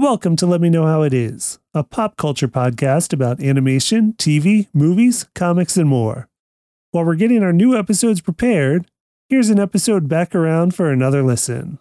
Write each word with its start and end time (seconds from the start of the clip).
Welcome 0.00 0.36
to 0.36 0.46
Let 0.46 0.60
Me 0.60 0.70
Know 0.70 0.86
How 0.86 1.02
It 1.02 1.12
Is, 1.12 1.58
a 1.74 1.82
pop 1.82 2.16
culture 2.16 2.46
podcast 2.46 3.12
about 3.12 3.42
animation, 3.42 4.12
TV, 4.12 4.68
movies, 4.72 5.26
comics, 5.34 5.76
and 5.76 5.88
more. 5.88 6.28
While 6.92 7.04
we're 7.04 7.16
getting 7.16 7.42
our 7.42 7.52
new 7.52 7.76
episodes 7.76 8.20
prepared, 8.20 8.88
here's 9.28 9.50
an 9.50 9.58
episode 9.58 10.08
back 10.08 10.36
around 10.36 10.76
for 10.76 10.92
another 10.92 11.24
listen. 11.24 11.80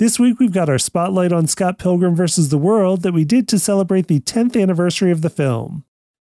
This 0.00 0.18
week 0.18 0.40
we've 0.40 0.52
got 0.52 0.68
our 0.68 0.80
spotlight 0.80 1.30
on 1.30 1.46
Scott 1.46 1.78
Pilgrim 1.78 2.16
vs. 2.16 2.48
the 2.48 2.58
World 2.58 3.02
that 3.02 3.14
we 3.14 3.24
did 3.24 3.46
to 3.50 3.58
celebrate 3.60 4.08
the 4.08 4.18
10th 4.18 4.60
anniversary 4.60 5.12
of 5.12 5.22
the 5.22 5.30
film. 5.30 5.84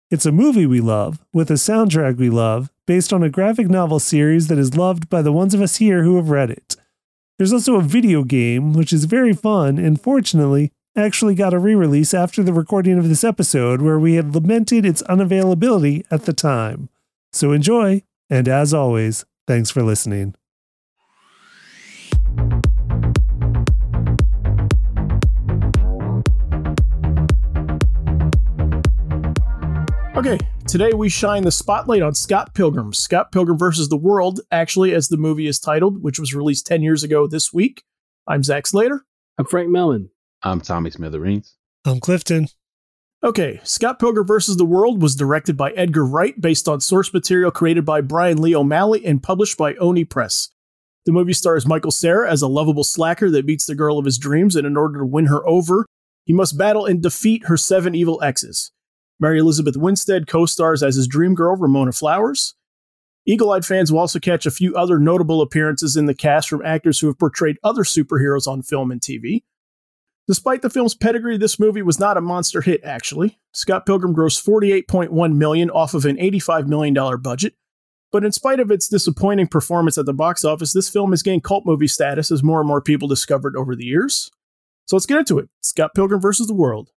It's 0.09 0.25
a 0.25 0.32
movie 0.32 0.66
we 0.66 0.82
love, 0.82 1.23
with 1.32 1.52
a 1.52 1.61
soundtrack 1.61 2.18
we 2.18 2.32
love, 2.32 2.71
based 2.88 3.14
on 3.14 3.21
a 3.21 3.29
graphic 3.29 3.70
novel 3.70 4.00
series 4.00 4.48
that 4.48 4.57
is 4.57 4.75
loved 4.75 5.09
by 5.09 5.21
the 5.21 5.32
ones 5.32 5.54
of 5.54 5.61
us 5.61 5.75
here 5.75 6.02
who 6.02 6.16
have 6.16 6.32
read 6.32 6.50
it. 6.50 6.75
There's 7.38 7.54
also 7.54 7.75
a 7.75 7.84
video 7.84 8.23
game, 8.23 8.73
which 8.73 8.91
is 8.91 9.05
very 9.05 9.34
fun 9.34 9.77
and 9.77 10.02
fortunately 10.02 10.71
actually 10.98 11.36
got 11.36 11.54
a 11.54 11.59
re 11.59 11.75
release 11.75 12.14
after 12.14 12.41
the 12.41 12.52
recording 12.52 12.97
of 12.97 13.07
this 13.07 13.24
episode 13.24 13.82
where 13.82 14.00
we 14.00 14.15
had 14.15 14.33
lamented 14.33 14.86
its 14.86 15.04
unavailability 15.04 16.04
at 16.10 16.25
the 16.25 16.33
time. 16.33 16.89
So 17.32 17.51
enjoy, 17.51 18.01
and 18.29 18.47
as 18.47 18.74
always, 18.74 19.24
thanks 19.46 19.69
for 19.69 19.83
listening. 19.83 20.33
Okay, 30.16 30.39
today 30.68 30.93
we 30.96 31.10
shine 31.10 31.43
the 31.43 31.52
spotlight 31.52 32.02
on 32.02 32.16
Scott 32.16 32.55
Pilgrim. 32.55 32.91
Scott 32.91 33.31
Pilgrim 33.31 33.59
versus 33.59 33.88
the 33.88 33.97
World, 33.97 34.41
actually, 34.52 34.95
as 34.95 35.09
the 35.09 35.17
movie 35.17 35.45
is 35.45 35.59
titled, 35.59 36.02
which 36.02 36.17
was 36.17 36.33
released 36.33 36.66
10 36.66 36.81
years 36.81 37.03
ago 37.03 37.27
this 37.27 37.53
week. 37.53 37.83
I'm 38.25 38.41
Zach 38.41 38.66
Slater. 38.66 39.05
I'm 39.38 39.45
Frank 39.45 39.69
Melman. 39.69 40.09
I'm 40.44 40.61
Tommy 40.61 40.91
Smithereens. 40.91 41.55
I'm 41.86 42.00
Clifton. 42.00 42.47
Okay, 43.23 43.59
Scott 43.64 43.97
Pilgrim 44.00 44.27
vs. 44.27 44.57
the 44.57 44.66
World 44.66 45.02
was 45.02 45.16
directed 45.16 45.57
by 45.57 45.71
Edgar 45.71 46.05
Wright 46.05 46.39
based 46.39 46.69
on 46.69 46.79
source 46.79 47.11
material 47.11 47.49
created 47.49 47.83
by 47.83 48.02
Brian 48.02 48.39
Lee 48.39 48.55
O'Malley 48.55 49.03
and 49.03 49.23
published 49.23 49.57
by 49.57 49.73
Oni 49.75 50.05
Press. 50.05 50.49
The 51.07 51.11
movie 51.11 51.33
stars 51.33 51.66
Michael 51.66 51.91
Cera 51.91 52.29
as 52.29 52.44
a 52.44 52.47
lovable 52.47 52.83
slacker 52.83 53.31
that 53.31 53.45
meets 53.45 53.66
the 53.66 53.73
girl 53.73 53.97
of 53.97 54.05
his 54.05 54.19
dreams, 54.19 54.55
and 54.55 54.67
in 54.67 54.77
order 54.77 54.99
to 54.99 55.05
win 55.05 55.25
her 55.25 55.45
over, 55.47 55.85
he 56.25 56.33
must 56.33 56.57
battle 56.57 56.85
and 56.85 57.01
defeat 57.01 57.45
her 57.47 57.57
seven 57.57 57.95
evil 57.95 58.22
exes. 58.22 58.72
Mary 59.19 59.39
Elizabeth 59.39 59.75
Winstead 59.75 60.27
co 60.27 60.45
stars 60.45 60.83
as 60.83 60.95
his 60.95 61.07
dream 61.07 61.33
girl, 61.33 61.55
Ramona 61.55 61.94
Flowers. 61.94 62.53
Eagle 63.25 63.51
eyed 63.51 63.66
fans 63.66 63.91
will 63.91 63.99
also 63.99 64.19
catch 64.19 64.45
a 64.45 64.51
few 64.51 64.75
other 64.75 64.99
notable 64.99 65.41
appearances 65.41 65.97
in 65.97 66.05
the 66.05 66.13
cast 66.13 66.47
from 66.47 66.63
actors 66.63 66.99
who 66.99 67.07
have 67.07 67.17
portrayed 67.17 67.57
other 67.63 67.83
superheroes 67.83 68.47
on 68.47 68.61
film 68.61 68.91
and 68.91 69.01
TV. 69.01 69.44
Despite 70.28 70.61
the 70.61 70.70
film's 70.70 70.94
pedigree, 70.94 71.38
this 71.38 71.58
movie 71.58 71.81
was 71.81 72.00
not 72.00 72.17
a 72.17 72.22
monster 72.22 72.61
hit, 72.61 72.83
actually. 72.83 73.39
Scott 73.53 73.86
Pilgrim 73.86 74.14
grossed 74.14 74.45
48.1 74.45 75.36
million 75.36 75.69
off 75.69 75.94
of 75.94 76.06
an 76.06 76.17
$85 76.17 76.67
million 76.67 77.22
budget. 77.22 77.53
But 78.11 78.25
in 78.25 78.31
spite 78.34 78.59
of 78.59 78.69
its 78.69 78.89
disappointing 78.89 79.47
performance 79.47 79.97
at 79.97 80.06
the 80.06 80.14
box 80.14 80.44
office, 80.44 80.73
this 80.73 80.89
film 80.89 81.11
has 81.11 81.23
gained 81.23 81.44
cult 81.44 81.66
movie 81.66 81.88
status 81.88 82.30
as 82.30 82.44
more 82.44 82.59
and 82.59 82.67
more 82.67 82.81
people 82.81 83.08
discovered 83.08 83.56
over 83.56 83.75
the 83.75 83.86
years. 83.86 84.30
So 84.86 84.95
let's 84.95 85.06
get 85.06 85.17
into 85.17 85.39
it. 85.39 85.50
Scott 85.61 85.92
Pilgrim 85.95 86.22
versus 86.22 86.47
the 86.47 86.53
World. 86.53 86.91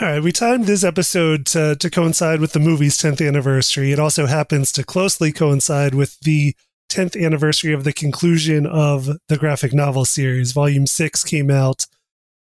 All 0.00 0.08
right, 0.08 0.22
we 0.22 0.32
timed 0.32 0.64
this 0.64 0.84
episode 0.84 1.44
to, 1.46 1.76
to 1.76 1.90
coincide 1.90 2.40
with 2.40 2.52
the 2.52 2.60
movie's 2.60 2.96
10th 2.96 3.26
anniversary. 3.26 3.92
It 3.92 3.98
also 3.98 4.26
happens 4.26 4.72
to 4.72 4.84
closely 4.84 5.32
coincide 5.32 5.94
with 5.94 6.18
the 6.20 6.56
10th 6.90 7.22
anniversary 7.22 7.74
of 7.74 7.84
the 7.84 7.92
conclusion 7.92 8.66
of 8.66 9.18
the 9.28 9.36
graphic 9.36 9.74
novel 9.74 10.06
series. 10.06 10.52
Volume 10.52 10.86
6 10.86 11.24
came 11.24 11.50
out 11.50 11.86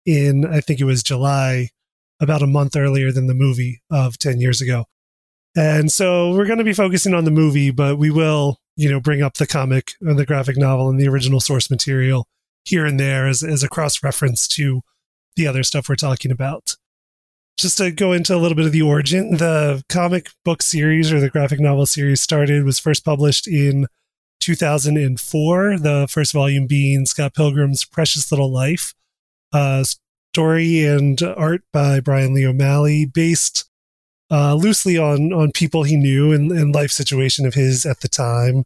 in, 0.06 0.46
I 0.46 0.62
think 0.62 0.80
it 0.80 0.86
was 0.86 1.04
July, 1.04 1.70
about 2.20 2.42
a 2.42 2.48
month 2.48 2.76
earlier 2.76 3.12
than 3.12 3.28
the 3.28 3.34
movie 3.34 3.82
of 3.90 4.18
10 4.18 4.40
years 4.40 4.62
ago. 4.62 4.86
And 5.56 5.92
so 5.92 6.32
we're 6.32 6.46
going 6.46 6.60
to 6.60 6.64
be 6.64 6.74
focusing 6.74 7.14
on 7.14 7.26
the 7.26 7.32
movie, 7.32 7.72
but 7.72 7.98
we 7.98 8.12
will, 8.12 8.58
you 8.76 8.90
know, 8.90 9.00
bring 9.00 9.22
up 9.22 9.36
the 9.36 9.48
comic 9.48 9.94
and 10.02 10.18
the 10.18 10.26
graphic 10.26 10.58
novel 10.58 10.90
and 10.90 11.00
the 11.00 11.08
original 11.08 11.40
source 11.40 11.70
material 11.70 12.28
here 12.64 12.86
and 12.86 13.00
there 13.00 13.28
as, 13.28 13.44
as 13.44 13.64
a 13.64 13.70
cross 13.70 14.04
reference 14.04 14.48
to 14.48 14.82
the 15.36 15.48
other 15.48 15.64
stuff 15.64 15.90
we're 15.90 15.96
talking 15.96 16.32
about 16.32 16.76
just 17.62 17.78
to 17.78 17.92
go 17.92 18.12
into 18.12 18.36
a 18.36 18.38
little 18.38 18.56
bit 18.56 18.66
of 18.66 18.72
the 18.72 18.82
origin, 18.82 19.38
the 19.38 19.84
comic 19.88 20.30
book 20.44 20.62
series 20.62 21.12
or 21.12 21.20
the 21.20 21.30
graphic 21.30 21.60
novel 21.60 21.86
series 21.86 22.20
started 22.22 22.64
was 22.64 22.80
first 22.80 23.06
published 23.06 23.48
in 23.48 23.88
2004. 24.40 25.78
The 25.78 26.08
first 26.10 26.34
volume 26.34 26.66
being 26.66 27.06
Scott 27.06 27.36
Pilgrim's 27.36 27.86
Precious 27.86 28.32
Little 28.32 28.52
Life, 28.52 28.94
uh, 29.54 29.84
story 30.34 30.86
and 30.86 31.22
art 31.22 31.62
by 31.74 32.00
Brian 32.00 32.34
Lee 32.34 32.46
O'Malley, 32.46 33.06
based 33.06 33.70
uh, 34.32 34.56
loosely 34.56 34.98
on 34.98 35.34
on 35.34 35.52
people 35.52 35.84
he 35.84 35.98
knew 35.98 36.32
and, 36.32 36.52
and 36.52 36.74
life 36.74 36.92
situation 36.92 37.46
of 37.46 37.54
his 37.54 37.86
at 37.86 38.00
the 38.02 38.08
time. 38.08 38.64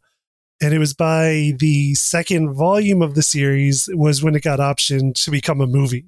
And 0.60 0.72
it 0.72 0.78
was 0.78 0.94
by 0.94 1.52
the 1.58 1.94
second 1.94 2.54
volume 2.54 3.02
of 3.02 3.14
the 3.14 3.22
series 3.22 3.90
was 3.92 4.22
when 4.22 4.34
it 4.34 4.42
got 4.42 4.58
optioned 4.58 5.22
to 5.24 5.30
become 5.30 5.60
a 5.60 5.66
movie. 5.66 6.06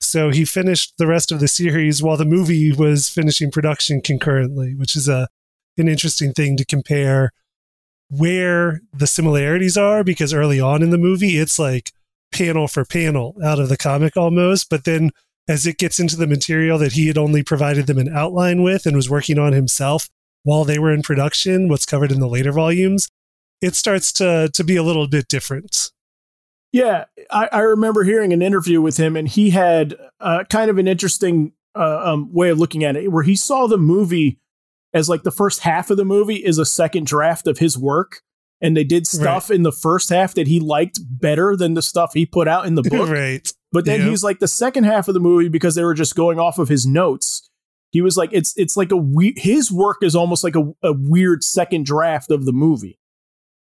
So 0.00 0.30
he 0.30 0.44
finished 0.44 0.94
the 0.98 1.08
rest 1.08 1.32
of 1.32 1.40
the 1.40 1.48
series 1.48 2.02
while 2.02 2.16
the 2.16 2.24
movie 2.24 2.72
was 2.72 3.08
finishing 3.08 3.50
production 3.50 4.00
concurrently, 4.00 4.74
which 4.74 4.94
is 4.94 5.08
a 5.08 5.28
an 5.76 5.88
interesting 5.88 6.32
thing 6.32 6.56
to 6.56 6.64
compare 6.64 7.30
where 8.10 8.80
the 8.92 9.06
similarities 9.06 9.76
are 9.76 10.02
because 10.02 10.32
early 10.32 10.60
on 10.60 10.82
in 10.82 10.90
the 10.90 10.98
movie 10.98 11.38
it's 11.38 11.58
like 11.58 11.92
panel 12.32 12.68
for 12.68 12.84
panel 12.84 13.36
out 13.44 13.58
of 13.58 13.68
the 13.68 13.76
comic 13.76 14.16
almost, 14.16 14.68
but 14.70 14.84
then 14.84 15.10
as 15.48 15.66
it 15.66 15.78
gets 15.78 15.98
into 15.98 16.16
the 16.16 16.26
material 16.26 16.78
that 16.78 16.92
he 16.92 17.06
had 17.06 17.18
only 17.18 17.42
provided 17.42 17.86
them 17.86 17.98
an 17.98 18.14
outline 18.14 18.62
with 18.62 18.84
and 18.84 18.94
was 18.94 19.08
working 19.08 19.38
on 19.38 19.52
himself 19.52 20.08
while 20.42 20.64
they 20.64 20.78
were 20.78 20.92
in 20.92 21.02
production, 21.02 21.68
what's 21.68 21.86
covered 21.86 22.12
in 22.12 22.20
the 22.20 22.28
later 22.28 22.52
volumes, 22.52 23.08
it 23.60 23.74
starts 23.74 24.12
to 24.12 24.50
to 24.52 24.64
be 24.64 24.76
a 24.76 24.82
little 24.82 25.08
bit 25.08 25.26
different. 25.28 25.90
Yeah, 26.70 27.06
I, 27.30 27.48
I, 27.50 27.60
remember 27.60 28.04
hearing 28.04 28.34
an 28.34 28.42
interview 28.42 28.82
with 28.82 28.98
him, 28.98 29.16
and 29.16 29.26
he 29.26 29.50
had 29.50 29.96
uh, 30.20 30.44
kind 30.50 30.70
of 30.70 30.76
an 30.76 30.86
interesting 30.86 31.52
uh, 31.74 32.12
um, 32.12 32.32
way 32.32 32.50
of 32.50 32.58
looking 32.58 32.84
at 32.84 32.94
it, 32.94 33.10
where 33.10 33.22
he 33.22 33.36
saw 33.36 33.66
the 33.66 33.78
movie 33.78 34.38
as 34.92 35.08
like 35.08 35.22
the 35.22 35.30
first 35.30 35.60
half 35.60 35.90
of 35.90 35.96
the 35.96 36.04
movie 36.04 36.36
is 36.36 36.58
a 36.58 36.66
second 36.66 37.06
draft 37.06 37.46
of 37.46 37.58
his 37.58 37.78
work, 37.78 38.20
and 38.60 38.76
they 38.76 38.84
did 38.84 39.06
stuff 39.06 39.50
right. 39.50 39.56
in 39.56 39.62
the 39.62 39.72
first 39.72 40.08
half 40.10 40.34
that 40.34 40.46
he 40.46 40.60
liked 40.60 40.98
better 41.00 41.56
than 41.56 41.74
the 41.74 41.82
stuff 41.82 42.12
he 42.14 42.26
put 42.26 42.48
out 42.48 42.66
in 42.66 42.74
the 42.74 42.82
book. 42.90 43.08
right. 43.08 43.52
But 43.70 43.84
then 43.84 44.00
he's 44.00 44.24
like 44.24 44.38
the 44.38 44.48
second 44.48 44.84
half 44.84 45.08
of 45.08 45.14
the 45.14 45.20
movie 45.20 45.48
because 45.48 45.74
they 45.74 45.84
were 45.84 45.94
just 45.94 46.14
going 46.16 46.38
off 46.40 46.58
of 46.58 46.68
his 46.68 46.86
notes. 46.86 47.48
He 47.90 48.00
was 48.00 48.16
like, 48.16 48.30
it's 48.32 48.56
it's 48.56 48.76
like 48.76 48.90
a 48.92 48.96
we- 48.96 49.34
his 49.36 49.70
work 49.70 49.98
is 50.02 50.16
almost 50.16 50.42
like 50.42 50.56
a, 50.56 50.72
a 50.82 50.92
weird 50.92 51.44
second 51.44 51.84
draft 51.84 52.30
of 52.30 52.44
the 52.46 52.52
movie 52.52 52.98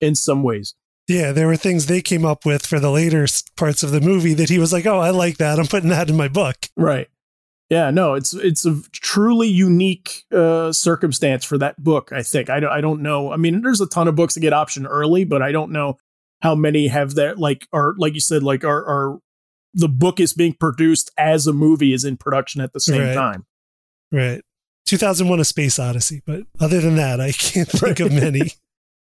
in 0.02 0.16
some 0.16 0.44
ways. 0.44 0.76
Yeah, 1.08 1.32
there 1.32 1.48
were 1.48 1.58
things 1.58 1.86
they 1.86 2.02
came 2.02 2.26
up 2.26 2.46
with 2.46 2.66
for 2.66 2.80
the 2.80 2.90
later 2.90 3.28
parts 3.56 3.84
of 3.84 3.92
the 3.92 4.02
movie 4.02 4.34
that 4.34 4.50
he 4.50 4.58
was 4.58 4.74
like, 4.74 4.86
"Oh, 4.88 5.00
I 5.00 5.12
like 5.12 5.38
that. 5.38 5.60
I'm 5.60 5.68
putting 5.68 5.90
that 5.90 6.10
in 6.10 6.18
my 6.18 6.28
book." 6.28 6.58
Right. 6.76 7.08
Yeah, 7.70 7.90
no, 7.90 8.14
it's 8.14 8.34
it's 8.34 8.66
a 8.66 8.80
truly 8.92 9.48
unique 9.48 10.24
uh, 10.32 10.72
circumstance 10.72 11.44
for 11.44 11.58
that 11.58 11.84
book. 11.84 12.12
I 12.12 12.22
think 12.22 12.50
I 12.50 12.60
don't 12.60 12.72
I 12.72 12.80
don't 12.80 13.02
know. 13.02 13.32
I 13.32 13.38
mean, 13.38 13.62
there's 13.62 13.82
a 13.82 13.88
ton 13.88 14.08
of 14.08 14.16
books 14.16 14.36
that 14.36 14.42
get 14.42 14.54
option 14.54 14.86
early, 14.86 15.26
but 15.26 15.42
I 15.42 15.52
don't 15.52 15.72
know 15.72 15.98
how 16.42 16.54
many 16.54 16.88
have 16.88 17.16
that. 17.16 17.40
Like, 17.40 17.68
are 17.74 17.96
like 17.98 18.14
you 18.14 18.20
said, 18.20 18.44
like 18.44 18.64
are 18.64 18.86
are 18.86 19.20
the 19.74 19.90
book 19.90 20.20
is 20.20 20.34
being 20.34 20.54
produced 20.54 21.12
as 21.18 21.48
a 21.48 21.54
movie 21.54 21.92
is 21.92 22.06
in 22.06 22.18
production 22.18 22.62
at 22.62 22.74
the 22.74 22.80
same 22.80 23.02
right. 23.02 23.14
time. 23.16 23.46
Right. 24.12 24.42
2001: 24.86 25.40
A 25.40 25.44
Space 25.44 25.80
Odyssey, 25.80 26.22
but 26.26 26.44
other 26.60 26.80
than 26.80 26.98
that, 26.98 27.20
I 27.20 27.32
can't 27.32 27.68
think 27.70 28.00
of 28.00 28.12
many. 28.12 28.52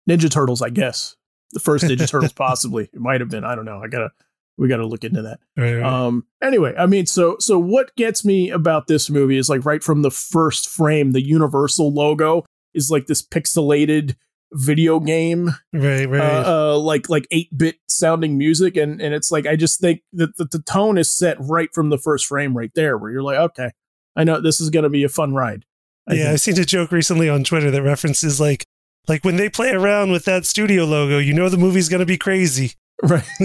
Ninja 0.09 0.29
Turtles, 0.29 0.61
I 0.61 0.69
guess 0.69 1.15
the 1.51 1.59
first 1.59 1.83
Ninja 1.85 2.07
Turtles 2.09 2.33
possibly. 2.33 2.89
It 2.93 2.99
might 2.99 3.21
have 3.21 3.29
been. 3.29 3.43
I 3.43 3.55
don't 3.55 3.65
know. 3.65 3.81
I 3.83 3.87
gotta 3.87 4.11
we 4.57 4.67
gotta 4.67 4.85
look 4.85 5.03
into 5.03 5.21
that. 5.23 5.39
Right, 5.57 5.75
right. 5.75 5.83
Um 5.83 6.25
anyway, 6.41 6.73
I 6.77 6.85
mean, 6.85 7.05
so 7.05 7.37
so 7.39 7.59
what 7.59 7.95
gets 7.95 8.23
me 8.25 8.49
about 8.49 8.87
this 8.87 9.09
movie 9.09 9.37
is 9.37 9.49
like 9.49 9.65
right 9.65 9.83
from 9.83 10.01
the 10.01 10.11
first 10.11 10.69
frame, 10.69 11.11
the 11.11 11.23
Universal 11.23 11.93
logo 11.93 12.45
is 12.73 12.91
like 12.91 13.07
this 13.07 13.25
pixelated 13.25 14.15
video 14.51 14.99
game 14.99 15.49
right 15.73 16.07
right 16.07 16.21
uh, 16.21 16.75
uh, 16.75 16.77
like 16.77 17.09
like 17.09 17.27
8-bit 17.33 17.77
sounding 17.89 18.37
music 18.37 18.77
and 18.77 19.01
and 19.01 19.13
it's 19.13 19.29
like 19.29 19.45
i 19.47 19.55
just 19.55 19.81
think 19.81 20.01
that 20.13 20.37
the, 20.37 20.45
the 20.45 20.61
tone 20.61 20.97
is 20.97 21.11
set 21.11 21.35
right 21.41 21.69
from 21.73 21.89
the 21.89 21.97
first 21.97 22.27
frame 22.27 22.55
right 22.55 22.71
there 22.73 22.97
where 22.97 23.11
you're 23.11 23.23
like 23.23 23.37
okay 23.37 23.71
i 24.15 24.23
know 24.23 24.39
this 24.39 24.61
is 24.61 24.69
going 24.69 24.83
to 24.83 24.89
be 24.89 25.03
a 25.03 25.09
fun 25.09 25.33
ride 25.33 25.65
I 26.07 26.13
yeah 26.13 26.23
think. 26.25 26.33
i 26.33 26.35
seen 26.37 26.59
a 26.59 26.63
joke 26.63 26.91
recently 26.91 27.27
on 27.27 27.43
twitter 27.43 27.69
that 27.71 27.81
references 27.81 28.39
like 28.39 28.65
like 29.07 29.23
when 29.23 29.35
they 29.35 29.49
play 29.49 29.71
around 29.71 30.11
with 30.11 30.25
that 30.25 30.45
studio 30.45 30.83
logo, 30.83 31.17
you 31.19 31.33
know 31.33 31.49
the 31.49 31.57
movie's 31.57 31.89
going 31.89 31.99
to 31.99 32.05
be 32.05 32.17
crazy. 32.17 32.73
Right. 33.03 33.27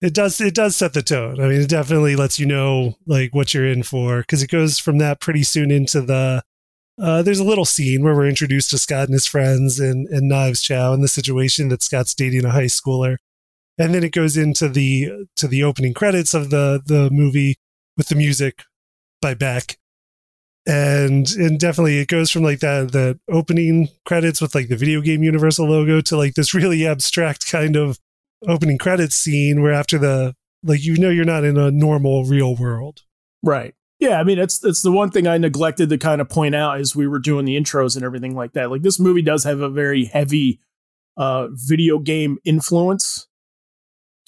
it 0.00 0.14
does 0.14 0.40
it 0.40 0.54
does 0.54 0.76
set 0.76 0.92
the 0.92 1.02
tone. 1.02 1.40
I 1.40 1.48
mean, 1.48 1.60
it 1.60 1.68
definitely 1.68 2.16
lets 2.16 2.38
you 2.38 2.46
know 2.46 2.96
like 3.06 3.34
what 3.34 3.54
you're 3.54 3.66
in 3.66 3.82
for 3.82 4.20
because 4.20 4.42
it 4.42 4.50
goes 4.50 4.78
from 4.78 4.98
that 4.98 5.20
pretty 5.20 5.44
soon 5.44 5.70
into 5.70 6.00
the 6.00 6.42
uh, 7.00 7.22
there's 7.22 7.38
a 7.38 7.44
little 7.44 7.64
scene 7.64 8.02
where 8.02 8.14
we're 8.14 8.28
introduced 8.28 8.70
to 8.70 8.78
Scott 8.78 9.04
and 9.04 9.14
his 9.14 9.26
friends 9.26 9.80
and, 9.80 10.06
and 10.08 10.28
Knives 10.28 10.60
Chau 10.60 10.92
and 10.92 11.02
the 11.02 11.08
situation 11.08 11.68
that 11.68 11.82
Scott's 11.82 12.14
dating 12.14 12.44
a 12.44 12.50
high 12.50 12.66
schooler. 12.66 13.16
And 13.78 13.94
then 13.94 14.04
it 14.04 14.12
goes 14.12 14.36
into 14.36 14.68
the 14.68 15.26
to 15.36 15.48
the 15.48 15.62
opening 15.62 15.94
credits 15.94 16.34
of 16.34 16.50
the 16.50 16.82
the 16.84 17.10
movie 17.10 17.56
with 17.96 18.08
the 18.08 18.14
music 18.14 18.64
by 19.20 19.34
Beck. 19.34 19.78
And 20.66 21.28
and 21.32 21.58
definitely 21.58 21.98
it 21.98 22.08
goes 22.08 22.30
from 22.30 22.42
like 22.42 22.60
that 22.60 22.92
the 22.92 23.18
opening 23.28 23.88
credits 24.04 24.40
with 24.40 24.54
like 24.54 24.68
the 24.68 24.76
video 24.76 25.00
game 25.00 25.22
Universal 25.22 25.68
logo 25.68 26.00
to 26.02 26.16
like 26.16 26.34
this 26.34 26.54
really 26.54 26.86
abstract 26.86 27.50
kind 27.50 27.74
of 27.74 27.98
opening 28.46 28.78
credits 28.78 29.16
scene 29.16 29.60
where 29.60 29.72
after 29.72 29.98
the 29.98 30.34
like 30.62 30.84
you 30.84 30.96
know 30.96 31.10
you're 31.10 31.24
not 31.24 31.44
in 31.44 31.56
a 31.56 31.72
normal 31.72 32.24
real 32.24 32.54
world. 32.54 33.00
Right. 33.42 33.74
Yeah, 33.98 34.20
I 34.20 34.24
mean 34.24 34.38
it's 34.38 34.64
it's 34.64 34.82
the 34.82 34.92
one 34.92 35.10
thing 35.10 35.26
I 35.26 35.36
neglected 35.36 35.88
to 35.90 35.98
kind 35.98 36.20
of 36.20 36.28
point 36.28 36.54
out 36.54 36.78
as 36.78 36.94
we 36.94 37.08
were 37.08 37.18
doing 37.18 37.44
the 37.44 37.56
intros 37.56 37.96
and 37.96 38.04
everything 38.04 38.36
like 38.36 38.52
that. 38.52 38.70
Like 38.70 38.82
this 38.82 39.00
movie 39.00 39.22
does 39.22 39.42
have 39.42 39.60
a 39.60 39.68
very 39.68 40.04
heavy 40.04 40.60
uh 41.16 41.48
video 41.50 41.98
game 41.98 42.38
influence 42.44 43.26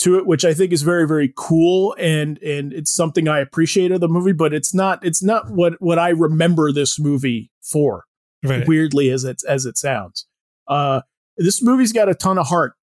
to 0.04 0.18
it, 0.18 0.26
which 0.26 0.44
I 0.44 0.52
think 0.54 0.72
is 0.72 0.82
very, 0.82 1.06
very 1.08 1.32
cool 1.36 1.96
and 1.98 2.38
and 2.38 2.72
it's 2.72 2.90
something 2.90 3.26
I 3.26 3.40
appreciate 3.40 3.90
of 3.90 4.00
the 4.00 4.08
movie, 4.08 4.32
but 4.32 4.52
it's 4.52 4.74
not 4.74 5.04
it's 5.04 5.22
not 5.22 5.50
what 5.50 5.80
what 5.80 5.98
I 5.98 6.10
remember 6.10 6.72
this 6.72 7.00
movie 7.00 7.50
for. 7.62 8.04
Right. 8.44 8.68
Weirdly 8.68 9.10
as 9.10 9.24
it 9.24 9.42
as 9.48 9.64
it 9.66 9.78
sounds. 9.78 10.26
Uh 10.68 11.00
this 11.36 11.62
movie's 11.62 11.92
got 11.92 12.08
a 12.08 12.14
ton 12.14 12.38
of 12.38 12.46
heart, 12.48 12.74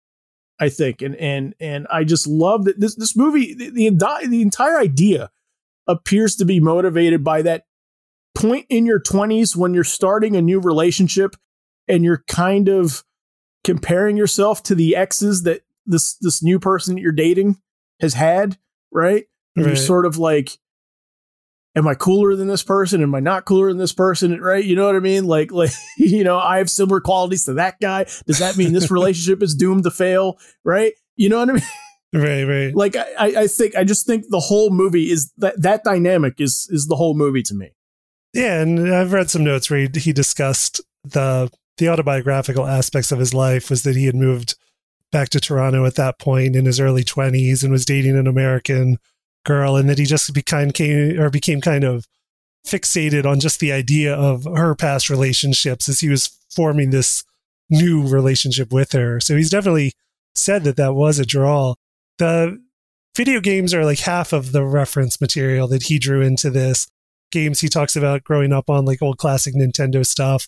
I 0.59 0.69
think. 0.69 1.01
And 1.01 1.15
and 1.15 1.53
and 1.59 1.87
I 1.91 2.03
just 2.03 2.27
love 2.27 2.65
that 2.65 2.79
this 2.79 2.95
this 2.95 3.15
movie 3.15 3.53
the, 3.53 3.69
the, 3.69 4.27
the 4.27 4.41
entire 4.41 4.79
idea 4.79 5.29
appears 5.87 6.35
to 6.37 6.45
be 6.45 6.59
motivated 6.59 7.23
by 7.23 7.43
that 7.43 7.65
point 8.33 8.65
in 8.69 8.85
your 8.85 8.99
20s 8.99 9.55
when 9.55 9.73
you're 9.73 9.83
starting 9.83 10.35
a 10.35 10.41
new 10.41 10.59
relationship 10.59 11.35
and 11.87 12.03
you're 12.03 12.23
kind 12.27 12.67
of 12.69 13.03
comparing 13.63 14.17
yourself 14.17 14.63
to 14.63 14.73
the 14.73 14.95
exes 14.95 15.43
that 15.43 15.61
this 15.91 16.15
this 16.21 16.41
new 16.41 16.59
person 16.59 16.95
that 16.95 17.01
you're 17.01 17.11
dating 17.11 17.61
has 17.99 18.13
had, 18.13 18.57
right? 18.91 19.25
right. 19.55 19.65
You're 19.67 19.75
sort 19.75 20.05
of 20.05 20.17
like, 20.17 20.57
am 21.75 21.87
I 21.87 21.93
cooler 21.93 22.35
than 22.35 22.47
this 22.47 22.63
person? 22.63 23.03
Am 23.03 23.13
I 23.13 23.19
not 23.19 23.45
cooler 23.45 23.69
than 23.69 23.77
this 23.77 23.93
person? 23.93 24.41
Right? 24.41 24.63
You 24.63 24.75
know 24.75 24.85
what 24.85 24.95
I 24.95 24.99
mean? 24.99 25.25
Like, 25.25 25.51
like 25.51 25.71
you 25.97 26.23
know, 26.23 26.39
I 26.39 26.57
have 26.57 26.69
similar 26.69 26.99
qualities 26.99 27.45
to 27.45 27.53
that 27.53 27.79
guy. 27.79 28.05
Does 28.25 28.39
that 28.39 28.57
mean 28.57 28.73
this 28.73 28.91
relationship 28.91 29.43
is 29.43 29.55
doomed 29.55 29.83
to 29.83 29.91
fail? 29.91 30.39
Right? 30.63 30.93
You 31.15 31.29
know 31.29 31.39
what 31.39 31.49
I 31.49 31.53
mean? 31.53 31.63
Right, 32.13 32.43
right. 32.43 32.75
Like 32.75 32.97
I, 32.97 33.43
I 33.43 33.47
think 33.47 33.73
I 33.77 33.85
just 33.85 34.05
think 34.05 34.25
the 34.27 34.41
whole 34.41 34.69
movie 34.69 35.09
is 35.09 35.31
that 35.37 35.61
that 35.61 35.85
dynamic 35.85 36.41
is 36.41 36.67
is 36.69 36.87
the 36.87 36.97
whole 36.97 37.13
movie 37.13 37.41
to 37.43 37.53
me. 37.53 37.71
Yeah, 38.33 38.59
and 38.59 38.93
I've 38.93 39.13
read 39.13 39.29
some 39.29 39.45
notes 39.45 39.69
where 39.69 39.79
he, 39.79 39.99
he 39.99 40.11
discussed 40.11 40.81
the 41.05 41.49
the 41.77 41.87
autobiographical 41.87 42.67
aspects 42.67 43.11
of 43.13 43.19
his 43.19 43.33
life 43.33 43.69
was 43.69 43.83
that 43.83 43.95
he 43.95 44.07
had 44.07 44.15
moved 44.15 44.55
back 45.11 45.29
to 45.29 45.39
Toronto 45.39 45.85
at 45.85 45.95
that 45.95 46.19
point 46.19 46.55
in 46.55 46.65
his 46.65 46.79
early 46.79 47.03
20s 47.03 47.63
and 47.63 47.71
was 47.71 47.85
dating 47.85 48.17
an 48.17 48.27
American 48.27 48.97
girl 49.45 49.75
and 49.75 49.89
that 49.89 49.97
he 49.97 50.05
just 50.05 50.33
became 50.33 50.71
came, 50.71 51.19
or 51.19 51.29
became 51.29 51.61
kind 51.61 51.83
of 51.83 52.07
fixated 52.65 53.25
on 53.25 53.39
just 53.39 53.59
the 53.59 53.71
idea 53.71 54.13
of 54.13 54.45
her 54.45 54.75
past 54.75 55.09
relationships 55.09 55.89
as 55.89 55.99
he 55.99 56.09
was 56.09 56.37
forming 56.53 56.91
this 56.91 57.23
new 57.69 58.07
relationship 58.07 58.71
with 58.71 58.91
her. 58.91 59.19
So 59.19 59.35
he's 59.35 59.49
definitely 59.49 59.93
said 60.35 60.63
that 60.63 60.77
that 60.77 60.93
was 60.93 61.19
a 61.19 61.25
draw. 61.25 61.75
The 62.17 62.61
video 63.15 63.41
games 63.41 63.73
are 63.73 63.85
like 63.85 63.99
half 63.99 64.33
of 64.33 64.51
the 64.51 64.63
reference 64.63 65.19
material 65.19 65.67
that 65.69 65.83
he 65.83 65.97
drew 65.97 66.21
into 66.21 66.49
this. 66.49 66.87
Games 67.31 67.61
he 67.61 67.69
talks 67.69 67.95
about 67.95 68.23
growing 68.23 68.53
up 68.53 68.69
on 68.69 68.85
like 68.85 69.01
old 69.01 69.17
classic 69.17 69.55
Nintendo 69.55 70.05
stuff 70.05 70.47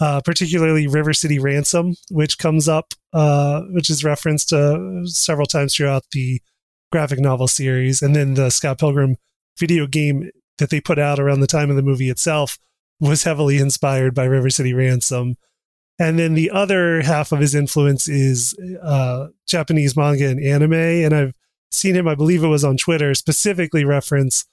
uh, 0.00 0.20
particularly 0.24 0.86
River 0.86 1.12
City 1.12 1.38
Ransom, 1.38 1.94
which 2.10 2.38
comes 2.38 2.68
up, 2.68 2.94
uh, 3.12 3.62
which 3.70 3.90
is 3.90 4.04
referenced 4.04 4.52
uh, 4.52 5.06
several 5.06 5.46
times 5.46 5.74
throughout 5.74 6.04
the 6.12 6.40
graphic 6.92 7.18
novel 7.18 7.48
series. 7.48 8.02
And 8.02 8.14
then 8.14 8.34
the 8.34 8.50
Scott 8.50 8.78
Pilgrim 8.78 9.16
video 9.58 9.86
game 9.86 10.30
that 10.58 10.70
they 10.70 10.80
put 10.80 10.98
out 10.98 11.18
around 11.18 11.40
the 11.40 11.46
time 11.46 11.70
of 11.70 11.76
the 11.76 11.82
movie 11.82 12.10
itself 12.10 12.58
was 13.00 13.24
heavily 13.24 13.58
inspired 13.58 14.14
by 14.14 14.24
River 14.24 14.50
City 14.50 14.72
Ransom. 14.72 15.36
And 15.98 16.18
then 16.18 16.34
the 16.34 16.50
other 16.50 17.02
half 17.02 17.32
of 17.32 17.40
his 17.40 17.54
influence 17.54 18.06
is 18.06 18.54
uh, 18.82 19.28
Japanese 19.46 19.96
manga 19.96 20.28
and 20.28 20.42
anime. 20.42 20.74
And 20.74 21.14
I've 21.14 21.32
seen 21.70 21.94
him, 21.94 22.06
I 22.06 22.14
believe 22.14 22.44
it 22.44 22.48
was 22.48 22.64
on 22.64 22.76
Twitter, 22.76 23.14
specifically 23.14 23.84
reference 23.84 24.44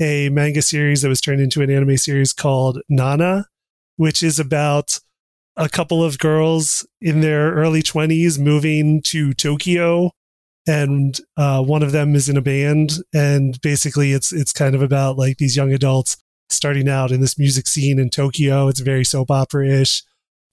a 0.00 0.28
manga 0.28 0.62
series 0.62 1.02
that 1.02 1.08
was 1.08 1.20
turned 1.20 1.40
into 1.40 1.62
an 1.62 1.70
anime 1.70 1.96
series 1.96 2.32
called 2.32 2.80
Nana, 2.88 3.46
which 3.96 4.22
is 4.22 4.38
about 4.38 4.98
a 5.56 5.68
couple 5.68 6.02
of 6.02 6.18
girls 6.18 6.86
in 7.00 7.20
their 7.20 7.52
early 7.52 7.82
20s 7.82 8.38
moving 8.38 9.00
to 9.02 9.32
Tokyo. 9.32 10.10
And 10.66 11.18
uh, 11.36 11.62
one 11.62 11.82
of 11.82 11.92
them 11.92 12.14
is 12.14 12.28
in 12.28 12.36
a 12.36 12.42
band. 12.42 12.94
And 13.12 13.60
basically 13.60 14.12
it's 14.12 14.32
it's 14.32 14.52
kind 14.52 14.74
of 14.74 14.82
about 14.82 15.16
like 15.16 15.36
these 15.38 15.56
young 15.56 15.72
adults 15.72 16.16
starting 16.48 16.88
out 16.88 17.12
in 17.12 17.20
this 17.20 17.38
music 17.38 17.66
scene 17.66 17.98
in 17.98 18.10
Tokyo. 18.10 18.68
It's 18.68 18.80
very 18.80 19.04
soap 19.04 19.30
opera-ish 19.30 20.02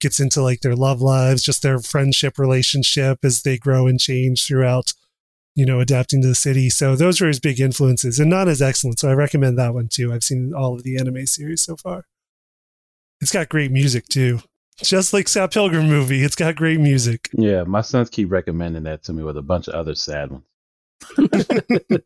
gets 0.02 0.20
into 0.20 0.42
like 0.42 0.62
their 0.62 0.76
love 0.76 1.00
lives 1.00 1.44
just 1.44 1.62
their 1.62 1.80
friendship 1.80 2.40
relationship 2.40 3.20
as 3.24 3.44
they 3.44 3.56
grow 3.56 3.86
and 3.86 4.00
change 4.00 4.48
throughout 4.48 4.94
you 5.54 5.66
know 5.66 5.80
adapting 5.80 6.22
to 6.22 6.28
the 6.28 6.36
city. 6.36 6.70
So 6.70 6.96
those 6.96 7.22
were 7.22 7.28
his 7.28 7.40
big 7.40 7.60
influences 7.60 8.20
and 8.20 8.30
not 8.30 8.48
as 8.48 8.62
excellent 8.62 9.00
so 9.00 9.10
I 9.10 9.14
recommend 9.14 9.58
that 9.58 9.74
one 9.74 9.88
too. 9.88 10.12
I've 10.12 10.24
seen 10.24 10.54
all 10.54 10.74
of 10.74 10.84
the 10.84 10.98
anime 10.98 11.26
series 11.28 11.62
so 11.62 11.78
far 11.78 12.06
it's 13.22 13.32
got 13.32 13.50
great 13.50 13.72
music 13.72 14.08
too. 14.08 14.40
Just 14.78 15.14
like 15.14 15.28
Scott 15.28 15.52
Pilgrim 15.52 15.88
movie, 15.88 16.24
it's 16.24 16.36
got 16.36 16.56
great 16.56 16.80
music. 16.80 17.30
Yeah, 17.34 17.64
my 17.64 17.82
sons 17.82 18.10
keep 18.10 18.32
recommending 18.32 18.84
that 18.84 19.04
to 19.04 19.14
me 19.14 19.22
with 19.24 19.38
a 19.38 19.42
bunch 19.42 19.68
of 19.68 19.76
other 19.76 19.94
sad 19.94 20.32
ones. 20.32 20.44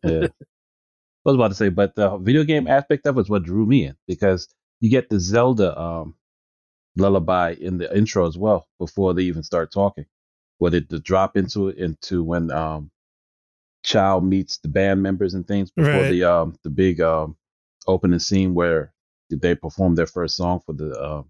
yeah. 0.04 0.26
I 0.28 1.28
was 1.28 1.34
about 1.34 1.48
to 1.48 1.54
say, 1.54 1.70
but 1.70 1.94
the 1.96 2.18
video 2.18 2.44
game 2.44 2.66
aspect 2.66 3.06
of 3.06 3.16
it 3.16 3.22
is 3.22 3.28
what 3.30 3.44
drew 3.44 3.66
me 3.66 3.86
in 3.86 3.96
because 4.06 4.48
you 4.80 4.90
get 4.90 5.08
the 5.08 5.18
Zelda 5.18 5.78
um, 5.80 6.14
lullaby 6.96 7.56
in 7.58 7.78
the 7.78 7.94
intro 7.96 8.26
as 8.26 8.36
well 8.36 8.68
before 8.78 9.14
they 9.14 9.22
even 9.22 9.42
start 9.42 9.72
talking. 9.72 10.06
Where 10.58 10.70
they 10.70 10.80
the 10.80 11.00
drop 11.00 11.36
into 11.36 11.68
it 11.68 11.78
into 11.78 12.22
when 12.22 12.50
um, 12.50 12.90
Child 13.82 14.24
meets 14.24 14.58
the 14.58 14.68
band 14.68 15.02
members 15.02 15.34
and 15.34 15.46
things 15.46 15.70
before 15.70 15.92
right. 15.92 16.10
the 16.10 16.24
um, 16.24 16.56
the 16.62 16.70
big 16.70 17.00
um, 17.00 17.36
opening 17.86 18.18
scene 18.18 18.54
where 18.54 18.92
they 19.30 19.54
perform 19.54 19.94
their 19.94 20.06
first 20.06 20.36
song 20.36 20.60
for 20.64 20.72
the 20.72 20.90
uh, 20.90 21.22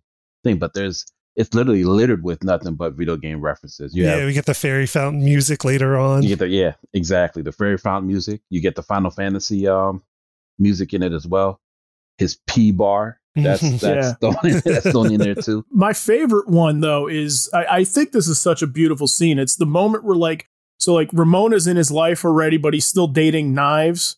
thing. 0.45 0.59
But 0.59 0.75
there's 0.75 1.07
it's 1.37 1.53
literally 1.55 1.85
littered 1.85 2.25
with 2.25 2.43
nothing 2.43 2.75
but 2.75 2.95
video 2.95 3.17
game 3.17 3.41
references. 3.41 3.95
You 3.95 4.05
yeah, 4.05 4.17
have, 4.17 4.27
we 4.27 4.33
get 4.33 4.47
the 4.47 4.55
fairy 4.55 4.87
fountain 4.87 5.25
music 5.25 5.65
later 5.65 5.99
on. 5.99 6.23
You 6.23 6.31
get 6.31 6.39
the 6.39 6.49
yeah, 6.49 6.75
exactly 6.95 7.43
the 7.43 7.53
fairy 7.53 7.79
fountain 7.79 8.09
music. 8.09 8.41
You 8.49 8.61
get 8.61 8.75
the 8.75 8.83
Final 8.83 9.11
Fantasy 9.11 9.69
um, 9.69 10.03
music 10.59 10.95
in 10.95 11.03
it 11.03 11.13
as 11.13 11.27
well. 11.27 11.61
His 12.19 12.39
P 12.47 12.73
bar. 12.73 13.21
That's 13.35 13.61
that's 13.81 13.83
yeah. 13.83 14.13
thrown 14.15 14.37
in, 14.45 14.63
that's 14.65 14.91
thrown 14.91 15.13
in 15.13 15.21
there 15.21 15.35
too. 15.35 15.65
My 15.71 15.93
favorite 15.93 16.49
one 16.49 16.81
though 16.81 17.07
is 17.07 17.51
I, 17.53 17.67
I 17.67 17.85
think 17.85 18.13
this 18.13 18.29
is 18.29 18.41
such 18.41 18.63
a 18.63 18.67
beautiful 18.67 19.07
scene. 19.07 19.39
It's 19.39 19.57
the 19.57 19.67
moment 19.67 20.05
where 20.05 20.17
like 20.17 20.49
so 20.79 20.95
like 20.95 21.11
Ramona's 21.13 21.67
in 21.67 21.77
his 21.77 21.91
life 21.91 22.25
already, 22.25 22.57
but 22.57 22.73
he's 22.73 22.87
still 22.87 23.09
dating 23.09 23.53
knives 23.53 24.17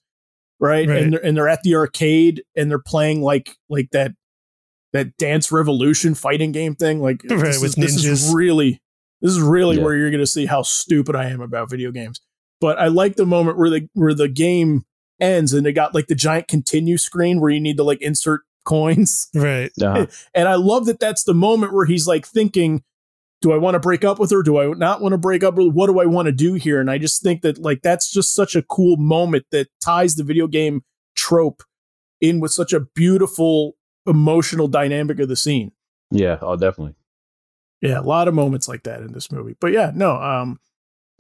right? 0.61 0.89
right? 0.89 1.03
And 1.03 1.13
they're 1.13 1.25
and 1.25 1.37
they're 1.37 1.49
at 1.49 1.63
the 1.63 1.75
arcade 1.75 2.43
and 2.57 2.71
they're 2.71 2.79
playing 2.79 3.23
like 3.23 3.57
like 3.69 3.91
that 3.93 4.13
that 4.93 5.17
Dance 5.17 5.53
Revolution 5.53 6.15
fighting 6.15 6.53
game 6.53 6.75
thing. 6.75 7.01
Like 7.01 7.23
right, 7.31 7.41
this, 7.41 7.61
with 7.61 7.79
is, 7.79 7.85
ninjas. 7.85 8.03
this 8.03 8.07
is 8.07 8.35
really 8.35 8.81
this 9.21 9.33
is 9.33 9.41
really 9.41 9.77
yeah. 9.77 9.83
where 9.83 9.97
you're 9.97 10.11
going 10.11 10.21
to 10.21 10.27
see 10.27 10.47
how 10.47 10.63
stupid 10.63 11.17
I 11.17 11.27
am 11.27 11.41
about 11.41 11.71
video 11.71 11.91
games. 11.91 12.21
But 12.61 12.79
I 12.79 12.89
like 12.89 13.17
the 13.17 13.27
moment 13.27 13.59
where 13.59 13.71
the 13.71 13.89
where 13.95 14.15
the 14.15 14.29
game 14.29 14.85
ends 15.21 15.53
and 15.53 15.65
they 15.65 15.73
got 15.73 15.95
like 15.95 16.07
the 16.07 16.15
giant 16.15 16.49
continue 16.49 16.97
screen 16.97 17.41
where 17.41 17.51
you 17.51 17.61
need 17.61 17.77
to 17.77 17.85
like 17.85 18.01
insert 18.01 18.43
coins. 18.65 19.29
Right. 19.35 19.71
Uh-huh. 19.81 20.07
and 20.35 20.49
I 20.49 20.55
love 20.55 20.87
that 20.87 21.01
that's 21.01 21.25
the 21.25 21.35
moment 21.35 21.73
where 21.73 21.87
he's 21.87 22.07
like 22.07 22.27
thinking 22.27 22.83
do 23.41 23.53
I 23.53 23.57
want 23.57 23.75
to 23.75 23.81
break 23.81 24.05
up 24.05 24.19
with 24.19 24.31
her? 24.31 24.43
Do 24.43 24.59
I 24.59 24.67
not 24.75 25.01
want 25.01 25.13
to 25.13 25.19
break 25.19 25.45
up? 25.45 25.55
With 25.55 25.73
what 25.73 25.87
do 25.87 26.01
I 26.01 26.07
want 26.07 26.27
to 26.27 26.33
do 26.33 26.55
here? 26.55 26.81
And 26.81 26.91
I 26.91 26.99
just 26.99 27.23
think 27.23 27.43
that 27.43 27.59
like 27.59 27.83
that's 27.83 28.11
just 28.11 28.35
such 28.35 28.57
a 28.57 28.63
cool 28.63 28.97
moment 28.97 29.47
that 29.53 29.69
ties 29.81 30.17
the 30.17 30.25
video 30.25 30.47
game 30.47 30.83
trope 31.15 31.63
in 32.21 32.41
with 32.41 32.53
such 32.53 32.73
a 32.73 32.81
beautiful 32.81 33.77
emotional 34.07 34.67
dynamic 34.67 35.21
of 35.21 35.29
the 35.29 35.37
scene. 35.37 35.73
Yeah, 36.11 36.39
oh 36.41 36.57
definitely. 36.57 36.95
Yeah, 37.81 38.01
a 38.01 38.03
lot 38.03 38.27
of 38.27 38.35
moments 38.35 38.67
like 38.67 38.83
that 38.85 39.03
in 39.03 39.13
this 39.13 39.31
movie. 39.31 39.57
But 39.61 39.73
yeah, 39.73 39.93
no, 39.95 40.17
um 40.17 40.59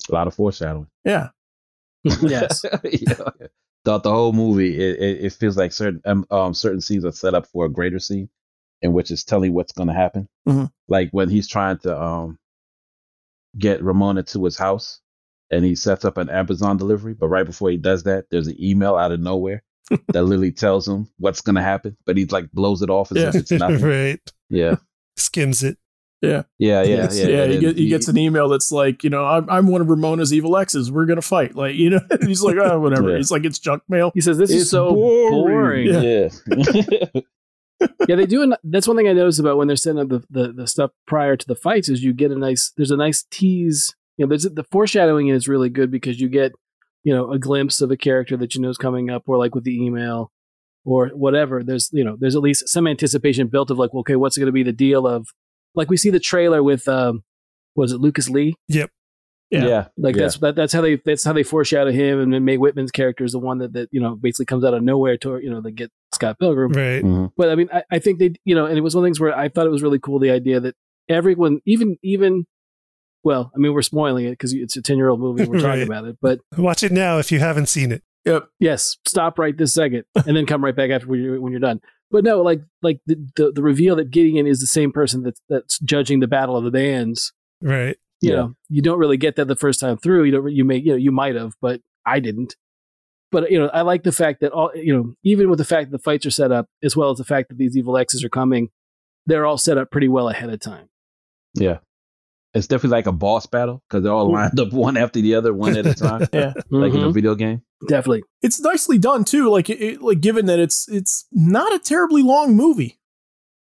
a 0.08 0.12
lot 0.12 0.26
of 0.26 0.34
foreshadowing. 0.34 0.88
Yeah. 1.04 1.28
yes. 2.22 2.64
yeah. 2.84 3.14
Throughout 3.84 4.02
the 4.02 4.10
whole 4.10 4.32
movie, 4.32 4.76
it, 4.76 4.98
it, 4.98 5.24
it 5.26 5.32
feels 5.32 5.56
like 5.56 5.72
certain 5.72 6.00
um, 6.04 6.26
um 6.32 6.52
certain 6.52 6.80
scenes 6.80 7.04
are 7.04 7.12
set 7.12 7.34
up 7.34 7.46
for 7.46 7.66
a 7.66 7.68
greater 7.68 8.00
scene 8.00 8.28
in 8.82 8.92
which 8.92 9.10
is 9.10 9.24
telling 9.24 9.52
what's 9.52 9.72
going 9.72 9.88
to 9.88 9.94
happen. 9.94 10.28
Mm-hmm. 10.48 10.66
Like 10.88 11.10
when 11.10 11.28
he's 11.28 11.48
trying 11.48 11.78
to 11.78 12.00
um, 12.00 12.38
get 13.58 13.82
Ramona 13.82 14.22
to 14.24 14.44
his 14.44 14.56
house 14.56 15.00
and 15.50 15.64
he 15.64 15.74
sets 15.74 16.04
up 16.04 16.16
an 16.16 16.28
Amazon 16.30 16.76
delivery, 16.76 17.14
but 17.14 17.28
right 17.28 17.46
before 17.46 17.70
he 17.70 17.76
does 17.76 18.04
that, 18.04 18.26
there's 18.30 18.46
an 18.48 18.62
email 18.62 18.96
out 18.96 19.12
of 19.12 19.20
nowhere 19.20 19.62
that 20.08 20.22
literally 20.22 20.52
tells 20.52 20.86
him 20.86 21.08
what's 21.18 21.40
going 21.40 21.56
to 21.56 21.62
happen, 21.62 21.96
but 22.06 22.16
he 22.16 22.26
like 22.26 22.50
blows 22.52 22.82
it 22.82 22.90
off 22.90 23.10
as 23.12 23.18
yeah. 23.18 23.28
if 23.28 23.34
it's 23.34 23.50
nothing. 23.50 23.80
right. 23.82 24.20
Yeah. 24.50 24.76
Skims 25.16 25.62
it. 25.62 25.78
Yeah. 26.20 26.42
Yeah, 26.58 26.82
yeah, 26.82 26.96
Yes. 26.96 27.18
yeah. 27.18 27.26
Yeah, 27.28 27.46
he, 27.46 27.58
get, 27.58 27.76
he 27.76 27.88
gets 27.88 28.08
an 28.08 28.18
email 28.18 28.48
that's 28.48 28.72
like, 28.72 29.04
you 29.04 29.10
know, 29.10 29.24
I'm, 29.24 29.48
I'm 29.48 29.66
one 29.68 29.80
of 29.80 29.88
Ramona's 29.88 30.32
evil 30.32 30.56
exes. 30.56 30.90
We're 30.90 31.06
gonna 31.06 31.22
fight. 31.22 31.54
Like, 31.54 31.76
you 31.76 31.90
know, 31.90 32.00
he's 32.22 32.42
like, 32.42 32.56
oh, 32.56 32.80
whatever. 32.80 33.10
Yeah. 33.10 33.16
He's 33.18 33.30
like, 33.30 33.44
it's 33.44 33.60
junk 33.60 33.84
mail. 33.88 34.10
He 34.14 34.20
says 34.20 34.36
this 34.36 34.50
is 34.50 34.62
It's 34.62 34.70
so 34.70 34.92
boring. 34.92 35.86
Yeah. 35.86 36.28
yeah, 36.42 37.20
they 38.06 38.26
do. 38.26 38.42
An, 38.42 38.54
that's 38.64 38.88
one 38.88 38.96
thing 38.96 39.08
I 39.08 39.12
noticed 39.12 39.40
about 39.40 39.56
when 39.56 39.66
they're 39.68 39.76
setting 39.76 40.00
up 40.00 40.08
the, 40.08 40.24
the, 40.30 40.52
the 40.52 40.66
stuff 40.66 40.90
prior 41.06 41.36
to 41.36 41.46
the 41.46 41.54
fights 41.54 41.88
is 41.88 42.02
you 42.02 42.12
get 42.12 42.30
a 42.30 42.36
nice. 42.36 42.72
There's 42.76 42.90
a 42.90 42.96
nice 42.96 43.24
tease. 43.30 43.94
You 44.16 44.26
know, 44.26 44.30
there's 44.30 44.42
the 44.44 44.64
foreshadowing 44.70 45.28
is 45.28 45.48
really 45.48 45.68
good 45.68 45.90
because 45.90 46.20
you 46.20 46.28
get 46.28 46.52
you 47.04 47.14
know 47.14 47.30
a 47.30 47.38
glimpse 47.38 47.80
of 47.80 47.90
a 47.90 47.96
character 47.96 48.36
that 48.36 48.54
you 48.54 48.60
know 48.60 48.70
is 48.70 48.78
coming 48.78 49.10
up, 49.10 49.24
or 49.26 49.38
like 49.38 49.54
with 49.54 49.64
the 49.64 49.76
email, 49.80 50.32
or 50.84 51.08
whatever. 51.08 51.62
There's 51.62 51.90
you 51.92 52.04
know 52.04 52.16
there's 52.18 52.34
at 52.36 52.42
least 52.42 52.68
some 52.68 52.86
anticipation 52.86 53.46
built 53.48 53.70
of 53.70 53.78
like, 53.78 53.94
okay, 53.94 54.16
what's 54.16 54.36
going 54.36 54.46
to 54.46 54.52
be 54.52 54.62
the 54.64 54.72
deal 54.72 55.06
of 55.06 55.28
like 55.74 55.90
we 55.90 55.96
see 55.96 56.10
the 56.10 56.20
trailer 56.20 56.62
with 56.62 56.88
um, 56.88 57.22
was 57.76 57.92
it 57.92 57.98
Lucas 58.00 58.28
Lee? 58.28 58.54
Yeah. 59.50 59.66
yeah. 59.66 59.88
Like 59.96 60.16
Yeah. 60.16 60.22
that's 60.22 60.38
that, 60.38 60.56
that's 60.56 60.72
how 60.72 60.80
they 60.80 60.96
that's 60.96 61.24
how 61.24 61.32
they 61.32 61.42
foreshadow 61.44 61.90
him, 61.92 62.20
and 62.20 62.32
then 62.34 62.44
Mae 62.44 62.56
Whitman's 62.56 62.90
character 62.90 63.24
is 63.24 63.32
the 63.32 63.38
one 63.38 63.58
that 63.58 63.72
that 63.74 63.88
you 63.92 64.00
know 64.00 64.16
basically 64.16 64.46
comes 64.46 64.64
out 64.64 64.74
of 64.74 64.82
nowhere 64.82 65.16
to 65.18 65.38
you 65.38 65.50
know 65.50 65.60
they 65.60 65.70
get 65.70 65.90
Scott 66.18 66.38
Pilgrim. 66.40 66.72
Right. 66.72 67.02
Mhm. 67.02 67.30
But 67.36 67.50
I 67.50 67.54
mean, 67.54 67.68
I, 67.72 67.82
I 67.90 67.98
think 68.00 68.18
they, 68.18 68.32
you 68.44 68.54
know, 68.54 68.66
and 68.66 68.76
it 68.76 68.80
was 68.80 68.94
one 68.94 69.00
of 69.00 69.04
the 69.04 69.06
things 69.08 69.20
where 69.20 69.36
I 69.36 69.48
thought 69.48 69.66
it 69.66 69.70
was 69.70 69.82
really 69.82 69.98
cool 70.00 70.18
the 70.18 70.30
idea 70.30 70.58
that 70.60 70.74
everyone, 71.08 71.60
even, 71.64 71.96
even, 72.02 72.44
well, 73.24 73.50
I 73.54 73.58
mean, 73.58 73.72
we're 73.72 73.82
spoiling 73.82 74.24
it 74.26 74.30
because 74.30 74.52
it's 74.52 74.76
a 74.76 74.82
10 74.82 74.96
year 74.96 75.08
old 75.08 75.20
movie 75.20 75.42
and 75.42 75.50
we're 75.50 75.58
talking 75.60 75.70
Right. 75.80 75.86
about 75.88 76.04
it. 76.06 76.16
But 76.20 76.40
Watch 76.56 76.82
it 76.82 76.92
now 76.92 77.18
if 77.18 77.30
you 77.32 77.38
haven't 77.38 77.66
seen 77.66 77.92
it. 77.92 78.02
Yep. 78.24 78.48
yes, 78.60 78.96
stop 79.06 79.38
right 79.38 79.56
this 79.56 79.72
second 79.72 80.04
and 80.26 80.36
then 80.36 80.44
come 80.44 80.62
right 80.62 80.74
back 80.76 80.90
after 80.90 81.06
when 81.06 81.22
you're, 81.22 81.40
when 81.40 81.52
you're 81.52 81.60
done. 81.60 81.80
But 82.10 82.24
no, 82.24 82.42
like, 82.42 82.60
like 82.82 83.00
the, 83.06 83.16
the, 83.36 83.52
the 83.52 83.62
reveal 83.62 83.96
that 83.96 84.10
Gideon 84.10 84.46
is 84.46 84.60
the 84.60 84.66
same 84.66 84.92
person 84.92 85.22
that's, 85.22 85.40
that's 85.48 85.78
judging 85.78 86.20
the 86.20 86.26
battle 86.26 86.56
of 86.56 86.64
the 86.64 86.70
bands. 86.70 87.32
Right. 87.62 87.96
You 88.20 88.30
Yeah. 88.30 88.36
know, 88.36 88.54
you 88.68 88.82
don't 88.82 88.98
really 88.98 89.16
get 89.16 89.36
that 89.36 89.46
the 89.46 89.56
first 89.56 89.78
time 89.80 89.96
through. 89.98 90.24
You 90.24 90.32
don't, 90.32 90.52
you 90.52 90.64
may, 90.64 90.76
you 90.76 90.90
know, 90.92 90.96
you 90.96 91.12
might 91.12 91.36
have, 91.36 91.54
but 91.62 91.80
I 92.04 92.20
didn't. 92.20 92.56
But 93.30 93.50
you 93.50 93.58
know, 93.58 93.68
I 93.68 93.82
like 93.82 94.04
the 94.04 94.12
fact 94.12 94.40
that 94.40 94.52
all 94.52 94.70
you 94.74 94.96
know, 94.96 95.14
even 95.22 95.50
with 95.50 95.58
the 95.58 95.64
fact 95.64 95.90
that 95.90 95.96
the 95.98 96.02
fights 96.02 96.24
are 96.26 96.30
set 96.30 96.50
up, 96.52 96.66
as 96.82 96.96
well 96.96 97.10
as 97.10 97.18
the 97.18 97.24
fact 97.24 97.48
that 97.50 97.58
these 97.58 97.76
evil 97.76 97.96
X's 97.98 98.24
are 98.24 98.28
coming, 98.30 98.70
they're 99.26 99.44
all 99.46 99.58
set 99.58 99.76
up 99.78 99.90
pretty 99.90 100.08
well 100.08 100.28
ahead 100.28 100.50
of 100.50 100.60
time. 100.60 100.88
Yeah. 101.54 101.78
It's 102.54 102.66
definitely 102.66 102.96
like 102.96 103.06
a 103.06 103.12
boss 103.12 103.44
battle 103.46 103.82
because 103.88 104.02
they're 104.02 104.12
all 104.12 104.32
lined 104.32 104.58
up 104.58 104.72
one 104.72 104.96
after 104.96 105.20
the 105.20 105.34
other, 105.34 105.52
one 105.52 105.76
at 105.76 105.84
a 105.86 105.92
time, 106.06 106.26
Yeah. 106.32 106.54
like 106.70 106.94
in 106.94 107.00
a 107.02 107.08
Mhm. 107.08 107.14
video 107.14 107.34
game. 107.34 107.60
Definitely. 107.86 108.22
It's 108.42 108.58
nicely 108.60 108.96
done 108.96 109.24
too. 109.24 109.50
Like, 109.50 109.68
it, 109.68 109.80
it- 109.82 110.02
like 110.02 110.20
given 110.22 110.46
that 110.46 110.58
it's 110.58 110.88
it's 110.88 111.26
not 111.30 111.74
a 111.74 111.78
terribly 111.78 112.22
long 112.22 112.56
movie 112.56 112.98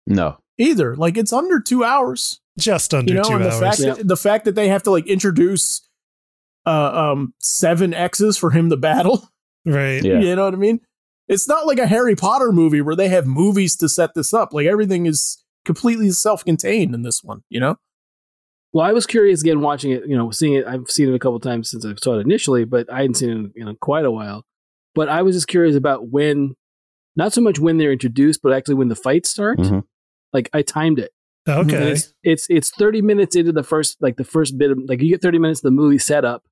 No. 0.05 0.37
either. 0.57 0.97
Like, 0.97 1.17
it's 1.17 1.31
under 1.31 1.61
two 1.61 1.85
hours. 1.85 2.41
Just 2.59 2.93
under 2.93 3.09
you 3.13 3.17
know, 3.17 3.23
two 3.23 3.35
and 3.35 3.45
the 3.45 3.49
hours. 3.51 3.59
fact 3.61 3.79
Yeah. 3.79 3.93
that, 3.93 4.07
the 4.07 4.17
fact 4.17 4.43
that 4.45 4.55
they 4.55 4.67
have 4.67 4.83
to 4.83 4.91
like 4.91 5.07
introduce 5.07 5.87
uh 6.65 6.91
um 7.11 7.33
seven 7.39 7.93
X's 7.93 8.37
for 8.37 8.51
him 8.51 8.69
to 8.69 8.77
battle. 8.77 9.29
right. 9.65 10.03
Yeah. 10.03 10.19
You 10.19 10.35
know 10.35 10.45
what 10.45 10.53
I 10.53 10.57
mean? 10.57 10.79
It's 11.27 11.47
not 11.47 11.65
like 11.65 11.79
a 11.79 11.87
Harry 11.87 12.15
Potter 12.15 12.51
movie 12.51 12.81
where 12.81 12.95
they 12.95 13.07
have 13.09 13.25
movies 13.25 13.75
to 13.77 13.87
set 13.89 14.13
this 14.13 14.33
up. 14.33 14.53
Like 14.53 14.67
everything 14.67 15.05
is 15.05 15.43
completely 15.65 16.09
self-contained 16.11 16.93
in 16.93 17.01
this 17.03 17.23
one, 17.23 17.43
you 17.49 17.59
know? 17.59 17.77
Well, 18.73 18.85
I 18.85 18.91
was 18.91 19.05
curious 19.05 19.41
again 19.41 19.61
watching 19.61 19.91
it, 19.91 20.03
you 20.07 20.17
know, 20.17 20.31
seeing 20.31 20.55
it. 20.55 20.65
I've 20.65 20.89
seen 20.89 21.09
it 21.09 21.15
a 21.15 21.19
couple 21.19 21.39
times 21.39 21.69
since 21.69 21.85
I 21.85 21.93
saw 21.95 22.17
it 22.17 22.21
initially, 22.25 22.65
but 22.65 22.91
I 22.91 22.97
hadn't 23.01 23.15
seen 23.15 23.29
it 23.29 23.33
in 23.33 23.51
you 23.55 23.65
know, 23.65 23.75
quite 23.75 24.03
a 24.03 24.11
while. 24.11 24.43
But 24.95 25.09
I 25.09 25.21
was 25.21 25.35
just 25.35 25.47
curious 25.47 25.75
about 25.75 26.09
when, 26.09 26.55
not 27.15 27.33
so 27.33 27.41
much 27.41 27.59
when 27.59 27.77
they're 27.77 27.91
introduced, 27.91 28.41
but 28.41 28.51
actually 28.51 28.75
when 28.75 28.89
the 28.89 28.95
fights 28.95 29.29
start. 29.29 29.59
Mhm. 29.59 29.83
Like 30.33 30.49
I 30.53 30.63
timed 30.63 30.99
it. 30.99 31.11
Okay. 31.47 31.91
it's, 31.91 32.13
it's 32.23 32.47
it's 32.49 32.71
30 32.71 33.01
minutes 33.01 33.35
into 33.35 33.51
the 33.51 33.63
first 33.63 33.97
like 34.01 34.15
the 34.15 34.23
first 34.23 34.57
bit 34.57 34.71
of 34.71 34.79
like 34.87 35.01
you 35.01 35.09
get 35.09 35.21
30 35.21 35.39
minutes 35.39 35.59
of 35.59 35.63
the 35.63 35.71
movie 35.71 35.97
setup 35.99 36.43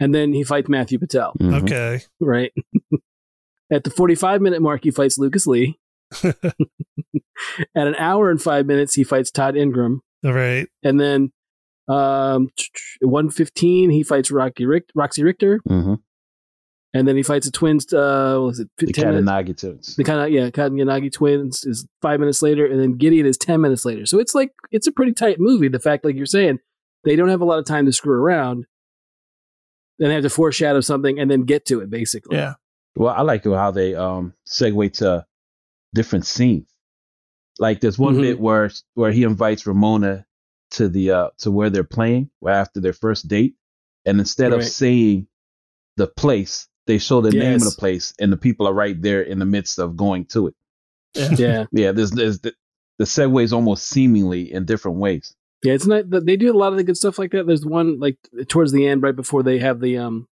and 0.00 0.14
then 0.14 0.32
he 0.32 0.42
fights 0.44 0.68
Matthew 0.68 0.98
Patel, 0.98 1.32
Mhm. 1.40 1.62
Okay. 1.62 2.00
right? 2.20 2.52
At 3.72 3.84
the 3.84 3.90
45 3.90 4.40
minute 4.42 4.60
mark 4.62 4.84
he 4.84 4.90
fights 4.90 5.18
Lucas 5.18 5.46
Lee. 5.46 5.78
At 7.74 7.86
an 7.86 7.94
hour 7.96 8.30
and 8.30 8.40
5 8.40 8.66
minutes 8.66 8.94
he 8.94 9.04
fights 9.04 9.30
Todd 9.30 9.56
Ingram 9.56 10.00
All 10.24 10.32
right. 10.32 10.68
and 10.82 11.00
then 11.00 11.32
um 11.88 12.48
115 13.00 13.90
he 13.90 14.02
fights 14.02 14.30
Rocky 14.30 14.64
Richt, 14.66 14.90
Roxy 14.94 15.22
Richter 15.22 15.60
Mhm. 15.68 15.98
and 16.94 17.08
then 17.08 17.16
he 17.16 17.22
fights 17.22 17.46
the 17.46 17.52
twins 17.52 17.92
uh 17.92 18.36
what 18.38 18.46
was 18.46 18.60
it 18.60 18.68
The 18.78 18.86
10 18.92 19.06
minutes? 19.14 19.30
Katayanagi 19.30 19.56
tunes. 19.56 19.96
the 19.96 20.04
kind 20.04 20.20
of 20.20 20.30
yeah 20.30 20.48
Yanagi 20.50 21.12
twins 21.12 21.64
is 21.64 21.86
five 22.00 22.20
minutes 22.20 22.42
later, 22.42 22.64
and 22.66 22.80
then 22.80 22.92
Gideon 22.96 23.26
is 23.26 23.36
ten 23.36 23.60
minutes 23.60 23.84
later. 23.84 24.06
So 24.06 24.18
it's 24.18 24.34
like 24.34 24.52
it's 24.70 24.86
a 24.86 24.92
pretty 24.92 25.12
tight 25.12 25.38
movie. 25.40 25.68
The 25.68 25.80
fact, 25.80 26.04
like 26.04 26.16
you're 26.16 26.26
saying, 26.26 26.58
they 27.04 27.16
don't 27.16 27.28
have 27.28 27.40
a 27.40 27.44
lot 27.44 27.58
of 27.58 27.64
time 27.66 27.84
to 27.86 27.92
screw 27.92 28.14
around. 28.14 28.64
Then 29.98 30.08
they 30.08 30.14
have 30.14 30.24
to 30.24 30.30
foreshadow 30.30 30.80
something 30.80 31.18
and 31.20 31.30
then 31.30 31.42
get 31.42 31.66
to 31.66 31.80
it, 31.80 31.90
basically. 31.90 32.36
Yeah. 32.36 32.54
Well, 32.96 33.14
I 33.14 33.22
like 33.22 33.44
how 33.44 33.70
they 33.70 33.94
um 33.94 34.34
segue 34.46 34.92
to 34.94 35.26
different 35.94 36.26
scenes. 36.26 36.68
Like 37.58 37.80
there's 37.80 37.98
one 37.98 38.16
Mhm. 38.16 38.20
bit 38.22 38.40
where 38.40 38.70
where 38.94 39.12
he 39.12 39.22
invites 39.24 39.66
Ramona 39.66 40.26
to 40.72 40.88
the 40.88 41.10
uh 41.10 41.30
to 41.38 41.50
where 41.50 41.70
they're 41.70 41.84
playing 41.84 42.30
after 42.46 42.80
their 42.80 42.92
first 42.92 43.28
date, 43.28 43.54
and 44.04 44.18
instead 44.18 44.52
of 44.52 44.60
Right. 44.60 44.68
saying 44.68 45.28
the 45.96 46.06
place, 46.08 46.66
they 46.86 46.98
show 46.98 47.20
the 47.20 47.30
name 47.30 47.54
of 47.56 47.60
the 47.64 47.76
place, 47.78 48.12
and 48.18 48.32
the 48.32 48.36
people 48.36 48.66
are 48.66 48.74
right 48.74 49.00
there 49.00 49.22
in 49.22 49.38
the 49.38 49.44
midst 49.46 49.78
of 49.78 49.96
going 49.96 50.24
to 50.26 50.48
it. 50.48 50.54
yeah, 51.38 51.66
Yeah, 51.70 51.92
there's 51.92 52.10
there's 52.10 52.40
the, 52.40 52.52
the 52.98 53.04
segues 53.04 53.52
almost 53.52 53.88
seemingly 53.88 54.52
in 54.52 54.64
different 54.64 54.98
ways. 54.98 55.34
Yeah. 55.64 55.72
It's 55.74 55.86
not. 55.86 56.04
They 56.08 56.36
do 56.36 56.52
a 56.52 56.56
lot 56.56 56.72
of 56.72 56.76
the 56.76 56.84
good 56.84 56.96
stuff 56.96 57.18
like 57.18 57.32
that. 57.32 57.46
There's 57.46 57.66
one 57.66 57.98
like 57.98 58.16
towards 58.48 58.70
the 58.72 58.86
end, 58.86 59.02
right 59.02 59.16
before 59.16 59.42
they 59.42 59.58
have 59.58 59.80
the 59.80 59.98
um 59.98 60.28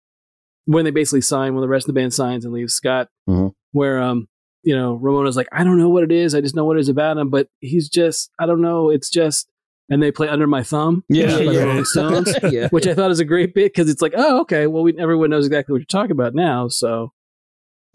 when 0.67 0.85
they 0.85 0.93
basically 0.93 1.23
sign 1.23 1.55
when 1.55 1.63
the 1.63 1.69
rest 1.69 1.89
of 1.89 1.95
the 1.95 2.01
band 2.01 2.15
signs 2.15 2.45
and 2.45 2.55
leaves 2.55 2.75
Scott, 2.75 3.09
Mhm. 3.29 3.53
where 3.73 4.01
um 4.01 4.29
you 4.63 4.77
know 4.77 4.95
Ramona's 4.95 5.37
like 5.37 5.49
I 5.51 5.65
don't 5.65 5.79
know 5.79 5.89
what 5.89 6.05
it 6.05 6.13
is, 6.13 6.35
I 6.37 6.41
just 6.41 6.55
know 6.55 6.65
what 6.65 6.77
it 6.77 6.81
is 6.81 6.89
about 6.89 7.19
him, 7.19 7.31
but 7.31 7.49
he's 7.61 7.89
just 7.89 8.31
I 8.39 8.47
don't 8.47 8.61
know, 8.63 8.91
it's 8.91 9.11
just 9.11 9.49
and 9.91 10.01
they 10.03 10.13
play 10.13 10.29
under 10.29 10.47
my 10.47 10.63
thumb, 10.63 11.03
Yeah, 11.09 11.27
by 11.39 11.45
the 11.45 11.53
yeah. 11.53 11.63
Rolling 11.65 11.85
Stones. 11.85 12.35
yeah. 12.53 12.69
which 12.69 12.87
I 12.87 12.95
thought 12.95 13.11
is 13.11 13.19
a 13.21 13.25
great 13.25 13.53
bit 13.55 13.73
because 13.75 13.91
it's 13.91 14.01
like, 14.01 14.15
oh, 14.17 14.41
okay, 14.43 14.67
well, 14.69 14.85
we 14.85 14.97
everyone 14.99 15.31
knows 15.31 15.47
exactly 15.47 15.73
what 15.73 15.81
you're 15.81 15.87
talking 15.87 16.13
about 16.13 16.35
now. 16.35 16.69
So 16.69 17.13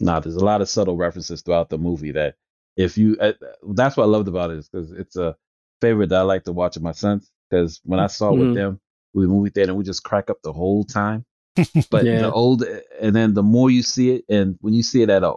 Nah, 0.00 0.20
there's 0.20 0.36
a 0.36 0.44
lot 0.44 0.60
of 0.60 0.68
subtle 0.68 0.96
references 0.96 1.40
throughout 1.42 1.70
the 1.70 1.78
movie 1.78 2.12
that 2.12 2.34
if 2.76 2.96
you, 2.96 3.16
uh, 3.20 3.32
that's 3.74 3.96
what 3.96 4.04
I 4.04 4.06
loved 4.06 4.28
about 4.28 4.50
it 4.52 4.58
is 4.58 4.68
because 4.68 4.92
it's 4.92 5.16
a 5.16 5.34
favorite 5.80 6.08
that 6.10 6.20
I 6.20 6.22
like 6.22 6.44
to 6.44 6.52
watch 6.52 6.76
with 6.76 6.82
my 6.84 6.92
sons. 6.92 7.30
Because 7.50 7.80
when 7.84 8.00
I 8.00 8.08
saw 8.08 8.32
Mhm. 8.32 8.38
with 8.40 8.54
them, 8.54 8.80
we 9.14 9.26
movie 9.26 9.50
theater 9.50 9.72
and 9.72 9.78
we 9.78 9.84
just 9.84 10.04
crack 10.04 10.30
up 10.30 10.38
the 10.42 10.52
whole 10.52 10.84
time. 10.84 11.24
But 11.90 12.04
Yeah. 12.06 12.18
the 12.18 12.32
old, 12.32 12.62
and 13.00 13.14
then 13.16 13.34
the 13.34 13.42
more 13.42 13.70
you 13.70 13.82
see 13.82 14.10
it, 14.16 14.24
and 14.28 14.58
when 14.60 14.74
you 14.74 14.82
see 14.82 15.02
it 15.02 15.10
at 15.10 15.24
a 15.24 15.34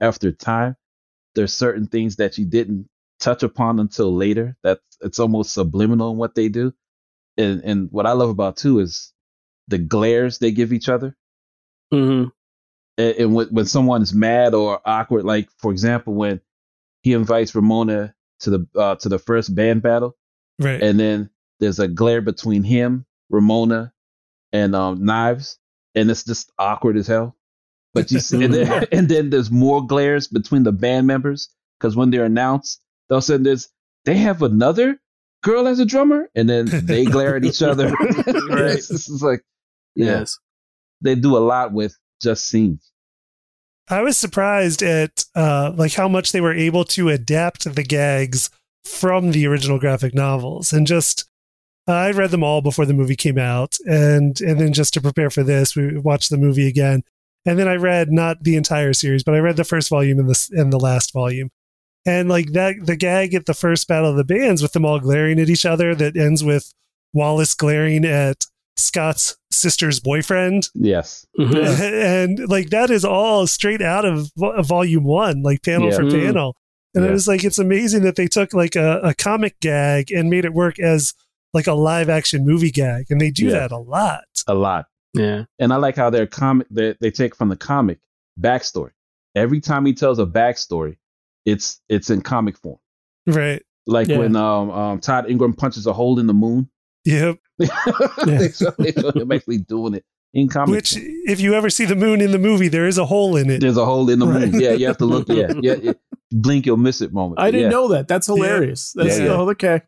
after 0.00 0.32
time, 0.32 0.76
there's 1.34 1.54
certain 1.54 1.86
things 1.88 2.16
that 2.16 2.38
you 2.38 2.46
didn't 2.46 2.88
touch 3.20 3.42
upon 3.42 3.80
until 3.80 4.14
later. 4.14 4.56
That 4.64 4.80
it's 5.02 5.18
almost 5.20 5.54
subliminal 5.54 6.12
in 6.12 6.18
what 6.18 6.34
they 6.34 6.48
do. 6.48 6.74
And 7.38 7.62
and 7.64 7.90
what 7.92 8.06
I 8.06 8.12
love 8.12 8.30
about 8.30 8.56
too 8.58 8.80
is 8.80 9.12
the 9.68 9.78
glares 9.78 10.38
they 10.38 10.52
give 10.52 10.72
each 10.72 10.88
other 10.90 11.16
mhm. 11.92 12.32
and, 12.98 13.16
and 13.16 13.34
when, 13.34 13.48
when 13.48 13.66
someone 13.66 14.02
is 14.02 14.14
mad 14.14 14.54
or 14.54 14.80
awkward, 14.84 15.24
like 15.24 15.48
for 15.58 15.72
example, 15.72 16.14
when 16.14 16.40
he 17.02 17.12
invites 17.12 17.54
Ramona 17.54 18.14
to 18.44 18.50
the 18.50 18.66
uh, 18.80 18.94
to 18.96 19.08
the 19.08 19.18
first 19.18 19.54
band 19.54 19.82
battle, 19.82 20.16
Right. 20.58 20.82
and 20.82 20.98
then 20.98 21.30
there's 21.60 21.78
a 21.80 21.88
glare 21.88 22.20
between 22.22 22.62
him, 22.62 23.04
Ramona, 23.30 23.92
and 24.52 24.74
um, 24.74 25.04
Knives, 25.04 25.58
and 25.94 26.10
it's 26.10 26.24
just 26.24 26.50
awkward 26.58 26.96
as 26.96 27.06
hell. 27.06 27.36
But 27.92 28.10
you 28.10 28.20
see, 28.20 28.42
and 28.44 28.52
then, 28.54 28.86
and 28.92 29.08
then 29.08 29.30
there's 29.30 29.50
more 29.50 29.86
glares 29.86 30.26
between 30.28 30.62
the 30.64 30.72
band 30.72 31.06
members 31.06 31.48
because 31.78 31.96
when 31.96 32.10
they're 32.10 32.24
announced, 32.24 32.80
they'll 33.08 33.20
say 33.20 33.36
there's 33.36 33.68
they 34.04 34.16
have 34.16 34.42
another 34.42 35.00
girl 35.42 35.66
as 35.68 35.78
a 35.78 35.84
drummer, 35.86 36.28
and 36.34 36.48
then 36.48 36.66
they 36.86 37.04
glare 37.04 37.36
at 37.36 37.44
each 37.44 37.62
other. 37.70 37.90
Right. 37.90 38.26
it's, 38.76 38.90
it's 38.90 39.22
like, 39.22 39.42
yeah, 39.94 40.20
yes, 40.20 40.38
they 41.02 41.14
do 41.14 41.36
a 41.36 41.38
lot 41.38 41.72
with 41.72 41.96
just 42.20 42.46
scenes. 42.46 42.90
I 43.88 44.02
was 44.02 44.16
surprised 44.16 44.82
at 44.82 45.24
uh, 45.34 45.72
like 45.76 45.92
how 45.92 46.08
much 46.08 46.32
they 46.32 46.40
were 46.40 46.54
able 46.54 46.84
to 46.86 47.10
adapt 47.10 47.74
the 47.74 47.82
gags 47.82 48.50
from 48.84 49.32
the 49.32 49.46
original 49.46 49.78
graphic 49.78 50.14
novels, 50.14 50.72
and 50.72 50.86
just 50.86 51.28
I 51.86 52.10
read 52.12 52.30
them 52.30 52.42
all 52.42 52.62
before 52.62 52.86
the 52.86 52.94
movie 52.94 53.16
came 53.16 53.38
out, 53.38 53.76
and 53.86 54.40
and 54.40 54.58
then 54.58 54.72
just 54.72 54.94
to 54.94 55.00
prepare 55.00 55.30
for 55.30 55.42
this, 55.42 55.76
we 55.76 55.98
watched 55.98 56.30
the 56.30 56.38
movie 56.38 56.66
again, 56.66 57.02
and 57.44 57.58
then 57.58 57.68
I 57.68 57.74
read 57.74 58.10
not 58.10 58.42
the 58.42 58.56
entire 58.56 58.94
series, 58.94 59.22
but 59.22 59.34
I 59.34 59.38
read 59.38 59.56
the 59.56 59.64
first 59.64 59.90
volume 59.90 60.18
and 60.18 60.28
the 60.28 60.48
and 60.52 60.72
the 60.72 60.80
last 60.80 61.12
volume, 61.12 61.50
and 62.06 62.28
like 62.28 62.52
that 62.52 62.76
the 62.86 62.96
gag 62.96 63.34
at 63.34 63.44
the 63.44 63.54
first 63.54 63.86
battle 63.86 64.10
of 64.10 64.16
the 64.16 64.24
bands 64.24 64.62
with 64.62 64.72
them 64.72 64.86
all 64.86 64.98
glaring 64.98 65.38
at 65.38 65.50
each 65.50 65.66
other 65.66 65.94
that 65.94 66.16
ends 66.16 66.42
with 66.42 66.72
Wallace 67.12 67.54
glaring 67.54 68.04
at 68.06 68.46
Scott's 68.76 69.36
sister's 69.52 70.00
boyfriend 70.00 70.68
Yes. 70.74 71.24
Mhm. 71.38 71.64
and 71.80 72.48
like 72.48 72.70
that 72.70 72.90
is 72.90 73.04
all 73.04 73.46
straight 73.46 73.80
out 73.82 74.04
of 74.04 74.30
volume 74.66 75.04
one, 75.04 75.42
like 75.42 75.62
panel 75.62 75.88
Yeah. 75.90 75.96
for 75.96 76.02
Mm. 76.04 76.24
panel. 76.26 76.56
And 76.94 77.04
Yeah. 77.04 77.10
it 77.10 77.12
was 77.12 77.28
like 77.28 77.44
it's 77.44 77.58
amazing 77.58 78.02
that 78.02 78.16
they 78.16 78.26
took 78.26 78.52
like 78.52 78.74
a, 78.76 79.00
a 79.02 79.14
comic 79.14 79.58
gag 79.60 80.10
and 80.12 80.28
made 80.30 80.44
it 80.44 80.52
work 80.54 80.78
as 80.80 81.14
like 81.52 81.66
a 81.68 81.72
live 81.74 82.08
action 82.08 82.44
movie 82.44 82.70
gag, 82.72 83.06
and 83.10 83.20
they 83.20 83.30
do 83.30 83.46
Yeah. 83.46 83.52
that 83.60 83.72
a 83.72 83.78
lot. 83.78 84.24
a 84.48 84.54
lot. 84.54 84.86
Yeah. 85.14 85.44
And 85.60 85.72
I 85.72 85.76
like 85.76 85.94
how 85.96 86.10
their 86.10 86.26
comic 86.26 86.66
they, 86.70 86.96
they 87.00 87.10
take 87.12 87.36
from 87.36 87.48
the 87.48 87.56
comic 87.56 87.98
backstory. 88.40 88.90
Every 89.36 89.60
time 89.60 89.86
he 89.86 89.94
tells 89.94 90.18
a 90.18 90.26
backstory, 90.26 90.96
it's 91.46 91.80
it's 91.88 92.10
in 92.10 92.22
comic 92.22 92.58
form. 92.58 92.78
Right. 93.26 93.62
Like 93.86 94.08
Yeah. 94.08 94.18
when 94.18 94.34
um, 94.34 94.70
um 94.70 95.00
Todd 95.00 95.30
Ingram 95.30 95.52
punches 95.54 95.86
a 95.86 95.92
hole 95.92 96.18
in 96.18 96.26
the 96.26 96.34
moon. 96.34 96.68
Yep. 97.04 97.36
they, 97.58 97.66
show, 98.50 98.70
they 98.78 98.92
show 98.92 99.10
him 99.12 99.30
actually 99.32 99.58
doing 99.58 99.94
it 99.94 100.04
in 100.32 100.48
comic. 100.48 100.74
Which, 100.74 100.92
form. 100.92 101.04
if 101.26 101.40
you 101.40 101.54
ever 101.54 101.70
see 101.70 101.84
the 101.84 101.94
moon 101.96 102.20
in 102.20 102.32
the 102.32 102.38
movie, 102.38 102.68
there 102.68 102.86
is 102.86 102.98
a 102.98 103.04
hole 103.06 103.36
in 103.36 103.50
it. 103.50 103.60
There's 103.60 103.76
a 103.76 103.84
hole 103.84 104.08
in 104.10 104.18
the 104.18 104.26
moon. 104.26 104.58
Yeah, 104.60 104.72
you 104.72 104.86
have 104.86 104.98
to 104.98 105.06
look. 105.06 105.28
Yeah, 105.28 105.52
yeah. 105.60 105.76
yeah. 105.82 105.92
Blink, 106.32 106.66
you'll 106.66 106.76
miss 106.76 107.00
it. 107.00 107.12
Moment. 107.12 107.40
I 107.40 107.50
didn't 107.50 107.64
yeah. 107.64 107.68
know 107.70 107.88
that. 107.88 108.08
That's 108.08 108.26
hilarious. 108.26 108.92
That's 108.94 109.18
Yeah, 109.18 109.26
yeah. 109.26 109.32
oh, 109.32 109.50
okay. 109.50 109.82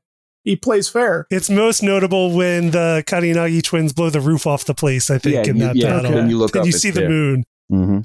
He 0.44 0.54
plays 0.54 0.88
fair. 0.88 1.26
It's 1.30 1.50
most 1.50 1.82
notable 1.82 2.32
when 2.32 2.70
the 2.70 3.02
Katayanagi 3.04 3.64
twins 3.64 3.92
blow 3.92 4.10
the 4.10 4.20
roof 4.20 4.46
off 4.46 4.64
the 4.64 4.74
place. 4.74 5.10
I 5.10 5.18
think 5.18 5.34
Yeah, 5.34 5.50
in 5.50 5.56
you- 5.56 5.62
that 5.64 5.74
yeah. 5.76 5.88
battle. 5.88 6.06
Okay. 6.06 6.14
When 6.14 6.30
you 6.30 6.38
look 6.38 6.54
and 6.54 6.60
up, 6.60 6.66
you 6.66 6.72
see 6.72 6.90
the 6.90 7.00
there. 7.00 7.08
moon. 7.08 7.44
Mhm. 7.72 8.04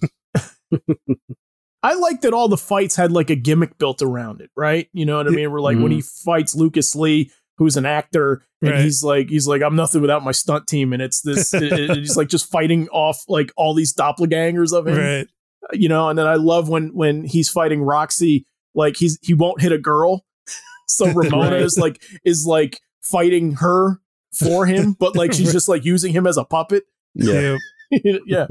I 1.83 1.95
like 1.95 2.21
that 2.21 2.33
all 2.33 2.47
the 2.47 2.57
fights 2.57 2.95
had 2.95 3.11
like 3.11 3.29
a 3.29 3.35
gimmick 3.35 3.77
built 3.77 4.01
around 4.01 4.41
it, 4.41 4.51
right? 4.55 4.87
You 4.93 5.05
know 5.05 5.17
what 5.17 5.27
I 5.27 5.31
mean? 5.31 5.51
We're 5.51 5.61
like 5.61 5.77
when 5.77 5.91
he 5.91 6.01
fights 6.01 6.55
Lucas 6.55 6.95
Lee, 6.95 7.31
who's 7.61 7.77
an 7.77 7.85
actor, 7.85 8.41
and 8.63 8.71
Right. 8.71 8.83
he's 8.83 9.03
like, 9.03 9.29
he's 9.29 9.47
like, 9.47 9.61
I'm 9.61 9.75
nothing 9.75 10.01
without 10.01 10.23
my 10.23 10.31
stunt 10.31 10.65
team, 10.65 10.93
and 10.93 11.01
it's 11.01 11.21
this, 11.21 11.53
it- 11.53 11.71
it- 11.71 11.95
he's 11.97 12.17
like 12.17 12.27
just 12.27 12.49
fighting 12.49 12.89
off 12.89 13.23
like 13.27 13.51
all 13.55 13.75
these 13.75 13.93
doppelgangers 13.93 14.73
of 14.75 14.87
him, 14.87 14.97
Right. 14.97 15.27
Uh, 15.63 15.67
you 15.73 15.87
know. 15.87 16.09
And 16.09 16.17
then 16.17 16.25
I 16.25 16.35
love 16.35 16.69
when 16.69 16.87
when 16.95 17.23
he's 17.23 17.51
fighting 17.51 17.83
Roxy, 17.83 18.47
like 18.73 18.97
he's 18.97 19.19
he 19.21 19.35
won't 19.35 19.61
hit 19.61 19.71
a 19.71 19.77
girl, 19.77 20.25
so 20.87 21.05
Ramona 21.05 21.51
Right. 21.51 21.61
is 21.61 21.77
like 21.77 22.01
is 22.25 22.47
like 22.47 22.81
fighting 23.03 23.53
her 23.57 23.99
for 24.33 24.65
him, 24.65 24.93
but 24.99 25.15
like 25.15 25.31
she's 25.33 25.51
just 25.57 25.69
like 25.69 25.85
using 25.85 26.11
him 26.13 26.25
as 26.25 26.37
a 26.37 26.43
puppet. 26.43 26.83
Yeah. 27.13 27.57
Yeah. 27.91 28.17
yeah, 28.25 28.47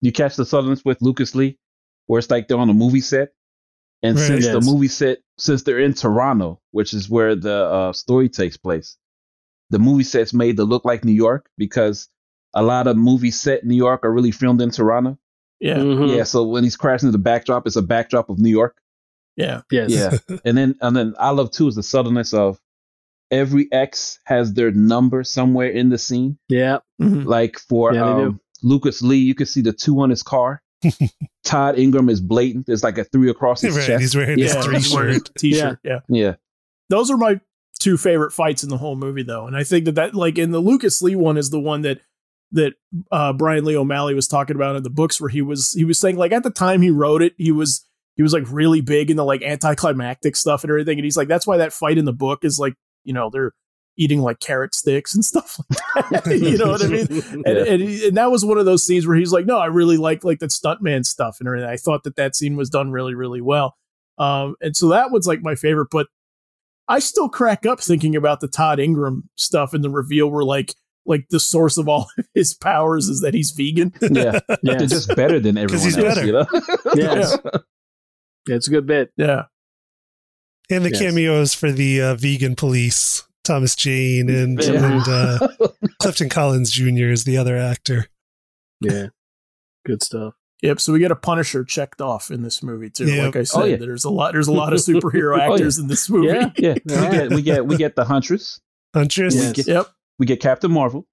You 0.00 0.12
catch 0.12 0.36
the 0.36 0.44
Southerns 0.46 0.84
with 0.84 1.02
Lucas 1.02 1.34
Lee, 1.34 1.58
where 2.06 2.18
it's 2.20 2.30
like 2.30 2.48
they're 2.48 2.56
on 2.58 2.70
a 2.70 2.74
movie 2.74 3.00
set. 3.00 3.30
And 4.02 4.16
Right. 4.16 4.26
since 4.26 4.46
the 4.46 4.60
movie 4.60 4.88
set, 4.88 5.18
since 5.38 5.62
they're 5.62 5.78
in 5.78 5.94
Toronto, 5.94 6.60
which 6.72 6.92
is 6.92 7.08
where 7.08 7.34
the 7.36 7.54
uh, 7.54 7.92
story 7.92 8.28
takes 8.28 8.56
place, 8.56 8.96
the 9.70 9.78
movie 9.78 10.04
set's 10.04 10.34
made 10.34 10.56
to 10.56 10.64
look 10.64 10.84
like 10.84 11.04
New 11.04 11.12
York 11.12 11.48
because 11.56 12.08
a 12.54 12.62
lot 12.62 12.86
of 12.86 12.96
movies 12.96 13.40
set 13.40 13.62
in 13.62 13.68
New 13.68 13.76
York 13.76 14.04
are 14.04 14.12
really 14.12 14.32
filmed 14.32 14.60
in 14.60 14.70
Toronto. 14.70 15.18
yeah, 15.60 15.78
Mhm. 15.78 16.16
Yeah, 16.16 16.24
so 16.24 16.42
when 16.46 16.64
he's 16.64 16.76
crashing 16.76 17.06
into 17.06 17.16
the 17.18 17.22
backdrop, 17.22 17.66
it's 17.66 17.76
a 17.76 17.82
backdrop 17.82 18.28
of 18.28 18.38
New 18.40 18.50
York. 18.50 18.76
yeah. 19.36 19.62
Yes. 19.70 19.90
Yeah, 19.90 20.18
and 20.44 20.58
then 20.58 20.74
and 20.80 20.94
then 20.96 21.14
I 21.18 21.30
love 21.30 21.50
too 21.52 21.68
is 21.68 21.76
the 21.76 21.82
subtleness 21.82 22.34
of 22.34 22.60
every 23.30 23.68
X 23.72 24.18
has 24.24 24.52
their 24.54 24.70
number 24.72 25.24
somewhere 25.24 25.68
in 25.70 25.88
the 25.88 25.96
scene. 25.98 26.36
Yeah. 26.48 26.78
Mhm. 27.00 27.24
Like 27.24 27.58
for 27.58 27.94
Yeah, 27.94 28.04
um, 28.26 28.40
Lucas 28.62 29.00
Lee, 29.02 29.16
you 29.18 29.34
can 29.34 29.46
see 29.46 29.62
the 29.62 29.72
two 29.72 30.00
on 30.00 30.10
his 30.10 30.22
car. 30.22 30.60
Todd 31.44 31.78
Ingram 31.78 32.08
is 32.08 32.20
blatant. 32.20 32.66
There's 32.66 32.82
like 32.82 32.98
a 32.98 33.04
three 33.04 33.30
across 33.30 33.60
his 33.60 33.76
right. 33.76 33.86
chest. 33.86 34.00
He's 34.00 34.16
wearing 34.16 34.38
Yeah, 34.38 34.54
his 34.54 34.64
three 34.64 34.74
he's 34.76 34.94
wearing 34.94 35.14
shirt. 35.14 35.28
a 35.28 35.32
t-shirt. 35.38 35.78
yeah. 35.84 36.00
Yeah, 36.08 36.34
those 36.88 37.10
are 37.10 37.16
my 37.16 37.40
two 37.80 37.96
favorite 37.96 38.32
fights 38.32 38.62
in 38.62 38.68
the 38.68 38.76
whole 38.76 38.94
movie 38.94 39.24
though 39.24 39.48
and 39.48 39.56
i 39.56 39.64
think 39.64 39.86
that 39.86 39.96
that 39.96 40.14
like 40.14 40.38
in 40.38 40.52
the 40.52 40.60
lucas 40.60 41.02
lee 41.02 41.16
one 41.16 41.36
is 41.36 41.50
the 41.50 41.58
one 41.58 41.80
that 41.82 41.98
that 42.52 42.74
uh 43.10 43.32
brian 43.32 43.64
lee 43.64 43.76
o'malley 43.76 44.14
was 44.14 44.28
talking 44.28 44.54
about 44.54 44.76
in 44.76 44.84
the 44.84 44.90
books 44.90 45.20
where 45.20 45.30
he 45.30 45.42
was 45.42 45.72
he 45.72 45.84
was 45.84 45.98
saying 45.98 46.14
like 46.16 46.30
at 46.30 46.44
the 46.44 46.50
time 46.50 46.80
he 46.80 46.90
wrote 46.90 47.22
it 47.22 47.34
he 47.38 47.50
was 47.50 47.84
he 48.14 48.22
was 48.22 48.32
like 48.32 48.44
really 48.52 48.80
big 48.80 49.10
into 49.10 49.24
like 49.24 49.42
anticlimactic 49.42 50.36
stuff 50.36 50.62
and 50.62 50.70
everything 50.70 50.96
and 50.96 51.04
he's 51.04 51.16
like 51.16 51.26
that's 51.26 51.44
why 51.44 51.56
that 51.56 51.72
fight 51.72 51.98
in 51.98 52.04
the 52.04 52.12
book 52.12 52.44
is 52.44 52.56
like 52.56 52.74
you 53.02 53.12
know 53.12 53.30
they're 53.32 53.50
eating 53.98 54.20
like 54.22 54.40
carrot 54.40 54.74
sticks 54.74 55.14
and 55.14 55.24
stuff 55.32 55.58
like 55.94 56.24
that 56.24 56.38
you 56.40 56.56
know 56.56 56.70
what 56.70 56.82
i 56.82 56.86
mean 56.86 57.06
and, 57.10 57.44
Yeah. 57.46 57.64
and, 57.72 57.82
and 57.82 58.16
that 58.16 58.30
was 58.30 58.44
one 58.44 58.56
of 58.58 58.64
those 58.64 58.84
scenes 58.84 59.06
where 59.06 59.16
he's 59.16 59.32
like, 59.32 59.44
no, 59.46 59.58
I 59.58 59.66
really 59.66 59.96
like 59.98 60.24
like 60.24 60.38
that 60.40 60.50
stuntman 60.50 61.04
stuff 61.04 61.36
and. 61.40 61.48
I 61.64 61.76
thought 61.76 62.04
that 62.04 62.16
that 62.16 62.34
scene 62.34 62.56
was 62.56 62.70
done 62.70 62.90
really, 62.90 63.14
really 63.14 63.40
well. 63.42 63.76
Um, 64.18 64.54
and 64.62 64.74
so 64.76 64.88
that 64.88 65.10
was 65.10 65.26
like 65.26 65.42
my 65.42 65.54
favorite. 65.54 65.88
But 65.90 66.06
I 66.88 66.98
still 66.98 67.28
crack 67.28 67.66
up 67.66 67.80
thinking 67.80 68.16
about 68.16 68.40
the 68.40 68.48
Todd 68.48 68.80
Ingram 68.80 69.28
stuff 69.36 69.74
and 69.74 69.84
the 69.84 69.90
reveal 69.90 70.30
where 70.30 70.44
like 70.44 70.74
like 71.04 71.26
the 71.30 71.40
source 71.40 71.76
of 71.78 71.88
all 71.88 72.08
of 72.18 72.26
his 72.34 72.54
powers 72.54 73.08
is 73.08 73.20
that 73.20 73.34
he's 73.34 73.50
vegan. 73.50 73.92
yeah. 74.00 74.38
They're 74.62 74.78
just 74.86 75.14
better 75.14 75.38
than 75.40 75.58
everyone 75.58 75.84
he's 75.84 75.98
else. 75.98 76.14
better. 76.14 76.26
You 76.26 76.32
know? 76.32 76.46
Yes. 76.94 77.36
Yeah, 78.48 78.56
it's 78.56 78.68
a 78.68 78.70
good 78.70 78.86
bit. 78.86 79.10
Yeah, 79.16 79.44
And 80.70 80.84
the 80.84 80.90
Yes. 80.90 80.98
cameos 81.00 81.54
for 81.54 81.70
the 81.72 82.00
uh, 82.02 82.14
vegan 82.14 82.54
police, 82.56 83.11
Thomas 83.44 83.74
Jane 83.74 84.28
and, 84.30 84.62
Yeah. 84.62 84.72
and 84.92 85.08
uh, 85.08 85.48
Clifton 86.00 86.28
Collins 86.28 86.70
Jr. 86.70 87.10
is 87.10 87.24
the 87.24 87.36
other 87.36 87.56
actor. 87.56 88.06
Yeah. 88.80 89.08
Good 89.84 90.02
stuff. 90.02 90.34
yep. 90.62 90.80
So 90.80 90.92
we 90.92 90.98
get 91.00 91.10
a 91.10 91.16
Punisher 91.16 91.64
checked 91.64 92.00
off 92.00 92.30
in 92.30 92.42
this 92.42 92.62
movie 92.62 92.88
too. 92.90 93.06
Yep. 93.06 93.24
Like 93.26 93.36
I 93.36 93.42
said, 93.42 93.60
Oh, 93.60 93.64
yeah. 93.64 93.76
there's 93.76 94.04
a 94.04 94.10
lot 94.10 94.32
there's 94.32 94.48
a 94.48 94.52
lot 94.52 94.72
of 94.72 94.78
superhero 94.80 95.34
Oh, 95.34 95.36
yeah. 95.46 95.52
actors 95.54 95.78
in 95.78 95.88
this 95.88 96.08
movie. 96.08 96.28
Yeah. 96.28 96.50
yeah, 96.56 96.74
we 96.86 97.10
get 97.10 97.30
we 97.30 97.42
get 97.42 97.66
we 97.66 97.76
get 97.76 97.96
the 97.96 98.04
Huntress. 98.04 98.60
Huntress, 98.94 99.34
Yes. 99.34 99.52
get- 99.52 99.66
Yep. 99.66 99.86
We 100.18 100.26
get 100.26 100.40
Captain 100.40 100.70
Marvel. 100.70 101.06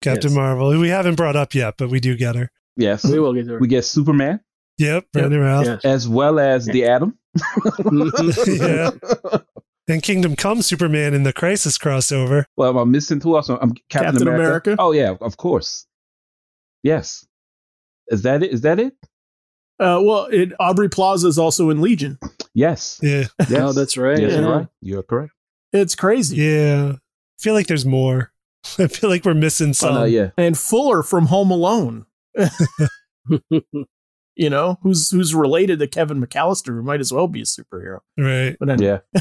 Captain 0.00 0.30
Yes. 0.30 0.36
Marvel, 0.36 0.70
who 0.70 0.78
we 0.80 0.90
haven't 0.90 1.16
brought 1.16 1.34
up 1.34 1.54
yet, 1.54 1.74
but 1.76 1.88
we 1.90 1.98
do 1.98 2.16
get 2.16 2.36
her. 2.36 2.50
Yes, 2.76 3.04
We 3.04 3.18
will 3.18 3.32
get 3.34 3.48
her. 3.48 3.58
we 3.58 3.66
get 3.66 3.84
Superman 3.84 4.38
Yep, 4.78 5.06
Yep. 5.12 5.22
running 5.24 5.40
around. 5.40 5.64
Yeah. 5.64 5.78
as 5.82 6.06
well 6.08 6.38
as 6.38 6.66
the 6.66 6.84
Atom. 6.84 7.18
Yeah. 8.46 8.90
And 9.88 10.02
Kingdom 10.02 10.36
Come 10.36 10.60
Superman 10.62 11.14
in 11.14 11.22
the 11.22 11.32
Crisis 11.32 11.78
crossover. 11.78 12.44
Well, 12.56 12.78
I'm 12.78 12.90
missing 12.90 13.20
who 13.20 13.36
else? 13.36 13.48
I'm 13.48 13.58
Captain, 13.88 14.12
Captain 14.12 14.22
America. 14.28 14.70
America. 14.72 14.76
Oh 14.78 14.92
yeah, 14.92 15.14
of 15.20 15.36
course. 15.38 15.86
Yes. 16.82 17.26
Is 18.08 18.22
that 18.22 18.42
it? 18.42 18.52
Is 18.52 18.60
that 18.62 18.78
it? 18.78 18.94
Uh, 19.80 20.00
well, 20.02 20.26
it, 20.30 20.52
Aubrey 20.60 20.88
Plaza 20.88 21.28
is 21.28 21.38
also 21.38 21.70
in 21.70 21.80
Legion. 21.80 22.18
Yes. 22.52 22.98
Yeah, 23.02 23.24
Yes. 23.48 23.52
Oh, 23.52 23.72
that's 23.72 23.96
right. 23.96 24.18
Yes, 24.18 24.32
Yeah. 24.32 24.40
you're 24.40 24.56
right. 24.56 24.66
You're 24.80 25.02
correct. 25.02 25.32
It's 25.72 25.94
crazy. 25.94 26.36
yeah. 26.36 26.92
I 26.94 27.42
feel 27.42 27.54
like 27.54 27.66
there's 27.68 27.86
more. 27.86 28.32
I 28.78 28.88
feel 28.88 29.08
like 29.08 29.24
we're 29.24 29.34
missing 29.34 29.70
Oh, 29.70 29.72
some. 29.72 29.94
no, 29.94 30.04
yeah. 30.04 30.30
and 30.36 30.58
Fuller 30.58 31.02
from 31.02 31.26
Home 31.26 31.50
Alone. 31.50 32.06
you 34.36 34.50
know, 34.50 34.78
who's 34.82 35.10
who's 35.10 35.34
related 35.34 35.78
to 35.78 35.86
Kevin 35.86 36.20
McAllister, 36.24 36.68
who 36.74 36.82
might 36.82 37.00
as 37.00 37.12
well 37.12 37.28
be 37.28 37.40
a 37.40 37.44
superhero. 37.44 37.98
Right. 38.18 38.56
But 38.58 38.68
anyway, 38.70 39.00
Yeah. 39.14 39.20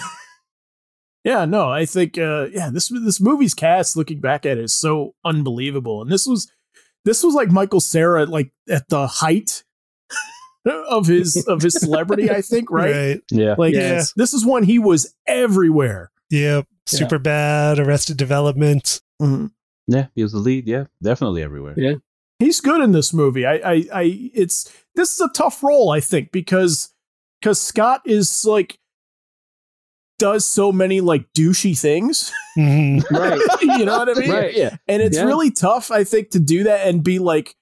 Yeah, 1.27 1.43
no, 1.45 1.69
I 1.69 1.85
think 1.85 2.17
uh 2.17 2.47
yeah, 2.53 2.69
this 2.71 2.87
this 2.87 3.19
movie's 3.19 3.53
cast 3.53 3.97
looking 3.97 4.21
back 4.21 4.45
at 4.45 4.57
it 4.57 4.63
is 4.63 4.73
so 4.73 5.13
unbelievable. 5.25 6.01
And 6.01 6.09
this 6.09 6.25
was 6.25 6.49
this 7.03 7.21
was 7.23 7.33
like 7.35 7.51
Michael 7.51 7.81
Cera 7.81 8.25
like 8.25 8.51
at 8.69 8.87
the 8.87 9.07
height 9.07 9.63
of 10.89 11.07
his 11.07 11.43
of 11.47 11.61
his 11.61 11.73
celebrity, 11.73 12.29
I 12.31 12.41
think, 12.51 12.71
right? 12.71 12.95
Right. 12.95 13.21
Yeah. 13.29 13.55
Like 13.57 13.73
Yes. 13.73 14.13
this 14.15 14.33
is 14.33 14.45
when 14.45 14.63
he 14.63 14.79
was 14.79 15.13
everywhere. 15.27 16.11
Yep. 16.29 16.65
Yeah. 16.91 16.99
Superbad. 16.99 17.79
Arrested 17.85 18.15
Development. 18.17 19.01
Mhm. 19.21 19.51
Yeah. 19.87 20.07
He 20.15 20.23
was 20.23 20.31
the 20.31 20.39
lead. 20.39 20.67
Yeah. 20.67 20.85
Definitely 21.03 21.43
everywhere. 21.43 21.73
Yeah. 21.77 21.95
he's 22.39 22.61
good 22.61 22.81
in 22.81 22.91
this 22.91 23.13
movie. 23.13 23.45
I, 23.45 23.55
I, 23.55 23.85
I, 23.93 24.31
it's 24.33 24.71
this 24.95 25.13
is 25.13 25.19
a 25.19 25.29
tough 25.33 25.61
role, 25.63 25.89
I 25.89 25.99
think, 25.99 26.31
because 26.31 26.93
because 27.41 27.59
Scott 27.61 28.01
is 28.05 28.45
like 28.45 28.79
does 30.19 30.45
so 30.45 30.71
many 30.71 31.01
like 31.01 31.25
douchey 31.37 31.77
things. 31.79 32.31
Mhm. 32.57 33.03
Right. 33.11 33.39
you 33.61 33.85
know 33.85 33.97
what 33.99 34.09
I 34.15 34.19
mean? 34.19 34.31
Right. 34.31 34.55
Yeah. 34.55 34.77
And 34.87 35.01
it's 35.01 35.17
Yeah. 35.17 35.23
really 35.25 35.51
tough, 35.51 35.91
I 35.91 36.03
think, 36.03 36.31
to 36.31 36.39
do 36.39 36.63
that 36.63 36.87
and 36.87 37.03
be 37.03 37.19
like 37.19 37.55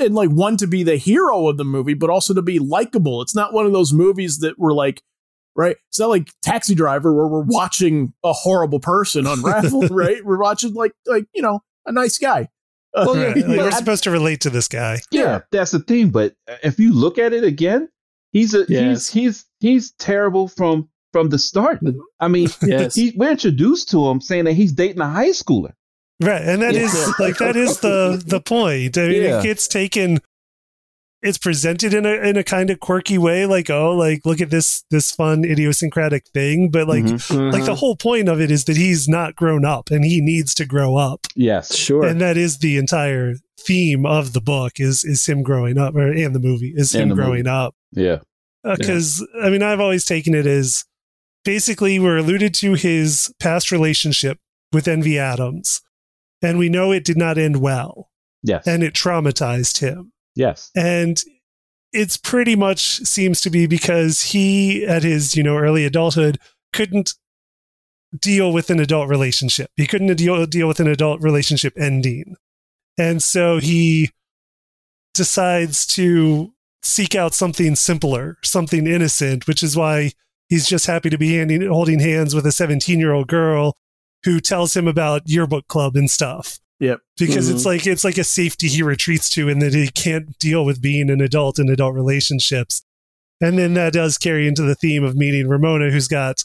and 0.00 0.14
like 0.14 0.30
one 0.30 0.56
to 0.58 0.66
be 0.66 0.82
the 0.82 0.96
hero 0.96 1.48
of 1.48 1.56
the 1.56 1.64
movie, 1.64 1.94
but 1.94 2.10
also 2.10 2.32
to 2.34 2.42
be 2.42 2.58
likable. 2.58 3.20
It's 3.22 3.34
not 3.34 3.52
one 3.52 3.66
of 3.66 3.72
those 3.72 3.92
movies 3.92 4.38
that 4.38 4.58
were 4.58 4.72
like 4.74 5.02
right? 5.56 5.76
It's 5.88 6.00
not 6.00 6.08
like 6.08 6.28
Taxi 6.42 6.74
Driver 6.74 7.14
where 7.14 7.28
we're 7.28 7.44
watching 7.46 8.12
a 8.24 8.32
horrible 8.32 8.80
person 8.80 9.24
unravel, 9.26 9.82
right? 9.90 10.24
We're 10.24 10.40
watching 10.40 10.74
like 10.74 10.92
like 11.06 11.26
you 11.34 11.42
know 11.42 11.60
a 11.86 11.92
nice 11.92 12.18
guy. 12.18 12.48
Uh, 12.94 13.04
Well, 13.06 13.16
yeah, 13.16 13.26
Right. 13.28 13.36
Like, 13.36 13.58
we're 13.58 13.66
I- 13.68 13.70
supposed 13.70 14.04
to 14.04 14.10
relate 14.10 14.40
to 14.42 14.50
this 14.50 14.68
guy. 14.68 15.00
Yeah, 15.10 15.40
that's 15.52 15.70
the 15.72 15.80
thing. 15.80 16.10
But 16.10 16.34
if 16.62 16.78
you 16.78 16.92
look 16.92 17.18
at 17.18 17.32
it 17.32 17.44
again, 17.44 17.88
he's 18.32 18.54
a 18.54 18.64
Yes. 18.68 19.08
he's 19.08 19.10
he's 19.10 19.44
he's 19.60 19.92
terrible 19.92 20.48
from 20.48 20.88
from 21.14 21.28
the 21.28 21.38
start. 21.38 21.78
I 22.18 22.26
mean, 22.26 22.48
Yes. 22.66 22.96
he, 22.96 23.12
we're 23.16 23.30
introduced 23.30 23.88
to 23.90 24.04
him 24.08 24.20
saying 24.20 24.46
that 24.46 24.54
he's 24.54 24.72
dating 24.72 25.00
a 25.00 25.08
high 25.08 25.28
schooler. 25.30 25.70
Right. 26.20 26.42
And 26.42 26.60
that 26.62 26.74
is 26.74 26.92
Yeah. 26.92 27.12
like 27.24 27.38
that 27.38 27.54
is 27.54 27.78
the 27.78 28.20
the 28.26 28.40
point. 28.40 28.98
I 28.98 29.06
mean 29.06 29.22
Yeah. 29.22 29.38
it 29.38 29.42
gets 29.44 29.68
taken 29.68 30.18
it's 31.22 31.38
presented 31.38 31.94
in 31.94 32.04
a 32.04 32.14
in 32.28 32.36
a 32.36 32.42
kind 32.44 32.68
of 32.68 32.80
quirky 32.80 33.16
way, 33.16 33.46
like, 33.46 33.70
oh, 33.70 33.92
like 33.96 34.26
look 34.26 34.40
at 34.40 34.50
this 34.50 34.84
this 34.90 35.12
fun 35.12 35.44
idiosyncratic 35.44 36.26
thing. 36.34 36.68
But 36.70 36.88
like 36.88 37.04
Mhm. 37.04 37.52
like 37.52 37.62
the 37.64 37.70
Uh-huh. 37.72 37.74
whole 37.76 37.96
point 37.96 38.28
of 38.28 38.40
it 38.40 38.50
is 38.50 38.64
that 38.64 38.76
he's 38.76 39.06
not 39.08 39.36
grown 39.36 39.64
up 39.64 39.90
and 39.92 40.04
he 40.04 40.20
needs 40.20 40.52
to 40.56 40.64
grow 40.64 40.96
up. 40.96 41.26
yes, 41.36 41.74
Sure. 41.76 42.04
And 42.04 42.20
that 42.20 42.36
is 42.36 42.58
the 42.58 42.76
entire 42.76 43.34
theme 43.60 44.04
of 44.04 44.32
the 44.34 44.40
book 44.42 44.72
is 44.78 45.04
is 45.04 45.24
him 45.26 45.42
growing 45.42 45.78
up 45.78 45.94
or 45.94 46.10
and 46.12 46.34
the 46.34 46.40
movie 46.40 46.74
is 46.76 46.92
And 46.94 47.02
him 47.04 47.08
the 47.10 47.14
movie. 47.14 47.26
growing 47.26 47.46
up. 47.46 47.74
yeah, 47.92 48.18
because 48.78 49.24
I 49.42 49.48
mean 49.50 49.62
I've 49.62 49.80
always 49.80 50.04
taken 50.04 50.34
it 50.34 50.46
as 50.46 50.84
basically 51.44 51.98
we're 51.98 52.18
alluded 52.18 52.54
to 52.54 52.74
his 52.74 53.32
past 53.40 53.70
relationship 53.70 54.38
with 54.72 54.88
Envy 54.88 55.18
Adams. 55.18 55.80
And 56.42 56.58
we 56.58 56.68
know 56.68 56.92
it 56.92 57.04
did 57.04 57.16
not 57.16 57.38
end 57.38 57.56
well 57.60 58.10
Yes. 58.42 58.66
and 58.66 58.82
it 58.82 58.92
traumatized 58.94 59.80
him. 59.80 60.12
yes. 60.34 60.70
And 60.76 61.22
it's 61.92 62.16
pretty 62.16 62.56
much 62.56 62.98
seems 63.06 63.40
to 63.42 63.50
be 63.50 63.66
because 63.66 64.22
he, 64.22 64.84
at 64.84 65.04
his, 65.04 65.36
you 65.36 65.42
know, 65.44 65.56
early 65.56 65.84
adulthood, 65.84 66.38
couldn't 66.72 67.14
deal 68.20 68.52
with 68.52 68.68
an 68.68 68.80
adult 68.80 69.08
relationship. 69.08 69.70
He 69.76 69.86
couldn't 69.86 70.14
deal, 70.16 70.44
deal 70.46 70.66
with 70.66 70.80
an 70.80 70.88
adult 70.88 71.22
relationship 71.22 71.72
ending. 71.78 72.34
And 72.98 73.22
so 73.22 73.58
he 73.60 74.10
decides 75.14 75.86
to 75.88 76.52
seek 76.82 77.14
out 77.14 77.32
something 77.34 77.76
simpler, 77.76 78.38
something 78.42 78.86
innocent, 78.86 79.46
which 79.46 79.62
is 79.62 79.76
why 79.76 80.12
he's 80.54 80.68
just 80.68 80.86
happy 80.86 81.10
to 81.10 81.18
be 81.18 81.34
handing, 81.34 81.66
holding 81.66 81.98
hands 81.98 82.32
with 82.32 82.46
a 82.46 82.52
17 82.52 83.00
year 83.00 83.12
old 83.12 83.26
girl 83.26 83.76
who 84.22 84.38
tells 84.38 84.76
him 84.76 84.86
about 84.86 85.22
yearbook 85.26 85.66
club 85.66 85.96
and 85.96 86.10
stuff. 86.10 86.58
Yep. 86.80 87.00
because 87.16 87.48
it's 87.48 87.60
mm-hmm. 87.60 87.68
like 87.68 87.86
it's 87.86 88.04
like 88.04 88.18
a 88.18 88.24
safety 88.24 88.66
he 88.66 88.82
retreats 88.82 89.30
to 89.30 89.48
and 89.48 89.62
that 89.62 89.72
he 89.72 89.88
can't 89.88 90.36
deal 90.38 90.64
with 90.64 90.82
being 90.82 91.08
an 91.08 91.20
adult 91.20 91.58
in 91.58 91.68
adult 91.68 91.94
relationships. 91.94 92.84
And 93.40 93.58
then 93.58 93.74
that 93.74 93.92
does 93.92 94.18
carry 94.18 94.48
into 94.48 94.62
the 94.62 94.74
theme 94.74 95.04
of 95.04 95.16
meeting 95.16 95.48
ramona 95.48 95.90
who's 95.90 96.08
got 96.08 96.44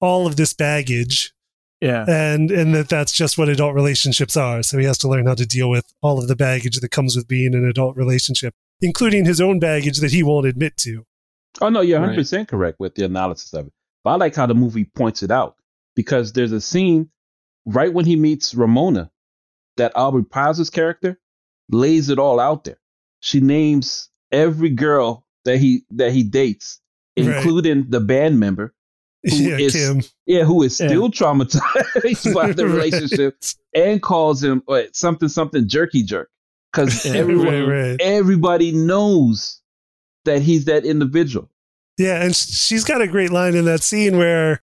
all 0.00 0.26
of 0.26 0.36
this 0.36 0.52
baggage. 0.52 1.32
Yeah. 1.80 2.04
and 2.08 2.50
and 2.50 2.74
that 2.74 2.88
that's 2.88 3.12
just 3.12 3.38
what 3.38 3.48
adult 3.48 3.74
relationships 3.74 4.36
are. 4.36 4.62
So 4.64 4.78
he 4.78 4.84
has 4.84 4.98
to 4.98 5.08
learn 5.08 5.26
how 5.26 5.34
to 5.34 5.46
deal 5.46 5.70
with 5.70 5.86
all 6.02 6.18
of 6.18 6.26
the 6.26 6.36
baggage 6.36 6.80
that 6.80 6.90
comes 6.90 7.14
with 7.14 7.28
being 7.28 7.54
in 7.54 7.60
an 7.60 7.64
adult 7.64 7.96
relationship 7.96 8.54
including 8.80 9.24
his 9.24 9.40
own 9.40 9.58
baggage 9.58 9.98
that 9.98 10.12
he 10.12 10.22
won't 10.22 10.46
admit 10.46 10.76
to 10.76 11.04
Oh 11.60 11.68
no, 11.68 11.80
you're 11.80 11.98
100 12.00 12.16
percent 12.18 12.48
correct 12.48 12.78
with 12.80 12.94
the 12.94 13.04
analysis 13.04 13.52
of 13.52 13.66
it. 13.66 13.72
But 14.04 14.10
I 14.10 14.14
like 14.16 14.34
how 14.34 14.46
the 14.46 14.54
movie 14.54 14.84
points 14.84 15.22
it 15.22 15.30
out 15.30 15.56
because 15.96 16.32
there's 16.32 16.52
a 16.52 16.60
scene 16.60 17.10
right 17.66 17.92
when 17.92 18.04
he 18.06 18.16
meets 18.16 18.54
Ramona 18.54 19.10
that 19.76 19.92
Aubrey 19.96 20.24
Plaza's 20.24 20.70
character 20.70 21.18
lays 21.70 22.08
it 22.08 22.18
all 22.18 22.40
out 22.40 22.64
there. 22.64 22.78
She 23.20 23.40
names 23.40 24.08
every 24.32 24.70
girl 24.70 25.24
that 25.44 25.58
he 25.58 25.84
that 25.90 26.12
he 26.12 26.22
dates, 26.22 26.80
Right. 27.18 27.26
including 27.36 27.86
the 27.90 28.00
band 28.00 28.38
member. 28.38 28.74
Who 29.28 29.34
yeah 29.34 29.56
is- 29.58 29.72
kim 29.74 30.02
Yeah, 30.26 30.44
who 30.44 30.62
is 30.62 30.78
Yeah. 30.78 30.86
still 30.88 31.10
traumatized 31.10 32.32
by 32.34 32.52
the 32.52 32.66
relationship 32.68 33.36
and 33.74 34.00
calls 34.00 34.42
him 34.44 34.62
uh, 34.68 34.82
something 34.92 35.28
something 35.28 35.66
jerky 35.68 36.04
jerk 36.04 36.30
because 36.72 37.04
everyone 37.04 37.46
right, 37.46 37.90
right. 37.90 38.00
everybody 38.00 38.70
knows 38.70 39.60
that 40.28 40.42
he's 40.42 40.64
that 40.66 40.84
individual. 40.84 41.50
Yeah, 41.98 42.22
and 42.22 42.34
she's 42.36 42.84
got 42.84 43.00
a 43.02 43.08
great 43.08 43.30
line 43.30 43.54
in 43.56 43.64
that 43.64 43.82
scene 43.82 44.16
where 44.16 44.62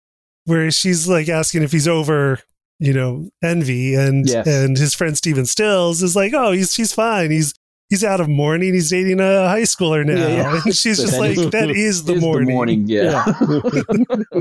where 0.45 0.71
she's 0.71 1.07
like 1.07 1.29
asking 1.29 1.61
if 1.61 1.71
he's 1.71 1.87
over, 1.87 2.39
you 2.79 2.91
know, 2.93 3.29
envy, 3.43 3.93
and 3.93 4.27
Yes. 4.27 4.47
and 4.47 4.77
his 4.77 4.95
friend 4.95 5.15
Stephen 5.15 5.45
Stills 5.45 6.01
is 6.01 6.15
like, 6.15 6.33
oh, 6.33 6.51
he's 6.53 6.75
he's 6.75 6.91
fine, 6.91 7.29
he's 7.29 7.53
he's 7.89 8.03
out 8.03 8.19
of 8.19 8.27
mourning, 8.29 8.73
he's 8.73 8.89
dating 8.89 9.19
a 9.19 9.47
high 9.47 9.61
schooler 9.61 10.03
now, 10.05 10.13
Yeah, 10.15 10.27
yeah. 10.53 10.61
and 10.65 10.75
she's 10.75 10.97
But 10.97 11.03
just 11.03 11.13
that 11.13 11.19
like, 11.19 11.37
is- 11.37 11.49
that 11.51 11.69
is 11.69 12.03
the 12.05 12.13
Is 12.15 12.21
morning. 12.21 12.87
yeah. 12.87 13.25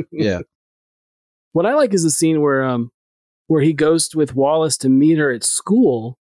yeah. 0.11 0.41
What 1.53 1.67
I 1.67 1.75
like 1.75 1.93
is 1.95 2.03
the 2.05 2.11
scene 2.11 2.41
where 2.41 2.65
um 2.65 2.91
where 3.49 3.63
he 3.63 3.73
goes 3.73 4.15
with 4.15 4.35
Wallace 4.35 4.77
to 4.79 4.89
meet 4.89 5.19
her 5.19 5.31
at 5.33 5.43
school, 5.45 6.18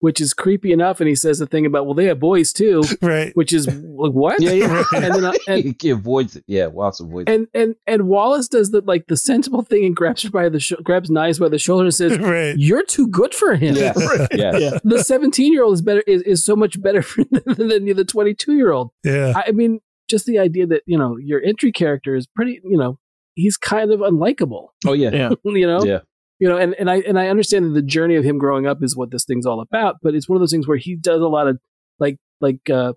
which 0.00 0.20
is 0.20 0.34
creepy 0.34 0.72
enough, 0.72 1.00
and 1.00 1.08
he 1.08 1.14
says 1.14 1.38
the 1.38 1.46
thing 1.46 1.64
about 1.66 1.86
well 1.86 1.94
they 1.94 2.04
have 2.04 2.20
boys 2.20 2.52
too, 2.52 2.82
right? 3.02 3.32
which 3.34 3.52
is 3.52 3.66
like 3.66 4.12
what? 4.12 4.40
Yeah, 4.40 4.52
yeah. 4.52 4.84
And 4.94 5.14
then 5.14 5.24
I- 5.24 5.36
and- 5.48 5.76
he 5.80 5.90
avoids 5.90 6.36
it. 6.36 6.44
Yeah, 6.46 6.66
Wallace 6.66 7.00
avoids 7.00 7.30
it. 7.30 7.34
And 7.34 7.48
and 7.54 7.74
and 7.86 8.08
Wallace 8.08 8.48
does 8.48 8.70
the 8.70 8.80
like 8.82 9.06
the 9.08 9.16
sensible 9.16 9.62
thing 9.62 9.84
and 9.84 9.96
grabs 9.96 10.22
her 10.22 10.30
by 10.30 10.48
the 10.48 10.60
sh- 10.60 10.72
grabs 10.82 11.10
Knives 11.10 11.38
by 11.38 11.48
the 11.48 11.58
shoulder 11.58 11.84
and 11.84 11.94
says, 11.94 12.18
right. 12.20 12.54
"You're 12.58 12.84
too 12.84 13.08
good 13.08 13.34
for 13.34 13.54
him." 13.54 13.74
Yes. 13.76 13.96
yes. 14.32 14.60
Yeah. 14.60 14.78
The 14.84 15.02
17 15.02 15.52
year 15.52 15.64
old 15.64 15.74
is 15.74 15.82
better 15.82 16.02
is, 16.06 16.22
is 16.22 16.44
so 16.44 16.54
much 16.56 16.80
better 16.80 17.02
for, 17.02 17.24
than 17.24 17.86
the 17.86 18.04
22 18.04 18.54
year 18.54 18.72
old. 18.72 18.90
Yeah. 19.04 19.32
I 19.46 19.52
mean, 19.52 19.80
just 20.08 20.26
the 20.26 20.38
idea 20.38 20.66
that 20.66 20.82
you 20.86 20.98
know 20.98 21.16
your 21.18 21.40
entry 21.42 21.72
character 21.72 22.14
is 22.14 22.26
pretty, 22.26 22.60
you 22.64 22.76
know, 22.76 22.98
he's 23.34 23.56
kind 23.56 23.90
of 23.92 24.00
unlikable. 24.00 24.68
Oh 24.86 24.92
yeah. 24.92 25.10
Yeah. 25.12 25.30
you 25.44 25.66
know, 25.66 25.84
Yeah. 25.84 26.00
You 26.38 26.48
know, 26.48 26.58
and, 26.58 26.74
and 26.78 26.90
I 26.90 26.96
and 27.00 27.18
I 27.18 27.28
understand 27.28 27.64
that 27.64 27.70
the 27.74 27.82
journey 27.86 28.14
of 28.16 28.24
him 28.24 28.36
growing 28.38 28.66
up 28.66 28.82
is 28.82 28.94
what 28.96 29.10
this 29.10 29.24
thing's 29.24 29.46
all 29.46 29.60
about. 29.60 29.96
But 30.02 30.14
it's 30.14 30.28
one 30.28 30.36
of 30.36 30.40
those 30.40 30.50
things 30.52 30.68
where 30.68 30.76
he 30.76 30.94
does 30.94 31.20
a 31.22 31.28
lot 31.28 31.48
of 31.48 31.58
like 31.98 32.16
like 32.40 32.68
uh, 32.68 32.92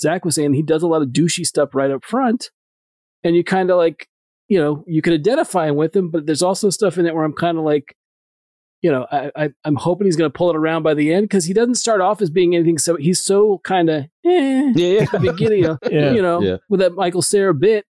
Zach 0.00 0.24
was 0.24 0.36
saying, 0.36 0.54
he 0.54 0.62
does 0.62 0.82
a 0.82 0.86
lot 0.86 1.02
of 1.02 1.08
douchey 1.08 1.44
stuff 1.44 1.74
right 1.74 1.90
up 1.90 2.04
front, 2.04 2.50
and 3.24 3.34
you 3.34 3.42
kind 3.42 3.70
of 3.70 3.76
like 3.76 4.06
you 4.48 4.58
know 4.58 4.84
you 4.86 5.02
can 5.02 5.12
identify 5.14 5.66
him 5.68 5.74
with 5.76 5.96
him, 5.96 6.10
but 6.10 6.26
there's 6.26 6.42
also 6.42 6.70
stuff 6.70 6.96
in 6.96 7.06
it 7.06 7.14
where 7.14 7.24
I'm 7.24 7.32
kind 7.34 7.58
of 7.58 7.64
like. 7.64 7.94
You 8.82 8.92
know, 8.92 9.06
I, 9.10 9.30
I 9.34 9.48
I'm 9.64 9.74
hoping 9.74 10.04
he's 10.06 10.16
going 10.16 10.30
to 10.30 10.36
pull 10.36 10.50
it 10.50 10.54
around 10.54 10.82
by 10.84 10.92
the 10.94 11.12
end 11.12 11.24
because 11.24 11.46
he 11.46 11.54
doesn't 11.54 11.76
start 11.76 12.02
off 12.02 12.20
as 12.20 12.28
being 12.30 12.54
anything. 12.54 12.76
So 12.78 12.94
he's 12.96 13.20
so 13.20 13.58
kind 13.64 13.88
of 13.88 14.04
eh, 14.24 14.72
Yeah. 14.76 15.06
Yeah. 15.12 15.18
beginning, 15.18 15.60
you 15.60 15.66
know, 15.68 15.78
Yeah. 15.90 16.12
you 16.12 16.22
know, 16.22 16.40
Yeah. 16.42 16.56
with 16.68 16.80
that 16.80 16.92
Michael 16.92 17.22
Cera 17.22 17.54
bit. 17.54 17.84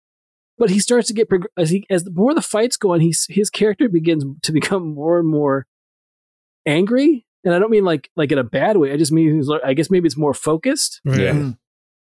But 0.57 0.71
he 0.71 0.79
starts 0.79 1.09
to 1.09 1.15
get 1.15 1.29
prog- 1.29 1.49
as 1.57 1.71
he 1.71 1.85
as 1.91 2.05
the 2.05 2.11
more 2.13 2.33
the 2.35 2.41
fights 2.43 2.77
go 2.77 2.93
on, 2.95 3.01
he's 3.01 3.27
his 3.29 3.51
character 3.51 3.89
begins 3.89 4.25
to 4.43 4.53
become 4.53 4.95
more 4.95 5.19
and 5.19 5.29
more 5.29 5.67
angry. 6.67 7.27
And 7.45 7.55
I 7.55 7.59
don't 7.59 7.71
mean 7.71 7.85
like 7.85 8.09
like 8.17 8.33
in 8.33 8.39
a 8.39 8.45
bad 8.45 8.77
way. 8.77 8.93
I 8.93 8.97
just 8.97 9.13
mean 9.13 9.35
he's 9.37 9.49
like- 9.49 9.63
I 9.65 9.75
guess 9.75 9.91
maybe 9.91 10.07
it's 10.07 10.17
more 10.17 10.35
focused. 10.35 11.01
Right. 11.05 11.21
Yeah. 11.21 11.33
Mm-hmm. 11.33 11.51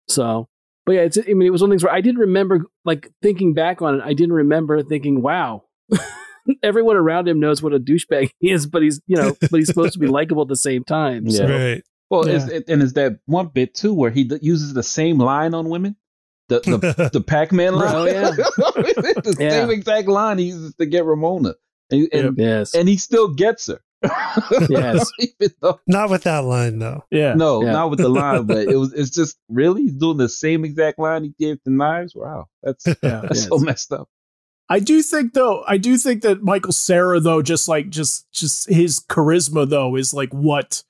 So, 0.09 0.49
but 0.85 0.93
yeah, 0.93 1.01
it's 1.03 1.17
I 1.19 1.33
mean 1.33 1.43
it 1.47 1.51
was 1.51 1.63
one 1.63 1.69
of 1.69 1.71
the 1.71 1.75
things 1.75 1.85
where 1.85 1.95
I 1.95 2.01
didn't 2.01 2.21
remember 2.21 2.65
like 2.85 3.11
thinking 3.23 3.55
back 3.55 3.81
on 3.83 3.95
it. 3.97 4.03
I 4.05 4.13
didn't 4.15 4.35
remember 4.35 4.83
thinking, 4.83 5.23
wow. 5.23 5.63
Everyone 6.63 6.97
around 6.97 7.27
him 7.27 7.41
knows 7.41 7.63
what 7.63 7.73
a 7.73 7.79
douchebag 7.79 8.29
he 8.39 8.51
is, 8.51 8.67
but 8.67 8.83
he's 8.83 9.01
you 9.07 9.17
know, 9.17 9.35
but 9.41 9.53
he's 9.59 9.69
supposed 9.69 9.95
to 9.95 9.99
be 9.99 10.07
likable 10.09 10.43
at 10.43 10.49
the 10.49 10.57
same 10.57 10.85
time. 10.85 11.31
So, 11.31 11.47
Yeah. 11.47 11.53
Right. 11.53 11.83
Well, 12.11 12.29
Yeah. 12.29 12.35
it's, 12.37 12.49
it, 12.51 12.65
and 12.69 12.83
is 12.83 12.93
that 12.95 13.15
one 13.25 13.47
bit 13.49 13.75
too 13.75 13.95
where 13.95 14.11
he 14.11 14.25
d- 14.25 14.39
uses 14.43 14.75
the 14.75 14.83
same 14.83 15.17
line 15.19 15.55
on 15.55 15.71
women. 15.71 15.97
The 16.49 16.61
the, 16.61 17.11
the 17.13 17.21
Pac-Man 17.21 17.75
line. 17.75 17.95
Oh, 17.95 18.05
yeah. 18.07 18.31
the 19.23 19.37
Yeah. 19.39 19.51
same 19.51 19.71
exact 19.71 20.09
line 20.09 20.39
he 20.39 20.47
uses 20.47 20.75
to 20.77 20.87
get 20.87 21.05
Ramona, 21.05 21.55
and 21.91 22.09
and, 22.13 22.39
yes, 22.39 22.75
and 22.75 22.89
he 22.89 22.97
still 22.97 23.29
gets 23.35 23.67
her. 23.69 23.81
Yes. 24.69 25.11
Though 25.63 25.81
Not 25.87 26.11
with 26.11 26.25
that 26.25 26.45
line 26.45 26.79
though. 26.79 27.05
Yeah. 27.11 27.33
no, 27.35 27.63
Yeah. 27.65 27.73
not 27.73 27.89
with 27.91 28.01
the 28.01 28.09
line, 28.11 28.45
but 28.45 28.59
it 28.69 28.77
was. 28.77 28.93
It's 28.93 29.11
just 29.11 29.39
really 29.49 29.83
he's 29.85 29.95
doing 29.95 30.19
the 30.19 30.29
same 30.29 30.65
exact 30.65 30.99
line 30.99 31.25
he 31.25 31.35
gave 31.39 31.57
the 31.65 31.71
knives. 31.71 32.15
Wow, 32.15 32.47
that's 32.63 32.87
Yeah. 32.87 32.95
that's 33.23 33.41
Yes. 33.41 33.49
so 33.49 33.59
messed 33.59 33.93
up. 33.93 34.09
I 34.69 34.79
do 34.81 35.03
think 35.03 35.33
though, 35.35 35.63
I 35.67 35.77
do 35.79 35.97
think 35.97 36.23
that 36.23 36.43
Michael 36.43 36.73
Cera 36.73 37.21
though, 37.21 37.41
just 37.43 37.67
like 37.69 37.89
just 37.89 38.31
just 38.33 38.69
his 38.69 39.01
charisma 39.01 39.69
though 39.69 39.97
is 39.97 40.13
like 40.13 40.33
what 40.33 40.83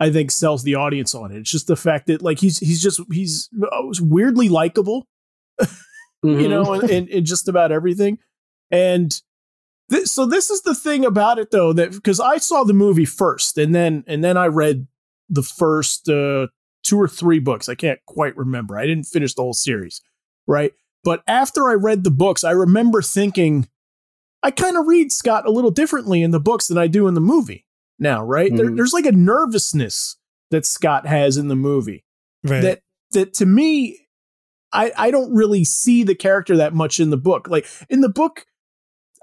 I 0.00 0.10
think 0.10 0.30
sells 0.30 0.62
the 0.62 0.76
audience 0.76 1.14
on 1.14 1.32
it. 1.32 1.38
It's 1.38 1.50
just 1.50 1.66
the 1.66 1.76
fact 1.76 2.06
that 2.06 2.22
like 2.22 2.38
he's 2.38 2.58
he's 2.58 2.80
just 2.82 3.00
he's 3.10 3.48
uh, 3.62 3.82
weirdly 4.00 4.48
likable, 4.48 5.06
you 5.60 5.66
Mhm. 6.22 6.48
know, 6.50 6.72
in, 6.74 6.90
in, 6.90 7.08
in 7.08 7.24
just 7.24 7.48
about 7.48 7.72
everything. 7.72 8.18
And 8.70 9.20
th- 9.90 10.06
so 10.06 10.24
this 10.26 10.50
is 10.50 10.62
the 10.62 10.74
thing 10.74 11.04
about 11.04 11.38
it 11.38 11.50
though 11.50 11.72
that 11.72 11.92
because 11.92 12.20
I 12.20 12.38
saw 12.38 12.64
the 12.64 12.74
movie 12.74 13.04
first 13.04 13.58
and 13.58 13.74
then 13.74 14.04
and 14.06 14.22
then 14.22 14.36
I 14.36 14.46
read 14.46 14.86
the 15.28 15.42
first 15.42 16.08
uh, 16.08 16.46
two 16.84 17.00
or 17.00 17.08
three 17.08 17.38
books. 17.40 17.68
I 17.68 17.74
can't 17.74 18.00
quite 18.06 18.36
remember. 18.36 18.78
I 18.78 18.86
didn't 18.86 19.04
finish 19.06 19.34
the 19.34 19.42
whole 19.42 19.52
series, 19.54 20.00
right? 20.46 20.72
But 21.04 21.22
after 21.26 21.68
I 21.68 21.74
read 21.74 22.04
the 22.04 22.10
books, 22.10 22.44
I 22.44 22.50
remember 22.52 23.02
thinking, 23.02 23.68
I 24.42 24.50
kind 24.50 24.76
of 24.76 24.86
read 24.86 25.12
Scott 25.12 25.46
a 25.46 25.50
little 25.50 25.70
differently 25.70 26.22
in 26.22 26.30
the 26.30 26.40
books 26.40 26.68
than 26.68 26.78
I 26.78 26.86
do 26.86 27.06
in 27.08 27.14
the 27.14 27.20
movie 27.20 27.64
now, 27.98 28.24
right? 28.24 28.54
There, 28.54 28.66
Mhm. 28.66 28.76
there's 28.76 28.92
like 28.92 29.06
a 29.06 29.12
nervousness 29.12 30.16
that 30.50 30.64
Scott 30.66 31.06
has 31.06 31.36
in 31.36 31.48
the 31.48 31.56
movie 31.56 32.04
Right. 32.44 32.62
that 32.62 32.80
that 33.12 33.34
to 33.34 33.46
me, 33.46 33.98
I 34.72 34.92
I 34.96 35.10
don't 35.10 35.32
really 35.34 35.64
see 35.64 36.02
the 36.02 36.14
character 36.14 36.56
that 36.58 36.74
much 36.74 37.00
in 37.00 37.10
the 37.10 37.16
book. 37.16 37.48
Like 37.48 37.66
in 37.88 38.00
the 38.00 38.08
book, 38.08 38.46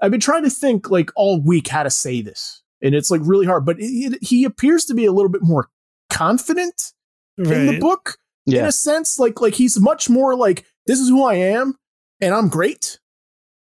I've 0.02 0.10
been 0.10 0.20
trying 0.20 0.44
to 0.44 0.50
think 0.50 0.90
like 0.90 1.10
all 1.16 1.40
week 1.40 1.68
how 1.68 1.82
to 1.84 1.90
say 1.90 2.20
this, 2.20 2.62
and 2.82 2.94
it's 2.94 3.10
like 3.10 3.20
really 3.24 3.46
hard. 3.46 3.64
But 3.64 3.78
it, 3.80 3.84
it, 4.14 4.24
he 4.24 4.44
appears 4.44 4.84
to 4.86 4.94
be 4.94 5.04
a 5.06 5.12
little 5.12 5.30
bit 5.30 5.42
more 5.42 5.68
confident 6.10 6.92
right. 7.38 7.52
in 7.56 7.66
the 7.66 7.78
book 7.78 8.18
in 8.46 8.64
a 8.66 8.72
sense 8.72 9.18
like 9.18 9.40
like 9.40 9.54
he's 9.54 9.78
much 9.80 10.08
more 10.08 10.36
like 10.36 10.64
this 10.86 11.00
is 11.00 11.08
who 11.08 11.24
i 11.24 11.34
am 11.34 11.74
and 12.20 12.32
i'm 12.32 12.48
great 12.48 13.00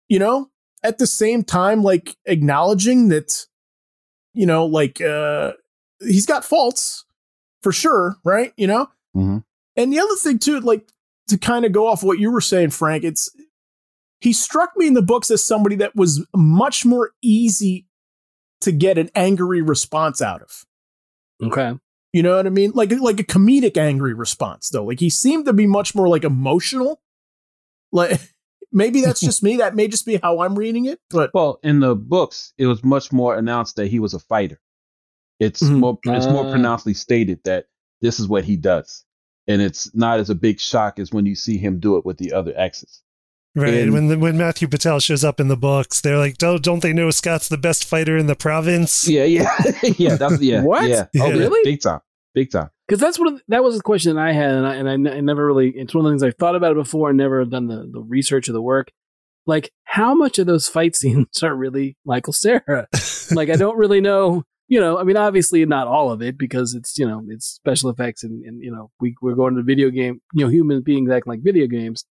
you 0.08 0.18
know 0.18 0.50
at 0.82 0.98
the 0.98 1.06
same 1.06 1.42
time 1.42 1.82
like 1.82 2.16
acknowledging 2.26 3.08
that 3.08 3.46
you 4.34 4.46
know 4.46 4.66
like 4.66 5.00
uh 5.00 5.52
he's 6.00 6.26
got 6.26 6.44
faults 6.44 7.04
for 7.62 7.72
sure 7.72 8.16
right 8.24 8.52
you 8.56 8.66
know 8.66 8.88
Mhm. 9.16 9.44
and 9.76 9.92
the 9.92 10.00
other 10.00 10.14
thing 10.16 10.38
too 10.38 10.60
like 10.60 10.86
to 11.28 11.38
kind 11.38 11.64
of 11.64 11.72
go 11.72 11.86
off 11.86 12.02
what 12.02 12.18
you 12.18 12.30
were 12.30 12.40
saying 12.40 12.70
frank 12.70 13.04
it's 13.04 13.30
he 14.20 14.32
struck 14.32 14.70
me 14.76 14.86
in 14.86 14.94
the 14.94 15.02
books 15.02 15.30
as 15.30 15.42
somebody 15.42 15.76
that 15.76 15.94
was 15.94 16.26
much 16.34 16.84
more 16.84 17.12
easy 17.22 17.86
to 18.60 18.72
get 18.72 18.98
an 18.98 19.10
angry 19.14 19.62
response 19.62 20.20
out 20.22 20.42
of 20.42 20.64
okay. 21.42 21.78
you 22.12 22.22
know 22.22 22.36
what 22.36 22.46
I 22.46 22.50
mean? 22.50 22.72
Like 22.74 22.90
like 22.92 23.20
a 23.20 23.24
comedic 23.24 23.76
angry 23.76 24.14
response 24.14 24.70
though. 24.70 24.84
Like 24.84 25.00
he 25.00 25.10
seemed 25.10 25.44
to 25.46 25.52
be 25.52 25.66
much 25.66 25.94
more 25.94 26.08
like 26.08 26.24
emotional. 26.24 27.00
Like 27.92 28.20
maybe 28.74 29.00
that's 29.00 29.20
just 29.28 29.42
me. 29.42 29.56
That 29.56 29.74
may 29.74 29.88
just 29.88 30.04
be 30.04 30.16
how 30.22 30.40
I'm 30.40 30.54
reading 30.54 30.84
it. 30.84 31.00
But 31.10 31.30
Well, 31.32 31.58
in 31.62 31.80
the 31.80 31.94
books, 31.94 32.52
it 32.58 32.66
was 32.66 32.84
much 32.84 33.12
more 33.12 33.36
announced 33.36 33.76
that 33.76 33.86
he 33.86 33.98
was 34.00 34.12
a 34.12 34.18
fighter. 34.18 34.60
It's 35.40 35.62
Mhm. 35.62 35.78
more 35.78 35.98
it's 36.04 36.26
more 36.26 36.46
Ah. 36.46 36.50
pronouncedly 36.52 36.94
stated 36.94 37.40
that 37.44 37.66
this 38.02 38.20
is 38.20 38.28
what 38.28 38.44
he 38.44 38.56
does, 38.56 39.04
and 39.48 39.62
it's 39.62 39.94
not 39.94 40.20
as 40.20 40.28
a 40.30 40.34
big 40.34 40.60
shock 40.60 40.98
as 40.98 41.10
when 41.12 41.24
you 41.26 41.34
see 41.34 41.56
him 41.56 41.80
do 41.80 41.96
it 41.96 42.04
with 42.04 42.18
the 42.18 42.32
other 42.32 42.52
exes. 42.56 43.00
Right. 43.56 43.74
And- 43.74 43.92
when 43.92 44.08
the, 44.08 44.18
when 44.18 44.36
Matthew 44.36 44.66
Patel 44.68 44.98
shows 45.00 45.22
up 45.24 45.38
in 45.40 45.46
the 45.48 45.56
books, 45.56 46.00
they're 46.00 46.18
like, 46.18 46.38
don't, 46.38 46.62
don't 46.62 46.82
they 46.82 46.92
know 46.92 47.10
Scott's 47.10 47.48
the 47.48 47.56
best 47.56 47.84
fighter 47.84 48.16
in 48.16 48.26
the 48.26 48.34
province? 48.34 49.06
Yeah, 49.08 49.24
yeah, 49.24 49.48
yeah. 49.96 50.16
That's 50.16 50.40
yeah. 50.42 50.62
What? 50.62 50.88
Yeah. 50.88 51.06
Yeah. 51.14 51.22
Oh, 51.22 51.28
yeah. 51.30 51.34
Really? 51.38 51.60
Big 51.64 51.80
time. 51.80 52.00
Big 52.34 52.50
time. 52.50 52.70
Because 52.86 53.00
that's 53.00 53.18
what 53.18 53.40
that 53.48 53.64
was 53.64 53.76
the 53.76 53.82
question 53.82 54.16
that 54.16 54.22
I 54.22 54.32
had, 54.32 54.50
and 54.50 54.66
I, 54.66 54.74
and 54.74 55.08
I, 55.08 55.20
never 55.20 55.46
really. 55.46 55.70
It's 55.70 55.94
one 55.94 56.04
of 56.04 56.10
the 56.10 56.12
things 56.12 56.22
I 56.22 56.36
thought 56.38 56.54
about 56.54 56.72
it 56.72 56.76
before 56.76 57.08
and 57.08 57.18
never 57.18 57.42
done 57.44 57.66
the, 57.66 57.88
the 57.90 58.00
research 58.00 58.48
or 58.48 58.52
the 58.52 58.60
work. 58.60 58.92
Like, 59.46 59.72
how 59.84 60.14
much 60.14 60.38
of 60.38 60.46
those 60.46 60.68
fight 60.68 60.94
scenes 60.96 61.42
are 61.42 61.54
really 61.54 61.96
Michael 62.04 62.34
Cera? 62.34 62.88
like, 63.32 63.48
I 63.48 63.56
don't 63.56 63.78
really 63.78 64.00
know. 64.00 64.44
You 64.66 64.80
know, 64.80 64.98
I 64.98 65.04
mean, 65.04 65.16
obviously 65.16 65.64
not 65.66 65.86
all 65.86 66.10
of 66.10 66.22
it 66.22 66.38
because 66.38 66.74
it's 66.74 66.98
you 66.98 67.06
know 67.06 67.22
it's 67.28 67.46
special 67.46 67.90
effects 67.90 68.24
and, 68.24 68.44
and 68.44 68.62
you 68.62 68.74
know 68.74 68.90
we 68.98 69.14
we're 69.20 69.34
going 69.34 69.56
to 69.56 69.62
video 69.62 69.90
game. 69.90 70.20
You 70.32 70.44
know, 70.44 70.50
human 70.50 70.82
beings 70.82 71.10
acting 71.10 71.30
like 71.30 71.42
video 71.42 71.66
games. 71.66 72.04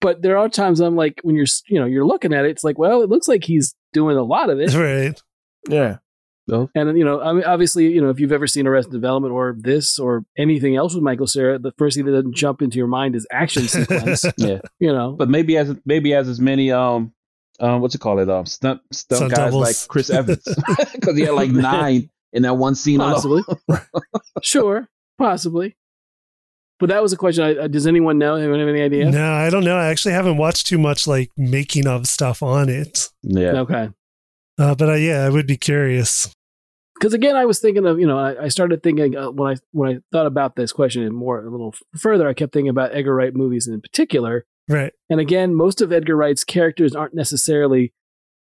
But 0.00 0.20
there 0.22 0.36
are 0.36 0.48
times 0.48 0.80
I'm 0.80 0.96
like 0.96 1.20
when 1.22 1.36
you're 1.36 1.46
you 1.68 1.78
know 1.78 1.86
you're 1.86 2.06
looking 2.06 2.32
at 2.32 2.44
it, 2.44 2.50
it's 2.50 2.64
like 2.64 2.78
well, 2.78 3.02
it 3.02 3.08
looks 3.08 3.28
like 3.28 3.44
he's 3.44 3.74
doing 3.92 4.16
a 4.16 4.22
lot 4.22 4.50
of 4.50 4.58
it. 4.60 4.74
right. 4.74 5.20
yeah, 5.68 5.98
No. 6.48 6.68
And 6.74 6.98
you 6.98 7.04
know, 7.04 7.20
I 7.20 7.32
mean, 7.32 7.44
obviously, 7.44 7.86
you 7.92 8.00
know, 8.00 8.10
if 8.10 8.18
you've 8.18 8.32
ever 8.32 8.46
seen 8.48 8.66
Arrested 8.66 8.92
Development 8.92 9.32
or 9.32 9.54
this 9.56 9.98
or 9.98 10.24
anything 10.36 10.74
else 10.76 10.92
with 10.94 11.02
Michael 11.04 11.26
Cera, 11.28 11.58
the 11.58 11.72
first 11.78 11.96
thing 11.96 12.04
that 12.06 12.12
doesn't 12.12 12.34
jump 12.34 12.62
into 12.62 12.78
your 12.78 12.88
mind 12.88 13.14
is 13.14 13.26
action 13.30 13.62
sequence. 13.68 14.24
Yeah. 14.36 14.58
you 14.80 14.92
know, 14.92 15.12
But 15.12 15.28
maybe 15.28 15.56
as 15.56 15.74
maybe 15.84 16.14
as 16.14 16.28
as 16.28 16.40
many 16.40 16.72
um 16.72 17.12
um 17.60 17.80
what's 17.80 17.94
it 17.94 18.00
called 18.00 18.18
it 18.18 18.28
um 18.28 18.46
stunt 18.46 18.80
stunt, 18.92 19.18
Stunt 19.18 19.30
guys 19.32 19.52
doubles. 19.52 19.62
like 19.62 19.88
Chris 19.88 20.10
Evans 20.10 20.42
because 20.94 21.16
he 21.16 21.22
had 21.22 21.34
like 21.34 21.50
nine 21.50 22.10
in 22.32 22.42
that 22.42 22.54
one 22.54 22.74
scene 22.74 22.98
possibly, 22.98 23.42
sure, 24.42 24.88
possibly. 25.18 25.76
But 26.80 26.88
that 26.88 27.00
was 27.02 27.12
a 27.12 27.16
question. 27.16 27.44
I, 27.44 27.54
uh, 27.56 27.66
does 27.68 27.86
anyone 27.86 28.18
know? 28.18 28.34
Anyone 28.34 28.58
have 28.58 28.68
any 28.68 28.82
idea? 28.82 29.08
No, 29.08 29.32
I 29.32 29.50
don't 29.50 29.62
know. 29.64 29.76
I 29.76 29.86
actually 29.86 30.14
haven't 30.14 30.36
watched 30.38 30.66
too 30.66 30.78
much 30.78 31.06
like 31.06 31.30
making 31.36 31.86
of 31.86 32.08
stuff 32.08 32.42
on 32.42 32.68
it. 32.68 33.08
Yeah. 33.22 33.60
Okay. 33.60 33.90
Uh, 34.58 34.74
but 34.74 34.90
I, 34.90 34.96
yeah, 34.96 35.24
I 35.24 35.28
would 35.30 35.46
be 35.46 35.56
curious. 35.56 36.32
Because 36.94 37.14
again, 37.14 37.34
I 37.36 37.46
was 37.46 37.58
thinking 37.58 37.84
of 37.86 37.98
you 37.98 38.06
know, 38.06 38.18
I, 38.18 38.44
I 38.44 38.48
started 38.48 38.82
thinking 38.82 39.16
uh, 39.16 39.30
when 39.30 39.54
I 39.54 39.56
when 39.72 39.90
I 39.96 39.98
thought 40.12 40.26
about 40.26 40.56
this 40.56 40.72
question 40.72 41.02
and 41.02 41.14
more 41.14 41.44
a 41.44 41.50
little 41.50 41.74
further, 41.96 42.28
I 42.28 42.34
kept 42.34 42.52
thinking 42.52 42.68
about 42.68 42.94
Edgar 42.94 43.14
Wright 43.14 43.34
movies 43.34 43.66
in 43.66 43.80
particular. 43.80 44.44
Right. 44.68 44.92
And 45.10 45.18
again, 45.18 45.54
most 45.54 45.80
of 45.80 45.92
Edgar 45.92 46.14
Wright's 46.16 46.44
characters 46.44 46.94
aren't 46.94 47.14
necessarily 47.14 47.92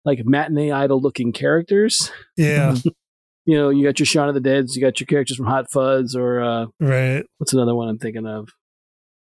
like 0.05 0.21
matinee 0.25 0.73
idol 0.73 1.01
looking 1.01 1.33
characters. 1.33 2.11
Yeah. 2.37 2.75
you 3.45 3.57
know, 3.57 3.69
you 3.69 3.85
got 3.85 3.99
your 4.01 4.07
Shaun 4.07 4.29
of 4.29 4.35
the 4.35 4.41
Deads, 4.41 4.75
you 4.75 4.83
got 4.83 4.99
your 4.99 5.07
characters 5.07 5.37
from 5.37 5.47
Hot 5.47 5.71
Fuzz, 5.71 6.17
or 6.17 6.43
uh, 6.43 6.67
right. 6.81 7.25
what's 7.39 7.53
another 7.53 7.75
one 7.75 7.89
I'm 7.89 7.99
thinking 7.99 8.27
of? 8.27 8.49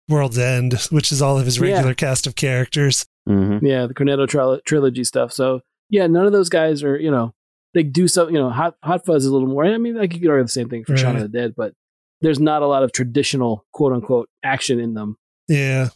World's 0.08 0.38
End, 0.38 0.74
which 0.92 1.12
is 1.12 1.22
all 1.22 1.38
of 1.38 1.46
his 1.46 1.58
Yeah. 1.58 1.74
regular 1.76 1.94
cast 1.94 2.26
of 2.28 2.36
characters. 2.36 3.06
Mm-hmm. 3.28 3.66
Yeah, 3.66 3.88
the 3.88 3.94
Cornetto 3.94 4.28
tril- 4.28 4.64
trilogy 4.64 5.04
stuff. 5.04 5.32
So 5.34 5.62
yeah, 5.90 6.08
none 6.08 6.26
of 6.26 6.32
those 6.32 6.50
guys 6.50 6.84
are 6.84 6.98
you 7.00 7.12
know 7.12 7.34
they 7.74 7.84
do 7.84 8.08
something. 8.08 8.36
You 8.36 8.42
know, 8.42 8.50
Hot 8.50 8.76
Hot 8.84 9.06
Fuzz 9.06 9.24
is 9.24 9.30
a 9.30 9.34
little 9.34 9.48
more. 9.48 9.66
I 9.66 9.78
mean, 9.78 9.96
like 9.96 10.14
you 10.14 10.20
could 10.20 10.30
argue 10.30 10.44
the 10.44 10.50
same 10.50 10.70
thing 10.70 10.84
for 10.86 10.96
Shaun 10.98 11.16
of 11.16 11.22
the 11.22 11.28
Dead, 11.28 11.54
but 11.56 11.74
there's 12.22 12.40
not 12.40 12.62
a 12.62 12.68
lot 12.68 12.84
of 12.84 12.92
traditional 12.92 13.66
quote 13.74 13.94
unquote 13.94 14.30
action 14.44 14.80
in 14.80 14.94
them. 14.94 15.18
Yeah. 15.48 15.90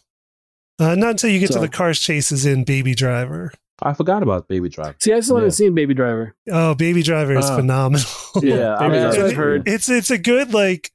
Uh, 0.78 0.94
not 0.94 1.10
until 1.10 1.30
you 1.30 1.40
get 1.40 1.48
So- 1.48 1.54
to 1.56 1.60
the 1.60 1.68
car 1.68 1.92
chases 1.92 2.46
in 2.46 2.64
Baby 2.64 2.94
Driver. 2.94 3.52
I 3.82 3.94
forgot 3.94 4.22
about 4.22 4.46
Baby 4.46 4.68
Driver. 4.68 4.94
See, 5.00 5.12
I 5.12 5.20
still 5.20 5.36
Yeah. 5.36 5.40
haven't 5.40 5.52
seen 5.52 5.74
Baby 5.74 5.94
Driver. 5.94 6.34
Oh, 6.50 6.74
Baby 6.74 7.02
Driver 7.02 7.38
is 7.38 7.46
Ah. 7.46 7.56
phenomenal. 7.56 8.06
Yeah, 8.42 8.74
I 8.78 8.80
Baby 8.88 8.92
mean, 8.92 9.00
That's 9.02 9.16
what 9.16 9.22
And 9.24 9.30
I've 9.32 9.36
heard. 9.36 9.68
It's 9.68 9.88
it's 9.88 10.10
a 10.10 10.18
good 10.18 10.52
like 10.52 10.90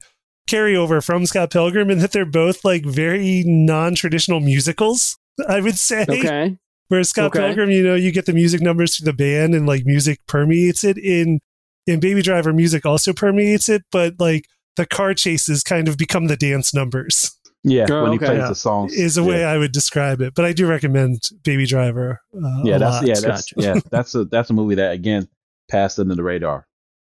carryover 0.48 1.04
from 1.04 1.26
Scott 1.26 1.50
Pilgrim 1.50 1.90
and 1.90 2.00
that 2.00 2.12
they're 2.12 2.24
both 2.24 2.64
like 2.64 2.84
very 2.86 3.42
non-traditional 3.44 4.38
musicals. 4.40 5.18
I 5.48 5.60
would 5.60 5.76
say. 5.76 6.06
Okay, 6.08 6.56
Where 6.88 7.02
Scott 7.04 7.26
Okay. 7.36 7.40
Pilgrim, 7.40 7.70
you 7.70 7.82
know, 7.82 7.94
you 7.96 8.12
get 8.12 8.26
the 8.26 8.32
music 8.32 8.60
numbers 8.60 8.96
through 8.96 9.06
the 9.06 9.12
band 9.16 9.54
and 9.54 9.66
like 9.66 9.84
music 9.84 10.20
permeates 10.26 10.84
it. 10.84 10.96
In 10.98 11.40
in 11.86 12.00
Baby 12.00 12.22
Driver, 12.22 12.52
music 12.52 12.84
also 12.86 13.12
permeates 13.12 13.68
it, 13.68 13.82
but 13.92 14.14
like 14.18 14.44
the 14.76 14.86
car 14.86 15.14
chases 15.14 15.62
kind 15.62 15.88
of 15.88 15.96
become 15.96 16.26
the 16.26 16.36
dance 16.36 16.72
numbers. 16.74 17.32
Yeah, 17.64 17.86
Oh, 17.90 18.02
when 18.04 18.12
he 18.12 18.18
okay. 18.18 18.26
plays 18.26 18.38
Yeah. 18.38 18.48
the 18.48 18.54
songs. 18.54 18.92
Is 18.94 19.18
a 19.18 19.22
yeah. 19.22 19.26
way 19.28 19.44
I 19.44 19.58
would 19.58 19.72
describe 19.72 20.20
it. 20.20 20.34
But 20.34 20.44
I 20.44 20.52
do 20.52 20.66
recommend 20.68 21.30
Baby 21.42 21.66
Driver. 21.66 22.20
Uh, 22.32 22.62
Yeah, 22.64 22.76
a 22.76 22.78
that's 22.78 22.94
lot. 22.96 23.06
yeah, 23.06 23.14
that's 23.20 23.52
Gotcha. 23.52 23.54
yeah, 23.56 23.80
that's 23.90 24.14
a 24.14 24.24
that's 24.26 24.50
a 24.50 24.52
movie 24.54 24.76
that 24.76 24.92
again 24.92 25.26
passed 25.68 25.98
under 25.98 26.14
the 26.14 26.22
radar. 26.22 26.66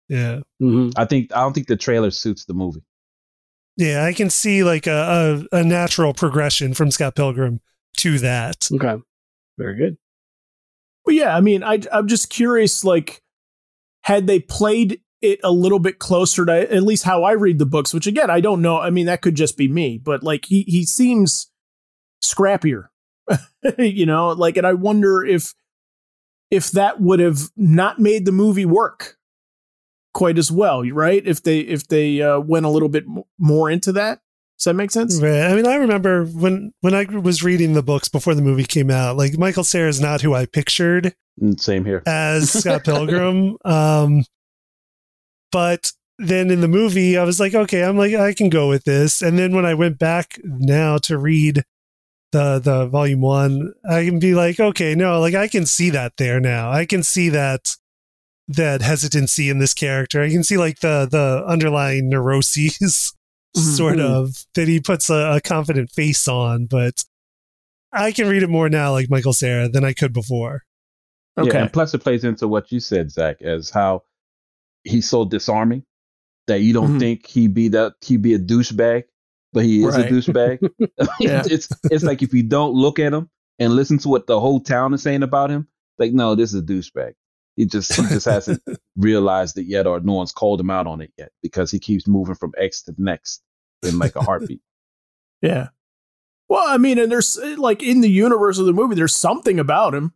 yeah. 0.09 0.39
hmm 0.59 0.89
I 0.97 1.05
think 1.05 1.31
I 1.33 1.39
don't 1.41 1.53
think 1.53 1.67
the 1.67 1.77
trailer 1.77 2.11
suits 2.11 2.43
the 2.45 2.53
movie. 2.53 2.83
Yeah, 3.77 4.03
I 4.03 4.11
can 4.11 4.29
see 4.29 4.63
like 4.65 4.85
a, 4.87 5.45
a, 5.51 5.57
a 5.59 5.63
natural 5.63 6.13
progression 6.13 6.73
from 6.73 6.91
Scott 6.91 7.15
Pilgrim 7.15 7.61
to 7.97 8.19
that. 8.19 8.67
okay, 8.73 9.01
very 9.61 9.75
good. 9.75 9.97
But 11.05 11.15
yeah, 11.15 11.35
I 11.35 11.41
mean, 11.41 11.63
I, 11.63 11.79
I'm 11.91 12.07
just 12.07 12.29
curious, 12.29 12.83
like, 12.83 13.21
had 14.03 14.27
they 14.27 14.39
played 14.39 15.01
it 15.21 15.39
a 15.43 15.51
little 15.51 15.79
bit 15.79 15.99
closer 15.99 16.45
to 16.45 16.73
at 16.73 16.83
least 16.83 17.03
how 17.03 17.23
I 17.23 17.33
read 17.33 17.59
the 17.59 17.65
books, 17.65 17.93
which 17.93 18.07
again, 18.07 18.29
I 18.29 18.41
don't 18.41 18.61
know. 18.61 18.79
I 18.79 18.89
mean, 18.89 19.05
that 19.05 19.21
could 19.21 19.35
just 19.35 19.57
be 19.57 19.67
me, 19.67 19.97
but 19.97 20.23
like, 20.23 20.45
he, 20.45 20.63
he 20.63 20.85
seems 20.85 21.51
scrappier, 22.23 22.87
you 23.77 24.05
know, 24.05 24.29
like, 24.29 24.57
and 24.57 24.65
I 24.65 24.73
wonder 24.73 25.23
if, 25.23 25.53
if 26.49 26.71
that 26.71 26.99
would 26.99 27.19
have 27.19 27.49
not 27.55 27.99
made 27.99 28.25
the 28.25 28.31
movie 28.31 28.65
work 28.65 29.17
quite 30.13 30.37
as 30.37 30.51
well, 30.51 30.83
right? 30.89 31.25
If 31.25 31.43
they, 31.43 31.59
if 31.59 31.87
they 31.87 32.21
uh, 32.21 32.39
went 32.39 32.65
a 32.65 32.69
little 32.69 32.89
bit 32.89 33.05
more 33.37 33.69
into 33.69 33.91
that. 33.93 34.21
Does 34.61 34.65
that 34.65 34.75
make 34.75 34.91
sense? 34.91 35.19
Right. 35.19 35.41
I 35.41 35.55
mean, 35.55 35.65
I 35.65 35.73
remember 35.75 36.23
when 36.23 36.71
when 36.81 36.93
I 36.93 37.03
was 37.05 37.41
reading 37.43 37.73
the 37.73 37.81
books 37.81 38.07
before 38.09 38.35
the 38.35 38.43
movie 38.43 38.63
came 38.63 38.91
out. 38.91 39.17
Like 39.17 39.35
Michael 39.37 39.63
Cera 39.63 39.89
is 39.89 39.99
not 39.99 40.21
who 40.21 40.33
I 40.35 40.45
pictured 40.45 41.15
Mm, 41.41 41.59
Same 41.59 41.83
here. 41.85 42.03
as 42.05 42.51
Scott 42.51 42.83
Pilgrim. 42.85 43.57
Um, 43.65 44.23
but 45.51 45.91
then 46.19 46.51
in 46.51 46.61
the 46.61 46.67
movie, 46.67 47.17
I 47.17 47.23
was 47.23 47.39
like, 47.39 47.55
okay, 47.55 47.83
I'm 47.83 47.97
like, 47.97 48.13
I 48.13 48.33
can 48.33 48.49
go 48.49 48.67
with 48.69 48.83
this. 48.83 49.21
And 49.21 49.39
then 49.39 49.55
when 49.55 49.65
I 49.65 49.73
went 49.73 49.97
back 49.97 50.39
now 50.43 50.97
to 50.99 51.17
read 51.17 51.63
the 52.31 52.59
the 52.59 52.85
volume 52.87 53.21
one, 53.21 53.73
I 53.89 54.05
can 54.05 54.19
be 54.19 54.33
like, 54.35 54.59
okay, 54.59 54.93
no, 54.95 55.19
like 55.19 55.33
I 55.33 55.47
can 55.47 55.65
see 55.65 55.89
that 55.89 56.17
there 56.17 56.39
now. 56.39 56.71
I 56.71 56.85
can 56.85 57.01
see 57.03 57.29
that 57.29 57.75
that 58.47 58.81
hesitancy 58.81 59.49
in 59.49 59.59
this 59.59 59.73
character. 59.73 60.21
I 60.21 60.29
can 60.29 60.43
see 60.43 60.57
like 60.57 60.79
the 60.81 61.07
the 61.09 61.43
underlying 61.47 62.09
neuroses, 62.09 63.13
sort 63.55 63.97
Mhm. 63.97 64.01
of, 64.05 64.45
that 64.55 64.67
he 64.67 64.79
puts 64.79 65.09
a, 65.09 65.33
a 65.35 65.41
confident 65.41 65.89
face 65.91 66.27
on. 66.27 66.65
But 66.65 67.03
I 67.91 68.11
can 68.11 68.27
read 68.27 68.43
it 68.43 68.49
more 68.49 68.69
now, 68.69 68.91
like 68.91 69.09
Michael 69.09 69.33
Cera, 69.33 69.67
than 69.69 69.83
I 69.83 69.93
could 69.93 70.13
before. 70.13 70.63
Okay. 71.37 71.49
Yeah, 71.53 71.61
and 71.63 71.73
plus 71.73 71.93
it 71.93 71.99
plays 71.99 72.23
into 72.23 72.47
what 72.47 72.71
you 72.71 72.79
said, 72.79 73.11
Zach, 73.11 73.41
as 73.41 73.69
how 73.69 74.03
he's 74.83 75.09
so 75.09 75.25
disarming 75.25 75.83
that 76.47 76.61
you 76.61 76.73
don't 76.73 76.95
Mhm. 76.95 76.99
think 76.99 77.27
he'd 77.27 77.53
be 77.53 77.67
that 77.69 77.93
he'd 78.01 78.21
be 78.21 78.33
a 78.33 78.39
douchebag, 78.39 79.03
but 79.53 79.63
he 79.63 79.83
is 79.83 79.95
Right. 79.95 80.05
a 80.05 80.09
douchebag. 80.13 80.59
It's 81.51 81.69
it's 81.91 82.03
like 82.03 82.21
if 82.21 82.33
you 82.33 82.43
don't 82.43 82.73
look 82.73 82.99
at 82.99 83.13
him 83.13 83.29
and 83.59 83.73
listen 83.75 83.97
to 83.99 84.09
what 84.09 84.27
the 84.27 84.39
whole 84.39 84.59
town 84.59 84.93
is 84.93 85.01
saying 85.03 85.23
about 85.23 85.49
him, 85.51 85.67
like 85.99 86.13
no, 86.13 86.35
this 86.35 86.53
is 86.53 86.59
a 86.61 86.63
douchebag. 86.65 87.13
He 87.55 87.65
just 87.65 87.93
he 87.93 88.01
just 88.03 88.25
hasn't 88.25 88.61
realized 88.95 89.57
it 89.57 89.65
yet, 89.65 89.87
or 89.87 89.99
no 89.99 90.13
one's 90.13 90.31
called 90.31 90.59
him 90.59 90.69
out 90.69 90.87
on 90.87 91.01
it 91.01 91.11
yet 91.17 91.31
because 91.43 91.69
he 91.71 91.79
keeps 91.79 92.07
moving 92.07 92.35
from 92.35 92.53
X 92.57 92.81
to 92.83 92.95
next 92.97 93.41
in 93.83 93.99
like 93.99 94.15
a 94.15 94.21
heartbeat. 94.21 94.61
Yeah. 95.41 95.69
Well, 96.49 96.63
I 96.67 96.77
mean, 96.77 96.99
and 96.99 97.11
there's 97.11 97.37
eh, 97.37 97.55
like 97.57 97.81
in 97.81 98.01
the 98.01 98.09
universe 98.09 98.57
of 98.59 98.65
the 98.65 98.73
movie, 98.73 98.95
there's 98.95 99.15
something 99.15 99.59
about 99.59 99.93
him. 99.95 100.13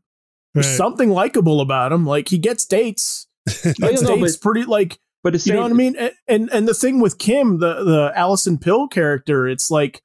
There's 0.54 0.68
Right. 0.68 0.78
something 0.78 1.10
likable 1.10 1.62
about 1.62 1.92
him. 1.92 2.06
Like 2.06 2.30
he 2.30 2.38
gets 2.38 2.66
dates. 2.66 3.28
He 3.64 3.74
gets 3.74 4.02
no, 4.02 4.16
dates 4.18 4.38
pretty 4.38 4.64
like 4.66 5.00
But 5.24 5.36
it's 5.36 5.46
you 5.46 5.54
know 5.54 5.62
what 5.62 5.72
I 5.72 5.76
mean. 5.76 5.96
And, 5.98 6.12
and 6.28 6.50
and 6.52 6.68
the 6.68 6.74
thing 6.74 7.00
with 7.00 7.18
Kim, 7.18 7.60
the 7.60 7.84
the 7.84 8.12
Alison 8.16 8.58
Pill 8.58 8.88
character, 8.88 9.48
it's 9.48 9.70
like 9.70 10.02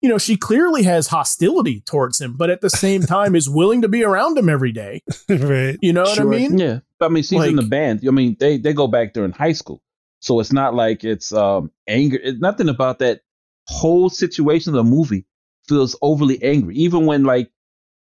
you 0.00 0.08
know 0.08 0.18
she 0.18 0.36
clearly 0.36 0.82
has 0.84 1.08
hostility 1.08 1.80
towards 1.80 2.20
him, 2.20 2.34
but 2.36 2.50
at 2.50 2.60
the 2.60 2.70
same 2.70 3.02
time 3.16 3.34
is 3.34 3.48
willing 3.48 3.82
to 3.82 3.88
be 3.88 4.04
around 4.04 4.36
him 4.38 4.48
every 4.48 4.72
day. 4.72 5.02
right. 5.28 5.76
You 5.82 5.92
know 5.92 6.02
what 6.02 6.14
Sure. 6.16 6.26
I 6.26 6.38
mean? 6.38 6.58
Yeah, 6.58 6.80
but 6.98 7.06
I 7.06 7.08
mean, 7.10 7.22
she's 7.22 7.42
in 7.44 7.56
the 7.56 7.62
Like- 7.62 7.70
band. 7.70 8.00
I 8.06 8.10
mean, 8.10 8.36
they 8.38 8.58
they 8.58 8.72
go 8.72 8.86
back 8.86 9.12
during 9.12 9.32
high 9.32 9.52
school, 9.52 9.82
so 10.20 10.40
it's 10.40 10.52
not 10.52 10.74
like 10.74 11.04
it's 11.04 11.32
um 11.32 11.70
anger. 11.86 12.18
It's 12.22 12.40
nothing 12.40 12.68
about 12.68 12.98
that 13.00 13.20
whole 13.66 14.08
situation 14.08 14.70
of 14.74 14.76
the 14.84 14.90
movie 14.90 15.26
feels 15.68 15.94
overly 16.00 16.42
angry. 16.42 16.74
Even 16.76 17.04
when 17.06 17.24
like 17.24 17.50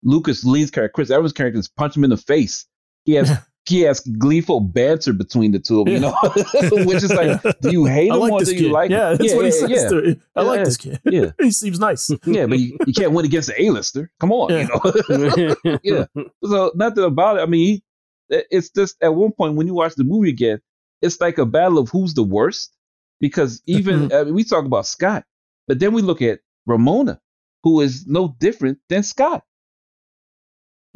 Lucas 0.04 0.44
Lee's 0.46 0.72
character, 0.72 0.94
Chris 0.94 1.10
Evans' 1.10 1.34
character, 1.34 1.60
is 1.60 1.68
punch 1.68 1.98
him 1.98 2.04
in 2.04 2.10
the 2.10 2.18
face, 2.18 2.66
he 3.06 3.14
has 3.14 3.30
he 3.68 3.82
has 3.82 4.00
gleeful 4.00 4.62
banter 4.62 5.12
between 5.12 5.52
the 5.52 5.60
two 5.60 5.82
of 5.82 5.86
them, 5.86 5.96
you 5.96 6.00
know, 6.00 6.16
which 6.86 7.04
is 7.04 7.14
like, 7.14 7.42
do 7.62 7.72
you 7.72 7.86
hate 7.86 8.12
I 8.12 8.16
him 8.16 8.22
like 8.22 8.32
or 8.32 8.40
do 8.46 8.52
kid. 8.54 8.62
you 8.62 8.72
like 8.72 8.90
yeah, 8.90 9.12
him? 9.12 9.18
that's 9.18 9.34
what 9.34 9.46
he 9.46 9.52
says. 9.52 9.70
yeah. 9.70 10.14
I 10.36 10.42
like 10.42 10.64
this 10.64 10.78
kid. 10.78 11.00
yeah, 11.06 11.32
he 11.40 11.52
seems 11.52 11.80
nice. 11.80 12.10
yeah, 12.26 12.46
but 12.46 12.60
you, 12.60 12.78
you 12.86 12.94
can't 12.94 13.12
win 13.12 13.26
against 13.26 13.50
the 13.50 13.62
A-lister. 13.62 14.10
Come 14.20 14.32
on, 14.32 14.52
Yeah. 14.52 14.68
you 15.10 15.48
know. 15.66 15.80
Yeah. 15.84 16.06
so 16.44 16.72
nothing 16.76 17.04
about 17.04 17.38
it. 17.38 17.42
I 17.42 17.46
mean, 17.46 17.82
he, 18.30 18.44
it's 18.50 18.70
just 18.70 18.96
at 19.02 19.14
one 19.14 19.32
point 19.34 19.56
when 19.56 19.68
you 19.68 19.74
watch 19.74 19.96
the 19.96 20.06
movie 20.06 20.30
again, 20.30 20.60
it's 21.02 21.20
like 21.20 21.38
a 21.38 21.46
battle 21.46 21.78
of 21.78 21.90
who's 21.90 22.14
the 22.14 22.24
worst. 22.24 22.72
Because 23.20 23.62
even 23.66 24.10
mm-hmm. 24.10 24.16
I 24.16 24.24
mean, 24.26 24.36
we 24.36 24.44
talk 24.44 24.66
about 24.66 24.86
Scott, 24.86 25.24
but 25.68 25.80
then 25.80 25.92
we 25.94 26.04
look 26.04 26.22
at 26.22 26.40
Ramona, 26.68 27.20
who 27.64 27.82
is 27.82 28.06
no 28.06 28.36
different 28.40 28.78
than 28.90 29.02
Scott. 29.04 29.44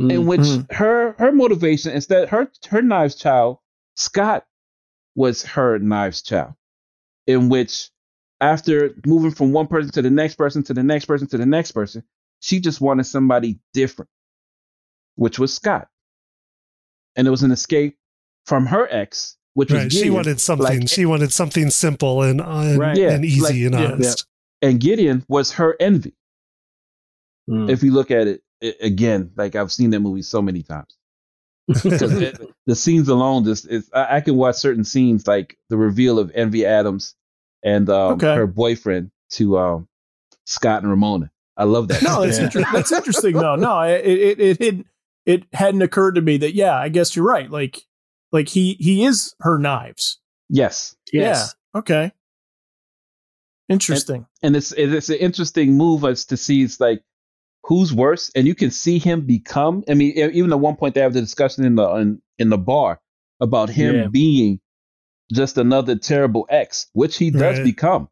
In 0.10 0.26
which 0.26 0.48
her 0.72 1.16
her 1.20 1.32
motivation 1.32 1.92
instead 1.92 2.30
her 2.30 2.50
her 2.70 2.82
Knives 2.82 3.16
Chau 3.16 3.60
Scott 3.96 4.46
was 5.16 5.44
her 5.44 5.78
Knives 5.80 6.22
Chau, 6.22 6.56
in 7.28 7.50
which 7.50 7.90
after 8.40 8.96
moving 9.06 9.32
from 9.32 9.52
one 9.52 9.68
person 9.68 9.92
to 9.92 10.02
the 10.02 10.10
next 10.10 10.36
person 10.36 10.64
to 10.64 10.74
the 10.74 10.84
next 10.84 11.06
person 11.06 11.28
to 11.28 11.38
the 11.38 11.46
next 11.46 11.72
person, 11.74 12.04
she 12.40 12.60
just 12.60 12.82
wanted 12.82 13.04
somebody 13.04 13.60
different, 13.74 14.10
which 15.16 15.38
was 15.38 15.54
Scott, 15.54 15.88
and 17.16 17.28
it 17.28 17.32
was 17.32 17.44
an 17.44 17.52
escape 17.52 17.98
from 18.46 18.66
her 18.66 18.88
ex, 18.90 19.38
which 19.54 19.72
was 19.72 19.84
Right. 19.84 19.92
She 19.92 20.10
wanted 20.10 20.40
something. 20.40 20.80
Like- 20.80 20.90
she 20.90 21.06
wanted 21.06 21.32
something 21.32 21.70
simple 21.70 22.24
and 22.24 22.42
and, 22.42 22.80
Right. 22.80 22.98
Yeah, 22.98 23.12
and 23.12 23.26
easy 23.26 23.42
like- 23.42 23.56
and 23.56 23.74
yeah, 23.74 23.92
honest. 23.92 24.26
and 24.62 24.80
Gideon 24.80 25.26
was 25.28 25.52
her 25.54 25.76
envy. 25.80 26.16
Mm. 27.50 27.70
If 27.70 27.84
you 27.84 27.92
look 27.92 28.10
at 28.12 28.28
it 28.28 28.42
i- 28.64 28.76
again, 28.82 29.32
like 29.36 29.56
I've 29.56 29.72
seen 29.72 29.90
that 29.92 30.00
movie 30.00 30.22
so 30.22 30.42
many 30.42 30.64
times. 30.64 30.96
it- 31.68 32.42
the 32.66 32.76
scenes 32.76 33.08
alone 33.08 33.44
just 33.46 33.68
is 33.68 33.90
I, 33.94 34.18
I 34.18 34.22
can 34.22 34.36
watch 34.36 34.56
certain 34.56 34.84
scenes 34.84 35.28
like 35.28 35.58
the 35.70 35.78
reveal 35.78 36.20
of 36.20 36.32
Envy 36.36 36.66
Adams 36.66 37.16
and 37.64 37.90
um, 37.90 38.14
Okay. 38.14 38.36
her 38.36 38.48
boyfriend 38.48 39.12
to 39.32 39.58
um, 39.58 39.88
Scott 40.46 40.82
and 40.82 40.90
Ramona. 40.92 41.32
I 41.58 41.66
love 41.66 41.88
that. 41.90 42.02
No, 42.02 42.26
that's 42.26 42.38
Yeah. 42.40 42.46
inter- 42.46 42.64
that's 42.74 42.92
interesting. 42.92 43.34
though. 43.34 43.56
no, 43.56 43.82
it 43.82 44.06
it 44.06 44.40
it 44.40 44.62
it 44.62 44.86
it 45.26 45.44
hadn't 45.54 45.82
occurred 45.84 46.16
to 46.16 46.22
me 46.22 46.38
that 46.38 46.56
yeah, 46.56 46.76
I 46.78 46.90
guess 46.90 47.16
you're 47.16 47.26
right. 47.26 47.50
Like 47.50 47.86
like 48.32 48.50
he 48.50 48.74
he 48.80 49.04
is 49.06 49.36
her 49.42 49.58
knives. 49.58 50.20
yes, 50.50 50.96
yes. 51.14 51.54
Yeah. 51.74 51.80
Okay. 51.80 52.12
Interesting. 53.70 54.26
and 54.44 54.56
it's 54.56 54.72
it's 54.74 55.10
an 55.10 55.16
interesting 55.18 55.78
move 55.78 56.04
as 56.04 56.26
to 56.26 56.36
see 56.38 56.62
it's 56.64 56.80
like 56.80 57.04
who's 57.72 57.94
worse, 57.94 58.30
and 58.36 58.46
you 58.46 58.54
can 58.54 58.70
see 58.70 59.00
him 59.00 59.22
become. 59.26 59.82
I 59.88 59.94
mean, 59.94 60.12
even 60.18 60.52
at 60.52 60.60
one 60.60 60.76
point 60.76 60.94
they 60.94 61.00
have 61.00 61.14
the 61.14 61.22
discussion 61.22 61.64
in 61.64 61.76
the 61.76 61.88
in, 61.96 62.22
in 62.38 62.50
the 62.50 62.58
bar 62.58 63.00
about 63.40 63.70
him 63.70 63.96
Yeah. 63.96 64.08
being 64.08 64.60
just 65.32 65.58
another 65.58 65.96
terrible 65.96 66.46
ex, 66.50 66.88
which 66.92 67.16
he 67.18 67.32
does 67.32 67.58
Right. 67.60 67.64
become. 67.64 68.10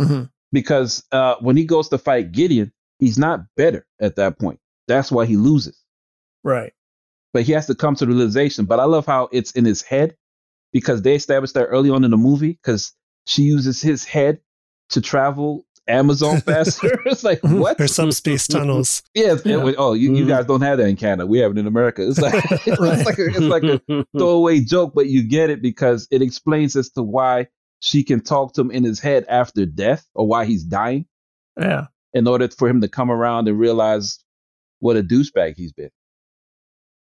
Mhm. 0.00 0.28
because 0.50 1.04
uh, 1.12 1.36
when 1.40 1.56
he 1.56 1.64
goes 1.64 1.88
to 1.90 1.98
fight 1.98 2.32
Gideon, 2.32 2.72
he's 2.98 3.16
not 3.16 3.44
better 3.56 3.86
at 4.00 4.16
that 4.16 4.40
point. 4.40 4.58
That's 4.88 5.12
why 5.12 5.24
he 5.26 5.36
loses. 5.36 5.78
Right. 6.42 6.72
But 7.32 7.44
he 7.44 7.52
has 7.52 7.66
to 7.68 7.76
come 7.76 7.94
to 7.94 8.04
the 8.06 8.12
realization. 8.12 8.64
But 8.64 8.80
I 8.80 8.84
love 8.86 9.06
how 9.06 9.28
it's 9.30 9.52
in 9.52 9.64
his 9.64 9.82
head 9.82 10.16
because 10.72 11.02
they 11.02 11.14
established 11.14 11.54
that 11.54 11.66
early 11.66 11.90
on 11.90 12.02
in 12.02 12.10
the 12.10 12.16
movie 12.16 12.54
because 12.60 12.92
she 13.26 13.42
uses 13.42 13.80
his 13.80 14.04
head 14.04 14.40
to 14.88 15.00
travel 15.00 15.64
Amazon 15.90 16.40
faster. 16.46 17.00
it's 17.06 17.24
like, 17.24 17.40
what? 17.42 17.80
Or 17.80 17.88
space 17.88 18.46
tunnels. 18.48 19.02
Yeah. 19.14 19.36
Yeah. 19.44 19.56
was- 19.56 19.74
oh, 19.78 19.92
you, 19.94 20.14
you 20.14 20.24
Mhm. 20.24 20.28
guys 20.28 20.46
don't 20.46 20.60
have 20.62 20.78
that 20.78 20.86
in 20.88 20.96
Canada. 20.96 21.26
We 21.26 21.38
have 21.40 21.50
it 21.52 21.58
in 21.58 21.66
America. 21.66 22.06
It's 22.08 22.18
like, 22.20 22.34
it's 22.66 22.80
Right. 22.80 23.04
like, 23.04 23.18
a, 23.18 23.26
it's 23.26 23.38
like 23.40 23.62
a 23.64 23.80
throwaway 24.16 24.60
joke, 24.60 24.92
but 24.94 25.06
you 25.08 25.22
get 25.22 25.50
it 25.50 25.60
because 25.62 26.08
it 26.10 26.22
explains 26.22 26.76
as 26.76 26.90
to 26.92 27.02
why 27.02 27.48
she 27.80 28.02
can 28.04 28.20
talk 28.20 28.54
to 28.54 28.60
him 28.60 28.70
in 28.70 28.84
his 28.84 29.00
head 29.00 29.24
after 29.28 29.66
death 29.66 30.06
or 30.14 30.26
why 30.26 30.44
he's 30.44 30.62
dying 30.64 31.06
Yeah. 31.58 31.86
in 32.14 32.26
order 32.28 32.48
for 32.48 32.68
him 32.68 32.80
to 32.82 32.88
come 32.88 33.10
around 33.10 33.48
and 33.48 33.58
realize 33.58 34.18
what 34.80 34.96
a 34.96 35.02
douchebag 35.02 35.54
he's 35.56 35.72
been. 35.72 35.90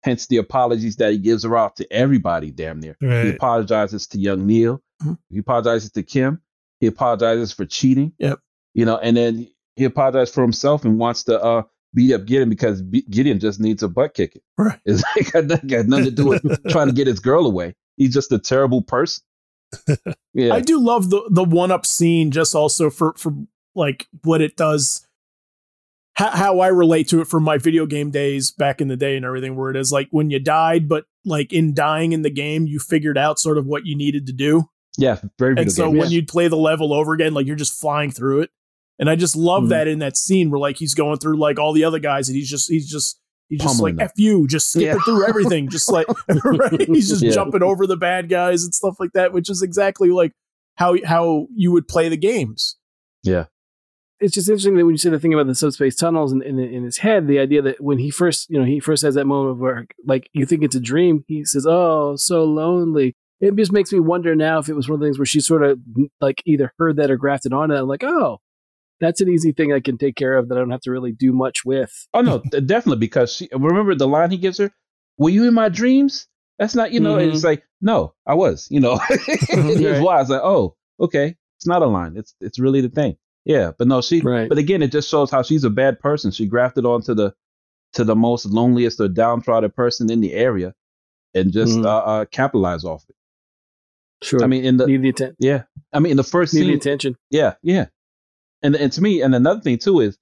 Hence 0.04 0.28
the 0.28 0.38
apologies 0.38 0.96
that 0.96 1.12
he 1.12 1.20
gives 1.20 1.44
her 1.44 1.56
out 1.56 1.76
to 1.76 1.94
everybody, 1.94 2.50
damn 2.52 2.80
near. 2.80 2.96
He 3.00 3.30
apologizes 3.30 4.08
to 4.08 4.20
young 4.20 4.48
Neil. 4.48 4.82
Mhm. 5.04 5.18
He 5.30 5.38
apologizes 5.40 5.92
to 5.92 6.02
Kim. 6.04 6.42
He 6.80 6.88
apologizes 6.88 7.52
for 7.54 7.66
cheating. 7.66 8.14
Yep. 8.18 8.40
You 8.74 8.86
know, 8.86 8.98
and 8.98 9.18
then 9.18 9.48
he 9.76 9.84
apologizes 9.86 10.34
for 10.34 10.42
himself 10.42 10.86
and 10.86 10.98
wants 10.98 11.24
to 11.26 11.42
uh, 11.42 11.64
beat 11.94 12.14
up 12.14 12.26
Gideon 12.26 12.50
because 12.50 12.82
B- 12.82 13.06
Gideon 13.10 13.40
just 13.40 13.60
needs 13.60 13.84
a 13.84 13.90
butt 13.90 14.14
kicking. 14.14 14.42
Right. 14.58 14.80
It's 14.86 15.04
like 15.16 15.32
got 15.32 15.46
nothing, 15.46 15.70
got 15.70 15.88
nothing 15.88 16.06
to 16.06 16.12
do 16.12 16.28
with 16.28 16.70
trying 16.70 16.88
to 16.88 16.94
get 16.94 17.08
his 17.08 17.20
girl 17.20 17.46
away. 17.46 17.76
He's 17.98 18.14
just 18.14 18.32
a 18.32 18.40
terrible 18.40 18.82
person. 18.82 19.24
Yeah. 20.34 20.54
I 20.54 20.62
do 20.62 20.80
love 20.80 21.10
the 21.10 21.28
the 21.30 21.44
one 21.44 21.72
up 21.72 21.86
scene 21.86 22.32
just 22.32 22.56
also 22.56 22.90
for 22.90 23.14
for 23.18 23.34
like 23.76 24.08
what 24.24 24.40
it 24.40 24.56
does 24.56 25.06
how, 26.14 26.30
how 26.30 26.60
I 26.62 26.70
relate 26.70 27.10
to 27.10 27.20
it 27.20 27.28
from 27.28 27.44
my 27.44 27.58
video 27.58 27.86
game 27.86 28.12
days 28.12 28.50
back 28.50 28.80
in 28.80 28.88
the 28.88 28.96
day 28.96 29.18
and 29.18 29.26
everything 29.26 29.58
where 29.58 29.70
it 29.70 29.76
is 29.76 29.92
like 29.92 30.08
when 30.12 30.30
you 30.30 30.40
died 30.40 30.88
but 30.88 31.04
like 31.26 31.52
in 31.52 31.74
dying 31.74 32.14
in 32.14 32.22
the 32.22 32.30
game 32.30 32.66
you 32.66 32.80
figured 32.80 33.18
out 33.18 33.40
sort 33.40 33.58
of 33.58 33.66
what 33.66 33.86
you 33.86 33.94
needed 33.94 34.26
to 34.28 34.32
do 34.32 34.70
yeah. 34.98 35.20
Very 35.38 35.56
and 35.58 35.70
so 35.70 35.88
game. 35.88 35.98
when 35.98 36.12
you'd 36.12 36.30
play 36.30 36.48
the 36.48 36.56
level 36.56 36.94
over 36.94 37.14
again 37.14 37.34
like 37.34 37.46
you're 37.46 37.58
just 37.58 37.78
flying 37.78 38.10
through 38.10 38.44
it 38.44 38.52
and 39.02 39.10
I 39.10 39.18
just 39.18 39.36
love 39.36 39.64
Mhm. 39.64 39.70
that 39.70 39.88
in 39.90 40.00
that 40.00 40.16
scene 40.16 40.50
where 40.50 40.60
like 40.60 40.78
he's 40.78 40.94
going 40.94 41.18
through 41.18 41.38
like 41.38 41.60
all 41.60 41.74
the 41.74 41.84
other 41.84 42.00
guys 42.00 42.30
and 42.30 42.38
he's 42.38 42.50
just 42.50 42.70
he's 42.70 42.90
just 42.90 43.20
he's 43.50 43.60
just 43.60 43.78
Pummeling 43.80 43.98
like 43.98 43.98
them. 43.98 44.06
f 44.06 44.12
you 44.16 44.48
just 44.48 44.70
skipping 44.72 44.88
Yeah. 44.88 45.00
through 45.04 45.28
everything 45.28 45.68
just 45.70 45.92
like 45.92 46.08
right 46.46 46.88
he's 46.88 47.10
just 47.10 47.22
Yeah. 47.22 47.32
jumping 47.32 47.62
over 47.64 47.86
the 47.86 47.98
bad 47.98 48.30
guys 48.30 48.64
and 48.64 48.74
stuff 48.74 48.96
like 49.00 49.12
that 49.14 49.34
which 49.34 49.50
is 49.50 49.62
exactly 49.62 50.10
like 50.10 50.32
how 50.76 50.96
how 51.04 51.48
you 51.54 51.72
would 51.74 51.88
play 51.90 52.08
the 52.08 52.16
games 52.18 52.78
yeah. 53.24 53.46
it's 54.22 54.34
just 54.36 54.48
interesting 54.48 54.76
that 54.78 54.86
when 54.86 54.94
you 54.94 54.98
say 54.98 55.10
the 55.10 55.20
thing 55.20 55.34
about 55.34 55.48
the 55.48 55.56
subspace 55.56 55.96
tunnels 55.96 56.32
in, 56.32 56.42
in, 56.44 56.58
in 56.60 56.84
his 56.84 57.00
head, 57.00 57.28
the 57.28 57.40
idea 57.40 57.62
that 57.62 57.82
when 57.82 57.98
he 57.98 58.10
first, 58.12 58.50
you 58.50 58.58
know, 58.60 58.66
he 58.66 58.80
first 58.80 59.02
has 59.04 59.16
that 59.16 59.26
moment 59.26 59.52
of 59.52 59.60
where, 59.60 59.88
like, 60.06 60.30
you 60.34 60.46
think 60.46 60.64
it's 60.64 60.76
a 60.76 60.80
dream, 60.80 61.24
he 61.28 61.44
says, 61.44 61.66
"Oh, 61.68 62.16
so 62.18 62.44
lonely." 62.44 63.16
It 63.40 63.56
just 63.56 63.72
makes 63.72 63.92
me 63.92 64.00
wonder 64.00 64.36
now 64.36 64.60
if 64.60 64.70
it 64.70 64.76
was 64.76 64.88
one 64.88 64.96
of 64.96 65.00
the 65.02 65.06
things 65.08 65.18
where 65.20 65.26
she 65.26 65.40
sort 65.40 65.64
of 65.64 65.80
like 66.20 66.42
either 66.46 66.72
heard 66.78 66.98
that 66.98 67.10
or 67.12 67.18
grafted 67.18 67.52
on 67.54 67.72
it. 67.72 67.78
I'm 67.80 67.88
like, 67.88 68.04
oh, 68.04 68.40
that's 69.02 69.20
an 69.20 69.28
easy 69.30 69.52
thing 69.52 69.74
I 69.74 69.82
can 69.82 69.98
take 69.98 70.16
care 70.16 70.38
of 70.38 70.48
that 70.48 70.58
I 70.58 70.62
don't 70.62 70.72
have 70.72 70.82
to 70.82 70.92
really 70.92 71.12
do 71.12 71.34
much 71.34 71.66
with. 71.66 72.08
Oh 72.14 72.22
no, 72.22 72.38
definitely 72.66 73.00
because 73.00 73.34
she 73.36 73.50
remember 73.52 73.94
the 73.96 74.08
line 74.08 74.32
he 74.32 74.38
gives 74.38 74.58
her. 74.60 74.72
Were 75.18 75.30
you 75.30 75.46
in 75.48 75.54
my 75.54 75.68
dreams? 75.68 76.28
That's 76.60 76.76
not, 76.76 76.92
you 76.94 77.00
know. 77.00 77.18
and 77.18 77.32
It's 77.32 77.44
like, 77.44 77.64
no, 77.82 78.14
I 78.28 78.36
was. 78.36 78.68
You 78.72 78.80
know, 78.80 79.00
it 79.10 79.92
Right. 79.94 80.02
why 80.02 80.16
I 80.18 80.20
was 80.22 80.30
like, 80.30 80.42
oh, 80.44 80.76
okay, 81.00 81.36
it's 81.58 81.68
not 81.68 81.82
a 81.82 81.88
line. 81.88 82.16
It's 82.16 82.34
it's 82.40 82.60
really 82.60 82.82
the 82.82 82.90
thing. 82.90 83.18
Yeah, 83.46 83.72
but 83.78 83.88
no, 83.88 84.02
she. 84.02 84.22
Right. 84.22 84.48
But 84.48 84.60
again, 84.60 84.82
it 84.84 84.92
just 84.92 85.10
shows 85.10 85.32
how 85.32 85.42
she's 85.42 85.64
a 85.64 85.70
bad 85.72 86.00
person. 86.00 86.30
She 86.32 86.46
grafted 86.46 86.86
onto 86.86 87.14
the 87.16 87.34
to 87.94 88.04
the 88.04 88.16
most 88.16 88.46
loneliest 88.46 89.02
or 89.02 89.08
downtrodden 89.10 89.72
person 89.72 90.12
in 90.12 90.22
the 90.22 90.34
area, 90.34 90.74
and 91.34 91.52
just 91.52 91.78
Mhm. 91.78 91.86
uh, 91.86 91.98
uh, 91.98 92.26
capitalize 92.26 92.86
off 92.86 93.04
it. 93.10 93.16
Sure. 94.24 94.44
I 94.44 94.48
mean, 94.48 94.64
in 94.64 94.78
the 94.78 94.86
need 94.86 95.02
the 95.02 95.10
atten- 95.10 95.36
yeah, 95.40 95.64
I 95.92 96.00
mean, 96.00 96.12
in 96.12 96.18
the 96.18 96.24
first 96.24 96.54
need 96.54 96.62
the 96.62 96.66
scene, 96.68 96.76
attention. 96.76 97.16
yeah, 97.32 97.56
yeah. 97.64 97.88
And 98.64 98.76
and 98.76 98.92
to 98.94 99.02
me, 99.02 99.22
and 99.22 99.34
another 99.34 99.62
thing 99.62 99.78
too 99.78 100.02
is 100.02 100.18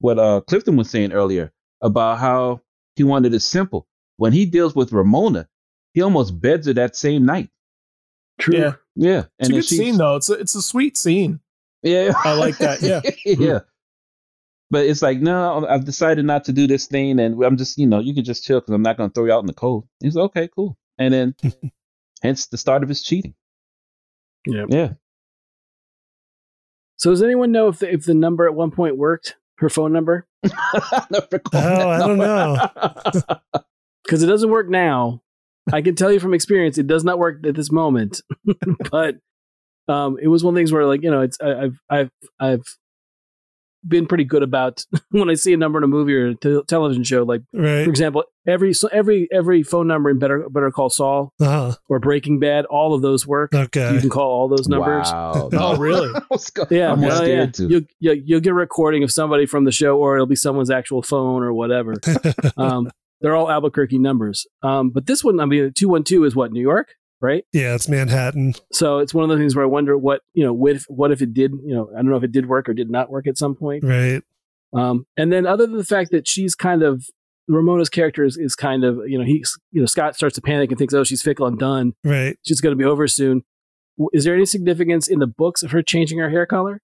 what 0.00 0.18
uh 0.18 0.40
Clifton 0.42 0.76
was 0.76 0.90
saying 0.90 1.12
earlier 1.12 1.52
about 1.80 2.18
how 2.18 2.60
he 2.96 3.04
wanted 3.04 3.34
it 3.34 3.40
simple. 3.40 3.86
When 4.16 4.32
he 4.32 4.46
deals 4.46 4.74
with 4.74 4.92
Ramona, 4.92 5.48
he 5.94 6.02
almost 6.02 6.40
beds 6.40 6.66
her 6.66 6.72
that 6.74 6.96
same 6.96 7.24
night. 7.24 7.50
True. 8.40 8.58
Yeah. 8.58 8.72
Yeah, 9.00 9.24
it's 9.38 9.48
and 9.48 9.50
a 9.50 9.52
good 9.52 9.64
scene 9.64 9.96
though 9.96 10.16
it's 10.16 10.28
a, 10.28 10.32
it's 10.32 10.56
a 10.56 10.62
sweet 10.62 10.96
scene 10.96 11.38
Yeah, 11.82 12.12
I 12.24 12.32
like 12.32 12.58
that, 12.58 12.82
yeah. 12.82 13.00
yeah. 13.24 13.60
But 14.70 14.86
it's 14.86 15.02
like, 15.02 15.20
no, 15.20 15.64
I've 15.66 15.84
decided 15.84 16.24
not 16.24 16.44
to 16.44 16.52
do 16.52 16.66
this 16.66 16.86
thing, 16.88 17.20
and 17.20 17.42
I'm 17.42 17.56
just, 17.56 17.78
you 17.78 17.86
know, 17.86 18.00
you 18.00 18.12
can 18.12 18.24
just 18.24 18.44
chill 18.44 18.60
because 18.60 18.74
I'm 18.74 18.82
not 18.82 18.96
going 18.96 19.08
to 19.08 19.14
throw 19.14 19.24
you 19.24 19.32
out 19.32 19.40
in 19.40 19.46
the 19.46 19.54
cold. 19.54 19.86
He's 20.00 20.16
like, 20.16 20.24
okay, 20.24 20.48
cool. 20.54 20.76
And 20.98 21.14
then, 21.14 21.34
hence 22.22 22.46
the 22.48 22.58
start 22.58 22.82
of 22.82 22.88
his 22.88 23.02
cheating. 23.02 23.34
Yeah. 24.46 24.66
Yeah. 24.68 24.92
So 26.98 27.10
does 27.10 27.22
anyone 27.22 27.52
know 27.52 27.68
if 27.68 27.78
the, 27.78 27.92
if 27.92 28.04
the 28.04 28.14
number 28.14 28.46
at 28.46 28.54
one 28.54 28.70
point 28.70 28.96
worked? 28.96 29.36
Her 29.58 29.70
phone 29.70 29.92
number? 29.92 30.26
Oh, 30.74 31.08
that 31.10 31.50
I 31.52 31.98
don't 31.98 32.18
number. 32.18 33.40
because 34.04 34.22
it 34.22 34.26
doesn't 34.26 34.50
work 34.50 34.68
now. 34.68 35.22
I 35.72 35.82
can 35.82 35.94
tell 35.94 36.12
you 36.12 36.20
from 36.20 36.34
experience, 36.34 36.78
it 36.78 36.86
does 36.86 37.04
not 37.04 37.18
work 37.18 37.44
at 37.46 37.54
this 37.54 37.70
moment. 37.70 38.22
but 38.90 39.16
um, 39.88 40.18
it 40.20 40.28
was 40.28 40.44
one 40.44 40.52
of 40.52 40.54
the 40.54 40.60
things 40.60 40.72
where, 40.72 40.86
like, 40.86 41.02
you 41.02 41.10
know, 41.10 41.22
it's 41.22 41.38
I, 41.40 41.64
I've 41.64 41.80
I've 41.90 42.10
I've 42.40 42.78
been 43.88 44.06
pretty 44.06 44.24
good 44.24 44.42
about 44.42 44.84
when 45.10 45.30
I 45.30 45.34
see 45.34 45.52
a 45.52 45.56
number 45.56 45.78
in 45.78 45.84
a 45.84 45.88
movie 45.88 46.14
or 46.14 46.28
a 46.28 46.62
television 46.66 47.04
show. 47.04 47.22
Like, 47.22 47.42
Right. 47.52 47.84
for 47.84 47.90
example, 47.90 48.24
every 48.46 48.72
so 48.72 48.88
every 48.92 49.28
every 49.32 49.62
phone 49.62 49.86
number 49.86 50.10
in 50.10 50.18
Better 50.18 50.48
Better 50.50 50.70
Call 50.70 50.90
Saul 50.90 51.32
Uh-huh. 51.40 51.74
or 51.88 51.98
Breaking 51.98 52.38
Bad, 52.38 52.64
all 52.66 52.94
of 52.94 53.02
those 53.02 53.26
work. 53.26 53.52
You 53.54 53.66
can 53.68 54.08
call 54.10 54.28
all 54.30 54.48
those 54.48 54.68
numbers. 54.68 55.10
Wow. 55.10 55.48
Oh, 55.58 55.76
really? 55.76 56.10
I 56.16 56.22
was 56.30 56.50
go- 56.50 56.66
Yeah, 56.70 56.92
I'm 56.92 57.00
well, 57.00 57.26
yeah. 57.26 57.46
to. 57.46 57.68
You'll, 57.68 57.80
you'll, 58.00 58.14
you'll 58.24 58.40
get 58.40 58.50
a 58.50 58.54
recording 58.54 59.02
of 59.02 59.10
somebody 59.10 59.46
from 59.46 59.64
the 59.64 59.72
show, 59.72 59.96
or 59.98 60.14
it'll 60.16 60.26
be 60.26 60.36
someone's 60.36 60.70
actual 60.70 61.02
phone 61.02 61.42
or 61.42 61.52
whatever. 61.52 61.94
um, 62.56 62.90
they're 63.20 63.34
all 63.34 63.50
Albuquerque 63.50 63.98
numbers. 63.98 64.46
Um, 64.62 64.90
but 64.90 65.06
this 65.06 65.24
one, 65.24 65.40
I 65.40 65.44
mean, 65.44 65.72
two 65.74 65.88
one 65.88 66.04
two 66.04 66.24
is 66.24 66.36
what 66.36 66.52
New 66.52 66.60
York, 66.60 66.94
right? 67.20 67.44
Yeah, 67.52 67.74
it's 67.74 67.88
Manhattan. 67.88 68.54
So 68.72 68.98
it's 68.98 69.12
one 69.14 69.24
of 69.24 69.30
the 69.30 69.40
things 69.42 69.54
where 69.56 69.64
I 69.64 69.68
wonder 69.68 69.96
what 69.98 70.22
you 70.34 70.44
know, 70.44 70.52
what 70.52 70.76
if, 70.76 70.84
what 70.88 71.10
if 71.12 71.20
it 71.22 71.32
did, 71.34 71.52
you 71.64 71.74
know, 71.74 71.90
I 71.92 71.96
don't 71.96 72.10
know 72.10 72.16
if 72.16 72.24
it 72.24 72.32
did 72.32 72.46
work 72.48 72.68
or 72.68 72.74
did 72.74 72.90
not 72.90 73.10
work 73.10 73.26
at 73.26 73.38
some 73.38 73.54
point. 73.54 73.84
Right. 73.84 74.22
Um, 74.74 75.06
and 75.16 75.32
then 75.32 75.46
other 75.46 75.66
than 75.66 75.76
the 75.76 75.84
fact 75.84 76.10
that 76.10 76.28
she's 76.28 76.54
kind 76.54 76.82
of 76.82 77.04
Ramona's 77.48 77.88
character 77.88 78.24
is, 78.24 78.36
is 78.36 78.54
kind 78.54 78.84
of 78.84 78.98
you 79.06 79.18
know 79.18 79.24
he's 79.24 79.58
you 79.72 79.80
know 79.80 79.86
Scott 79.86 80.14
starts 80.16 80.34
to 80.34 80.42
panic 80.42 80.70
and 80.70 80.78
thinks 80.78 80.92
oh 80.92 81.04
she's 81.04 81.22
fickle 81.22 81.46
and 81.46 81.58
done 81.58 81.94
Right. 82.04 82.36
she's 82.44 82.60
going 82.60 82.72
to 82.72 82.76
be 82.76 82.84
over 82.84 83.08
soon. 83.08 83.42
Is 84.12 84.24
there 84.24 84.34
any 84.34 84.44
significance 84.46 85.08
in 85.08 85.18
the 85.18 85.26
books 85.26 85.62
of 85.62 85.70
her 85.72 85.82
changing 85.82 86.18
her 86.18 86.28
hair 86.30 86.44
color? 86.46 86.82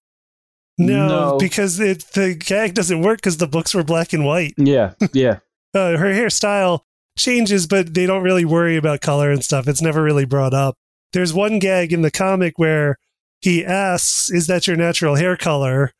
No, 0.77 1.07
No. 1.07 1.37
because 1.37 1.79
it, 1.79 2.03
the 2.13 2.33
gag 2.35 2.73
doesn't 2.73 3.01
work 3.01 3.19
because 3.19 3.37
the 3.37 3.47
books 3.47 3.73
were 3.73 3.83
black 3.83 4.11
and 4.11 4.25
white. 4.25 4.53
Yeah, 4.57 4.93
yeah, 5.13 5.37
Uh, 5.73 5.97
her 5.97 6.11
hairstyle 6.13 6.81
changes, 7.17 7.67
but 7.67 7.93
they 7.93 8.05
don't 8.05 8.23
really 8.23 8.45
worry 8.45 8.75
about 8.77 9.01
color 9.01 9.31
and 9.31 9.43
stuff. 9.43 9.67
It's 9.67 9.81
never 9.81 10.03
really 10.03 10.25
brought 10.25 10.53
up. 10.53 10.75
There's 11.13 11.33
one 11.33 11.59
gag 11.59 11.93
in 11.93 12.01
the 12.01 12.11
comic 12.11 12.57
where 12.57 12.97
he 13.41 13.63
asks, 13.65 14.29
"Is 14.29 14.47
that 14.47 14.67
your 14.67 14.75
natural 14.75 15.15
hair 15.15 15.37
color?" 15.37 15.91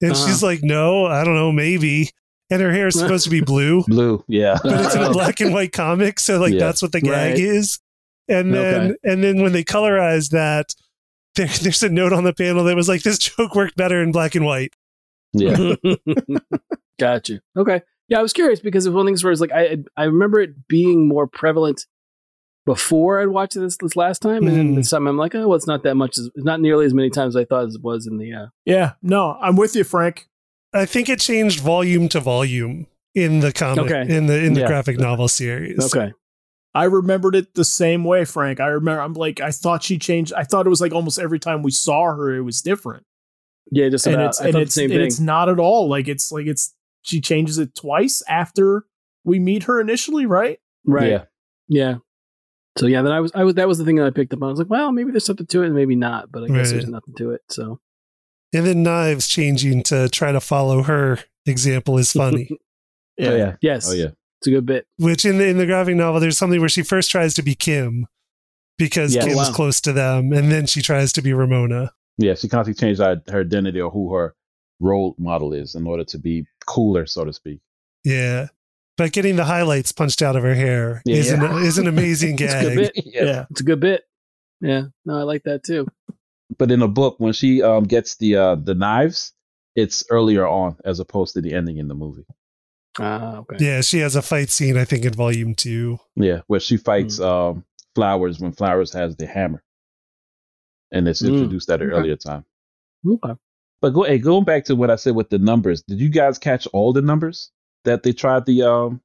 And 0.00 0.12
Uh-huh. 0.12 0.26
she's 0.26 0.42
like, 0.42 0.62
"No, 0.62 1.06
I 1.06 1.24
don't 1.24 1.34
know, 1.34 1.52
maybe." 1.52 2.10
And 2.50 2.62
her 2.62 2.72
hair 2.72 2.86
is 2.88 2.98
supposed 2.98 3.24
to 3.24 3.30
be 3.30 3.40
blue, 3.40 3.84
blue. 3.88 4.24
Yeah, 4.28 4.58
but 4.62 4.84
it's 4.84 4.94
in 4.94 5.02
a 5.02 5.10
black 5.12 5.40
and 5.40 5.52
white 5.52 5.72
comic, 5.72 6.18
so 6.20 6.38
like 6.38 6.52
Yeah. 6.52 6.60
that's 6.60 6.82
what 6.82 6.92
the 6.92 7.00
gag 7.00 7.12
Right. 7.32 7.38
is. 7.38 7.78
And 8.28 8.52
then 8.54 8.90
Okay. 8.92 8.94
and 9.04 9.22
then 9.24 9.42
when 9.42 9.52
they 9.52 9.64
colorize 9.64 10.30
that, 10.30 10.74
there, 11.36 11.46
there's 11.46 11.82
a 11.82 11.88
note 11.88 12.12
on 12.12 12.24
the 12.24 12.32
panel 12.34 12.64
that 12.64 12.76
was 12.76 12.88
like, 12.88 13.02
"This 13.02 13.18
joke 13.18 13.54
worked 13.54 13.76
better 13.76 14.02
in 14.02 14.10
black 14.12 14.34
and 14.34 14.44
white." 14.44 14.72
yeah. 15.32 15.74
Got 16.98 17.28
you. 17.28 17.40
Okay. 17.56 17.82
Yeah, 18.08 18.18
I 18.18 18.22
was 18.22 18.32
curious 18.32 18.60
because 18.60 18.86
it's 18.86 18.92
one 18.92 19.00
of 19.00 19.06
the 19.06 19.10
things 19.10 19.24
where 19.24 19.32
it's 19.32 19.40
like 19.40 19.52
I 19.52 19.78
I 19.96 20.04
remember 20.04 20.40
it 20.40 20.68
being 20.68 21.08
more 21.08 21.26
prevalent 21.26 21.86
before 22.64 23.20
I'd 23.20 23.28
watched 23.28 23.54
this 23.54 23.76
this 23.76 23.96
last 23.96 24.20
time, 24.22 24.46
and 24.46 24.56
then 24.56 24.72
Mhm. 24.72 24.76
this 24.76 24.90
time 24.90 25.06
I'm 25.06 25.16
like, 25.16 25.34
oh, 25.34 25.48
well, 25.48 25.56
it's 25.56 25.66
not 25.66 25.82
that 25.84 25.94
much. 25.94 26.18
as, 26.18 26.30
not 26.36 26.60
nearly 26.60 26.84
as 26.86 26.94
many 26.94 27.10
times 27.10 27.36
as 27.36 27.40
I 27.42 27.44
thought 27.44 27.64
it 27.68 27.80
was 27.82 28.06
in 28.06 28.18
the. 28.18 28.32
Uh, 28.32 28.46
Yeah, 28.64 28.92
no, 29.02 29.36
I'm 29.40 29.56
with 29.56 29.76
you, 29.76 29.84
Frank. 29.84 30.28
I 30.72 30.84
think 30.84 31.08
it 31.08 31.20
changed 31.20 31.60
volume 31.60 32.08
to 32.10 32.20
volume 32.20 32.86
in 33.14 33.40
the 33.40 33.52
comic 33.52 33.86
Okay. 33.90 34.14
in 34.14 34.26
the 34.26 34.42
in 34.44 34.54
the 34.54 34.60
Yeah. 34.60 34.66
graphic 34.66 34.98
novel 34.98 35.28
series. 35.28 35.78
okay. 35.94 36.12
I 36.74 36.84
remembered 36.84 37.34
it 37.34 37.54
the 37.54 37.64
same 37.64 38.04
way, 38.04 38.26
Frank. 38.26 38.60
I 38.60 38.66
remember. 38.66 39.00
I'm 39.00 39.14
like, 39.14 39.40
I 39.40 39.50
thought 39.50 39.82
she 39.82 39.98
changed. 39.98 40.34
I 40.34 40.42
thought 40.44 40.66
it 40.66 40.68
was 40.68 40.80
like 40.80 40.92
almost 40.92 41.18
every 41.18 41.38
time 41.38 41.62
we 41.62 41.70
saw 41.70 42.14
her, 42.14 42.34
it 42.36 42.42
was 42.42 42.60
different. 42.60 43.04
Yeah, 43.70 43.88
just 43.88 44.06
and 44.06 44.16
about. 44.16 44.26
it's 44.28 44.40
I 44.40 44.44
and 44.46 44.52
thought 44.52 44.58
the 44.58 44.62
it's 44.64 44.74
same 44.74 44.90
and 44.90 44.98
thing. 45.00 45.06
it's 45.06 45.18
not 45.20 45.48
at 45.48 45.58
all 45.58 45.88
like 45.88 46.06
it's 46.08 46.30
like 46.30 46.46
it's 46.46 46.74
she 47.06 47.20
changes 47.20 47.58
it 47.58 47.74
twice 47.74 48.22
after 48.28 48.84
we 49.24 49.38
meet 49.38 49.64
her 49.64 49.80
initially, 49.80 50.26
right? 50.26 50.58
Right. 50.84 51.10
Yeah. 51.10 51.24
Yeah. 51.68 51.94
So 52.78 52.86
yeah, 52.86 53.02
then 53.02 53.12
I 53.12 53.20
was 53.20 53.32
I 53.34 53.44
was 53.44 53.54
that 53.54 53.68
was 53.68 53.78
the 53.78 53.84
thing 53.84 53.96
that 53.96 54.06
I 54.06 54.10
picked 54.10 54.32
up 54.34 54.42
on. 54.42 54.48
I 54.48 54.50
was 54.50 54.58
like, 54.58 54.68
well, 54.70 54.92
maybe 54.92 55.10
there's 55.10 55.24
something 55.24 55.46
to 55.46 55.62
it, 55.62 55.66
and 55.66 55.74
maybe 55.74 55.96
not. 55.96 56.30
But 56.30 56.44
I 56.44 56.46
guess 56.48 56.56
Right. 56.56 56.72
there's 56.72 56.88
nothing 56.88 57.14
to 57.18 57.30
it. 57.30 57.40
So 57.48 57.80
And 58.52 58.66
then 58.66 58.82
Knives 58.82 59.26
changing 59.28 59.82
to 59.84 60.08
try 60.08 60.32
to 60.32 60.40
follow 60.40 60.82
her 60.82 61.18
example 61.46 61.96
is 61.98 62.12
funny. 62.12 62.48
Oh 63.18 63.34
yeah. 63.34 63.56
yes, 63.62 63.88
Oh 63.88 63.94
yeah. 63.94 64.08
it's 64.40 64.46
a 64.46 64.50
good 64.50 64.66
bit. 64.66 64.86
Which 64.98 65.24
in 65.24 65.38
the 65.38 65.46
in 65.48 65.56
the 65.56 65.64
graphic 65.64 65.96
novel, 65.96 66.20
there's 66.20 66.36
something 66.36 66.60
where 66.60 66.68
she 66.68 66.82
first 66.82 67.10
tries 67.10 67.32
to 67.32 67.42
be 67.42 67.54
Kim 67.54 68.06
because 68.76 69.14
Yes. 69.14 69.24
Kim's 69.24 69.36
wow. 69.38 69.52
close 69.54 69.80
to 69.80 69.92
them, 69.94 70.34
and 70.34 70.52
then 70.52 70.66
she 70.66 70.82
tries 70.82 71.14
to 71.14 71.22
be 71.22 71.32
Ramona. 71.32 71.92
Yeah, 72.18 72.34
she 72.34 72.46
constantly 72.46 72.78
changed 72.78 73.00
her, 73.00 73.22
her 73.28 73.40
identity 73.40 73.80
or 73.80 73.90
who 73.90 74.12
her 74.14 74.34
role 74.80 75.14
model 75.18 75.54
is 75.54 75.74
in 75.74 75.86
order 75.86 76.04
to 76.04 76.18
be 76.18 76.46
cooler, 76.66 77.06
so 77.06 77.24
to 77.24 77.32
speak. 77.32 77.60
Yeah. 78.04 78.48
But 78.96 79.12
getting 79.12 79.36
the 79.36 79.44
highlights 79.44 79.92
punched 79.92 80.22
out 80.22 80.36
of 80.36 80.42
her 80.42 80.54
hair 80.54 81.02
Yeah. 81.04 81.16
is, 81.16 81.30
An, 81.30 81.42
is 81.64 81.78
an 81.78 81.86
amazing 81.86 82.36
It's 82.40 82.54
a 82.54 82.62
good 82.62 82.76
gag. 82.76 82.94
bit. 82.94 83.04
Yeah. 83.14 83.44
It's 83.50 83.60
a 83.60 83.64
good 83.64 83.80
bit. 83.80 84.04
Yeah. 84.60 84.84
No, 85.04 85.18
I 85.18 85.22
like 85.22 85.42
that 85.44 85.64
too. 85.64 85.86
But 86.58 86.70
in 86.70 86.80
the 86.80 86.88
book, 86.88 87.16
when 87.18 87.32
she 87.34 87.62
um, 87.62 87.84
gets 87.84 88.16
the 88.16 88.36
uh, 88.36 88.54
the 88.54 88.74
knives, 88.74 89.32
it's 89.74 90.04
earlier 90.10 90.46
on 90.46 90.76
as 90.84 91.00
opposed 91.00 91.34
to 91.34 91.40
the 91.42 91.52
ending 91.52 91.76
in 91.78 91.88
the 91.88 91.94
movie. 91.94 92.24
Ah, 92.98 93.38
okay. 93.38 93.56
Yeah, 93.62 93.80
she 93.82 93.98
has 93.98 94.16
a 94.16 94.22
fight 94.22 94.48
scene, 94.48 94.78
I 94.78 94.84
think, 94.86 95.04
in 95.04 95.12
volume 95.12 95.54
two. 95.54 95.98
Yeah, 96.14 96.40
where 96.46 96.60
she 96.60 96.78
fights 96.78 97.20
um, 97.20 97.64
Flowers 97.94 98.40
when 98.40 98.52
Flowers 98.52 98.92
has 98.94 99.16
the 99.16 99.26
hammer, 99.26 99.62
and 100.92 101.06
it's 101.08 101.20
Mm. 101.22 101.34
introduced 101.34 101.68
at 101.68 101.82
an 101.82 101.88
Okay. 101.90 101.98
earlier 101.98 102.16
time. 102.16 102.44
Okay. 103.06 103.34
But 103.86 103.92
go, 103.92 104.02
hey, 104.02 104.18
going 104.18 104.42
back 104.42 104.64
to 104.64 104.74
what 104.74 104.90
I 104.90 104.96
said 104.96 105.14
with 105.14 105.30
the 105.30 105.38
numbers, 105.38 105.80
did 105.82 106.00
you 106.00 106.08
guys 106.08 106.38
catch 106.40 106.66
all 106.72 106.92
the 106.92 107.02
numbers 107.02 107.52
that 107.84 108.02
they 108.02 108.12
tried 108.12 108.44
to 108.46 108.60
um, 108.62 109.00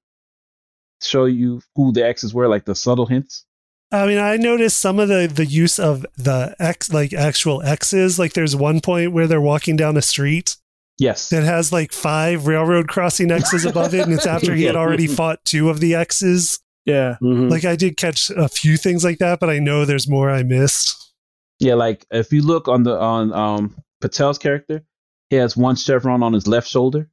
show 1.04 1.26
you 1.26 1.62
who 1.76 1.92
the 1.92 2.04
X's 2.04 2.34
were, 2.34 2.48
like 2.48 2.66
the 2.66 2.74
subtle 2.74 3.06
hints? 3.06 3.46
I 3.92 4.08
mean, 4.08 4.18
I 4.18 4.38
noticed 4.38 4.80
some 4.80 4.98
of 4.98 5.08
the 5.08 5.32
the 5.32 5.46
use 5.46 5.78
of 5.78 6.04
the 6.18 6.56
X, 6.58 6.92
like 6.92 7.14
actual 7.14 7.62
X's. 7.62 8.18
Like, 8.18 8.34
there's 8.34 8.56
one 8.56 8.80
point 8.82 9.12
where 9.12 9.28
they're 9.28 9.40
walking 9.40 9.76
down 9.76 9.98
a 9.98 10.02
street 10.02 10.58
Yes. 10.98 11.30
that 11.30 11.44
has 11.44 11.72
like 11.72 11.92
five 11.92 12.48
railroad 12.48 12.88
crossing 12.88 13.30
X's 13.30 13.66
above 13.66 13.94
it, 13.94 14.02
and 14.04 14.12
it's 14.14 14.26
after 14.26 14.56
he 14.56 14.64
had 14.64 14.76
already 14.84 15.06
fought 15.06 15.46
two 15.46 15.70
of 15.70 15.80
the 15.80 15.94
X's. 15.94 16.60
Yeah. 16.88 17.18
Mhm. 17.22 17.52
Like, 17.52 17.66
I 17.66 17.76
did 17.76 17.98
catch 17.98 18.32
a 18.32 18.50
few 18.50 18.78
things 18.78 19.04
like 19.04 19.20
that, 19.20 19.40
but 19.40 19.52
I 19.52 19.60
know 19.60 19.86
there's 19.86 20.08
more 20.10 20.32
I 20.32 20.42
missed. 20.42 21.14
Yeah, 21.60 21.76
like 21.76 22.08
if 22.10 22.34
you 22.34 22.42
look 22.42 22.68
on 22.68 22.82
the 22.82 22.98
on 23.00 23.32
um 23.32 23.76
Patel's 24.02 24.38
character, 24.38 24.84
he 25.30 25.36
has 25.38 25.56
one 25.56 25.76
chevron 25.76 26.24
on 26.24 26.34
his 26.34 26.48
left 26.48 26.68
shoulder. 26.68 27.10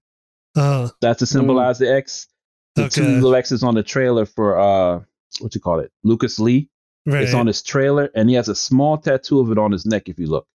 Uh, 0.57 0.89
That's 1.01 1.20
to 1.20 1.26
symbolize 1.26 1.78
the 1.78 1.93
X. 1.93 2.26
The 2.74 2.89
two 2.89 3.03
little 3.05 3.34
X's 3.34 3.62
on 3.62 3.74
the 3.74 3.82
trailer 3.82 4.24
for 4.26 4.59
uh 4.59 5.01
what 5.41 5.55
you 5.55 5.61
call 5.61 5.80
it? 5.80 5.91
Lucas 6.05 6.39
Lee. 6.39 6.68
right. 7.07 7.22
It's 7.24 7.34
on 7.34 7.47
his 7.47 7.62
trailer 7.62 8.11
and 8.14 8.28
he 8.28 8.34
has 8.36 8.49
a 8.49 8.55
small 8.55 8.97
tattoo 8.99 9.41
of 9.41 9.51
it 9.51 9.59
on 9.59 9.72
his 9.72 9.84
neck 9.84 10.09
if 10.09 10.18
you 10.18 10.26
look. 10.28 10.47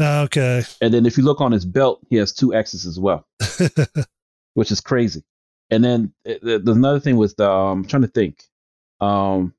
okay. 0.00 0.62
And 0.80 0.92
then 0.94 1.06
if 1.06 1.16
you 1.18 1.24
look 1.24 1.40
on 1.40 1.52
his 1.52 1.64
belt, 1.64 2.00
he 2.10 2.16
has 2.16 2.32
two 2.32 2.54
X's 2.54 2.86
as 2.86 2.98
well, 3.00 3.26
which 4.54 4.70
is 4.70 4.80
crazy. 4.80 5.22
And 5.70 5.82
then 5.84 6.12
uh, 6.28 6.34
the, 6.42 6.58
the 6.58 6.72
another 6.72 7.00
thing 7.00 7.16
was 7.16 7.34
the 7.34 7.50
um, 7.50 7.80
I'm 7.80 7.84
trying 7.86 8.02
to 8.02 8.08
think. 8.08 8.42
Um 9.00 9.54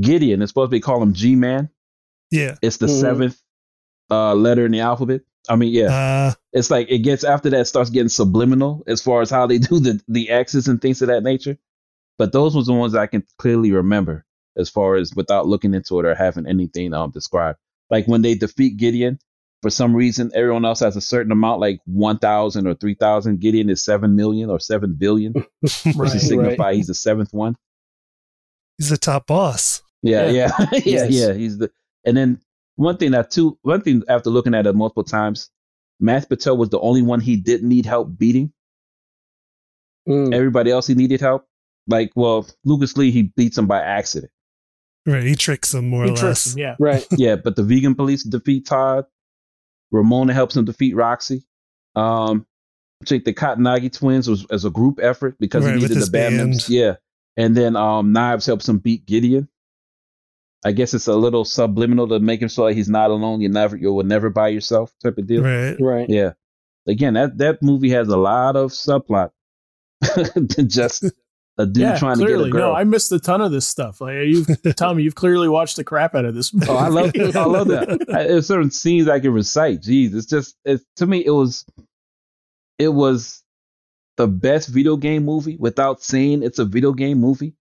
Gideon 0.00 0.42
is 0.42 0.50
supposed 0.50 0.68
to 0.70 0.76
be 0.76 0.80
call 0.80 1.02
him 1.02 1.12
G 1.12 1.34
Man. 1.36 1.70
yeah. 2.30 2.56
It's 2.62 2.76
the 2.76 2.86
Mhm. 2.86 3.00
seventh 3.00 3.40
uh 4.10 4.34
letter 4.34 4.66
in 4.66 4.72
the 4.72 4.80
alphabet. 4.80 5.22
I 5.48 5.56
mean, 5.56 5.72
yeah. 5.72 5.86
Uh, 5.92 6.32
it's 6.52 6.70
like 6.70 6.90
it 6.90 6.98
gets 6.98 7.24
after 7.24 7.50
that 7.50 7.66
starts 7.66 7.90
getting 7.90 8.08
subliminal 8.10 8.84
as 8.86 9.00
far 9.02 9.22
as 9.22 9.30
how 9.30 9.46
they 9.46 9.58
do 9.58 9.80
the 9.80 10.00
the 10.08 10.30
X's 10.30 10.68
and 10.68 10.80
things 10.80 11.02
of 11.02 11.08
that 11.08 11.22
nature. 11.22 11.58
But 12.18 12.32
those 12.32 12.54
was 12.56 12.66
the 12.66 12.72
ones 12.72 12.94
I 12.94 13.06
can 13.06 13.24
clearly 13.38 13.70
remember 13.72 14.24
as 14.56 14.68
far 14.68 14.96
as 14.96 15.14
without 15.14 15.46
looking 15.46 15.72
into 15.74 15.98
it 16.00 16.04
or 16.06 16.14
having 16.14 16.46
anything 16.46 16.92
um 16.94 17.10
described. 17.10 17.58
Like 17.90 18.06
when 18.06 18.22
they 18.22 18.34
defeat 18.34 18.76
Gideon, 18.76 19.18
for 19.62 19.70
some 19.70 19.94
reason 19.94 20.30
everyone 20.34 20.64
else 20.64 20.80
has 20.80 20.96
a 20.96 21.00
certain 21.00 21.32
amount, 21.32 21.60
like 21.60 21.80
one 21.86 22.18
thousand 22.18 22.66
or 22.66 22.74
three 22.74 22.94
thousand. 22.94 23.40
Gideon 23.40 23.70
is 23.70 23.84
seven 23.84 24.16
million 24.16 24.50
or 24.50 24.58
seven 24.60 24.94
billion, 24.98 25.32
which 25.60 25.86
Right, 25.94 26.14
is 26.14 26.26
signify 26.28 26.74
he's 26.74 26.88
the 26.88 26.94
seventh 26.94 27.32
one. 27.32 27.56
he's 28.76 28.90
the 28.90 28.96
top 28.98 29.26
boss. 29.26 29.82
Yeah, 30.02 30.26
yeah, 30.26 30.52
yeah, 30.72 30.80
Yes. 30.84 31.10
yeah. 31.10 31.32
He's 31.32 31.58
the 31.58 31.70
and 32.04 32.16
then 32.16 32.40
one 32.78 32.96
thing 32.96 33.10
that 33.10 33.30
too 33.30 33.58
one 33.62 33.80
thing 33.82 34.02
after 34.08 34.30
looking 34.30 34.54
at 34.54 34.66
it 34.66 34.74
multiple 34.74 35.04
times, 35.04 35.50
Matt 36.00 36.28
Patel 36.28 36.56
was 36.56 36.68
the 36.70 36.78
only 36.80 37.02
one 37.02 37.20
he 37.20 37.36
didn't 37.36 37.68
need 37.68 37.84
help 37.86 38.16
beating. 38.16 38.52
Mm. 40.08 40.32
Everybody 40.34 40.70
else 40.70 40.86
he 40.86 40.94
needed 40.94 41.20
help. 41.20 41.46
Like, 41.86 42.12
well, 42.14 42.46
Lucas 42.64 42.96
Lee 42.96 43.10
he 43.10 43.22
beats 43.36 43.58
him 43.58 43.66
by 43.66 43.80
accident. 43.80 44.32
Right. 45.06 45.22
He 45.24 45.34
tricks 45.34 45.74
him 45.74 45.88
more 45.88 46.04
He 46.04 46.10
or 46.10 46.16
tricks 46.16 46.46
less. 46.46 46.52
him, 46.54 46.58
yeah. 46.60 46.76
Right. 46.80 47.06
yeah, 47.16 47.36
but 47.36 47.56
the 47.56 47.62
vegan 47.62 47.94
police 47.94 48.22
defeat 48.24 48.66
Todd. 48.66 49.06
Ramona 49.90 50.34
helps 50.34 50.56
him 50.56 50.64
defeat 50.66 50.94
Roxy. 50.94 51.44
Um, 51.96 52.46
I 53.02 53.06
think 53.06 53.24
the 53.24 53.32
Katayanagi 53.32 53.92
twins 53.92 54.28
was 54.28 54.44
as 54.50 54.64
a 54.66 54.70
group 54.70 54.98
effort 55.02 55.36
because 55.40 55.64
Right, 55.64 55.74
he 55.76 55.80
needed 55.80 55.96
the 55.98 56.10
band 56.10 56.36
members. 56.36 56.66
band. 56.68 56.70
Yeah, 56.76 56.94
and 57.36 57.56
then 57.56 57.74
um, 57.74 58.12
Knives 58.12 58.44
helps 58.46 58.68
him 58.68 58.78
beat 58.78 59.06
Gideon. 59.06 59.48
I 60.64 60.72
guess 60.72 60.92
it's 60.92 61.06
a 61.06 61.14
little 61.14 61.44
subliminal 61.44 62.08
to 62.08 62.18
make 62.18 62.42
him 62.42 62.48
so 62.48 62.64
like 62.64 62.76
he's 62.76 62.88
not 62.88 63.10
alone. 63.10 63.40
You 63.40 63.48
never, 63.48 63.76
you 63.76 63.92
will 63.92 64.04
never 64.04 64.28
by 64.30 64.48
yourself 64.48 64.92
type 65.02 65.18
of 65.18 65.26
deal. 65.26 65.42
Right. 65.42 65.76
Right. 65.80 66.08
Yeah. 66.08 66.32
Again, 66.86 67.14
that 67.14 67.38
that 67.38 67.62
movie 67.62 67.90
has 67.90 68.08
a 68.08 68.16
lot 68.16 68.56
of 68.56 68.70
subplot 68.72 69.30
than 70.34 70.68
just 70.68 71.04
a 71.58 71.66
dude 71.66 71.82
yeah, 71.82 71.98
trying 71.98 72.16
clearly. 72.16 72.32
to 72.32 72.38
get 72.44 72.48
a 72.48 72.50
girl. 72.50 72.72
No, 72.72 72.74
I 72.74 72.84
missed 72.84 73.10
a 73.12 73.18
ton 73.18 73.40
of 73.40 73.50
this 73.50 73.66
stuff. 73.66 74.00
Like 74.00 74.14
you, 74.26 74.44
Tommy, 74.76 75.02
you've 75.02 75.16
clearly 75.16 75.48
watched 75.48 75.76
the 75.76 75.84
crap 75.84 76.14
out 76.14 76.24
of 76.24 76.34
this. 76.34 76.54
Movie. 76.54 76.66
Oh, 76.70 76.76
I 76.76 76.88
love, 76.88 77.12
I 77.16 77.44
love 77.44 77.68
that. 77.68 78.06
I, 78.08 78.22
there's 78.24 78.46
certain 78.46 78.70
scenes 78.70 79.08
I 79.08 79.20
can 79.20 79.32
recite. 79.32 79.82
Jeez, 79.82 80.14
it's 80.14 80.26
just, 80.26 80.56
it's, 80.64 80.84
to 80.96 81.06
me, 81.06 81.24
it 81.24 81.30
was, 81.30 81.66
it 82.78 82.88
was 82.88 83.42
the 84.16 84.28
best 84.28 84.68
video 84.68 84.96
game 84.96 85.24
movie 85.24 85.56
without 85.58 86.02
saying 86.02 86.42
it's 86.42 86.60
a 86.60 86.64
video 86.64 86.92
game 86.92 87.18
movie. 87.18 87.54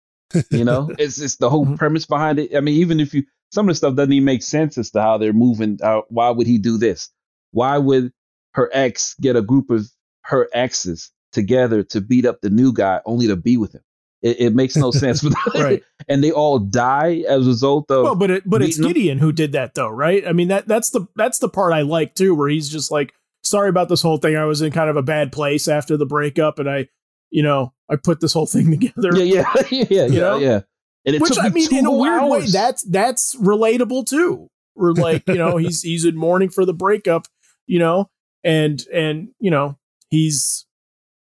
You 0.52 0.66
know, 0.66 0.90
it's 1.00 1.18
just 1.18 1.40
the 1.40 1.50
whole 1.50 1.66
Mhm. 1.66 1.78
premise 1.78 2.06
behind 2.06 2.40
it. 2.40 2.56
I 2.56 2.60
mean, 2.60 2.76
even 2.76 3.00
if 3.00 3.14
you, 3.14 3.24
some 3.52 3.68
of 3.68 3.72
the 3.74 3.76
stuff 3.76 3.96
doesn't 3.96 4.12
even 4.14 4.26
make 4.26 4.44
sense 4.44 4.78
as 4.78 4.92
to 4.92 5.02
how 5.02 5.18
they're 5.18 5.34
moving. 5.34 5.80
Uh, 5.82 6.02
why 6.10 6.30
would 6.30 6.48
he 6.48 6.58
do 6.58 6.78
this? 6.78 7.10
Why 7.52 7.78
would 7.78 8.12
her 8.54 8.70
ex 8.74 9.16
get 9.22 9.36
a 9.36 9.42
group 9.42 9.70
of 9.70 9.88
her 10.24 10.50
exes 10.54 11.12
together 11.32 11.84
to 11.84 12.02
beat 12.02 12.26
up 12.26 12.42
the 12.42 12.50
new 12.50 12.74
guy 12.74 13.00
only 13.06 13.28
to 13.28 13.36
be 13.36 13.56
with 13.58 13.74
him? 13.74 13.82
It, 14.22 14.40
it 14.42 14.56
makes 14.56 14.76
no 14.76 14.92
sense. 14.92 15.24
Right. 15.54 15.84
and 16.10 16.24
they 16.24 16.32
all 16.32 16.58
die 16.60 17.24
as 17.30 17.46
a 17.46 17.50
result 17.50 17.90
of 17.92 18.04
Well, 18.04 18.16
but 18.16 18.32
it, 18.32 18.44
but 18.50 18.62
it's? 18.62 18.80
Gideon 18.80 19.20
who 19.20 19.32
did 19.32 19.52
that 19.54 19.76
though, 19.76 19.90
right? 19.90 20.28
I 20.28 20.34
mean 20.34 20.48
that 20.50 20.68
that's 20.68 20.90
the 20.90 21.08
that's 21.16 21.40
the 21.40 21.48
part 21.50 21.72
I 21.72 21.84
like 21.84 22.16
too, 22.16 22.34
where 22.36 22.50
he's 22.50 22.68
just 22.70 22.92
like, 22.92 23.14
sorry 23.44 23.70
about 23.70 23.88
this 23.90 24.02
whole 24.02 24.18
thing. 24.18 24.36
I 24.36 24.46
was 24.46 24.62
in 24.62 24.72
kind 24.72 24.90
of 24.90 24.98
a 24.98 25.04
bad 25.04 25.32
place 25.32 25.68
after 25.68 25.96
the 25.96 26.06
breakup, 26.08 26.58
and 26.60 26.70
I, 26.70 26.90
you 27.30 27.44
know, 27.44 27.74
I 27.90 27.96
put 27.96 28.20
this 28.20 28.34
whole 28.34 28.46
thing 28.46 28.72
together. 28.80 29.18
yeah, 29.18 29.54
yeah, 29.70 29.86
yeah, 29.90 30.06
yeah, 30.06 30.20
know? 30.20 30.38
yeah. 30.38 30.62
And 31.06 31.16
it 31.16 31.22
Which 31.22 31.36
took 31.36 31.46
I 31.46 31.50
mean, 31.50 31.74
in 31.74 31.86
a 31.86 31.92
weird 31.92 32.24
way, 32.30 32.46
that's 32.48 32.84
that's 32.84 33.36
relatable 33.36 34.08
too. 34.08 34.50
We're 34.76 34.92
like, 34.92 35.28
you 35.28 35.36
know, 35.36 35.58
he's 35.58 35.82
he's 35.82 36.06
in 36.06 36.18
mourning 36.18 36.50
for 36.50 36.66
the 36.66 36.74
breakup, 36.74 37.28
you 37.66 37.80
know, 37.80 38.10
and 38.44 38.86
and 38.94 39.30
you 39.40 39.50
know 39.50 39.78
he's 40.10 40.66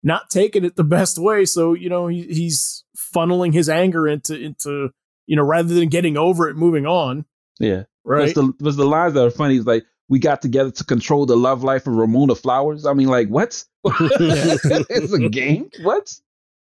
not 0.04 0.30
taking 0.30 0.66
it 0.66 0.76
the 0.76 0.84
best 0.84 1.18
way. 1.18 1.46
So 1.46 1.74
you 1.74 1.90
know 1.90 2.08
he, 2.08 2.24
he's 2.24 2.84
funneling 3.16 3.54
his 3.54 3.70
anger 3.70 4.08
into 4.08 4.38
into 4.38 4.90
you 5.28 5.36
know 5.38 5.44
rather 5.44 5.74
than 5.74 5.88
getting 5.88 6.18
over 6.18 6.50
it, 6.50 6.56
moving 6.56 6.86
on. 6.86 7.26
yeah. 7.60 7.84
Right. 8.06 8.24
Was 8.24 8.34
the 8.34 8.54
was 8.60 8.76
the 8.76 8.86
lines 8.86 9.14
that 9.14 9.26
are 9.26 9.32
funny? 9.32 9.58
It's 9.58 9.68
like 9.68 9.86
we 10.08 10.20
got 10.20 10.42
together 10.42 10.72
to 10.72 10.84
control 10.84 11.26
the 11.26 11.38
love 11.38 11.64
life 11.64 11.86
of 11.86 11.94
Ramona 11.94 12.34
Flowers. 12.34 12.86
I 12.86 12.94
mean, 12.94 13.08
like 13.08 13.28
what? 13.28 13.64
it's 13.86 15.14
a 15.14 15.30
game. 15.30 15.70
What? 15.84 16.12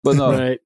But 0.07 0.17
no, 0.17 0.33
right. 0.33 0.61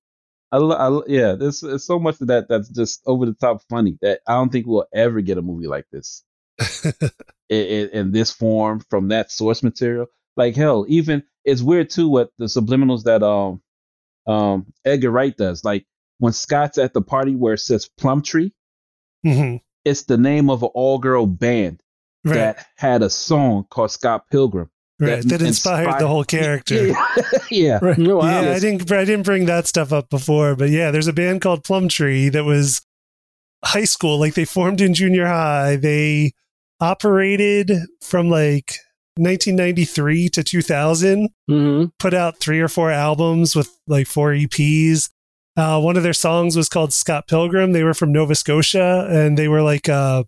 I, 0.53 0.59
I 0.59 1.01
yeah. 1.09 1.33
There's, 1.35 1.61
there's 1.61 1.85
so 1.87 1.99
much 1.99 2.21
of 2.21 2.29
that 2.29 2.49
that's 2.49 2.69
just 2.69 3.03
over 3.07 3.27
the 3.27 3.35
top 3.35 3.63
funny 3.69 3.99
that 4.03 4.21
I 4.27 4.35
don't 4.35 4.51
think 4.53 4.67
we'll 4.67 4.87
ever 4.95 5.21
get 5.21 5.39
a 5.39 5.43
movie 5.43 5.67
like 5.67 5.87
this 5.93 6.25
in, 6.85 6.93
in, 7.51 7.89
in 7.91 8.13
this 8.13 8.31
form 8.31 8.81
from 8.91 9.09
that 9.09 9.31
source 9.33 9.63
material. 9.63 10.07
Like 10.37 10.57
hell, 10.57 10.87
even 10.89 11.25
it's 11.45 11.63
weird 11.63 11.91
too 11.91 12.09
what 12.09 12.31
the 12.39 12.47
subliminals 12.47 13.05
that 13.05 13.23
um 13.23 13.63
um 14.27 14.67
Edgar 14.85 15.11
Wright 15.11 15.37
does. 15.37 15.65
Like 15.65 15.87
when 16.19 16.33
Scott's 16.33 16.79
at 16.79 16.95
the 16.95 17.03
party 17.03 17.35
where 17.35 17.55
it 17.55 17.59
says 17.59 17.89
Plumtree, 17.99 18.53
hmm 19.25 19.57
it's 19.85 20.03
the 20.05 20.19
name 20.19 20.51
of 20.51 20.63
an 20.63 20.71
all 20.75 20.99
girl 20.99 21.27
band 21.27 21.83
Right. 22.23 22.35
that 22.35 22.67
had 22.77 23.03
a 23.03 23.09
song 23.09 23.65
called 23.71 23.91
Scott 23.93 24.27
Pilgrim. 24.31 24.71
Right. 25.01 25.23
that 25.23 25.29
That 25.29 25.43
inspired 25.43 25.85
inspired- 25.87 26.01
the 26.03 26.09
whole 26.09 26.25
character. 26.37 26.87
Yeah, 26.89 27.07
yeah. 27.51 27.79
Right. 27.81 27.99
Wow. 27.99 28.43
Yeah, 28.43 28.53
I 28.53 28.59
didn't. 28.59 28.93
I 28.93 29.05
didn't 29.05 29.25
bring 29.25 29.47
that 29.47 29.67
stuff 29.67 29.93
up 29.93 30.11
before, 30.11 30.55
but 30.57 30.69
yeah, 30.71 30.91
there's 30.91 31.07
a 31.09 31.13
band 31.13 31.41
called 31.41 31.65
Plumtree 31.65 32.29
that 32.31 32.45
was 32.45 32.83
high 33.65 33.85
school. 33.85 34.19
Like 34.19 34.35
they 34.35 34.45
formed 34.45 34.81
in 34.81 34.93
junior 34.95 35.27
high. 35.27 35.77
They 35.77 36.33
operated 36.81 37.71
from 38.03 38.29
like 38.31 38.75
1993 39.17 40.29
to 40.31 40.43
2000. 40.45 41.29
hmm 41.49 41.85
Put 41.99 42.15
out 42.15 42.39
three 42.39 42.61
or 42.61 42.69
four 42.69 42.91
albums 42.91 43.57
with 43.57 43.71
like 43.87 44.07
four 44.07 44.33
EPs. 44.33 45.11
Uh, 45.57 45.81
one 45.81 45.97
of 45.97 46.03
their 46.03 46.13
songs 46.13 46.57
was 46.57 46.69
called 46.69 46.93
Scott 46.93 47.27
Pilgrim. 47.29 47.73
They 47.73 47.83
were 47.85 47.95
from 47.95 48.13
Nova 48.13 48.35
Scotia, 48.35 49.07
and 49.11 49.37
they 49.37 49.49
were 49.49 49.63
like 49.63 49.89
a 49.89 50.25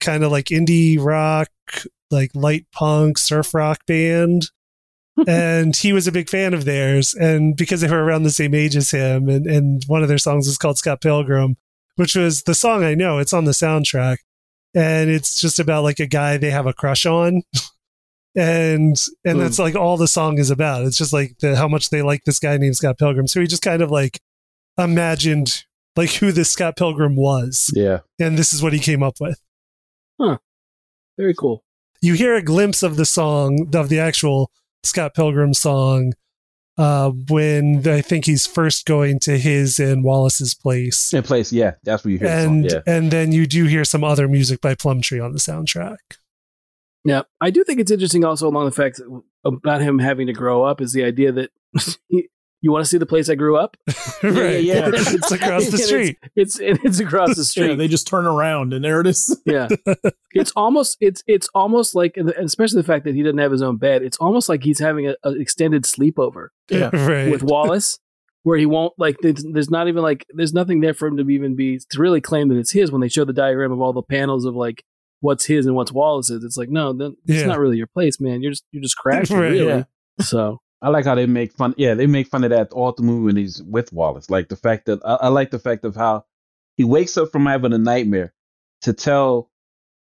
kind 0.00 0.24
of 0.24 0.32
like 0.32 0.46
indie 0.46 0.98
rock, 1.02 1.48
like 2.14 2.30
light 2.34 2.66
punk, 2.72 3.18
surf 3.18 3.52
rock 3.52 3.84
band 3.86 4.46
and 5.28 5.76
he 5.76 5.92
was 5.92 6.06
a 6.06 6.12
big 6.12 6.28
fan 6.28 6.54
of 6.54 6.64
theirs. 6.64 7.14
And 7.14 7.56
because 7.56 7.80
they 7.80 7.88
were 7.88 8.04
around 8.04 8.24
the 8.24 8.30
same 8.30 8.54
age 8.54 8.76
as 8.76 8.90
him, 8.90 9.28
and, 9.28 9.46
and 9.46 9.82
one 9.86 10.02
of 10.02 10.08
their 10.08 10.18
songs 10.18 10.46
was 10.46 10.58
called 10.58 10.78
Scott 10.78 11.00
Pilgrim, 11.00 11.56
which 11.96 12.16
was 12.16 12.42
the 12.42 12.54
song 12.54 12.82
I 12.82 12.94
know. 12.94 13.18
It's 13.18 13.32
on 13.32 13.44
the 13.44 13.52
soundtrack. 13.52 14.18
And 14.74 15.08
it's 15.08 15.40
just 15.40 15.60
about 15.60 15.84
like 15.84 16.00
a 16.00 16.06
guy 16.06 16.36
they 16.36 16.50
have 16.50 16.66
a 16.66 16.72
crush 16.72 17.06
on. 17.06 17.42
and 18.34 19.00
and 19.24 19.40
that's 19.40 19.60
like 19.60 19.76
all 19.76 19.96
the 19.96 20.08
song 20.08 20.38
is 20.38 20.50
about. 20.50 20.84
It's 20.84 20.98
just 20.98 21.12
like 21.12 21.38
the, 21.38 21.54
how 21.54 21.68
much 21.68 21.90
they 21.90 22.02
like 22.02 22.24
this 22.24 22.40
guy 22.40 22.56
named 22.56 22.76
Scott 22.76 22.98
Pilgrim. 22.98 23.28
So 23.28 23.40
he 23.40 23.46
just 23.46 23.62
kind 23.62 23.82
of 23.82 23.92
like 23.92 24.20
imagined 24.76 25.62
like 25.94 26.10
who 26.10 26.32
this 26.32 26.50
Scott 26.50 26.76
Pilgrim 26.76 27.14
was. 27.14 27.70
Yeah. 27.72 28.00
And 28.18 28.36
this 28.36 28.52
is 28.52 28.64
what 28.64 28.72
he 28.72 28.80
came 28.80 29.04
up 29.04 29.14
with. 29.20 29.40
Huh. 30.20 30.38
Very 31.16 31.34
cool. 31.34 31.62
You 32.00 32.14
hear 32.14 32.34
a 32.34 32.42
glimpse 32.42 32.82
of 32.82 32.96
the 32.96 33.04
song 33.06 33.74
of 33.74 33.88
the 33.88 33.98
actual 33.98 34.50
Scott 34.82 35.14
Pilgrim 35.14 35.54
song 35.54 36.12
uh, 36.76 37.10
when 37.10 37.86
I 37.86 38.00
think 38.00 38.26
he's 38.26 38.46
first 38.46 38.84
going 38.84 39.20
to 39.20 39.38
his 39.38 39.78
and 39.78 40.02
Wallace's 40.04 40.54
place, 40.54 41.12
In 41.12 41.22
place, 41.22 41.52
yeah. 41.52 41.74
That's 41.84 42.04
where 42.04 42.12
you 42.12 42.18
hear 42.18 42.28
and 42.28 42.64
the 42.64 42.70
song. 42.70 42.82
and 42.86 43.10
then 43.10 43.32
you 43.32 43.46
do 43.46 43.66
hear 43.66 43.84
some 43.84 44.02
other 44.02 44.26
music 44.28 44.60
by 44.60 44.74
Plumtree 44.74 45.20
on 45.20 45.32
the 45.32 45.38
soundtrack. 45.38 45.98
Yeah, 47.04 47.22
I 47.40 47.50
do 47.50 47.64
think 47.64 47.80
it's 47.80 47.90
interesting 47.90 48.24
also 48.24 48.48
along 48.48 48.64
the 48.64 48.72
fact 48.72 49.00
about 49.44 49.82
him 49.82 49.98
having 49.98 50.26
to 50.26 50.32
grow 50.32 50.64
up 50.64 50.80
is 50.80 50.92
the 50.92 51.04
idea 51.04 51.32
that 51.32 51.50
he, 52.08 52.28
you 52.64 52.72
want 52.72 52.82
to 52.82 52.88
see 52.88 52.96
the 52.96 53.04
place 53.04 53.28
I 53.28 53.34
grew 53.34 53.58
up. 53.58 53.76
right, 54.22 54.64
yeah. 54.64 54.88
it's 54.94 55.30
across 55.30 55.66
the 55.66 55.72
And 55.72 55.74
it's- 55.74 55.86
street. 55.86 56.18
It's 56.34 56.58
it's 56.58 56.98
across 56.98 57.36
the 57.36 57.42
Yeah, 57.60 57.66
street. 57.66 57.74
they 57.76 57.88
just 57.88 58.06
turn 58.06 58.24
around 58.26 58.72
and 58.72 58.82
there 58.82 59.00
it 59.02 59.06
is. 59.06 59.38
yeah, 59.44 59.68
it's 60.32 60.50
almost 60.56 60.96
it's 61.00 61.22
it's 61.26 61.48
almost 61.54 61.94
like, 61.94 62.16
especially 62.16 62.80
the 62.80 62.86
fact 62.86 63.04
that 63.04 63.14
he 63.14 63.22
doesn't 63.22 63.36
have 63.38 63.52
his 63.52 63.60
own 63.60 63.76
bed. 63.76 64.02
It's 64.02 64.16
almost 64.16 64.48
like 64.48 64.62
he's 64.64 64.78
having 64.78 65.06
an 65.08 65.14
extended 65.24 65.84
sleepover 65.84 66.48
Yeah. 66.70 66.88
right. 66.94 67.30
with 67.30 67.42
Wallace, 67.42 67.98
where 68.44 68.56
he 68.56 68.64
won't 68.66 68.94
like. 68.98 69.16
There's, 69.20 69.44
there's 69.52 69.70
not 69.70 69.88
even 69.88 70.02
like 70.02 70.24
there's 70.30 70.54
nothing 70.54 70.80
there 70.80 70.94
for 70.94 71.06
him 71.06 71.18
to 71.18 71.28
even 71.28 71.54
be 71.56 71.78
to 71.90 72.00
really 72.00 72.22
claim 72.22 72.48
that 72.48 72.56
it's 72.56 72.72
his. 72.72 72.90
When 72.90 73.02
they 73.02 73.08
show 73.08 73.26
the 73.26 73.32
diagram 73.34 73.72
of 73.72 73.80
all 73.82 73.92
the 73.92 74.02
panels 74.02 74.46
of 74.46 74.54
like 74.54 74.82
what's 75.20 75.44
his 75.46 75.66
and 75.66 75.74
what's 75.76 75.92
Wallace's, 75.92 76.42
it's 76.44 76.56
like 76.56 76.70
no, 76.70 76.94
then 76.94 77.14
it's 77.26 77.40
Yeah. 77.40 77.46
not 77.46 77.58
really 77.58 77.76
your 77.76 77.88
place, 77.88 78.18
man. 78.20 78.40
You're 78.42 78.52
just 78.52 78.64
you're 78.72 78.82
just 78.82 78.96
crashing, 78.96 79.36
Right, 79.36 79.50
really. 79.52 79.66
yeah. 79.66 79.84
So 80.22 80.60
I 80.84 80.88
like 80.90 81.06
how 81.06 81.14
they 81.14 81.24
make 81.24 81.52
fun. 81.54 81.74
Yeah, 81.78 81.94
they 81.94 82.06
make 82.06 82.28
fun 82.28 82.44
of 82.44 82.50
that 82.50 82.70
all 82.72 82.92
the 82.92 83.02
movie 83.02 83.24
when 83.24 83.36
he's 83.36 83.62
with 83.62 83.90
Wallace. 83.90 84.28
Like 84.28 84.50
the 84.50 84.56
fact 84.56 84.84
that 84.86 85.00
I, 85.04 85.14
I 85.14 85.28
like 85.28 85.50
the 85.50 85.58
fact 85.58 85.86
of 85.86 85.96
how 85.96 86.26
he 86.76 86.84
wakes 86.84 87.16
up 87.16 87.32
from 87.32 87.46
having 87.46 87.72
a 87.72 87.78
nightmare 87.78 88.34
to 88.82 88.92
tell 88.92 89.50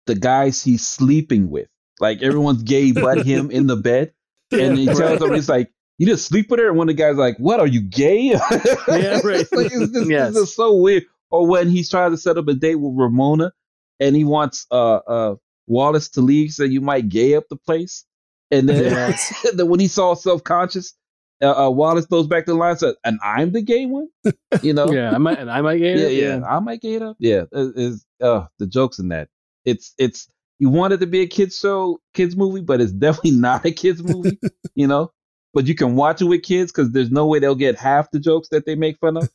the 0.07 0.15
guys 0.15 0.63
he's 0.63 0.87
sleeping 0.87 1.51
with. 1.51 1.69
Like 2.01 2.23
everyone's 2.23 2.63
gay 2.63 2.93
but 2.93 3.27
him 3.27 3.51
in 3.51 3.67
the 3.67 3.77
bed, 3.77 4.15
and 4.53 4.79
he 4.79 4.87
tells 4.87 5.19
them 5.21 5.35
he's 5.35 5.51
like, 5.51 5.71
"You 5.99 6.07
just 6.07 6.27
sleep 6.27 6.51
with 6.51 6.59
her." 6.61 6.69
And 6.69 6.79
one 6.79 6.89
of 6.89 6.97
the 6.97 7.03
guys 7.03 7.17
like, 7.17 7.37
"What 7.37 7.61
are 7.61 7.67
you 7.67 7.83
gay?" 7.83 8.29
Yeah, 8.89 9.21
right. 9.23 9.41
it's, 9.41 9.53
like, 9.53 9.67
it's, 9.67 9.93
just, 9.93 10.11
Yes. 10.11 10.31
it's 10.31 10.39
just 10.39 10.57
so 10.57 10.75
weird. 10.77 11.05
Or 11.31 11.47
when 11.47 11.69
he's 11.69 11.91
trying 11.91 12.13
to 12.13 12.17
set 12.17 12.39
up 12.39 12.49
a 12.49 12.55
date 12.55 12.77
with 12.77 12.95
Ramona, 12.97 13.53
and 14.01 14.17
he 14.17 14.25
wants 14.25 14.67
uh 14.71 14.97
uh 15.07 15.35
Wallace 15.67 16.09
to 16.11 16.23
leave, 16.23 16.53
so 16.53 16.65
you 16.65 16.81
might 16.81 17.11
gay 17.11 17.35
up 17.35 17.45
the 17.51 17.57
place. 17.57 18.07
And 18.51 18.69
then, 18.69 18.85
Yes. 18.85 19.33
then 19.55 19.69
when 19.69 19.81
he 19.81 19.87
saw 19.89 20.15
self 20.15 20.43
conscious, 20.45 20.95
uh, 21.43 21.67
uh, 21.67 21.71
Wallace 21.71 22.07
goes 22.07 22.27
back 22.27 22.45
to 22.47 22.53
the 22.53 22.59
line 22.59 22.71
and 22.73 22.79
says, 22.81 22.95
"And 23.05 23.19
I'm 23.25 23.53
the 23.53 23.63
gay 23.63 23.87
one," 23.87 24.09
you 24.63 24.73
know. 24.75 24.91
yeah, 24.93 25.13
I 25.13 25.19
might 25.19 25.39
and 25.39 25.51
I 25.51 25.61
might 25.63 25.79
get 25.79 25.97
yeah, 25.99 26.07
it. 26.07 26.13
yeah, 26.41 26.41
I 26.47 26.59
might 26.61 26.81
gay 26.83 26.95
it 26.95 27.03
up. 27.03 27.17
Yeah, 27.19 27.45
it- 27.53 27.73
is 27.77 28.05
uh 28.21 28.45
the 28.59 28.67
jokes 28.67 28.99
in 28.99 29.09
that. 29.09 29.29
It's 29.65 29.95
it's 29.99 30.29
you 30.59 30.69
want 30.69 30.93
it 30.93 30.99
to 31.01 31.07
be 31.07 31.21
a 31.23 31.27
kids 31.27 31.59
show, 31.59 31.99
kids 32.13 32.37
movie, 32.37 32.61
but 32.61 32.81
it's 32.81 32.93
definitely 33.07 33.33
not 33.33 33.65
a 33.65 33.71
kids 33.71 34.03
movie, 34.03 34.39
you 34.75 34.87
know. 34.87 35.13
But 35.55 35.67
you 35.67 35.75
can 35.75 35.97
watch 35.97 36.21
it 36.21 36.27
with 36.27 36.43
kids 36.43 36.71
because 36.71 36.93
there's 36.93 37.11
no 37.11 37.27
way 37.27 37.39
they'll 37.39 37.55
get 37.57 37.77
half 37.79 38.11
the 38.11 38.19
jokes 38.21 38.49
that 38.51 38.67
they 38.67 38.75
make 38.75 38.99
fun 38.99 39.17
of. 39.17 39.29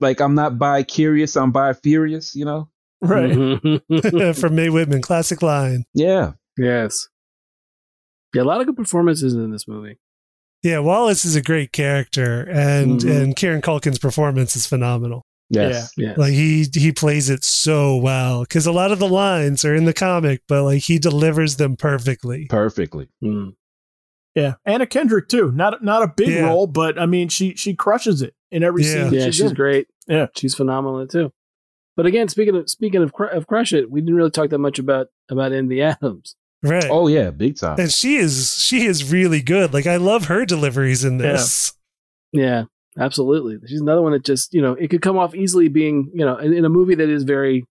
like 0.00 0.20
I'm 0.20 0.34
not 0.34 0.58
bi 0.58 0.82
curious, 0.84 1.36
I'm 1.36 1.50
bi 1.52 1.72
furious, 1.72 2.34
you 2.36 2.44
know. 2.44 2.68
Right. 3.02 3.30
Mhm. 3.32 4.36
From 4.40 4.54
Mae 4.54 4.70
Whitman, 4.70 5.02
classic 5.02 5.42
line. 5.42 5.84
Yeah, 5.94 6.32
yes. 6.56 7.08
Yeah, 8.36 8.42
a 8.42 8.44
lot 8.44 8.60
of 8.60 8.66
good 8.66 8.76
performances 8.76 9.34
in 9.34 9.50
this 9.50 9.66
movie. 9.66 9.98
Yeah, 10.62 10.78
Wallace 10.80 11.24
is 11.24 11.36
a 11.36 11.42
great 11.42 11.72
character, 11.72 12.42
and 12.50 13.00
Mhm. 13.00 13.22
and 13.22 13.36
Kieran 13.36 13.60
Culkin's 13.62 13.98
performance 13.98 14.56
is 14.56 14.66
phenomenal. 14.66 15.22
yes, 15.48 15.92
Yeah. 15.96 16.14
Like 16.16 16.32
he 16.32 16.66
he 16.74 16.90
plays 16.90 17.30
it 17.30 17.44
so 17.44 17.96
well 17.96 18.40
because 18.40 18.66
a 18.66 18.72
lot 18.72 18.90
of 18.90 18.98
the 18.98 19.08
lines 19.08 19.64
are 19.64 19.74
in 19.76 19.84
the 19.84 19.92
comic, 19.92 20.42
but 20.48 20.64
like 20.64 20.82
he 20.82 20.98
delivers 20.98 21.56
them 21.56 21.76
perfectly. 21.76 22.46
perfectly. 22.50 23.08
Mm. 23.22 23.52
Yeah. 24.34 24.54
Anna 24.64 24.86
Kendrick 24.86 25.28
too. 25.28 25.52
Not 25.52 25.84
not 25.84 26.02
a 26.02 26.12
big 26.16 26.28
Yeah. 26.30 26.46
role, 26.48 26.66
but 26.66 26.98
I 26.98 27.06
mean 27.06 27.28
she 27.28 27.54
she 27.54 27.74
crushes 27.74 28.22
it 28.22 28.34
in 28.50 28.64
every 28.64 28.82
Yeah. 28.82 29.04
scene. 29.04 29.12
Yeah, 29.14 29.24
she's, 29.26 29.36
she's 29.36 29.50
in. 29.50 29.54
great. 29.54 29.86
Yeah. 30.08 30.26
she's 30.34 30.54
phenomenal 30.56 31.06
too. 31.06 31.32
But 31.96 32.06
again, 32.06 32.28
speaking 32.28 32.56
of 32.56 32.68
speaking 32.68 33.02
of 33.02 33.12
Cr- 33.12 33.24
of 33.26 33.46
Crush 33.46 33.72
It, 33.72 33.88
we 33.90 34.00
didn't 34.00 34.16
really 34.16 34.30
talk 34.32 34.50
that 34.50 34.58
much 34.58 34.78
about 34.80 35.06
about 35.30 35.52
Envy 35.52 35.80
Adams. 35.80 36.34
Right. 36.68 36.88
Oh 36.90 37.06
yeah, 37.08 37.30
big 37.30 37.56
time. 37.56 37.78
And 37.78 37.92
she 37.92 38.16
is 38.16 38.56
she 38.58 38.86
is 38.86 39.10
really 39.10 39.42
good. 39.42 39.72
Like 39.72 39.86
I 39.86 39.96
love 39.96 40.26
her 40.26 40.44
deliveries 40.44 41.04
in 41.04 41.18
this. 41.18 41.72
Yeah, 42.32 42.64
absolutely. 42.98 43.58
She's 43.68 43.80
another 43.80 44.02
one 44.02 44.12
that 44.12 44.24
just 44.24 44.52
you 44.54 44.62
know 44.62 44.72
it 44.72 44.88
could 44.88 45.02
come 45.02 45.16
off 45.18 45.34
easily 45.34 45.68
being 45.68 46.10
you 46.14 46.24
know 46.24 46.36
in, 46.36 46.52
in 46.52 46.64
a 46.64 46.68
movie 46.68 46.94
that 46.94 47.08
is 47.08 47.24
very 47.24 47.64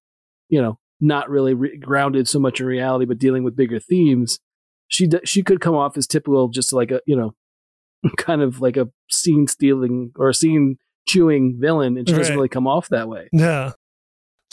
you 0.50 0.62
know 0.62 0.78
not 1.02 1.30
really 1.30 1.54
re- 1.54 1.78
grounded 1.78 2.28
so 2.28 2.40
much 2.40 2.60
in 2.60 2.66
reality, 2.66 3.06
but 3.06 3.18
dealing 3.18 3.44
with 3.44 3.56
bigger 3.56 3.80
themes. 3.80 4.40
She 4.88 5.08
d- 5.08 5.20
she 5.26 5.44
could 5.44 5.60
come 5.62 5.76
off 5.76 5.98
as 5.98 6.08
typical, 6.08 6.48
just 6.48 6.72
like 6.72 6.92
a 6.92 7.02
you 7.06 7.16
know 7.16 7.34
kind 8.18 8.42
of 8.42 8.62
like 8.62 8.78
a 8.78 8.88
scene 9.10 9.48
stealing 9.48 10.12
or 10.16 10.30
a 10.30 10.34
scene 10.34 10.78
chewing 11.08 11.58
villain, 11.60 11.98
and 11.98 12.08
she 12.08 12.14
doesn't 12.16 12.36
really 12.36 12.50
come 12.50 12.68
off 12.68 12.90
that 12.90 13.08
way. 13.08 13.30
Yeah. 13.32 13.74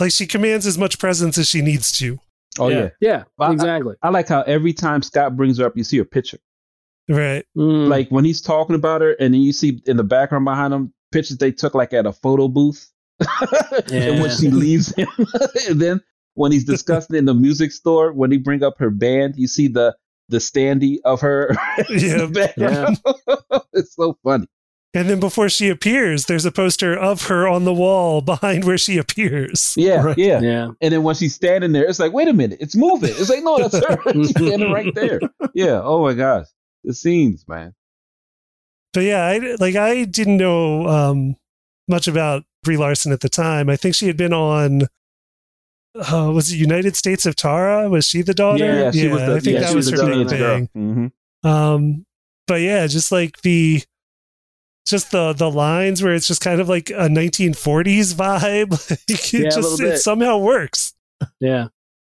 Like 0.00 0.10
she 0.12 0.26
commands 0.26 0.66
as 0.66 0.78
much 0.78 0.98
presence 0.98 1.38
as 1.38 1.48
she 1.48 1.62
needs 1.62 1.92
to. 1.98 2.18
Oh 2.58 2.68
Yeah. 2.68 2.76
yeah. 2.78 2.88
Yeah, 3.00 3.24
Well, 3.38 3.50
I- 3.50 3.52
exactly. 3.52 3.94
I 4.02 4.08
like 4.10 4.28
how 4.28 4.42
every 4.42 4.72
time 4.72 5.02
Scott 5.02 5.36
brings 5.36 5.58
her 5.58 5.66
up, 5.66 5.76
you 5.76 5.84
see 5.84 5.98
her 5.98 6.04
picture. 6.04 6.38
Right. 7.08 7.44
Mm. 7.56 7.88
Like 7.88 8.08
when 8.10 8.24
he's 8.24 8.40
talking 8.40 8.76
about 8.76 9.00
her, 9.00 9.12
and 9.18 9.34
then 9.34 9.40
you 9.40 9.52
see 9.52 9.82
in 9.86 9.96
the 9.96 10.04
background 10.04 10.44
behind 10.44 10.72
him 10.72 10.92
pictures 11.10 11.36
they 11.38 11.52
took 11.52 11.74
like 11.74 11.92
at 11.92 12.06
a 12.06 12.12
photo 12.12 12.48
booth. 12.48 12.88
and 13.92 14.20
when 14.20 14.30
she 14.30 14.48
leaves 14.50 14.94
him, 14.94 15.08
and 15.68 15.80
then 15.80 16.00
when 16.34 16.50
he's 16.52 16.64
discussing 16.64 17.16
in 17.16 17.24
the 17.26 17.34
music 17.34 17.70
store, 17.72 18.12
when 18.12 18.30
he 18.32 18.38
bring 18.38 18.62
up 18.62 18.74
her 18.78 18.90
band, 18.90 19.34
you 19.36 19.46
see 19.46 19.68
the 19.68 19.94
the 20.28 20.38
standee 20.38 20.98
of 21.04 21.20
her. 21.20 21.54
Yeah. 21.90 22.26
band. 22.26 22.98
it's 23.74 23.94
so 23.94 24.16
funny. 24.24 24.46
And 24.94 25.08
then 25.08 25.20
before 25.20 25.48
she 25.48 25.70
appears, 25.70 26.26
there's 26.26 26.44
a 26.44 26.52
poster 26.52 26.94
of 26.94 27.28
her 27.28 27.48
on 27.48 27.64
the 27.64 27.72
wall 27.72 28.20
behind 28.20 28.64
where 28.64 28.76
she 28.76 28.98
appears. 28.98 29.72
Yeah, 29.76 30.02
Right. 30.02 30.18
yeah. 30.18 30.40
Yeah. 30.40 30.68
And 30.82 30.92
then 30.92 31.02
when 31.02 31.14
she's 31.14 31.34
standing 31.34 31.72
there, 31.72 31.84
it's 31.84 31.98
like, 31.98 32.12
wait 32.12 32.28
a 32.28 32.32
minute, 32.34 32.58
it's 32.60 32.76
moving. 32.76 33.08
It's 33.10 33.30
like, 33.30 33.42
no, 33.42 33.56
that's 33.58 33.74
her. 33.86 33.98
She's 34.12 34.30
standing 34.30 34.70
right 34.70 34.94
there. 34.94 35.18
Yeah. 35.54 35.80
Oh 35.82 36.02
my 36.02 36.12
gosh, 36.12 36.46
the 36.84 36.92
scenes, 36.92 37.44
man. 37.48 37.72
But 38.92 39.04
yeah, 39.04 39.24
I 39.24 39.56
like 39.58 39.76
I 39.76 40.04
didn't 40.04 40.36
know 40.36 40.86
um, 40.86 41.36
much 41.88 42.06
about 42.06 42.44
Brie 42.62 42.76
Larson 42.76 43.12
at 43.12 43.20
the 43.20 43.30
time. 43.30 43.70
I 43.70 43.76
think 43.76 43.94
she 43.94 44.06
had 44.08 44.18
been 44.18 44.34
on. 44.34 44.82
Uh, 45.94 46.30
was 46.34 46.52
it 46.52 46.56
United 46.56 46.96
States 46.96 47.24
of 47.24 47.34
Tara? 47.36 47.88
Was 47.88 48.06
she 48.06 48.20
the 48.20 48.34
daughter? 48.34 48.64
Yeah, 48.64 48.90
she 48.90 49.08
was 49.08 49.20
the. 49.20 49.36
I 49.36 49.40
think 49.40 49.54
yeah, 49.54 49.60
that 49.60 49.68
she 49.70 49.76
was, 49.76 49.90
the 49.90 49.96
her 49.96 50.06
big 50.06 50.12
teenage 50.28 50.38
girl. 50.38 50.56
thing. 50.56 51.12
Mhm. 51.44 51.48
Um, 51.48 52.06
but 52.46 52.60
yeah, 52.60 52.86
just 52.86 53.10
like 53.12 53.40
the, 53.42 53.82
just 54.86 55.10
the 55.10 55.32
the 55.32 55.50
lines 55.50 56.02
where 56.02 56.14
it's 56.14 56.26
just 56.26 56.40
kind 56.40 56.60
of 56.60 56.68
like 56.68 56.90
a 56.90 57.08
1940s 57.08 58.14
vibe. 58.14 58.70
Like, 58.90 59.08
it 59.08 59.32
Yeah, 59.32 59.50
just 59.50 59.80
it 59.80 59.98
somehow 59.98 60.38
works. 60.38 60.94
Yeah. 61.40 61.68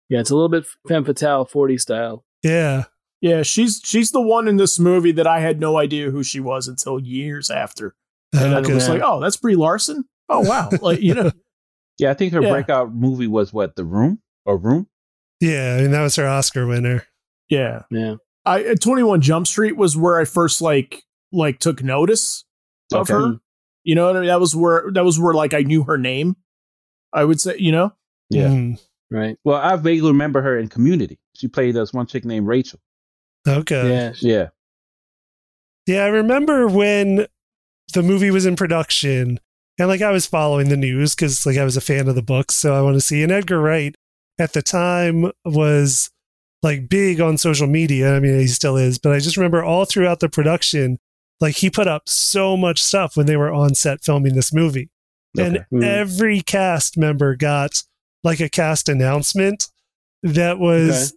Yeah. 0.09 0.20
It's 0.20 0.30
a 0.30 0.36
little 0.36 0.49
bit 0.49 0.65
femme 0.88 1.05
fatale 1.05 1.45
40 1.45 1.78
style. 1.78 2.24
Yeah, 2.43 2.84
Yeah, 3.22 3.41
she's 3.43 3.82
she's 3.84 4.11
the 4.11 4.22
one 4.22 4.47
in 4.47 4.57
this 4.57 4.80
movie 4.80 5.11
that 5.13 5.28
I 5.28 5.39
had 5.39 5.59
no 5.59 5.78
idea 5.78 6.11
who 6.11 6.24
she 6.24 6.39
was 6.39 6.68
until 6.68 6.99
years 6.99 7.49
after. 7.49 7.95
And 8.34 8.53
Okay. 8.55 8.72
I 8.72 8.76
was 8.76 8.89
like, 8.89 9.01
oh, 9.03 9.20
that's 9.20 9.38
Brie 9.38 9.55
Larson. 9.55 10.05
Oh 10.30 10.41
wow, 10.41 10.70
like 10.82 11.01
you 11.01 11.13
know, 11.13 11.32
Yeah, 11.97 12.11
I 12.11 12.13
think 12.13 12.34
her 12.34 12.41
Yeah. 12.41 12.51
breakout 12.51 12.93
movie 12.93 13.28
was 13.28 13.51
what, 13.53 13.76
The 13.76 13.86
Room 13.86 14.20
or 14.45 14.57
Room? 14.57 14.88
yeah. 15.39 15.76
I 15.78 15.82
mean, 15.82 15.91
that 15.91 16.01
was 16.03 16.15
her 16.18 16.28
Oscar 16.28 16.68
winner. 16.68 17.05
yeah. 17.49 17.84
Yeah. 17.89 18.15
I 18.45 18.63
uh, 18.65 18.76
Twenty 18.76 19.03
One 19.03 19.22
Jump 19.22 19.47
Street 19.47 19.76
was 19.78 19.97
where 19.97 20.20
I 20.20 20.26
first 20.26 20.61
like 20.61 21.01
like 21.34 21.59
took 21.59 21.84
notice 21.84 22.45
of 22.93 23.09
Okay. 23.09 23.13
her. 23.13 23.39
You 23.83 23.95
know 23.95 24.07
what 24.07 24.15
I 24.17 24.19
mean? 24.19 24.27
That 24.27 24.39
was 24.39 24.55
where 24.55 24.89
that 24.93 25.05
was 25.05 25.19
where 25.19 25.33
like 25.33 25.53
I 25.53 25.61
knew 25.61 25.83
her 25.83 25.97
name. 25.97 26.35
I 27.13 27.23
would 27.23 27.39
say, 27.39 27.55
you 27.57 27.71
know, 27.71 27.93
Yeah. 28.29 28.47
Mm, 28.49 28.79
Right. 29.09 29.38
Well, 29.45 29.55
I 29.57 29.75
vaguely 29.77 30.09
remember 30.11 30.41
her 30.41 30.59
in 30.59 30.67
Community. 30.67 31.17
She 31.35 31.47
played 31.47 31.75
this 31.75 31.93
one 31.93 32.05
chick 32.07 32.25
named 32.25 32.47
Rachel. 32.47 32.79
okay. 33.47 33.89
Yeah. 33.89 34.13
Yeah. 34.19 34.47
Yeah, 35.85 36.03
I 36.03 36.07
remember 36.07 36.67
when 36.67 37.27
the 37.93 38.03
movie 38.03 38.31
was 38.31 38.45
in 38.45 38.57
production 38.57 39.39
and 39.79 39.88
like 39.88 40.01
I 40.01 40.11
was 40.11 40.25
following 40.25 40.67
the 40.69 40.75
news 40.75 41.15
because 41.15 41.45
like 41.45 41.55
I 41.57 41.63
was 41.63 41.77
a 41.77 41.81
fan 41.81 42.09
of 42.09 42.15
the 42.15 42.21
books, 42.21 42.55
so 42.55 42.73
I 42.73 42.81
want 42.81 42.95
to 42.95 43.01
see. 43.01 43.23
And 43.23 43.31
Edgar 43.31 43.61
Wright 43.61 43.95
at 44.38 44.51
the 44.53 44.61
time 44.61 45.31
was 45.45 46.09
like 46.61 46.89
big 46.89 47.21
on 47.21 47.38
social 47.38 47.67
media. 47.67 48.15
I 48.15 48.19
mean, 48.19 48.38
he 48.39 48.47
still 48.47 48.75
is, 48.75 48.97
but 48.99 49.13
I 49.13 49.19
just 49.19 49.38
remember 49.38 49.63
all 49.63 49.85
throughout 49.85 50.19
the 50.19 50.27
production, 50.29 50.97
like 51.39 51.55
he 51.57 51.69
put 51.69 51.88
up 51.88 52.09
so 52.09 52.57
much 52.57 52.81
stuff 52.83 53.15
when 53.15 53.25
they 53.25 53.38
were 53.38 53.51
on 53.53 53.75
set 53.75 54.03
filming 54.03 54.35
this 54.35 54.53
movie. 54.53 54.89
And 55.38 55.57
Okay. 55.57 55.65
Hmm. 55.69 55.83
every 55.83 56.41
cast 56.41 56.97
member 56.97 57.35
got 57.35 57.83
like 58.23 58.39
a 58.39 58.49
cast 58.49 58.89
announcement 58.89 59.67
that 60.23 60.57
was 60.59 61.13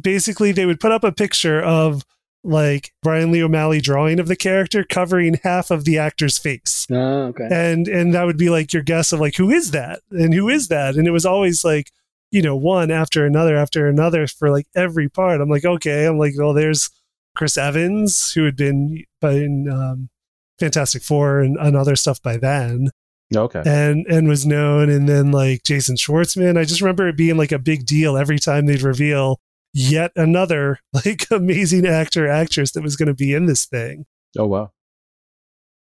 basically 0.00 0.52
they 0.52 0.66
would 0.66 0.80
put 0.80 0.92
up 0.92 1.04
a 1.04 1.12
picture 1.12 1.60
of 1.60 2.04
like 2.42 2.92
Brian 3.02 3.30
Lee 3.30 3.42
O'Malley 3.42 3.82
drawing 3.82 4.18
of 4.18 4.26
the 4.28 4.36
character 4.36 4.82
covering 4.82 5.38
half 5.42 5.70
of 5.70 5.84
the 5.84 5.98
actor's 5.98 6.38
face. 6.38 6.86
Oh, 6.90 7.24
okay. 7.26 7.48
And 7.50 7.86
and 7.86 8.14
that 8.14 8.24
would 8.24 8.38
be 8.38 8.48
like 8.48 8.72
your 8.72 8.82
guess 8.82 9.12
of 9.12 9.20
like 9.20 9.36
who 9.36 9.50
is 9.50 9.72
that? 9.72 10.00
And 10.10 10.32
who 10.32 10.48
is 10.48 10.68
that? 10.68 10.94
And 10.94 11.06
it 11.06 11.10
was 11.10 11.26
always 11.26 11.64
like, 11.64 11.90
you 12.30 12.40
know, 12.40 12.56
one 12.56 12.90
after 12.90 13.26
another 13.26 13.56
after 13.56 13.86
another 13.86 14.26
for 14.26 14.50
like 14.50 14.66
every 14.74 15.10
part. 15.10 15.42
I'm 15.42 15.50
like, 15.50 15.66
okay. 15.66 16.06
I'm 16.06 16.18
like, 16.18 16.32
well, 16.38 16.54
there's 16.54 16.88
Chris 17.36 17.56
Evans, 17.56 18.32
who 18.32 18.44
had 18.44 18.56
been 18.56 19.04
in 19.22 19.68
um, 19.70 20.08
Fantastic 20.58 21.02
Four 21.02 21.40
and, 21.40 21.56
and 21.58 21.76
other 21.76 21.96
stuff 21.96 22.20
by 22.22 22.36
then 22.36 22.90
Okay. 23.34 23.62
and 23.64 24.04
and 24.08 24.26
was 24.28 24.44
known 24.44 24.90
and 24.90 25.08
then 25.08 25.30
like 25.30 25.62
Jason 25.62 25.94
Schwartzman 25.96 26.58
I 26.58 26.64
just 26.64 26.80
remember 26.80 27.06
it 27.08 27.16
being 27.16 27.36
like 27.36 27.52
a 27.52 27.58
big 27.60 27.86
deal 27.86 28.16
every 28.16 28.38
time 28.40 28.66
they'd 28.66 28.82
reveal 28.82 29.38
yet 29.72 30.10
another 30.16 30.80
like 30.92 31.26
amazing 31.30 31.86
actor 31.86 32.26
actress 32.28 32.72
that 32.72 32.82
was 32.82 32.96
going 32.96 33.06
to 33.06 33.14
be 33.14 33.32
in 33.32 33.46
this 33.46 33.66
thing 33.66 34.04
Oh, 34.38 34.46
wow. 34.46 34.72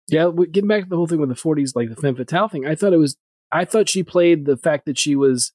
Yeah, 0.08 0.30
getting 0.50 0.68
back 0.68 0.82
to 0.84 0.88
the 0.88 0.96
whole 0.96 1.06
thing 1.06 1.20
with 1.20 1.28
the 1.28 1.34
40s, 1.34 1.72
like 1.76 1.88
the 1.88 1.96
femme 1.96 2.16
fatale 2.16 2.48
thing, 2.48 2.66
I 2.66 2.74
thought 2.74 2.92
it 2.92 2.96
was, 2.98 3.16
I 3.52 3.64
thought 3.64 3.88
she 3.88 4.02
played 4.02 4.44
the 4.44 4.56
fact 4.56 4.86
that 4.86 4.98
she 4.98 5.14
was, 5.14 5.52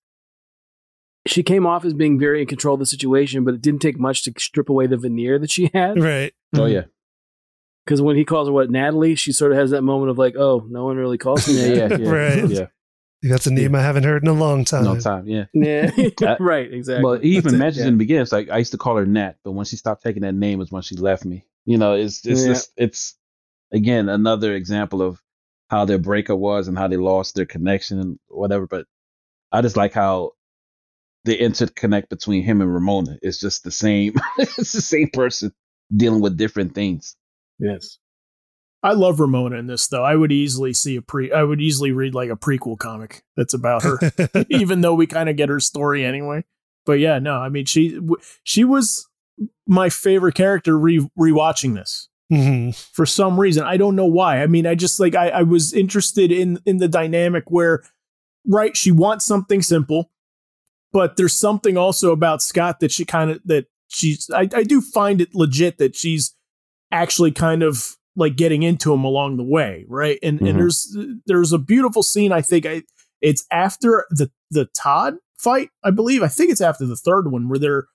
she 1.27 1.43
came 1.43 1.65
off 1.65 1.85
as 1.85 1.93
being 1.93 2.19
very 2.19 2.41
in 2.41 2.47
control 2.47 2.75
of 2.75 2.79
the 2.79 2.85
situation, 2.85 3.43
but 3.43 3.53
it 3.53 3.61
didn't 3.61 3.81
take 3.81 3.99
much 3.99 4.23
to 4.23 4.33
strip 4.37 4.69
away 4.69 4.87
the 4.87 4.97
veneer 4.97 5.39
that 5.39 5.51
she 5.51 5.69
had. 5.73 6.01
right 6.01 6.33
Oh, 6.53 6.59
mm-hmm. 6.59 6.73
yeah. 6.73 6.81
Because 7.85 8.01
when 8.01 8.15
he 8.15 8.25
calls 8.25 8.47
her 8.47 8.51
what 8.53 8.71
Natalie, 8.71 9.15
she 9.15 9.31
sort 9.31 9.51
of 9.51 9.57
has 9.57 9.71
that 9.71 9.83
moment 9.83 10.09
of 10.09 10.17
like, 10.17 10.35
oh, 10.35 10.65
no 10.69 10.85
one 10.85 10.97
really 10.97 11.17
calls 11.17 11.47
me. 11.47 11.75
Yeah, 11.75 11.87
that. 11.87 11.99
yeah, 11.99 12.05
yeah. 12.05 12.09
Right. 12.11 12.49
Yeah. 12.49 12.67
that's 13.23 13.47
a 13.47 13.53
name 13.53 13.75
I 13.75 13.81
haven't 13.81 14.03
heard 14.03 14.23
in 14.23 14.29
a 14.29 14.33
long 14.33 14.65
time 14.65 14.83
No 14.85 14.99
time. 14.99 15.27
Yeah. 15.27 15.45
yeah, 15.53 15.91
right, 16.39 16.71
exactly. 16.71 17.03
Well, 17.03 17.19
he 17.19 17.37
even 17.37 17.57
mentions 17.57 17.83
yeah. 17.83 17.87
in 17.87 17.93
the 17.93 17.97
beginning, 17.97 18.23
it's 18.23 18.31
like 18.31 18.49
I 18.49 18.57
used 18.59 18.71
to 18.71 18.77
call 18.77 18.97
her 18.97 19.05
Nat, 19.05 19.35
but 19.43 19.51
when 19.51 19.65
she 19.65 19.75
stopped 19.75 20.03
taking 20.03 20.23
that 20.23 20.33
name 20.35 20.61
is 20.61 20.71
when 20.71 20.81
she 20.81 20.95
left 20.95 21.25
me. 21.25 21.45
You 21.65 21.77
know, 21.77 21.93
it's 21.93 22.25
it's 22.25 22.41
Yeah. 22.41 22.47
just 22.53 22.71
it's 22.77 23.15
again 23.71 24.09
another 24.09 24.53
example 24.53 25.01
of 25.01 25.21
how 25.69 25.85
their 25.85 25.97
breakup 25.97 26.37
was 26.37 26.67
and 26.67 26.77
how 26.77 26.87
they 26.87 26.97
lost 26.97 27.35
their 27.35 27.45
connection 27.45 27.99
and 27.99 28.19
whatever. 28.27 28.67
But 28.67 28.85
I 29.51 29.61
just 29.61 29.77
like 29.77 29.93
how 29.93 30.33
the 31.25 31.37
interconnect 31.37 32.09
between 32.09 32.43
him 32.43 32.61
and 32.61 32.73
Ramona 32.73 33.17
is 33.21 33.39
just 33.39 33.63
the 33.63 33.71
same. 33.71 34.13
it's 34.37 34.71
the 34.71 34.81
same 34.81 35.09
person 35.11 35.51
dealing 35.95 36.21
with 36.21 36.37
different 36.37 36.73
things. 36.75 37.15
yes. 37.59 37.97
I 38.83 38.93
love 38.93 39.19
Ramona 39.19 39.55
in 39.57 39.65
this 39.65 39.87
though. 39.87 40.03
I 40.03 40.15
would 40.15 40.31
easily 40.31 40.71
see 40.71 40.95
a 40.95 41.01
pre. 41.01 41.31
I 41.31 41.41
would 41.41 41.59
easily 41.59 41.91
read 41.91 42.13
like 42.13 42.29
a 42.29 42.35
prequel 42.35 42.77
comic 42.77 43.23
that's 43.35 43.55
about 43.55 43.81
her, 43.81 43.97
even 44.49 44.81
though 44.81 44.93
we 44.93 45.07
kind 45.07 45.27
of 45.27 45.35
get 45.35 45.49
her 45.49 45.59
story 45.59 46.05
anyway. 46.05 46.43
But 46.85 46.99
yeah, 46.99 47.17
no, 47.17 47.33
I 47.33 47.49
mean 47.49 47.65
she 47.65 47.95
w- 47.95 48.17
she 48.43 48.63
was 48.63 49.07
my 49.65 49.89
favorite 49.89 50.35
character 50.35 50.77
re 50.77 50.99
rewatching 51.19 51.73
this 51.73 52.09
Mhm. 52.31 52.75
for 52.93 53.07
some 53.07 53.39
reason. 53.39 53.63
I 53.63 53.77
don't 53.77 53.95
know 53.95 54.05
why. 54.05 54.43
I 54.43 54.45
mean, 54.47 54.67
I 54.67 54.75
just 54.75 54.99
like 54.99 55.15
I, 55.15 55.29
I 55.29 55.41
was 55.41 55.73
interested 55.73 56.31
in 56.31 56.59
in 56.67 56.77
the 56.77 56.87
dynamic 56.87 57.45
where, 57.49 57.81
right, 58.47 58.77
she 58.77 58.91
wants 58.91 59.25
something 59.25 59.63
simple, 59.63 60.11
but 60.95 61.17
there's 61.17 61.33
something 61.33 61.75
also 61.75 62.13
about 62.13 62.41
Scott 62.41 62.79
that 62.79 62.89
she 62.89 63.03
kind 63.03 63.29
of 63.31 63.41
that 63.43 63.65
she's. 63.89 64.29
I, 64.33 64.47
I 64.53 64.63
do 64.63 64.79
find 64.79 65.19
it 65.19 65.35
legit 65.35 65.77
that 65.79 65.93
she's 65.93 66.33
actually 66.89 67.33
kind 67.33 67.63
of 67.63 67.95
like 68.15 68.37
getting 68.37 68.63
into 68.63 68.93
him 68.93 69.03
along 69.03 69.35
the 69.35 69.43
way, 69.43 69.85
right? 69.89 70.17
And 70.23 70.39
Mhm. 70.39 70.49
and 70.51 70.59
there's 70.59 70.97
there's 71.25 71.51
a 71.51 71.57
beautiful 71.57 72.01
scene. 72.01 72.31
I 72.31 72.41
think 72.41 72.65
I 72.65 72.83
it's 73.21 73.45
after 73.51 74.05
the 74.09 74.31
the 74.51 74.67
Todd 74.73 75.15
fight. 75.37 75.69
I 75.83 75.91
believe. 75.91 76.23
I 76.23 76.29
think 76.29 76.49
it's 76.49 76.61
after 76.61 76.85
the 76.85 76.95
third 76.95 77.29
one 77.29 77.49
where 77.49 77.59
they're 77.59 77.87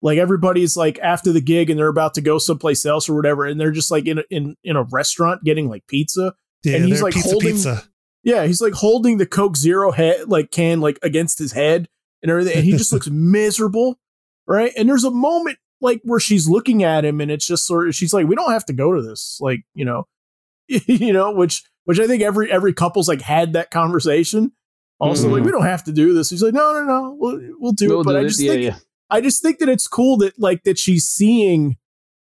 like 0.00 0.18
everybody's 0.18 0.76
like 0.76 0.98
after 1.00 1.32
the 1.32 1.40
gig 1.40 1.70
and 1.70 1.78
they're 1.78 1.88
about 1.88 2.14
to 2.14 2.20
go 2.20 2.38
someplace 2.38 2.86
else 2.86 3.08
or 3.08 3.14
whatever, 3.16 3.44
and 3.46 3.58
they're 3.60 3.72
just 3.72 3.90
like 3.90 4.06
in 4.06 4.18
a, 4.20 4.24
in 4.30 4.54
in 4.62 4.76
a 4.76 4.84
restaurant 4.84 5.42
getting 5.42 5.68
like 5.68 5.84
pizza. 5.88 6.34
yeah 6.62 6.76
And 6.76 6.84
he's, 6.84 7.02
like, 7.02 7.14
pizza 7.14 7.30
holding- 7.30 7.50
pizza 7.54 7.82
Yeah, 8.22 8.46
he's 8.46 8.60
like 8.62 8.74
holding 8.74 9.18
the 9.18 9.26
Coke 9.26 9.56
Zero 9.56 9.90
head 9.90 10.28
like 10.28 10.52
can 10.52 10.80
like 10.80 11.00
against 11.02 11.40
his 11.40 11.50
head 11.52 11.88
and 12.24 12.30
everything, 12.32 12.56
and 12.56 12.64
he 12.64 12.72
just 12.72 12.92
looks 12.92 13.08
miserable, 13.12 14.00
right? 14.48 14.72
And 14.76 14.88
there's 14.88 15.04
a 15.04 15.10
moment 15.12 15.58
like 15.80 16.00
where 16.02 16.18
she's 16.18 16.48
looking 16.48 16.82
at 16.82 17.04
him, 17.04 17.20
and 17.20 17.30
it's 17.30 17.46
just 17.46 17.66
sort 17.66 17.86
of 17.86 17.94
she's 17.94 18.12
like, 18.12 18.26
"We 18.26 18.34
don't 18.34 18.50
have 18.50 18.64
to 18.66 18.72
go 18.72 18.92
to 18.94 19.00
this," 19.02 19.38
like 19.40 19.60
you 19.74 19.84
know, 19.84 20.08
you 20.68 21.12
know, 21.12 21.30
which 21.32 21.62
which 21.84 22.00
I 22.00 22.06
think 22.08 22.22
every 22.22 22.50
every 22.50 22.72
couple's 22.72 23.06
like 23.08 23.20
had 23.20 23.52
that 23.52 23.70
conversation. 23.70 24.50
Also, 24.98 25.28
like 25.28 25.42
Mhm. 25.42 25.46
we 25.46 25.52
don't 25.52 25.64
have 25.66 25.84
to 25.84 25.92
do 25.92 26.14
this. 26.14 26.30
He's 26.30 26.42
like, 26.42 26.54
"No, 26.54 26.72
no, 26.72 26.84
no, 26.84 27.16
we'll 27.18 27.40
we'll 27.60 27.72
do 27.72 27.88
We'll 27.90 28.00
it." 28.00 28.04
But 28.04 28.12
do 28.12 28.18
I 28.18 28.20
it. 28.22 28.28
just 28.28 28.40
yeah, 28.40 28.50
think 28.52 28.64
yeah. 28.64 28.76
I 29.10 29.20
just 29.20 29.42
think 29.42 29.58
that 29.58 29.68
it's 29.68 29.86
cool 29.86 30.16
that 30.18 30.38
like 30.38 30.64
that 30.64 30.78
she's 30.78 31.04
seeing 31.06 31.76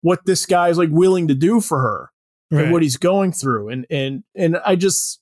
what 0.02 0.20
this 0.26 0.44
guy's 0.46 0.76
like 0.78 0.90
willing 0.90 1.28
to 1.28 1.34
do 1.34 1.60
for 1.60 1.80
her 1.80 2.10
right. 2.50 2.64
and 2.64 2.72
what 2.72 2.82
he's 2.82 2.96
going 2.96 3.32
through 3.32 3.68
and 3.68 3.86
and 3.90 4.24
and 4.34 4.56
I 4.64 4.74
just 4.76 5.20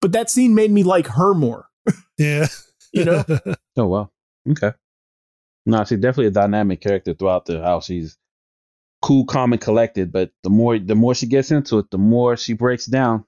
but 0.00 0.12
that 0.12 0.30
scene 0.30 0.54
made 0.54 0.70
me 0.70 0.82
like 0.82 1.06
her 1.08 1.34
more. 1.34 1.66
yeah 2.18 2.46
You 2.92 3.04
know? 3.04 3.24
Oh 3.76 3.86
wow. 3.86 4.10
Okay. 4.50 4.72
No, 5.64 5.84
she's 5.84 5.98
definitely 5.98 6.26
a 6.26 6.30
dynamic 6.30 6.80
character 6.82 7.14
throughout 7.14 7.46
the 7.46 7.60
house. 7.62 7.86
she's 7.86 8.18
cool, 9.00 9.24
calm, 9.24 9.52
and 9.52 9.60
collected. 9.62 10.12
But 10.12 10.30
the 10.42 10.50
more 10.50 10.78
the 10.78 10.94
more 10.94 11.14
she 11.14 11.26
gets 11.26 11.50
into 11.50 11.78
it, 11.78 11.90
the 11.90 11.98
more 11.98 12.36
she 12.36 12.52
breaks 12.52 12.84
down. 12.86 13.24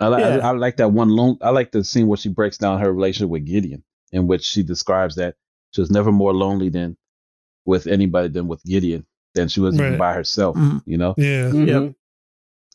I, 0.00 0.08
li- 0.08 0.20
Yeah. 0.20 0.38
I, 0.38 0.48
I 0.48 0.50
like 0.52 0.78
that 0.78 0.90
one. 0.90 1.08
Lone, 1.10 1.38
I 1.40 1.50
like 1.50 1.70
the 1.70 1.84
scene 1.84 2.06
where 2.08 2.16
she 2.16 2.28
breaks 2.30 2.58
down 2.58 2.80
her 2.80 2.92
relationship 2.92 3.30
with 3.30 3.44
Gideon, 3.46 3.84
in 4.10 4.26
which 4.26 4.42
she 4.42 4.62
describes 4.62 5.14
that 5.16 5.36
she 5.72 5.80
was 5.80 5.90
never 5.90 6.10
more 6.10 6.34
lonely 6.34 6.68
than 6.70 6.96
with 7.64 7.86
anybody 7.86 8.28
than 8.28 8.48
with 8.48 8.62
Gideon. 8.64 9.06
Than 9.34 9.48
she 9.48 9.60
was 9.60 9.74
even 9.76 9.92
Right. 9.92 9.98
by 9.98 10.14
herself. 10.14 10.56
Mhm. 10.56 10.82
You 10.84 10.98
know. 10.98 11.14
yeah 11.16 11.50
Mhm. 11.50 11.66
Yep. 11.68 11.94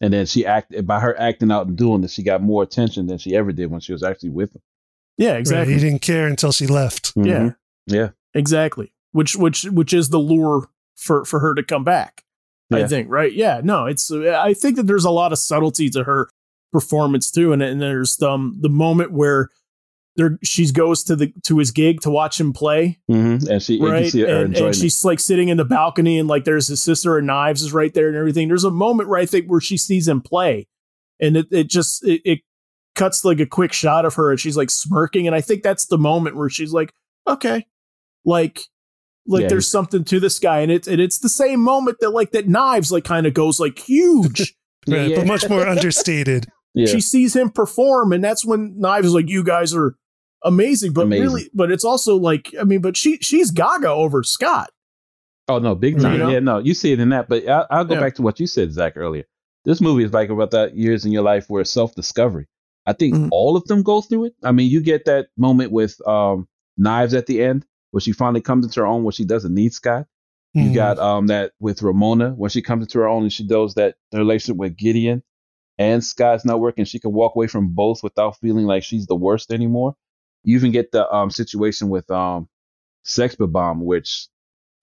And 0.01 0.13
then 0.13 0.25
she 0.27 0.45
acted 0.45 0.87
by 0.87 0.99
her 0.99 1.19
acting 1.19 1.51
out 1.51 1.67
and 1.67 1.77
doing 1.77 2.01
this, 2.01 2.13
she 2.13 2.23
got 2.23 2.41
more 2.41 2.63
attention 2.63 3.07
than 3.07 3.17
she 3.17 3.35
ever 3.35 3.51
did 3.51 3.69
when 3.69 3.81
she 3.81 3.91
was 3.93 4.03
actually 4.03 4.29
with 4.29 4.55
him. 4.55 4.61
Yeah, 5.17 5.31
Right, 5.31 5.39
exactly. 5.39 5.73
he 5.73 5.79
didn't 5.79 6.01
care 6.01 6.27
until 6.27 6.51
she 6.51 6.67
left. 6.67 7.13
Yeah, 7.15 7.23
Mhm. 7.39 7.55
Yeah. 7.87 8.09
exactly. 8.33 8.93
Which 9.11 9.35
which 9.35 9.63
which 9.65 9.93
is 9.93 10.09
the 10.09 10.19
lure 10.19 10.67
for 10.95 11.25
for 11.25 11.39
her 11.39 11.53
to 11.55 11.63
come 11.63 11.83
back. 11.83 12.23
I 12.71 12.85
think, 12.85 13.09
right? 13.09 13.31
Yeah, 13.31 13.61
no, 13.63 13.85
it's. 13.85 14.11
uh, 14.11 14.37
I 14.43 14.53
think 14.53 14.75
that 14.75 14.87
there's 14.87 15.05
a 15.05 15.09
lot 15.09 15.31
of 15.31 15.39
subtlety 15.39 15.89
to 15.91 16.03
her 16.03 16.29
performance 16.73 17.31
too, 17.31 17.53
and 17.53 17.63
and 17.63 17.81
there's 17.81 18.21
um 18.21 18.57
the 18.59 18.67
moment 18.69 19.11
where 19.13 19.47
there 20.17 20.37
she 20.43 20.69
goes 20.71 21.03
to 21.05 21.15
the 21.15 21.31
to 21.43 21.59
his 21.59 21.71
gig 21.71 22.01
to 22.01 22.09
watch 22.09 22.39
him 22.39 22.51
play, 22.51 22.99
hmm 23.07 23.37
And 23.49 23.61
she, 23.63 23.75
and 23.75 23.83
you 23.85 23.91
right? 23.91 24.11
see 24.11 24.21
her 24.21 24.27
And, 24.43 24.53
and 24.55 24.75
she's 24.75 25.05
like 25.05 25.19
sitting 25.21 25.47
in 25.47 25.55
the 25.57 25.63
balcony, 25.65 26.19
and 26.19 26.27
like 26.27 26.43
there's 26.43 26.67
his 26.67 26.81
sister 26.83 27.17
and 27.17 27.25
Knives 27.27 27.61
is 27.61 27.71
right 27.71 27.93
there 27.93 28.09
and 28.09 28.17
everything. 28.17 28.49
There's 28.49 28.65
a 28.65 28.69
moment 28.71 29.07
where 29.07 29.19
I 29.19 29.25
think 29.25 29.47
where 29.47 29.61
she 29.61 29.77
sees 29.77 30.05
him 30.07 30.19
play, 30.21 30.67
and 31.21 31.37
it 31.37 31.47
it 31.51 31.69
just 31.69 32.03
it, 32.05 32.21
it 32.25 32.39
cuts 32.97 33.23
like 33.23 33.39
a 33.39 33.45
quick 33.45 33.71
shot 33.71 34.03
of 34.03 34.15
her, 34.15 34.31
and 34.31 34.39
she's 34.39 34.57
like 34.57 34.69
smirking, 34.69 35.25
and 35.27 35.35
I 35.35 35.39
think 35.41 35.63
that's 35.63 35.85
the 35.85 35.97
moment 35.97 36.35
where 36.35 36.49
she's 36.49 36.73
like, 36.73 36.91
okay, 37.27 37.65
like. 38.25 38.59
Like 39.29 39.41
Yeah, 39.41 39.47
there's 39.49 39.65
he's- 39.65 39.71
something 39.73 40.05
to 40.05 40.21
this 40.21 40.39
guy, 40.39 40.61
and 40.61 40.71
it's 40.71 40.87
and 40.87 41.01
it's 41.01 41.19
the 41.19 41.27
same 41.27 41.59
moment 41.61 41.97
that 41.99 42.11
like 42.11 42.31
that 42.31 42.47
knives 42.47 42.93
like 42.93 43.03
kind 43.03 43.27
of 43.27 43.33
goes 43.33 43.59
like 43.59 43.77
huge. 43.77 44.55
Right, 44.87 45.09
Yeah. 45.09 45.17
But 45.17 45.27
much 45.27 45.49
more 45.49 45.67
understated. 45.73 46.45
yeah. 46.73 46.85
She 46.85 47.01
sees 47.01 47.35
him 47.35 47.49
perform, 47.49 48.13
and 48.13 48.23
that's 48.23 48.45
when 48.45 48.79
Knives 48.79 49.07
is 49.07 49.13
like, 49.13 49.27
"You 49.27 49.43
guys 49.43 49.75
are 49.75 49.95
amazing." 50.45 50.93
But 50.93 51.07
Amazing. 51.07 51.23
really, 51.25 51.49
but 51.53 51.71
it's 51.73 51.83
also 51.83 52.15
like, 52.15 52.53
I 52.57 52.63
mean, 52.63 52.79
but 52.79 52.95
she 52.95 53.17
she's 53.17 53.51
Gaga 53.51 53.89
over 53.89 54.23
Scott. 54.23 54.69
Oh 55.49 55.59
no, 55.59 55.75
big 55.75 56.01
You 56.01 56.07
know? 56.17 56.29
Yeah, 56.29 56.39
no, 56.39 56.59
you 56.59 56.73
see 56.73 56.93
it 56.93 57.01
in 57.01 57.09
that. 57.09 57.27
But 57.27 57.45
I, 57.49 57.65
I'll 57.69 57.83
go 57.83 57.95
Yeah. 57.95 57.99
back 57.99 58.15
to 58.15 58.21
what 58.21 58.39
you 58.39 58.47
said, 58.47 58.71
Zach, 58.71 58.93
earlier. 58.95 59.25
This 59.65 59.81
movie 59.81 60.05
is 60.05 60.13
like 60.13 60.29
about 60.29 60.51
that 60.51 60.77
years 60.77 61.03
in 61.03 61.11
your 61.11 61.23
life 61.23 61.49
where 61.49 61.65
self 61.65 61.93
discovery. 61.93 62.47
I 62.87 62.93
think 62.93 63.13
Mhm. 63.13 63.29
all 63.31 63.55
of 63.57 63.65
them 63.65 63.83
go 63.83 64.01
through 64.01 64.25
it. 64.25 64.35
I 64.43 64.51
mean, 64.53 64.71
you 64.71 64.81
get 64.81 65.05
that 65.05 65.27
moment 65.37 65.71
with 65.71 65.95
um, 66.07 66.47
Knives 66.77 67.13
at 67.13 67.27
the 67.27 67.43
end 67.43 67.65
where 67.91 68.01
she 68.01 68.13
finally 68.13 68.41
comes 68.41 68.65
into 68.65 68.79
her 68.79 68.87
own, 68.87 69.03
where 69.03 69.11
she 69.11 69.25
doesn't 69.25 69.53
need 69.53 69.73
Scott. 69.73 70.07
You 70.53 70.71
Mm. 70.71 70.73
got 70.73 70.97
um 70.99 71.27
that 71.27 71.51
with 71.59 71.83
Ramona 71.83 72.31
when 72.31 72.49
she 72.49 72.61
comes 72.63 72.85
into 72.85 72.97
her 72.99 73.07
own 73.07 73.23
and 73.23 73.33
she 73.33 73.45
does 73.45 73.75
that 73.75 73.95
relationship 74.13 74.57
with 74.57 74.75
Gideon 74.77 75.21
and 75.77 76.03
Scott's 76.03 76.45
not 76.45 76.59
working. 76.59 76.85
She 76.85 76.99
can 76.99 77.13
walk 77.13 77.35
away 77.35 77.47
from 77.47 77.75
both 77.75 78.01
without 78.01 78.37
feeling 78.39 78.65
like 78.65 78.83
she's 78.83 79.05
the 79.05 79.15
worst 79.15 79.51
anymore. 79.51 79.95
You 80.43 80.55
even 80.55 80.71
get 80.71 80.91
the 80.91 81.07
um 81.13 81.29
situation 81.29 81.89
with 81.89 82.09
um 82.09 82.47
Sex 83.03 83.35
Bob-Omb, 83.35 83.81
which 83.83 84.27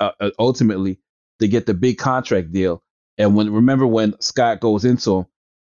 uh, 0.00 0.10
uh, 0.20 0.30
ultimately 0.38 1.00
they 1.40 1.48
get 1.48 1.66
the 1.66 1.74
big 1.74 1.98
contract 1.98 2.52
deal. 2.52 2.82
And 3.18 3.34
when 3.34 3.52
remember 3.52 3.86
when 3.86 4.14
Scott 4.20 4.60
goes 4.60 4.84
into 4.84 5.10
them, 5.10 5.26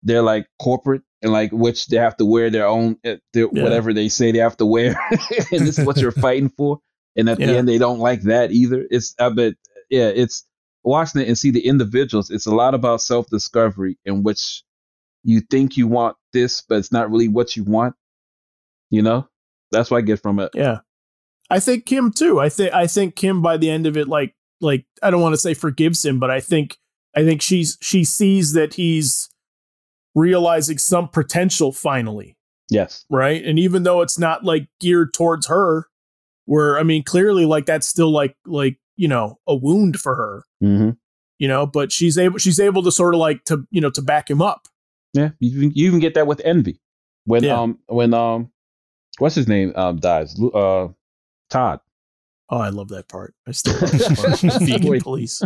they're 0.02 0.22
like 0.22 0.46
corporate 0.62 1.02
and 1.22 1.32
like 1.32 1.50
which 1.52 1.86
they 1.88 1.96
have 1.98 2.16
to 2.18 2.24
wear 2.24 2.50
their 2.50 2.66
own 2.66 2.96
uh, 3.04 3.16
their, 3.32 3.48
Yeah. 3.52 3.62
whatever 3.62 3.92
they 3.92 4.08
say 4.08 4.32
they 4.32 4.38
have 4.38 4.56
to 4.58 4.66
wear, 4.66 4.98
and 5.52 5.66
this 5.66 5.78
is 5.78 5.84
what 5.86 5.96
you're 5.98 6.10
fighting 6.28 6.48
for. 6.50 6.80
And 7.16 7.28
at 7.28 7.38
the 7.38 7.44
end, 7.44 7.68
they 7.68 7.78
don't 7.78 7.98
like 7.98 8.22
that 8.22 8.52
either. 8.52 8.86
It's 8.90 9.14
I 9.18 9.28
bet 9.30 9.54
yeah, 9.90 10.08
it's 10.08 10.46
watching 10.84 11.20
it 11.20 11.28
and 11.28 11.36
see 11.36 11.50
the 11.50 11.66
individuals. 11.66 12.30
It's 12.30 12.46
a 12.46 12.54
lot 12.54 12.74
about 12.74 13.00
self 13.02 13.26
discovery 13.28 13.98
in 14.04 14.22
which 14.22 14.62
you 15.24 15.40
think 15.40 15.76
you 15.76 15.86
want 15.86 16.16
this, 16.32 16.62
but 16.62 16.78
it's 16.78 16.92
not 16.92 17.10
really 17.10 17.28
what 17.28 17.56
you 17.56 17.64
want. 17.64 17.94
You 18.90 19.02
know, 19.02 19.28
that's 19.70 19.90
what 19.90 19.98
I 19.98 20.00
get 20.02 20.20
from 20.22 20.38
it. 20.40 20.50
Yeah, 20.54 20.78
I 21.50 21.60
think 21.60 21.84
Kim 21.86 22.12
too. 22.12 22.40
I 22.40 22.48
think 22.48 22.72
I 22.72 22.86
think 22.86 23.16
Kim 23.16 23.42
by 23.42 23.56
the 23.56 23.68
end 23.70 23.86
of 23.86 23.96
it, 23.96 24.08
like 24.08 24.34
like 24.60 24.86
I 25.02 25.10
don't 25.10 25.20
want 25.20 25.34
to 25.34 25.40
say 25.40 25.52
forgives 25.54 26.04
him, 26.04 26.18
but 26.18 26.30
I 26.30 26.40
think 26.40 26.78
I 27.14 27.24
think 27.24 27.42
she's 27.42 27.76
she 27.82 28.04
sees 28.04 28.52
that 28.54 28.74
he's 28.74 29.28
realizing 30.14 30.78
some 30.78 31.08
potential 31.08 31.72
finally, 31.72 32.36
Yes. 32.70 33.04
right? 33.10 33.44
And 33.44 33.58
even 33.58 33.82
though 33.84 34.00
it's 34.02 34.18
not 34.18 34.44
like 34.44 34.68
geared 34.80 35.12
towards 35.14 35.46
her, 35.48 35.86
where 36.46 36.78
I 36.78 36.82
mean, 36.82 37.02
clearly 37.04 37.44
like 37.46 37.66
that's 37.66 37.86
still 37.86 38.10
like 38.10 38.36
like 38.46 38.78
you 38.96 39.08
know 39.08 39.38
a 39.46 39.54
wound 39.54 39.96
for 40.00 40.14
her. 40.16 40.44
hmm 40.60 40.90
you 41.38 41.48
know 41.48 41.64
but 41.66 41.90
she's 41.90 42.18
able 42.18 42.36
she's 42.36 42.60
able 42.60 42.82
to 42.82 42.92
sort 42.92 43.14
of 43.14 43.18
like 43.18 43.42
to 43.46 43.66
you 43.70 43.80
know 43.80 43.88
to 43.88 44.02
back 44.02 44.28
him 44.30 44.42
up 44.42 44.68
Yeah. 45.14 45.30
You, 45.38 45.48
even- 45.56 45.70
you 45.74 45.86
even 45.86 45.98
get 46.00 46.12
that 46.12 46.26
with 46.26 46.38
envy 46.44 46.82
when 47.24 47.42
Yeah. 47.44 47.58
um 47.62 47.78
when 47.86 48.12
um 48.12 48.50
what's 49.18 49.36
his 49.36 49.48
name 49.48 49.72
um 49.74 49.96
dies 49.96 50.38
uh 50.38 50.88
Todd. 51.48 51.80
oh 52.50 52.58
i 52.58 52.68
love 52.68 52.88
that 52.88 53.08
part 53.08 53.32
i 53.48 53.52
still 53.52 53.72
love 53.80 53.90
that 53.90 54.38
part 54.42 54.60
vegan 54.62 55.00
police 55.00 55.40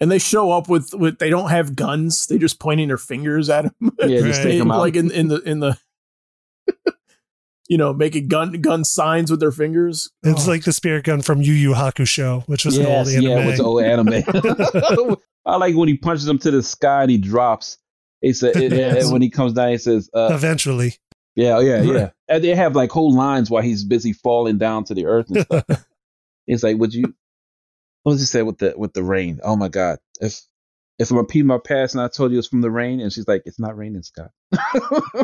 and 0.00 0.10
they 0.10 0.18
show 0.18 0.50
up 0.52 0.68
with 0.68 0.90
with 0.94 1.18
they 1.18 1.30
don't 1.30 1.50
have 1.50 1.76
guns 1.76 2.26
they 2.26 2.38
just 2.38 2.58
pointing 2.60 2.88
their 2.88 2.98
fingers 2.98 3.48
at 3.50 3.64
him 3.66 3.72
Yeah, 4.00 4.20
just 4.20 4.38
Right. 4.40 4.42
take 4.50 4.60
him 4.60 4.70
out. 4.70 4.78
like 4.78 4.96
in 4.96 5.10
in 5.10 5.28
the 5.28 5.40
in 5.42 5.60
the 5.60 5.78
you 7.68 7.78
know 7.78 7.92
making 7.92 8.28
gun 8.28 8.52
gun 8.60 8.84
signs 8.84 9.30
with 9.30 9.40
their 9.40 9.52
fingers 9.52 10.10
It's 10.22 10.46
Oh. 10.46 10.50
like 10.50 10.64
the 10.64 10.72
spirit 10.72 11.04
gun 11.04 11.22
from 11.22 11.40
Yu 11.42 11.52
Yu 11.52 11.72
Hakusho, 11.72 12.46
which 12.48 12.64
was 12.64 12.76
an 12.78 12.86
old 12.86 13.08
anime. 13.08 13.22
yeah, 13.22 13.46
with 13.46 13.56
the 13.56 13.64
old 13.64 13.82
anime. 13.82 15.16
I 15.46 15.56
like 15.56 15.74
when 15.76 15.88
he 15.88 15.96
punches 15.96 16.26
him 16.26 16.38
to 16.40 16.50
the 16.50 16.62
sky 16.62 17.02
and 17.02 17.10
he 17.10 17.18
drops. 17.18 17.76
He 18.22 18.32
said, 18.32 18.56
it- 18.56 18.72
Yes. 18.72 19.04
and 19.04 19.12
when 19.12 19.20
he 19.20 19.28
comes 19.28 19.52
down, 19.52 19.68
he 19.70 19.76
says, 19.78 20.08
uh, 20.14 20.30
Eventually. 20.32 20.96
Yeah, 21.36 21.60
yeah, 21.60 21.74
Right. 21.78 21.84
yeah. 21.86 22.10
And 22.28 22.42
they 22.44 22.54
have 22.54 22.74
like 22.76 22.90
whole 22.90 23.12
lines 23.14 23.50
while 23.50 23.62
he's 23.62 23.84
busy 23.84 24.12
falling 24.14 24.56
down 24.56 24.84
to 24.84 24.94
the 24.94 25.04
earth 25.06 25.26
and 25.30 25.40
stuff. 25.44 25.64
it's 26.46 26.62
like, 26.62 26.78
would 26.78 26.94
you? 26.94 27.14
What 28.04 28.12
does 28.12 28.20
he 28.20 28.26
say 28.26 28.42
with 28.42 28.58
the 28.58 28.74
with 28.76 28.92
the 28.94 29.02
rain? 29.02 29.40
Oh 29.42 29.56
my 29.56 29.68
God! 29.68 29.98
If 30.20 30.40
if 30.98 31.10
I'm 31.10 31.16
repeating 31.16 31.48
my 31.48 31.58
past 31.58 31.94
and 31.94 32.02
I 32.02 32.08
told 32.08 32.30
you 32.32 32.38
it's 32.38 32.46
from 32.46 32.60
the 32.60 32.70
rain, 32.70 33.00
and 33.00 33.12
she's 33.12 33.26
like, 33.26 33.42
it's 33.46 33.58
not 33.58 33.76
raining, 33.76 34.02
Scott. 34.02 34.30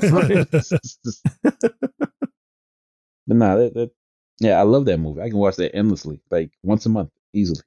Right? 0.03 0.47
It's 0.53 0.71
just- 1.05 1.25
but 3.27 3.37
nah, 3.37 3.57
that, 3.57 3.75
that, 3.75 3.91
yeah, 4.41 4.59
I 4.59 4.63
love 4.63 4.87
that 4.87 4.99
movie. 4.99 5.21
I 5.21 5.29
can 5.29 5.39
watch 5.39 5.57
that 5.57 5.75
endlessly, 5.77 6.21
like 6.31 6.51
once 6.63 6.87
a 6.87 6.89
month, 6.89 7.11
easily. 7.33 7.61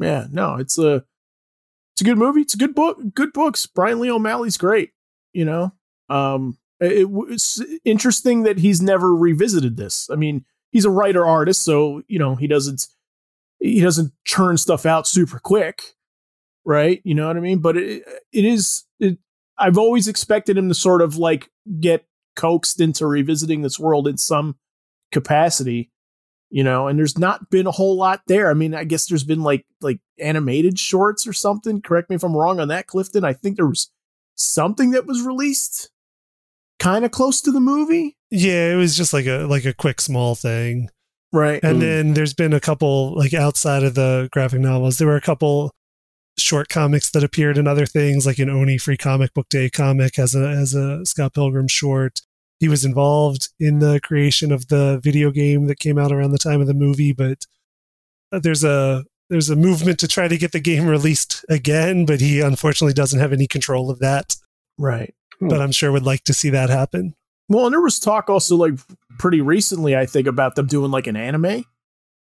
yeah 0.00 0.26
no 0.32 0.56
it's 0.56 0.78
a 0.78 1.04
it's 1.94 2.00
a 2.00 2.04
good 2.04 2.18
movie 2.18 2.40
it's 2.40 2.54
a 2.54 2.58
good 2.58 2.74
book 2.74 2.98
good 3.14 3.32
books 3.32 3.66
brian 3.66 4.00
lee 4.00 4.10
o'malley's 4.10 4.56
great 4.56 4.90
you 5.32 5.44
know 5.44 5.72
um 6.08 6.56
it, 6.80 7.06
it's 7.28 7.60
interesting 7.84 8.42
that 8.44 8.58
he's 8.58 8.80
never 8.80 9.14
revisited 9.14 9.76
this 9.76 10.08
i 10.12 10.16
mean 10.16 10.44
he's 10.72 10.84
a 10.84 10.90
writer 10.90 11.24
artist 11.26 11.62
so 11.62 12.02
you 12.08 12.18
know 12.18 12.34
he 12.36 12.46
doesn't 12.46 12.86
he 13.60 13.80
doesn't 13.80 14.12
churn 14.24 14.56
stuff 14.56 14.86
out 14.86 15.06
super 15.06 15.38
quick 15.38 15.94
right? 16.68 17.00
You 17.02 17.14
know 17.14 17.26
what 17.26 17.36
i 17.36 17.40
mean? 17.40 17.58
But 17.58 17.76
it 17.78 18.04
it 18.32 18.44
is 18.44 18.84
it, 19.00 19.18
i've 19.58 19.78
always 19.78 20.06
expected 20.06 20.56
him 20.56 20.68
to 20.68 20.74
sort 20.74 21.02
of 21.02 21.16
like 21.16 21.50
get 21.80 22.04
coaxed 22.36 22.80
into 22.80 23.06
revisiting 23.06 23.62
this 23.62 23.80
world 23.80 24.06
in 24.06 24.16
some 24.16 24.56
capacity 25.10 25.90
you 26.50 26.62
know 26.62 26.86
and 26.86 26.96
there's 26.96 27.18
not 27.18 27.50
been 27.50 27.66
a 27.66 27.72
whole 27.72 27.96
lot 27.96 28.20
there. 28.28 28.50
I 28.50 28.54
mean 28.54 28.74
i 28.74 28.84
guess 28.84 29.06
there's 29.06 29.24
been 29.24 29.42
like 29.42 29.64
like 29.80 29.98
animated 30.20 30.78
shorts 30.78 31.26
or 31.26 31.32
something. 31.32 31.80
Correct 31.80 32.10
me 32.10 32.16
if 32.16 32.22
i'm 32.22 32.36
wrong 32.36 32.60
on 32.60 32.68
that 32.68 32.86
clifton. 32.86 33.24
I 33.24 33.32
think 33.32 33.56
there 33.56 33.66
was 33.66 33.90
something 34.34 34.90
that 34.90 35.06
was 35.06 35.22
released 35.22 35.90
kind 36.78 37.04
of 37.04 37.10
close 37.10 37.40
to 37.40 37.50
the 37.50 37.60
movie. 37.60 38.16
Yeah, 38.30 38.72
it 38.72 38.76
was 38.76 38.94
just 38.94 39.14
like 39.14 39.26
a 39.26 39.46
like 39.46 39.64
a 39.64 39.72
quick 39.72 40.02
small 40.02 40.34
thing. 40.34 40.90
Right 41.32 41.60
And 41.62 41.76
Mm. 41.76 41.80
then 41.80 42.14
there's 42.14 42.34
been 42.34 42.52
a 42.52 42.60
couple 42.60 43.14
like 43.16 43.34
outside 43.34 43.82
of 43.82 43.94
the 43.94 44.28
graphic 44.32 44.60
novels. 44.60 44.98
There 44.98 45.08
were 45.08 45.16
a 45.16 45.20
couple 45.20 45.72
short 46.38 46.68
comics 46.68 47.10
that 47.10 47.24
appeared 47.24 47.58
in 47.58 47.66
other 47.66 47.84
things, 47.86 48.24
like 48.24 48.38
an 48.38 48.48
Oni 48.48 48.78
Free 48.78 48.96
Comic 48.96 49.34
Book 49.34 49.48
Day 49.48 49.68
comic 49.68 50.18
as 50.18 50.34
a 50.34 50.48
as 50.48 50.74
a 50.74 51.04
Scott 51.04 51.34
Pilgrim 51.34 51.68
short. 51.68 52.20
He 52.60 52.68
was 52.68 52.84
involved 52.84 53.48
in 53.60 53.78
the 53.80 54.00
creation 54.00 54.50
of 54.52 54.68
the 54.68 54.98
video 55.02 55.30
game 55.30 55.66
that 55.66 55.78
came 55.78 55.98
out 55.98 56.10
around 56.12 56.32
the 56.32 56.38
time 56.38 56.60
of 56.60 56.66
the 56.66 56.74
movie, 56.74 57.12
but 57.12 57.46
uh, 58.32 58.38
there's 58.38 58.64
a 58.64 59.04
there's 59.30 59.50
a 59.50 59.56
movement 59.56 59.98
to 60.00 60.08
try 60.08 60.26
to 60.28 60.38
get 60.38 60.52
the 60.52 60.60
game 60.60 60.86
released 60.86 61.44
again, 61.48 62.06
but 62.06 62.20
he 62.20 62.40
unfortunately 62.40 62.94
doesn't 62.94 63.20
have 63.20 63.32
any 63.32 63.46
control 63.46 63.90
of 63.90 63.98
that. 63.98 64.36
right 64.78 65.14
But 65.40 65.60
I'm 65.60 65.72
sure 65.72 65.92
would 65.92 66.02
like 66.04 66.24
to 66.24 66.32
see 66.32 66.50
that 66.50 66.70
happen. 66.70 67.14
Well 67.48 67.66
and 67.66 67.72
there 67.72 67.80
was 67.80 67.98
talk 67.98 68.28
also 68.30 68.56
like 68.56 68.74
pretty 69.18 69.40
recently 69.40 69.96
i 69.96 70.06
think 70.06 70.26
about 70.26 70.54
them 70.54 70.66
doing 70.66 70.90
like 70.90 71.06
an 71.06 71.16
anime 71.16 71.64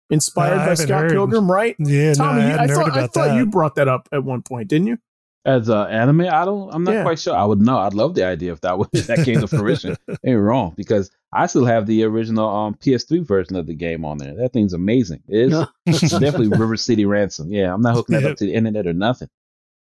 inspired 0.09 0.59
I 0.59 0.65
by 0.67 0.73
scott 0.75 1.01
heard. 1.03 1.11
pilgrim 1.11 1.51
right 1.51 1.75
Yeah, 1.79 2.13
tommy 2.13 2.41
no, 2.41 2.45
I 2.45 2.49
you- 2.49 2.53
I, 2.53 2.57
hadn't 2.61 2.69
heard 2.69 2.75
thought, 2.87 2.97
I 2.97 3.07
thought 3.07 3.13
that. 3.29 3.35
you 3.37 3.45
brought 3.45 3.75
that 3.75 3.87
up 3.87 4.07
at 4.11 4.23
one 4.23 4.41
point 4.41 4.69
didn't 4.69 4.87
you 4.87 4.97
As 5.45 5.69
an 5.69 5.87
anime 5.89 6.21
idol, 6.21 6.69
I'm 6.71 6.83
not 6.83 6.93
Yeah. 6.93 7.03
quite 7.03 7.19
sure. 7.19 7.33
I 7.33 7.45
would 7.45 7.61
know. 7.61 7.77
I'd 7.77 7.93
love 7.93 8.15
the 8.15 8.25
idea 8.25 8.51
if 8.51 8.59
that 8.61 8.77
was 8.77 8.89
if 8.91 9.07
that 9.07 9.23
came 9.23 9.39
to 9.39 9.47
fruition. 9.47 9.95
Ain't 10.25 10.39
wrong 10.41 10.73
because 10.75 11.09
I 11.31 11.45
still 11.47 11.63
have 11.65 11.85
the 11.87 12.03
original 12.03 12.49
um, 12.49 12.73
PS3 12.75 13.25
version 13.25 13.55
of 13.55 13.65
the 13.65 13.73
game 13.73 14.03
on 14.03 14.17
there. 14.17 14.35
That 14.35 14.51
thing's 14.51 14.73
amazing. 14.73 15.23
It 15.29 15.53
is 15.53 15.65
It's 15.85 16.11
definitely 16.19 16.49
River 16.49 16.75
City 16.75 17.05
Ransom. 17.05 17.49
Yeah, 17.49 17.73
I'm 17.73 17.81
not 17.81 17.95
hooking 17.95 18.15
that 18.15 18.23
Yeah. 18.23 18.29
up 18.31 18.37
to 18.37 18.45
the 18.45 18.53
internet 18.53 18.87
or 18.87 18.93
nothing. 18.93 19.29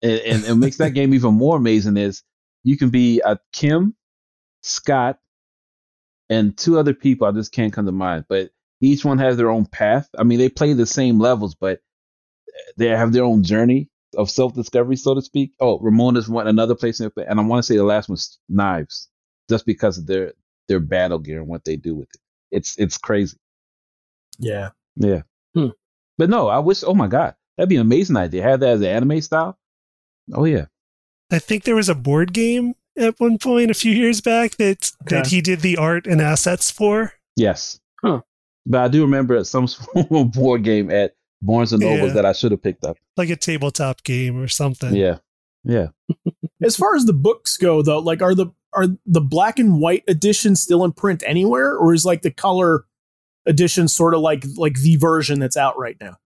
And, 0.02 0.20
and 0.22 0.44
it 0.44 0.54
makes 0.54 0.78
that 0.78 0.94
game 0.94 1.12
even 1.12 1.34
more 1.34 1.58
amazing 1.58 1.98
is 1.98 2.22
you 2.64 2.78
can 2.78 2.88
be 2.88 3.20
a 3.22 3.38
Kim, 3.52 3.94
Scott, 4.62 5.18
and 6.30 6.56
two 6.56 6.78
other 6.78 6.94
people. 6.94 7.26
I 7.26 7.32
just 7.32 7.52
can't 7.52 7.72
come 7.72 7.86
to 7.86 7.92
mind, 7.92 8.24
but 8.28 8.50
each 8.80 9.04
one 9.04 9.18
has 9.18 9.36
their 9.36 9.50
own 9.50 9.66
path. 9.66 10.08
I 10.16 10.24
mean, 10.24 10.38
they 10.38 10.48
play 10.48 10.72
the 10.72 10.86
same 10.86 11.18
levels, 11.18 11.54
but 11.54 11.80
they 12.76 12.88
have 12.88 13.12
their 13.12 13.24
own 13.24 13.42
journey. 13.42 13.88
of 14.16 14.30
self 14.30 14.54
discovery, 14.54 14.96
so 14.96 15.14
to 15.14 15.22
speak. 15.22 15.52
Oh, 15.60 15.78
Ramona's 15.78 16.28
one 16.28 16.46
another 16.48 16.74
place, 16.74 17.00
and 17.00 17.12
I 17.16 17.42
want 17.42 17.60
to 17.60 17.66
say 17.66 17.76
the 17.76 17.84
last 17.84 18.08
one's 18.08 18.38
Knives, 18.48 19.08
just 19.48 19.66
because 19.66 19.98
of 19.98 20.06
their 20.06 20.32
their 20.68 20.80
battle 20.80 21.18
gear 21.18 21.38
and 21.40 21.48
what 21.48 21.64
they 21.64 21.76
do 21.76 21.94
with 21.94 22.08
it. 22.14 22.20
It's 22.50 22.76
it's 22.78 22.98
crazy. 22.98 23.38
Yeah. 24.38 24.70
Yeah. 24.96 25.22
Hmm. 25.54 25.68
But 26.18 26.28
no, 26.30 26.48
I 26.48 26.58
wish. 26.58 26.84
Oh 26.84 26.94
my 26.94 27.06
god, 27.08 27.34
that'd 27.56 27.68
be 27.68 27.76
an 27.76 27.82
amazing 27.82 28.16
idea. 28.16 28.42
Have 28.42 28.60
that 28.60 28.68
as 28.70 28.80
an 28.80 28.86
anime 28.86 29.20
style. 29.22 29.58
Oh 30.32 30.44
yeah. 30.44 30.66
I 31.30 31.38
think 31.38 31.64
there 31.64 31.74
was 31.76 31.88
a 31.88 31.94
board 31.94 32.32
game 32.34 32.74
at 32.98 33.18
one 33.18 33.38
point 33.38 33.70
a 33.70 33.74
few 33.74 33.92
years 33.92 34.20
back 34.20 34.56
that 34.56 34.92
that 35.06 35.28
he 35.28 35.40
did 35.40 35.60
the 35.60 35.76
art 35.76 36.06
and 36.06 36.20
assets 36.20 36.70
for. 36.70 37.12
Yes. 37.36 37.80
Huh. 38.04 38.20
But 38.66 38.80
I 38.82 38.88
do 38.88 39.02
remember 39.02 39.36
at 39.36 39.46
some 39.46 39.66
board 40.10 40.62
game 40.64 40.90
at 40.90 41.14
Barnes 41.40 41.72
and 41.72 41.80
Nobles 41.82 42.08
Yeah. 42.08 42.14
that 42.14 42.26
I 42.26 42.32
should 42.32 42.52
have 42.52 42.62
picked 42.62 42.84
up. 42.84 42.96
like 43.16 43.30
a 43.30 43.36
tabletop 43.36 44.02
game 44.04 44.38
or 44.40 44.48
something. 44.48 44.94
Yeah. 44.94 45.18
Yeah. 45.64 45.88
As 46.62 46.76
far 46.76 46.94
as 46.94 47.04
the 47.06 47.12
books 47.12 47.56
go, 47.56 47.82
though, 47.82 47.98
like 47.98 48.22
are 48.22 48.34
the 48.34 48.46
are 48.74 48.86
the 49.04 49.20
black 49.20 49.58
and 49.58 49.80
white 49.80 50.04
editions 50.08 50.62
still 50.62 50.84
in 50.84 50.92
print 50.92 51.22
anywhere, 51.26 51.76
or 51.76 51.92
is 51.92 52.04
like 52.06 52.22
the 52.22 52.30
color 52.30 52.84
edition 53.46 53.88
sort 53.88 54.14
of 54.14 54.20
like 54.20 54.44
like 54.56 54.76
the 54.80 54.96
version 54.96 55.40
that's 55.40 55.56
out 55.56 55.76
right 55.78 55.96
now? 56.00 56.16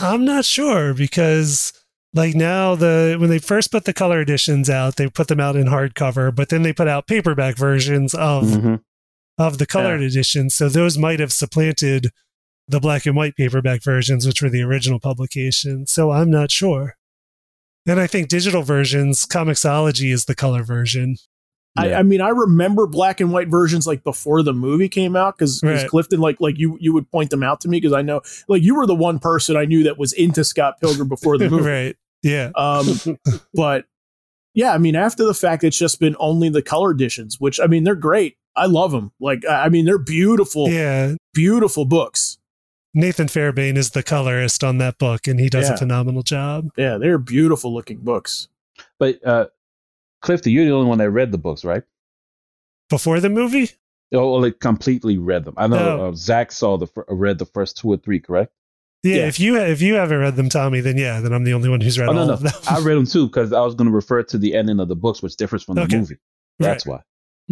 I'm 0.00 0.24
not 0.26 0.44
sure 0.44 0.92
because 0.92 1.72
like 2.14 2.34
now 2.34 2.74
the 2.74 3.16
when 3.18 3.30
they 3.30 3.38
first 3.38 3.70
put 3.70 3.84
the 3.84 3.92
color 3.92 4.20
editions 4.20 4.70
out, 4.70 4.96
they 4.96 5.08
put 5.08 5.28
them 5.28 5.40
out 5.40 5.56
in 5.56 5.66
hardcover, 5.66 6.34
but 6.34 6.48
then 6.48 6.62
they 6.62 6.72
put 6.72 6.88
out 6.88 7.06
paperback 7.06 7.56
versions 7.56 8.14
of 8.14 8.44
Mhm. 8.44 8.80
of 9.38 9.58
the 9.58 9.66
colored 9.66 10.00
editions. 10.02 10.54
So 10.54 10.68
those 10.68 10.98
might 10.98 11.20
have 11.20 11.32
supplanted 11.32 12.10
the 12.66 12.80
black 12.80 13.06
and 13.06 13.16
white 13.16 13.36
paperback 13.36 13.82
versions, 13.82 14.26
which 14.26 14.42
were 14.42 14.50
the 14.50 14.62
original 14.62 15.00
publication. 15.00 15.86
So 15.86 16.10
I'm 16.10 16.30
not 16.30 16.50
sure. 16.50 16.96
And 17.86 17.98
I 17.98 18.06
think 18.06 18.28
digital 18.28 18.62
versions, 18.62 19.24
Comixology 19.24 20.12
is 20.12 20.26
the 20.26 20.34
color 20.34 20.62
version. 20.62 21.16
I, 21.78 21.88
Yeah. 21.90 21.98
I 21.98 22.02
mean, 22.02 22.20
I 22.20 22.28
remember 22.30 22.86
black 22.86 23.20
and 23.20 23.32
white 23.32 23.48
versions 23.48 23.86
like 23.86 24.02
before 24.04 24.42
the 24.42 24.52
movie 24.52 24.88
came 24.88 25.16
out 25.16 25.36
because 25.38 25.62
Right. 25.62 25.88
Clifton, 25.88 26.20
like 26.20 26.40
like 26.40 26.58
you 26.58 26.76
you 26.80 26.92
would 26.92 27.10
point 27.10 27.30
them 27.30 27.42
out 27.42 27.60
to 27.62 27.68
me 27.68 27.78
because 27.78 27.92
I 27.92 28.02
know 28.02 28.20
like 28.48 28.62
you 28.62 28.74
were 28.74 28.86
the 28.86 28.94
one 28.94 29.18
person 29.18 29.56
I 29.56 29.64
knew 29.64 29.82
that 29.84 29.98
was 29.98 30.12
into 30.12 30.44
Scott 30.44 30.80
Pilgrim 30.80 31.08
before 31.08 31.38
the 31.38 31.48
movie. 31.50 31.64
right. 31.64 31.96
Yeah. 32.22 32.50
Um, 32.56 32.86
but 33.54 33.84
yeah, 34.54 34.72
I 34.74 34.78
mean, 34.78 34.96
after 34.96 35.24
the 35.24 35.34
fact, 35.34 35.62
it's 35.62 35.78
just 35.78 36.00
been 36.00 36.16
only 36.18 36.48
the 36.48 36.62
color 36.62 36.90
editions, 36.90 37.38
which 37.38 37.60
I 37.60 37.66
mean, 37.66 37.84
they're 37.84 37.94
great. 37.94 38.36
I 38.56 38.66
love 38.66 38.90
them. 38.90 39.12
Like, 39.20 39.44
I 39.46 39.66
I 39.66 39.68
mean, 39.68 39.84
they're 39.84 39.98
beautiful, 39.98 40.68
Yeah. 40.68 41.14
beautiful 41.32 41.84
books. 41.84 42.38
Nathan 42.94 43.28
Fairbairn 43.28 43.76
is 43.76 43.90
the 43.90 44.02
colorist 44.02 44.64
on 44.64 44.78
that 44.78 44.98
book, 44.98 45.28
and 45.28 45.38
he 45.38 45.48
does 45.48 45.68
Yeah. 45.68 45.74
a 45.74 45.78
phenomenal 45.78 46.22
job. 46.24 46.70
Yeah, 46.76 46.98
they're 46.98 47.18
beautiful 47.18 47.72
looking 47.72 47.98
books. 47.98 48.48
But 48.98 49.24
uh 49.24 49.46
Clifton, 50.20 50.52
you're 50.52 50.64
the 50.64 50.72
only 50.72 50.88
one 50.88 50.98
that 50.98 51.10
read 51.10 51.32
the 51.32 51.38
books, 51.38 51.64
right? 51.64 51.82
Before 52.90 53.20
the 53.20 53.28
movie? 53.28 53.70
Oh, 54.14 54.30
or 54.34 54.40
like 54.42 54.58
completely 54.60 55.18
read 55.18 55.44
them. 55.44 55.54
I 55.58 55.66
know 55.66 55.96
No. 55.96 56.06
uh, 56.08 56.12
Zach 56.14 56.50
saw 56.52 56.78
the 56.78 56.86
fir- 56.86 57.04
read 57.08 57.38
the 57.38 57.44
first 57.44 57.76
two 57.76 57.88
or 57.92 57.98
three, 57.98 58.18
correct? 58.20 58.52
Yeah, 59.02 59.16
Yeah. 59.16 59.26
if 59.28 59.38
you 59.38 59.56
if 59.60 59.82
you 59.82 59.94
haven't 59.94 60.18
read 60.18 60.36
them, 60.36 60.48
Tommy, 60.48 60.80
then 60.80 60.96
yeah, 60.96 61.20
then 61.20 61.32
I'm 61.32 61.44
the 61.44 61.52
only 61.52 61.68
one 61.68 61.80
who's 61.80 61.98
read 61.98 62.08
Oh, 62.08 62.12
no, 62.12 62.20
all 62.22 62.26
no. 62.28 62.32
of 62.34 62.40
them. 62.42 62.52
I 62.68 62.80
read 62.80 62.94
them 62.96 63.06
too 63.06 63.26
because 63.26 63.52
I 63.52 63.60
was 63.60 63.74
going 63.74 63.88
to 63.88 63.94
refer 63.94 64.22
to 64.22 64.38
the 64.38 64.54
ending 64.54 64.80
of 64.80 64.88
the 64.88 64.96
books, 64.96 65.22
which 65.22 65.36
differs 65.36 65.62
from 65.62 65.74
the 65.76 65.82
Okay. 65.82 65.98
movie. 65.98 66.16
That's 66.58 66.86
why. 66.86 67.02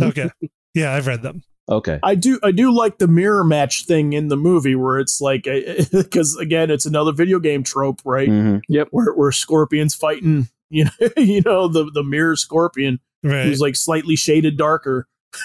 okay. 0.03 0.31
Yeah, 0.75 0.93
I've 0.95 1.07
read 1.07 1.23
them. 1.23 1.43
Okay. 1.69 1.99
I 2.03 2.14
do, 2.14 2.39
I 2.43 2.53
do 2.53 2.71
like 2.73 2.99
the 2.99 3.09
mirror 3.09 3.43
match 3.45 3.87
thing 3.87 4.12
in 4.12 4.29
the 4.29 4.37
movie 4.37 4.75
where 4.77 4.99
it's 4.99 5.21
like, 5.21 5.45
because 5.93 6.37
again, 6.37 6.71
it's 6.71 6.87
another 6.87 7.12
video 7.12 7.39
game 7.39 7.62
trope, 7.64 8.01
right? 8.05 8.29
Mhm. 8.29 8.62
Where 8.91 9.12
where 9.14 9.33
Scorpion's 9.33 9.95
fighting, 9.95 10.49
you 10.71 10.85
know, 10.85 10.91
you 11.17 11.41
know, 11.43 11.69
the 11.69 11.91
the 11.93 12.03
mirror 12.03 12.37
Scorpion 12.37 13.01
Right. 13.23 13.45
who's 13.47 13.61
like 13.61 13.75
slightly 13.77 14.17
shaded 14.17 14.57
darker. 14.57 15.09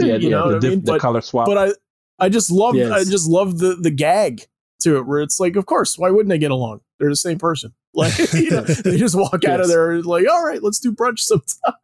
Yeah, 0.00 0.14
you 0.16 0.30
yeah. 0.30 0.36
know 0.36 0.48
the, 0.48 0.54
what 0.54 0.64
I 0.64 0.68
mean? 0.70 0.80
the 0.84 0.92
But- 0.92 1.00
color 1.02 1.20
swap. 1.20 1.46
but 1.46 1.58
I 1.58 1.72
I 2.18 2.28
just 2.30 2.50
love 2.50 2.74
Yes. 2.74 2.90
I 2.90 3.04
just 3.04 3.28
love 3.28 3.58
the 3.58 3.74
the 3.74 3.90
gag 3.90 4.46
to 4.80 4.96
it 4.96 5.06
where 5.06 5.20
it's 5.20 5.38
like 5.38 5.56
of 5.56 5.66
course 5.66 5.98
why 5.98 6.10
wouldn't 6.10 6.30
they 6.30 6.38
get 6.38 6.50
along 6.50 6.80
they're 6.98 7.10
the 7.10 7.16
same 7.16 7.38
person 7.38 7.74
like 7.94 8.16
you 8.32 8.50
know 8.50 8.62
they 8.62 8.96
just 8.96 9.14
walk 9.14 9.44
out 9.44 9.60
of 9.60 9.66
Yes. 9.66 9.68
there 9.68 10.02
like 10.02 10.26
all 10.30 10.42
right 10.44 10.62
let's 10.62 10.80
do 10.80 10.90
brunch 10.92 11.18
sometime 11.20 11.74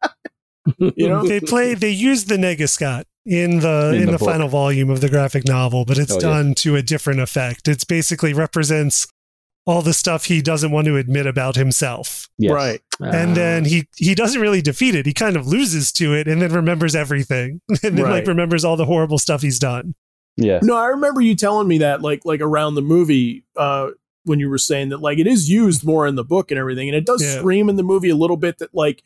you 0.95 1.07
know 1.09 1.27
they 1.27 1.39
play 1.39 1.73
they 1.75 1.89
use 1.91 2.25
the 2.25 2.37
Nega-Scott 2.37 3.05
in 3.25 3.59
the 3.59 3.91
In 3.93 4.01
in, 4.01 4.05
the 4.07 4.11
the, 4.13 4.19
final 4.25 4.47
volume 4.47 4.89
of 4.89 4.99
the 5.01 5.09
graphic 5.09 5.45
novel, 5.47 5.85
but 5.85 5.99
it's 5.99 6.11
Oh, 6.11 6.15
yeah. 6.15 6.21
done 6.21 6.55
to 6.55 6.75
a 6.75 6.81
different 6.81 7.19
effect. 7.19 7.67
It's 7.67 7.83
basically 7.83 8.33
represents 8.33 9.07
all 9.65 9.81
the 9.81 9.93
stuff 9.93 10.25
he 10.25 10.41
doesn't 10.41 10.71
want 10.71 10.85
to 10.87 10.97
admit 10.97 11.27
about 11.27 11.55
himself. 11.55 12.27
yes. 12.37 12.51
right 12.51 12.81
And 12.99 13.31
Ah. 13.31 13.35
then 13.35 13.65
he 13.65 13.87
he 13.95 14.15
doesn't 14.15 14.41
really 14.41 14.61
defeat 14.61 14.95
it. 14.95 15.05
He 15.05 15.13
kind 15.13 15.35
of 15.35 15.45
loses 15.47 15.91
to 15.93 16.13
it 16.13 16.27
and 16.27 16.41
then 16.41 16.51
remembers 16.53 16.95
everything. 16.95 17.61
And 17.83 17.97
then 17.97 18.05
Right. 18.05 18.11
like 18.11 18.27
remembers 18.27 18.63
all 18.65 18.75
the 18.75 18.85
horrible 18.85 19.17
stuff 19.19 19.41
he's 19.41 19.59
done. 19.59 19.93
Yeah. 20.37 20.59
no 20.63 20.75
I 20.77 20.87
remember 20.87 21.21
you 21.21 21.35
telling 21.35 21.67
me 21.67 21.77
that 21.79 22.01
like 22.01 22.25
like 22.25 22.41
around 22.41 22.75
the 22.75 22.81
movie 22.81 23.43
uh 23.55 23.89
when 24.23 24.39
you 24.39 24.49
were 24.49 24.57
saying 24.57 24.89
that 24.89 25.01
like 25.01 25.19
it 25.19 25.27
is 25.27 25.49
used 25.49 25.83
more 25.83 26.07
in 26.07 26.15
the 26.15 26.23
book 26.23 26.51
and 26.51 26.57
everything 26.59 26.87
and 26.89 26.95
it 26.95 27.05
does 27.05 27.21
Yeah. 27.21 27.37
scream 27.37 27.69
in 27.69 27.75
the 27.75 27.83
movie 27.83 28.09
a 28.09 28.15
little 28.15 28.37
bit 28.37 28.57
that 28.59 28.73
like 28.73 29.03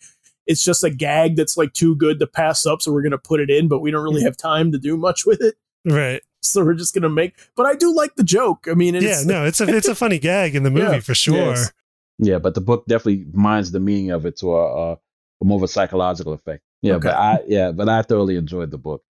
it's 0.47 0.63
just 0.63 0.83
a 0.83 0.89
gag 0.91 1.35
that's 1.35 1.57
like 1.57 1.73
too 1.73 1.95
good 1.95 2.19
to 2.19 2.27
pass 2.27 2.65
up 2.65 2.81
so 2.81 2.91
we're 2.93 3.01
gonna 3.01 3.17
put 3.17 3.39
it 3.39 3.49
in 3.49 3.67
but 3.67 3.79
we 3.79 3.91
don't 3.91 4.03
really 4.03 4.21
have 4.23 4.37
time 4.37 4.71
to 4.71 4.77
do 4.77 4.95
much 4.97 5.25
with 5.25 5.41
it 5.41 5.55
Right. 5.87 6.21
so 6.51 6.63
we're 6.63 6.73
just 6.73 6.93
gonna 6.93 7.09
make 7.09 7.33
but 7.55 7.65
I 7.65 7.75
do 7.75 7.93
like 7.93 8.15
the 8.15 8.23
joke 8.23 8.67
I 8.69 8.73
mean 8.73 8.95
it's, 8.95 9.05
yeah, 9.05 9.21
no, 9.25 9.45
it's 9.45 9.61
a 9.61 9.67
it's 9.75 9.87
a 9.87 9.95
funny 9.95 10.19
gag 10.19 10.55
in 10.55 10.63
the 10.63 10.71
movie 10.77 10.93
Yeah. 10.95 10.99
for 10.99 11.15
sure. 11.15 11.35
Yes. 11.37 11.71
Yeah, 12.17 12.39
but 12.39 12.53
the 12.55 12.61
book 12.61 12.85
definitely 12.87 13.25
mines 13.33 13.71
the 13.71 13.79
meaning 13.81 14.11
of 14.11 14.25
it 14.25 14.37
to 14.37 14.55
a, 14.55 14.91
a, 14.93 14.97
a 15.41 15.45
more 15.45 15.57
of 15.57 15.63
a 15.63 15.67
psychological 15.67 16.31
effect. 16.31 16.63
Yeah, 16.81 16.93
Okay. 16.93 17.09
but 17.09 17.15
I 17.15 17.39
yeah, 17.47 17.71
but 17.73 17.89
I 17.89 18.01
thoroughly 18.03 18.37
enjoyed 18.37 18.71
the 18.71 18.77
book. 18.77 19.03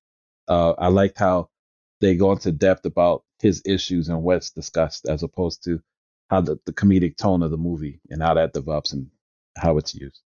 Uh, 0.47 0.71
I 0.79 0.87
liked 0.87 1.17
how 1.19 1.49
they 2.01 2.15
go 2.15 2.31
into 2.31 2.51
depth 2.51 2.85
about 2.85 3.23
his 3.41 3.61
issues 3.65 4.09
and 4.09 4.23
what's 4.23 4.49
discussed, 4.49 5.07
as 5.07 5.21
opposed 5.23 5.63
to 5.65 5.81
how 6.31 6.41
the, 6.41 6.57
the 6.65 6.73
comedic 6.73 7.15
tone 7.17 7.43
of 7.43 7.51
the 7.51 7.57
movie 7.57 7.99
and 8.09 8.23
how 8.23 8.33
that 8.33 8.53
develops 8.53 8.91
and 8.91 9.07
how 9.57 9.77
it's 9.77 9.93
used. 9.93 10.21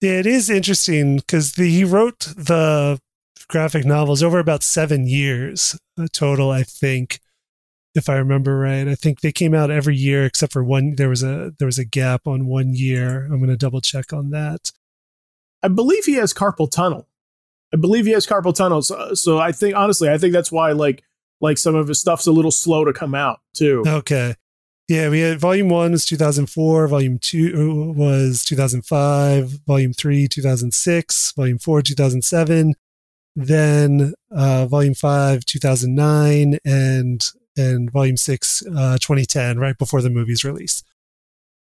Yeah, 0.00 0.12
it 0.18 0.26
is 0.26 0.48
interesting 0.50 1.16
because 1.16 1.54
he 1.54 1.84
wrote 1.84 2.20
the 2.36 2.98
graphic 3.48 3.84
novels 3.84 4.22
over 4.22 4.38
about 4.38 4.62
seven 4.62 5.06
years 5.06 5.78
uh, 5.98 6.06
total, 6.12 6.50
I 6.50 6.62
think, 6.62 7.20
if 7.94 8.08
I 8.08 8.16
remember 8.16 8.58
right. 8.58 8.88
I 8.88 8.94
think 8.94 9.20
they 9.20 9.32
came 9.32 9.54
out 9.54 9.70
every 9.70 9.96
year 9.96 10.24
except 10.24 10.52
for 10.52 10.64
one. 10.64 10.96
There 10.96 11.08
was 11.08 11.22
a 11.22 11.52
there 11.58 11.66
was 11.66 11.78
a 11.78 11.84
gap 11.84 12.26
on 12.26 12.46
one 12.46 12.74
year. 12.74 13.24
I'm 13.24 13.38
going 13.38 13.48
to 13.50 13.56
double 13.56 13.80
check 13.80 14.12
on 14.12 14.30
that. 14.30 14.72
I 15.62 15.68
believe 15.68 16.04
he 16.04 16.14
has 16.14 16.34
carpal 16.34 16.70
tunnel. 16.70 17.08
I 17.72 17.76
believe 17.76 18.06
he 18.06 18.12
has 18.12 18.26
carpal 18.26 18.54
tunnel. 18.54 18.82
So, 18.82 19.14
so 19.14 19.38
I 19.38 19.52
think 19.52 19.74
honestly, 19.76 20.08
I 20.08 20.18
think 20.18 20.32
that's 20.32 20.52
why 20.52 20.72
like 20.72 21.02
like 21.40 21.58
some 21.58 21.74
of 21.74 21.88
his 21.88 22.00
stuff's 22.00 22.26
a 22.26 22.32
little 22.32 22.50
slow 22.50 22.84
to 22.84 22.92
come 22.92 23.14
out 23.14 23.40
too. 23.54 23.82
Okay. 23.86 24.34
Yeah, 24.86 25.08
we 25.08 25.20
had 25.20 25.40
volume 25.40 25.70
one 25.70 25.92
was 25.92 26.04
2004, 26.04 26.88
volume 26.88 27.18
two 27.18 27.92
was 27.96 28.44
2005, 28.44 29.60
volume 29.66 29.94
three, 29.94 30.28
2006, 30.28 31.32
volume 31.32 31.58
four, 31.58 31.80
2007, 31.80 32.74
then 33.36 34.14
uh, 34.30 34.66
volume 34.66 34.94
five, 34.94 35.44
2009, 35.44 36.58
and 36.64 37.24
and 37.56 37.90
volume 37.90 38.16
six, 38.16 38.64
uh, 38.66 38.98
2010, 38.98 39.58
right 39.58 39.78
before 39.78 40.02
the 40.02 40.10
movie's 40.10 40.44
release. 40.44 40.82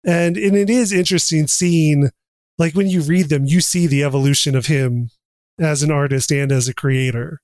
And 0.06 0.38
and 0.38 0.56
it 0.56 0.70
is 0.70 0.92
interesting 0.92 1.48
seeing, 1.48 2.10
like 2.58 2.74
when 2.74 2.88
you 2.88 3.02
read 3.02 3.30
them, 3.30 3.46
you 3.46 3.62
see 3.62 3.88
the 3.88 4.04
evolution 4.04 4.56
of 4.56 4.68
him 4.68 5.10
as 5.60 5.84
an 5.84 5.92
artist 5.92 6.32
and 6.32 6.52
as 6.52 6.68
a 6.68 6.74
creator 6.74 7.40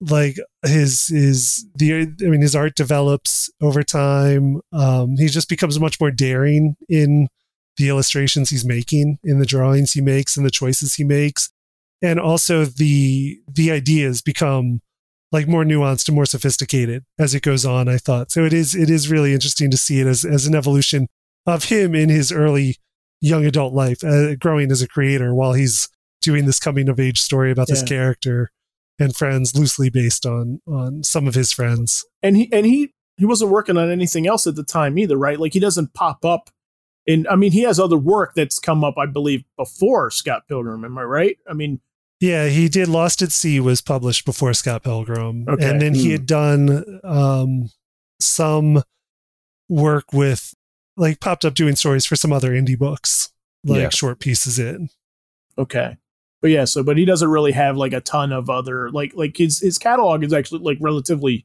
like 0.00 0.36
his 0.64 1.08
his 1.08 1.66
the 1.74 1.94
I 1.94 2.24
mean 2.24 2.42
his 2.42 2.56
art 2.56 2.74
develops 2.74 3.50
over 3.60 3.82
time. 3.82 4.60
Um, 4.72 5.16
he 5.16 5.26
just 5.28 5.48
becomes 5.48 5.80
much 5.80 6.00
more 6.00 6.10
daring 6.10 6.76
in 6.88 7.28
the 7.76 7.88
illustrations 7.88 8.50
he's 8.50 8.64
making, 8.64 9.18
in 9.22 9.38
the 9.38 9.46
drawings 9.46 9.92
he 9.92 10.00
makes, 10.00 10.36
and 10.36 10.44
the 10.46 10.50
choices 10.50 10.94
he 10.94 11.04
makes, 11.04 11.50
and 12.02 12.20
also 12.20 12.64
the 12.64 13.38
the 13.48 13.70
ideas 13.70 14.22
become 14.22 14.80
like 15.32 15.48
more 15.48 15.64
nuanced 15.64 16.08
and 16.08 16.14
more 16.14 16.26
sophisticated 16.26 17.04
as 17.18 17.34
it 17.34 17.42
goes 17.42 17.64
on. 17.64 17.88
I 17.88 17.98
thought 17.98 18.30
so. 18.30 18.44
It 18.44 18.52
is 18.52 18.74
it 18.74 18.90
is 18.90 19.10
really 19.10 19.32
interesting 19.32 19.70
to 19.70 19.76
see 19.76 20.00
it 20.00 20.06
as 20.06 20.24
as 20.24 20.46
an 20.46 20.54
evolution 20.54 21.08
of 21.46 21.64
him 21.64 21.94
in 21.94 22.08
his 22.08 22.32
early 22.32 22.76
young 23.20 23.44
adult 23.44 23.72
life, 23.72 24.04
uh, 24.04 24.36
growing 24.36 24.70
as 24.70 24.82
a 24.82 24.88
creator 24.88 25.34
while 25.34 25.52
he's 25.52 25.88
doing 26.20 26.46
this 26.46 26.60
coming 26.60 26.88
of 26.88 26.98
age 26.98 27.20
story 27.20 27.50
about 27.50 27.68
this 27.68 27.82
character 27.82 28.50
and 28.98 29.14
friends 29.14 29.56
loosely 29.56 29.90
based 29.90 30.26
on 30.26 30.60
on 30.66 31.02
some 31.02 31.26
of 31.26 31.34
his 31.34 31.52
friends. 31.52 32.04
And 32.22 32.36
he 32.36 32.52
and 32.52 32.66
he 32.66 32.92
he 33.16 33.24
wasn't 33.24 33.50
working 33.50 33.76
on 33.76 33.90
anything 33.90 34.26
else 34.26 34.46
at 34.46 34.56
the 34.56 34.64
time 34.64 34.98
either, 34.98 35.16
right? 35.16 35.40
Like 35.40 35.54
he 35.54 35.60
doesn't 35.60 35.94
pop 35.94 36.24
up 36.24 36.50
in 37.06 37.26
I 37.28 37.36
mean, 37.36 37.52
he 37.52 37.62
has 37.62 37.78
other 37.78 37.96
work 37.96 38.34
that's 38.34 38.58
come 38.58 38.84
up, 38.84 38.98
I 38.98 39.06
believe, 39.06 39.44
before 39.56 40.10
Scott 40.10 40.42
Pilgrim. 40.48 40.84
Am 40.84 40.98
I 40.98 41.02
right? 41.02 41.38
I 41.48 41.54
mean, 41.54 41.80
Yeah, 42.20 42.48
he 42.48 42.68
did 42.68 42.88
Lost 42.88 43.20
at 43.22 43.30
Sea 43.32 43.60
was 43.60 43.82
published 43.82 44.24
before 44.24 44.54
Scott 44.54 44.82
Pilgrim. 44.82 45.46
Okay. 45.48 45.68
And 45.68 45.80
then 45.82 45.94
he 45.94 46.06
Hmm. 46.06 46.10
had 46.12 46.26
done 46.26 47.00
um 47.04 47.70
some 48.20 48.82
work 49.68 50.12
with 50.12 50.54
like 50.96 51.20
popped 51.20 51.44
up 51.44 51.54
doing 51.54 51.76
stories 51.76 52.06
for 52.06 52.16
some 52.16 52.32
other 52.32 52.52
indie 52.52 52.78
books, 52.78 53.30
like 53.64 53.80
Yeah. 53.82 53.88
short 53.90 54.18
pieces 54.18 54.58
in. 54.58 54.88
Okay. 55.58 55.98
But 56.40 56.50
yeah, 56.50 56.64
so 56.64 56.82
but 56.82 56.96
he 56.96 57.04
doesn't 57.04 57.28
really 57.28 57.52
have 57.52 57.76
like 57.76 57.92
a 57.92 58.00
ton 58.00 58.32
of 58.32 58.48
other 58.48 58.90
like 58.90 59.12
like 59.14 59.36
his 59.36 59.60
his 59.60 59.76
catalog 59.78 60.24
is 60.24 60.32
actually 60.32 60.60
like 60.62 60.78
relatively 60.80 61.44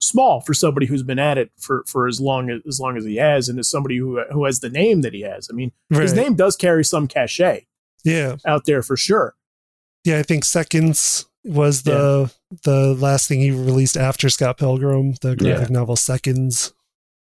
small 0.00 0.40
for 0.42 0.54
somebody 0.54 0.86
who's 0.86 1.02
been 1.02 1.18
at 1.18 1.36
it 1.38 1.50
for 1.58 1.82
for 1.86 2.06
as 2.06 2.20
long 2.20 2.48
as, 2.50 2.60
as 2.66 2.78
long 2.80 2.96
as 2.96 3.04
he 3.04 3.16
has 3.16 3.48
and 3.48 3.58
as 3.58 3.68
somebody 3.68 3.96
who 3.98 4.22
who 4.30 4.44
has 4.46 4.60
the 4.60 4.68
name 4.70 5.02
that 5.02 5.12
he 5.12 5.20
has. 5.22 5.48
I 5.50 5.54
mean, 5.54 5.72
his 5.90 6.14
name 6.14 6.34
does 6.36 6.56
carry 6.56 6.84
some 6.84 7.06
cachet 7.08 7.66
Yeah. 8.04 8.36
out 8.46 8.64
there 8.66 8.82
for 8.82 8.96
sure. 8.96 9.34
Yeah, 10.06 10.18
I 10.18 10.22
think 10.22 10.44
Seconds 10.44 11.26
was 11.44 11.82
the 11.82 12.32
the 12.62 12.94
last 12.94 13.28
thing 13.28 13.40
he 13.40 13.50
released 13.50 13.96
after 13.96 14.28
Scott 14.30 14.56
Pilgrim, 14.58 15.14
the 15.20 15.34
graphic 15.36 15.70
novel 15.70 15.96
Seconds. 15.96 16.72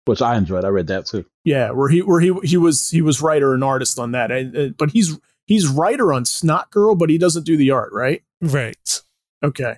which 0.06 0.22
I 0.22 0.36
enjoyed. 0.36 0.64
I 0.64 0.68
read 0.68 0.86
that 0.88 1.06
too. 1.06 1.24
Yeah, 1.44 1.70
where 1.72 1.88
he 1.90 2.00
where 2.02 2.20
he 2.20 2.32
he 2.42 2.56
was 2.56 2.90
he 2.90 3.02
was 3.02 3.20
writer 3.20 3.52
and 3.54 3.62
artist 3.62 3.98
on 3.98 4.12
that. 4.12 4.30
And, 4.30 4.56
uh, 4.56 4.68
but 4.78 4.90
he's 4.92 5.18
he's 5.46 5.68
writer 5.68 6.12
on 6.12 6.24
Snotgirl, 6.24 6.98
but 6.98 7.10
he 7.10 7.18
doesn't 7.18 7.44
do 7.44 7.56
the 7.56 7.70
art, 7.70 7.92
right? 7.92 8.22
Right. 8.40 9.02
Okay. 9.42 9.76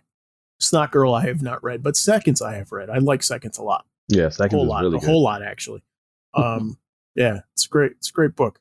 Snotgirl 0.61 1.20
I 1.20 1.26
have 1.26 1.42
not 1.42 1.62
read, 1.64 1.82
but 1.82 1.96
Seconds 1.96 2.40
I 2.40 2.55
have 2.55 2.70
read. 2.70 2.88
I 2.88 2.98
like 2.98 3.22
Seconds 3.24 3.59
a 3.59 3.62
lot. 3.62 3.84
Yes, 4.09 4.38
a 4.38 4.48
whole 4.48 4.61
was 4.61 4.68
lot, 4.68 4.82
really 4.84 4.96
a 4.98 5.00
good. 5.00 5.09
whole 5.09 5.22
lot 5.22 5.42
actually. 5.42 5.82
Um, 6.34 6.78
yeah, 7.14 7.40
it's 7.53 7.66
great. 7.66 7.92
It's 7.98 8.09
a 8.09 8.12
great 8.12 8.34
book. 8.36 8.59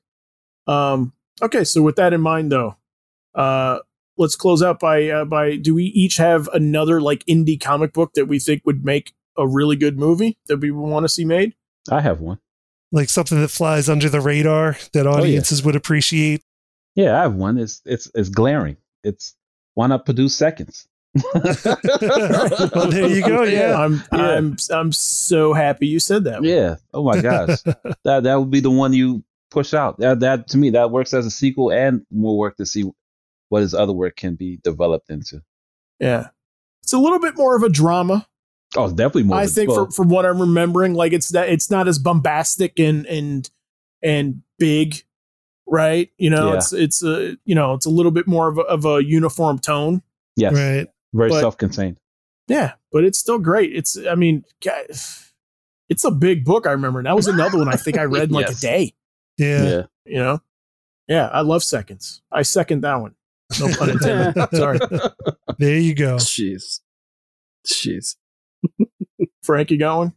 Um, 0.67 1.13
okay, 1.41 1.63
so 1.63 1.81
with 1.81 1.95
that 1.95 2.11
in 2.11 2.19
mind, 2.19 2.51
though, 2.51 2.75
uh, 3.33 3.79
let's 4.21 4.35
close 4.35 4.61
out 4.61 4.79
by 4.79 5.09
uh, 5.09 5.25
by. 5.25 5.57
Do 5.57 5.75
we 5.75 5.85
each 5.85 6.17
have 6.17 6.47
another 6.53 7.01
like 7.01 7.25
indie 7.25 7.59
comic 7.59 7.91
book 7.91 8.13
that 8.13 8.27
we 8.27 8.39
think 8.39 8.61
would 8.65 8.85
make 8.85 9.13
a 9.37 9.47
really 9.47 9.75
good 9.75 9.97
movie 9.97 10.37
that 10.47 10.57
we 10.57 10.71
want 10.71 11.03
to 11.03 11.09
see 11.09 11.25
made? 11.25 11.55
I 11.89 11.99
have 11.99 12.21
one. 12.21 12.39
Like 12.91 13.09
something 13.09 13.41
that 13.41 13.49
flies 13.49 13.89
under 13.89 14.09
the 14.09 14.21
radar 14.21 14.77
that 14.93 15.05
yeah. 15.05 15.11
audiences 15.11 15.63
would 15.63 15.75
appreciate. 15.75 16.43
Yeah, 16.95 17.17
I 17.17 17.23
have 17.23 17.33
one. 17.33 17.57
It's 17.57 17.81
it's 17.85 18.09
it's 18.13 18.29
glaring. 18.29 18.77
It's 19.03 19.35
why 19.73 19.87
not 19.87 20.05
produce 20.05 20.35
seconds? 20.35 20.87
Well, 21.33 21.43
there 22.89 23.07
you 23.07 23.21
go, 23.25 23.43
yeah. 23.43 23.75
I'm 23.75 24.03
Yeah. 24.13 24.37
I'm 24.37 24.57
I'm 24.69 24.91
so 24.91 25.53
happy 25.53 25.87
you 25.87 25.99
said 25.99 26.25
that. 26.25 26.41
one. 26.41 26.43
Yeah. 26.43 26.75
Oh 26.93 27.03
my 27.03 27.21
gosh. 27.21 27.61
that 28.03 28.23
that 28.23 28.35
would 28.35 28.51
be 28.51 28.59
the 28.59 28.71
one 28.71 28.93
you 28.93 29.23
push 29.49 29.73
out. 29.73 29.99
That 29.99 30.19
that 30.19 30.49
to 30.49 30.57
me 30.57 30.69
that 30.71 30.91
works 30.91 31.13
as 31.13 31.25
a 31.25 31.31
sequel 31.31 31.71
and 31.71 32.05
more 32.11 32.37
work 32.37 32.57
to 32.57 32.65
see 32.65 32.83
what 33.51 33.61
his 33.61 33.73
other 33.73 33.91
work 33.93 34.15
can 34.15 34.35
be 34.35 34.57
developed 34.63 35.09
into. 35.09 35.41
yeah. 35.99 36.29
It's 36.83 36.93
a 36.93 36.97
little 36.97 37.19
bit 37.19 37.37
more 37.37 37.55
of 37.55 37.61
a 37.63 37.69
drama. 37.69 38.27
Oh, 38.75 38.85
it's 38.85 38.93
definitely 38.93 39.23
more. 39.23 39.37
I 39.37 39.45
think 39.45 39.69
well, 39.69 39.85
from 39.85 39.91
from 39.91 40.09
what 40.09 40.25
I'm 40.25 40.39
remembering, 40.41 40.93
like 40.95 41.13
it's 41.13 41.29
that 41.29 41.49
it's 41.49 41.69
not 41.69 41.87
as 41.87 41.99
bombastic 41.99 42.79
and 42.79 43.05
and 43.05 43.47
and 44.01 44.41
big, 44.57 45.03
right? 45.67 46.09
You 46.17 46.31
know, 46.31 46.49
Yeah. 46.49 46.57
it's 46.57 46.73
it's 46.73 47.03
a 47.03 47.37
you 47.45 47.53
know 47.53 47.73
it's 47.75 47.85
a 47.85 47.89
little 47.91 48.11
bit 48.11 48.25
more 48.27 48.47
of 48.47 48.57
a, 48.57 48.61
of 48.61 48.85
a 48.85 49.03
uniform 49.03 49.59
tone. 49.59 50.01
yes, 50.35 50.53
Right. 50.53 50.87
very 51.13 51.29
But- 51.29 51.41
self-contained. 51.41 51.97
Yeah, 52.47 52.73
but 52.91 53.03
it's 53.03 53.19
still 53.19 53.37
great. 53.37 53.75
It's 53.75 53.95
I 53.97 54.15
mean, 54.15 54.43
God, 54.65 54.85
it's 55.87 56.03
a 56.03 56.11
big 56.11 56.43
book. 56.45 56.65
I 56.65 56.71
remember 56.71 56.99
and 56.99 57.05
that 57.05 57.15
was 57.15 57.27
another 57.27 57.57
one 57.59 57.67
I 57.67 57.75
think 57.75 57.97
I 57.99 58.03
read 58.15 58.23
in 58.29 58.31
like 58.31 58.49
a 58.49 58.55
day. 58.55 58.93
Yeah. 59.37 59.63
Yeah. 59.63 59.81
You 60.05 60.15
know, 60.17 60.39
yeah, 61.07 61.27
I 61.27 61.41
love 61.41 61.61
seconds. 61.63 62.21
I 62.31 62.41
second 62.41 62.81
that 62.81 62.95
one. 62.95 63.13
No 63.59 63.67
pun 63.77 63.89
intended. 63.91 64.47
Sorry, 64.53 64.79
There 65.57 65.77
you 65.79 65.93
go. 65.95 66.15
Jeez. 66.17 66.79
Jeez. 67.67 68.15
Frank, 69.43 69.71
you 69.71 69.77
got 69.77 69.97
one? 69.97 70.13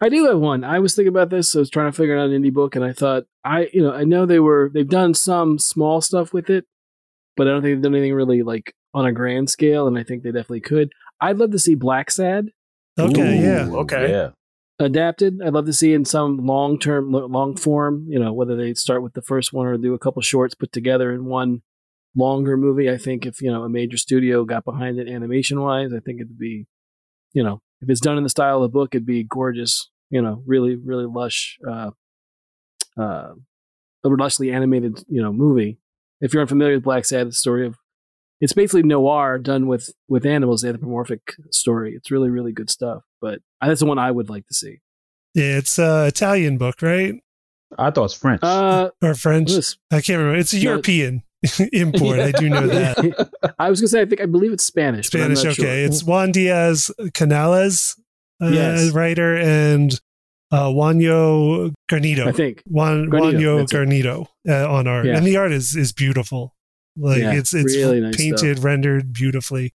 I 0.00 0.08
do 0.08 0.26
have 0.26 0.38
one. 0.38 0.62
I 0.62 0.78
was 0.78 0.94
thinking 0.94 1.08
about 1.08 1.30
this. 1.30 1.54
I 1.56 1.58
was 1.60 1.70
trying 1.70 1.90
to 1.90 1.96
figure 1.96 2.18
out 2.18 2.28
an 2.28 2.42
indie 2.42 2.52
book, 2.52 2.76
and 2.76 2.84
I 2.84 2.92
thought, 2.92 3.24
I, 3.44 3.68
you 3.72 3.82
know, 3.82 3.92
I 3.92 4.04
know 4.04 4.26
they 4.26 4.38
were, 4.40 4.70
they've 4.72 4.86
done 4.88 5.14
some 5.14 5.58
small 5.58 6.00
stuff 6.00 6.32
with 6.34 6.50
it, 6.50 6.66
but 7.36 7.46
I 7.46 7.50
don't 7.50 7.62
think 7.62 7.76
they've 7.76 7.82
done 7.82 7.94
anything 7.94 8.14
really 8.14 8.42
like 8.42 8.74
on 8.92 9.06
a 9.06 9.12
grand 9.12 9.48
scale, 9.50 9.86
and 9.86 9.96
I 9.98 10.02
think 10.02 10.22
they 10.22 10.30
definitely 10.32 10.60
could. 10.60 10.92
I'd 11.20 11.38
love 11.38 11.50
to 11.52 11.58
see 11.58 11.76
Blacksad 11.76 12.48
Okay, 12.98 13.38
Ooh, 13.38 13.42
yeah. 13.42 13.76
okay. 13.80 14.10
Yeah. 14.10 14.30
adapted. 14.78 15.40
I'd 15.44 15.52
love 15.52 15.66
to 15.66 15.72
see 15.72 15.92
in 15.92 16.04
some 16.04 16.38
long 16.46 16.78
term, 16.78 17.12
long 17.12 17.56
form, 17.56 18.06
you 18.08 18.18
know, 18.18 18.32
whether 18.32 18.56
they 18.56 18.74
start 18.74 19.02
with 19.02 19.12
the 19.14 19.22
first 19.22 19.52
one 19.52 19.66
or 19.66 19.76
do 19.76 19.92
a 19.94 19.98
couple 19.98 20.22
shorts 20.22 20.54
put 20.54 20.72
together 20.72 21.12
in 21.12 21.26
one 21.26 21.62
longer 22.16 22.56
movie. 22.56 22.90
I 22.90 22.96
think 22.96 23.26
if, 23.26 23.40
you 23.42 23.50
know, 23.52 23.62
a 23.62 23.68
major 23.68 23.96
studio 23.96 24.44
got 24.44 24.64
behind 24.64 24.98
it 24.98 25.08
animation 25.08 25.60
wise, 25.60 25.92
I 25.92 26.00
think 26.00 26.20
it'd 26.20 26.38
be, 26.38 26.66
you 27.32 27.42
know, 27.44 27.60
if 27.82 27.90
it's 27.90 28.00
done 28.00 28.16
in 28.16 28.22
the 28.22 28.30
style 28.30 28.56
of 28.56 28.62
the 28.62 28.68
book, 28.68 28.94
it'd 28.94 29.06
be 29.06 29.22
gorgeous, 29.22 29.90
you 30.10 30.22
know, 30.22 30.42
really, 30.46 30.76
really 30.76 31.04
lush, 31.06 31.58
uh, 31.68 31.90
uh, 32.98 33.32
a 34.04 34.08
lushly 34.08 34.52
animated, 34.54 35.04
you 35.08 35.20
know, 35.20 35.32
movie. 35.32 35.78
If 36.20 36.32
you're 36.32 36.40
unfamiliar 36.40 36.76
with 36.76 36.84
Blacksad, 36.84 37.26
the 37.26 37.32
story 37.32 37.66
of, 37.66 37.76
it's 38.40 38.52
basically 38.52 38.82
noir 38.82 39.38
done 39.38 39.66
with, 39.66 39.90
with 40.08 40.24
animals, 40.24 40.62
the 40.62 40.68
anthropomorphic 40.68 41.34
story. 41.50 41.94
It's 41.94 42.10
really, 42.10 42.30
really 42.30 42.52
good 42.52 42.70
stuff. 42.70 43.02
But 43.20 43.40
that's 43.60 43.80
the 43.80 43.86
one 43.86 43.98
I 43.98 44.10
would 44.10 44.28
like 44.30 44.46
to 44.48 44.54
see. 44.54 44.80
Yeah, 45.34 45.58
it's 45.58 45.78
a 45.78 46.06
Italian 46.06 46.56
book, 46.56 46.80
right? 46.82 47.14
I 47.78 47.90
thought 47.90 48.04
it's 48.04 48.14
French. 48.14 48.40
Uh, 48.42 48.90
Or 49.02 49.14
French. 49.14 49.50
This- 49.50 49.76
I 49.90 50.00
can't 50.00 50.18
remember. 50.18 50.38
It's 50.38 50.52
a 50.52 50.56
No. 50.56 50.62
European 50.62 51.22
import. 51.72 52.18
I 52.20 52.32
do 52.32 52.48
know 52.48 52.66
that. 52.66 53.54
I 53.58 53.70
was 53.70 53.80
gonna 53.80 53.88
say 53.88 54.00
I 54.00 54.06
think 54.06 54.20
I 54.20 54.26
believe 54.26 54.52
it's 54.52 54.64
Spanish. 54.64 55.10
but 55.10 55.20
I'm 55.20 55.34
Spanish, 55.36 55.44
not 55.44 55.52
okay. 55.64 55.82
sure. 55.82 55.86
It's 55.86 56.04
Juan 56.04 56.32
Diaz 56.32 56.90
Canales, 57.14 58.00
uh, 58.42 58.48
Yes. 58.48 58.90
writer, 58.92 59.36
and 59.36 59.98
uh, 60.52 60.68
Juanjo 60.68 61.72
Guarnido. 61.90 62.26
I 62.26 62.32
think. 62.32 62.62
Juan, 62.66 63.06
Guarnido, 63.10 63.66
Juanjo. 63.66 63.68
Guarnido 63.68 64.26
uh, 64.48 64.72
on 64.72 64.86
art. 64.86 65.06
Yeah. 65.06 65.16
And 65.16 65.26
the 65.26 65.36
art 65.36 65.52
is, 65.52 65.74
is 65.74 65.92
beautiful. 65.92 66.54
Like 66.96 67.20
Yeah, 67.20 67.32
it's 67.34 67.52
it's 67.52 67.74
really 67.74 68.00
nice 68.00 68.16
painted, 68.16 68.60
rendered 68.60 69.12
beautifully. 69.12 69.74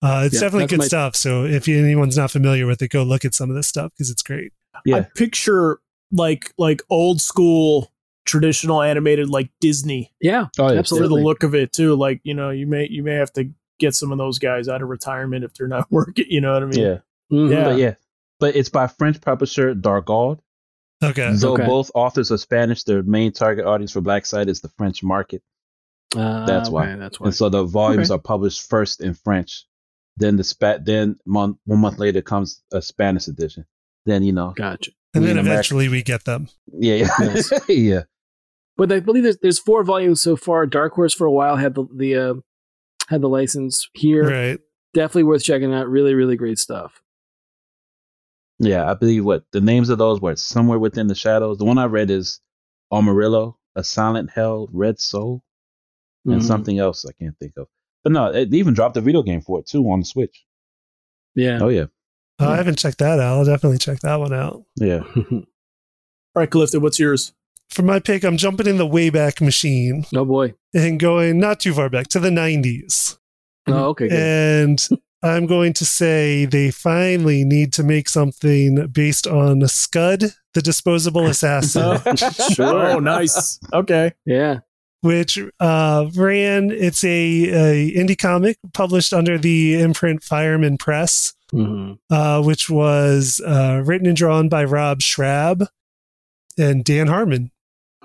Uh, 0.00 0.22
it's 0.26 0.34
Yeah, 0.34 0.40
definitely 0.42 0.66
good 0.68 0.78
my- 0.80 0.86
stuff. 0.86 1.16
So 1.16 1.44
if 1.44 1.68
anyone's 1.68 2.16
not 2.16 2.30
familiar 2.30 2.66
with 2.66 2.80
it, 2.82 2.88
go 2.88 3.02
look 3.02 3.24
at 3.24 3.34
some 3.34 3.50
of 3.50 3.56
this 3.56 3.66
stuff 3.66 3.92
because 3.96 4.10
it's 4.10 4.22
great. 4.22 4.52
I 4.74 4.80
yeah. 4.84 5.04
picture 5.16 5.80
like 6.12 6.52
like 6.56 6.82
old 6.88 7.20
school 7.20 7.90
traditional 8.28 8.82
animated 8.82 9.28
like 9.28 9.50
Disney 9.60 10.12
Yeah, 10.20 10.46
Oh, 10.58 10.70
yeah. 10.72 10.78
Absolutely. 10.78 11.08
for 11.08 11.14
the 11.16 11.24
look 11.24 11.42
of 11.42 11.54
it 11.54 11.72
too. 11.72 11.96
Like 11.96 12.20
you 12.22 12.34
know, 12.34 12.50
you 12.50 12.66
may 12.66 12.86
you 12.88 13.02
may 13.02 13.14
have 13.14 13.32
to 13.32 13.50
get 13.80 13.94
some 13.94 14.12
of 14.12 14.18
those 14.18 14.38
guys 14.38 14.68
out 14.68 14.82
of 14.82 14.88
retirement 14.88 15.44
if 15.44 15.54
they're 15.54 15.68
not 15.68 15.86
working. 15.90 16.26
You 16.28 16.40
know 16.40 16.52
what 16.52 16.62
I 16.62 16.66
mean? 16.66 16.80
Yeah. 16.80 16.98
Mhm. 17.32 17.50
Yeah. 17.50 17.64
But 17.64 17.76
yeah. 17.78 17.94
But 18.40 18.54
it's 18.56 18.68
by 18.68 18.86
French 18.86 19.20
publisher 19.20 19.74
Dargaud. 19.74 20.38
Okay. 21.02 21.32
Though 21.34 21.54
Okay. 21.54 21.64
both 21.66 21.90
authors 21.94 22.30
are 22.32 22.38
Spanish, 22.38 22.84
their 22.84 23.02
main 23.02 23.32
target 23.32 23.64
audience 23.66 23.92
for 23.92 24.00
Blacksad 24.02 24.48
is 24.48 24.60
the 24.60 24.68
French 24.78 25.02
market. 25.02 25.42
Uh, 26.16 26.46
That's 26.46 26.70
why. 26.70 26.88
okay, 26.90 26.98
That's 26.98 27.20
why. 27.20 27.26
And 27.26 27.34
so 27.34 27.48
the 27.48 27.64
volumes 27.64 28.10
Okay. 28.10 28.16
are 28.18 28.22
published 28.22 28.68
first 28.68 29.00
in 29.00 29.14
French. 29.14 29.64
Then 30.16 30.36
the 30.36 30.42
spat 30.44 30.84
then 30.84 31.16
month 31.26 31.58
one 31.66 31.78
month 31.80 31.98
later 32.00 32.22
comes 32.22 32.62
a 32.72 32.82
Spanish 32.82 33.28
edition. 33.28 33.64
Then 34.06 34.22
you 34.24 34.32
know 34.32 34.52
Gotcha. 34.56 34.90
And 35.14 35.22
then 35.24 35.32
in 35.32 35.38
America- 35.38 35.52
eventually 35.52 35.88
we 35.88 36.02
get 36.02 36.24
them. 36.24 36.48
Yeah, 36.72 36.94
yeah. 36.94 37.08
Nice. 37.20 37.52
yeah. 37.68 38.02
But 38.78 38.90
I 38.92 39.00
believe 39.00 39.24
there's 39.24 39.38
there's 39.38 39.58
four 39.58 39.82
volumes 39.84 40.22
so 40.22 40.36
far. 40.36 40.64
Dark 40.64 40.94
Horse 40.94 41.12
for 41.12 41.26
a 41.26 41.32
while 41.32 41.56
had 41.56 41.74
the 41.74 41.84
the 41.94 42.14
uh, 42.16 42.34
had 43.08 43.20
the 43.20 43.28
license 43.28 43.88
here. 43.92 44.30
Right. 44.30 44.58
Definitely 44.94 45.24
worth 45.24 45.42
checking 45.44 45.74
out. 45.74 45.88
Really, 45.88 46.14
really 46.14 46.36
great 46.36 46.58
stuff. 46.58 47.02
Yeah, 48.58 48.90
I 48.90 48.94
believe 48.94 49.24
what 49.24 49.44
the 49.52 49.60
names 49.60 49.88
of 49.88 49.98
those 49.98 50.20
were 50.20 50.34
somewhere 50.36 50.78
within 50.78 51.06
the 51.06 51.14
shadows. 51.14 51.58
The 51.58 51.64
one 51.64 51.78
I 51.78 51.84
read 51.84 52.10
is 52.10 52.40
Amarillo, 52.92 53.58
A 53.76 53.84
Silent 53.84 54.30
Hell, 54.30 54.68
Red 54.72 54.98
Soul, 54.98 55.44
and 56.24 56.40
Mhm. 56.40 56.44
something 56.44 56.78
else 56.78 57.04
I 57.04 57.12
can't 57.12 57.38
think 57.38 57.52
of. 57.56 57.68
But 58.02 58.12
no, 58.12 58.26
it 58.32 58.52
even 58.54 58.74
dropped 58.74 58.96
a 58.96 59.00
video 59.00 59.22
game 59.22 59.42
for 59.42 59.60
it 59.60 59.66
too 59.66 59.82
on 59.90 60.00
the 60.00 60.06
Switch. 60.06 60.44
Yeah. 61.34 61.58
Oh 61.62 61.68
yeah, 61.68 61.86
Oh, 62.40 62.48
I 62.48 62.56
haven't 62.56 62.78
checked 62.78 62.98
that 62.98 63.20
out. 63.20 63.38
I'll 63.38 63.44
definitely 63.44 63.78
check 63.78 64.00
that 64.00 64.16
one 64.16 64.32
out. 64.32 64.62
yeah. 64.76 65.02
All 65.32 65.42
right, 66.42 66.50
Clifton, 66.50 66.80
what's 66.82 66.98
yours? 66.98 67.32
For 67.70 67.82
my 67.82 68.00
pick, 68.00 68.24
I'm 68.24 68.36
jumping 68.36 68.66
in 68.66 68.78
the 68.78 68.86
Wayback 68.86 69.40
Machine 69.40 70.04
oh 70.16 70.24
boy. 70.24 70.54
and 70.74 70.98
going 70.98 71.38
not 71.38 71.60
too 71.60 71.74
far 71.74 71.88
back 71.90 72.08
to 72.08 72.18
the 72.20 72.30
90s. 72.30 73.18
Oh, 73.66 73.88
okay. 73.90 74.08
Good. 74.08 74.18
And 74.18 74.88
I'm 75.22 75.46
going 75.46 75.72
to 75.74 75.84
say 75.84 76.44
they 76.44 76.70
finally 76.70 77.44
need 77.44 77.72
to 77.74 77.82
make 77.82 78.08
something 78.08 78.86
based 78.88 79.26
on 79.26 79.66
Scud, 79.68 80.24
the 80.54 80.62
disposable 80.62 81.26
assassin, 81.34 82.00
Sure. 82.54 82.92
Oh, 82.92 82.98
nice. 83.00 83.58
Okay. 83.72 84.12
yeah. 84.24 84.60
which 85.02 85.38
uh, 85.60 86.06
ran. 86.16 86.70
It's 86.70 87.04
a, 87.04 87.10
a 87.10 87.92
indie 87.94 88.18
comic 88.18 88.58
published 88.72 89.12
under 89.12 89.36
the 89.38 89.80
imprint 89.80 90.22
Fireman 90.24 90.78
Press, 90.78 91.34
hmm 91.50 91.92
uh, 92.10 92.42
which 92.42 92.68
was 92.70 93.40
uh, 93.46 93.82
written 93.84 94.06
and 94.06 94.16
drawn 94.16 94.48
by 94.48 94.64
Rob 94.64 95.00
Schrab 95.00 95.66
and 96.56 96.84
Dan 96.84 97.06
Harmon. 97.08 97.50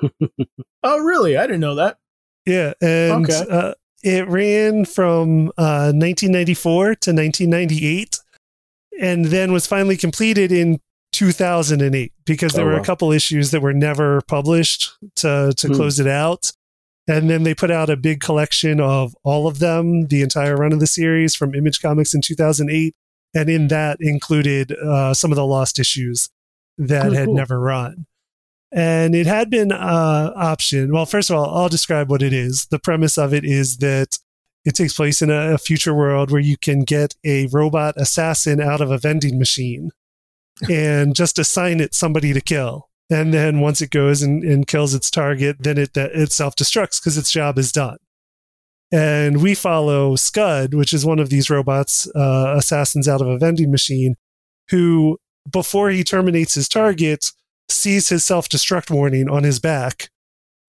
Oh, 0.84 1.00
really? 1.00 1.38
I 1.38 1.44
didn't 1.48 1.62
know 1.62 1.76
that. 1.76 1.98
Yeah, 2.46 2.74
and 2.82 3.24
Okay. 3.30 3.46
uh, 3.50 3.74
it 4.04 4.28
ran 4.28 4.84
from 4.86 5.48
uh, 5.58 5.94
1994 5.96 6.84
to 6.96 7.14
1998, 7.14 8.20
and 9.00 9.26
then 9.26 9.54
was 9.54 9.66
finally 9.66 9.96
completed 9.96 10.52
in 10.52 10.80
2008 11.14 12.12
because 12.26 12.54
there 12.54 12.64
Oh, 12.66 12.68
were 12.68 12.74
wow. 12.74 12.82
a 12.82 12.86
couple 12.86 13.12
issues 13.14 13.52
that 13.52 13.62
were 13.62 13.74
never 13.74 14.22
published 14.28 14.92
to 15.18 15.54
to 15.56 15.68
Hmm. 15.68 15.74
close 15.74 16.00
it 16.00 16.08
out. 16.08 16.52
And 17.08 17.30
then 17.30 17.44
they 17.44 17.54
put 17.54 17.70
out 17.72 17.90
a 17.90 17.98
big 17.98 18.20
collection 18.22 18.80
of 18.80 19.14
all 19.24 19.46
of 19.48 19.60
them, 19.60 20.08
the 20.08 20.22
entire 20.22 20.56
run 20.56 20.72
of 20.74 20.80
the 20.80 20.88
series 20.88 21.36
from 21.36 21.54
Image 21.54 21.82
Comics 21.82 22.14
in 22.14 22.22
2008. 22.22 22.94
And 23.36 23.50
in 23.50 23.68
that 23.70 23.98
included 24.00 24.72
uh, 24.74 25.14
some 25.14 25.32
of 25.32 25.36
the 25.36 25.46
lost 25.46 25.80
issues 25.80 26.30
that 26.78 27.08
Oh, 27.08 27.12
had 27.14 27.26
cool. 27.26 27.36
never 27.36 27.60
run. 27.60 28.06
And 28.74 29.14
it 29.14 29.28
had 29.28 29.50
been 29.50 29.72
uh, 29.72 30.34
option. 30.36 30.92
Well, 30.92 31.06
first 31.06 31.30
of 31.30 31.38
all, 31.38 31.56
I'll 31.56 31.70
describe 31.70 32.10
what 32.10 32.24
it 32.24 32.34
is. 32.34 32.66
The 32.66 32.80
premise 32.80 33.18
of 33.20 33.34
it 33.34 33.46
is 33.46 33.78
that 33.78 34.18
it 34.66 34.76
takes 34.76 34.94
place 34.94 35.22
in 35.22 35.30
a, 35.30 35.54
a 35.54 35.58
future 35.58 35.94
world 35.94 36.32
where 36.32 36.42
you 36.42 36.58
can 36.58 36.84
get 36.84 37.16
a 37.24 37.48
robot 37.48 37.94
assassin 37.98 38.60
out 38.60 38.82
of 38.82 38.90
a 38.90 38.98
vending 38.98 39.38
machine 39.38 39.92
and 40.70 41.16
just 41.16 41.38
assign 41.38 41.80
it 41.80 41.94
somebody 41.94 42.34
to 42.34 42.42
kill. 42.42 42.90
And 43.10 43.34
then 43.34 43.60
once 43.60 43.82
it 43.82 43.92
goes 43.92 44.24
and, 44.24 44.44
and 44.44 44.66
kills 44.66 44.96
its 44.96 45.12
target, 45.12 45.58
then 45.60 45.78
it 45.78 45.96
it 45.96 46.32
self 46.32 46.56
destructs 46.56 47.00
because 47.00 47.18
its 47.18 47.32
job 47.32 47.60
is 47.60 47.72
done. 47.72 47.98
And 48.92 49.42
we 49.42 49.56
follow 49.56 50.16
Scud, 50.16 50.74
which 50.74 50.94
is 50.94 51.06
one 51.06 51.20
of 51.20 51.30
these 51.30 51.50
robots, 51.50 52.08
uh, 52.16 52.54
assassins 52.58 53.08
out 53.08 53.22
of 53.22 53.28
a 53.28 53.38
vending 53.38 53.72
machine, 53.72 54.16
who 54.70 55.20
before 55.52 55.90
he 55.90 56.04
terminates 56.04 56.56
his 56.56 56.70
target, 56.70 57.32
sees 57.70 58.10
his 58.10 58.24
self 58.26 58.50
destruct 58.50 58.92
warning 58.92 59.30
on 59.30 59.44
his 59.44 59.60
back 59.60 60.10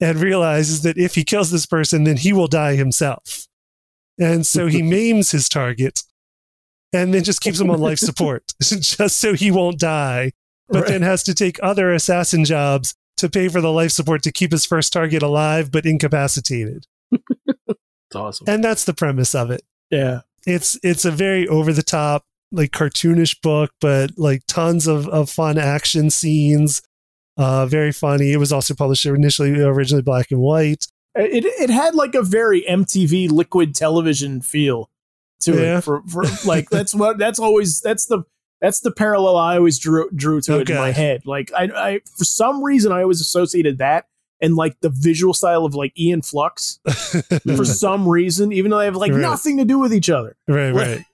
and 0.01 0.18
realizes 0.18 0.82
that 0.82 0.99
if 0.99 1.14
he 1.14 1.24
kills 1.24 1.51
this 1.51 1.66
person, 1.66 2.05
then 2.05 2.16
he 2.16 2.32
will 2.32 2.49
die 2.49 2.74
himself. 2.76 3.47
And 4.18 4.47
so 4.47 4.66
he 4.66 4.82
maims 4.97 5.30
his 5.30 5.49
target 5.49 6.03
and 6.92 7.12
then 7.12 7.24
just 7.24 7.40
keeps 7.40 7.59
him 7.61 7.70
on 7.70 7.80
life 7.80 7.99
support 7.99 8.53
just 8.62 9.16
so 9.16 9.34
he 9.34 9.51
won't 9.51 9.78
die, 9.78 10.32
but 10.68 10.82
Right. 10.82 10.88
then 10.88 11.03
has 11.03 11.22
to 11.24 11.34
take 11.34 11.59
other 11.62 11.92
assassin 11.92 12.45
jobs 12.45 12.95
to 13.18 13.28
pay 13.28 13.49
for 13.49 13.61
the 13.61 13.70
life 13.72 13.92
support 13.92 14.22
to 14.24 14.32
keep 14.32 14.51
his 14.53 14.64
first 14.64 14.92
target 14.92 15.22
alive 15.22 15.70
but 15.70 15.86
incapacitated. 15.86 16.86
It's 17.12 18.16
awesome. 18.16 18.47
And 18.49 18.62
that's 18.64 18.84
the 18.84 18.95
premise 18.95 19.34
of 19.34 19.51
it. 19.51 19.62
Yeah. 19.90 20.20
It's 20.47 20.78
it's 20.82 21.05
a 21.05 21.11
very 21.11 21.47
over 21.49 21.72
the 21.72 21.82
top, 21.82 22.24
like 22.55 22.71
cartoonish 22.71 23.41
book, 23.43 23.71
but 23.81 24.13
like 24.17 24.43
tons 24.47 24.87
of, 24.87 25.09
of 25.09 25.29
fun 25.31 25.59
action 25.59 26.11
scenes. 26.11 26.83
Uh, 27.37 27.67
very 27.67 27.93
funny. 27.93 28.33
It 28.33 28.37
was 28.39 28.53
also 28.53 28.75
published 28.75 29.05
initially 29.07 29.61
originally 29.61 30.03
black 30.03 30.31
and 30.31 30.41
white. 30.41 30.87
It 31.17 31.45
it 31.45 31.71
had 31.71 31.95
like 31.95 32.15
a 32.15 32.23
very 32.23 32.63
MTV 32.63 33.31
liquid 33.31 33.75
television 33.75 34.41
feel 34.41 34.89
to 35.41 35.53
Yeah. 35.55 35.79
it. 35.79 35.85
For, 35.85 36.03
for 36.09 36.25
like 36.47 36.71
that's 36.71 36.95
what 36.95 37.19
that's 37.19 37.39
always 37.39 37.81
that's 37.81 38.07
the 38.07 38.23
that's 38.61 38.81
the 38.81 38.91
parallel 38.93 39.37
I 39.37 39.57
always 39.59 39.79
drew 39.79 40.09
drew 40.15 40.41
to 40.43 40.61
it 40.61 40.71
in 40.71 40.77
my 40.77 40.91
head. 40.93 41.27
Like 41.27 41.53
I, 41.57 41.65
I 41.75 42.01
for 42.17 42.25
some 42.25 42.63
reason 42.63 42.93
I 42.93 43.03
always 43.03 43.21
associated 43.21 43.79
that 43.79 44.07
and 44.41 44.55
like 44.57 44.79
the 44.81 44.89
visual 44.91 45.35
style 45.35 45.65
of 45.65 45.75
like 45.75 45.93
Aeon 45.99 46.23
Flux 46.23 46.79
for 47.57 47.65
some 47.65 48.09
reason, 48.09 48.53
even 48.53 48.71
though 48.71 48.79
they 48.79 48.85
have 48.87 48.97
like 48.97 49.13
Right. 49.13 49.21
nothing 49.21 49.59
to 49.59 49.65
do 49.65 49.79
with 49.79 49.93
each 49.95 50.11
other. 50.11 50.37
Right, 50.49 50.73
Right. 50.73 51.05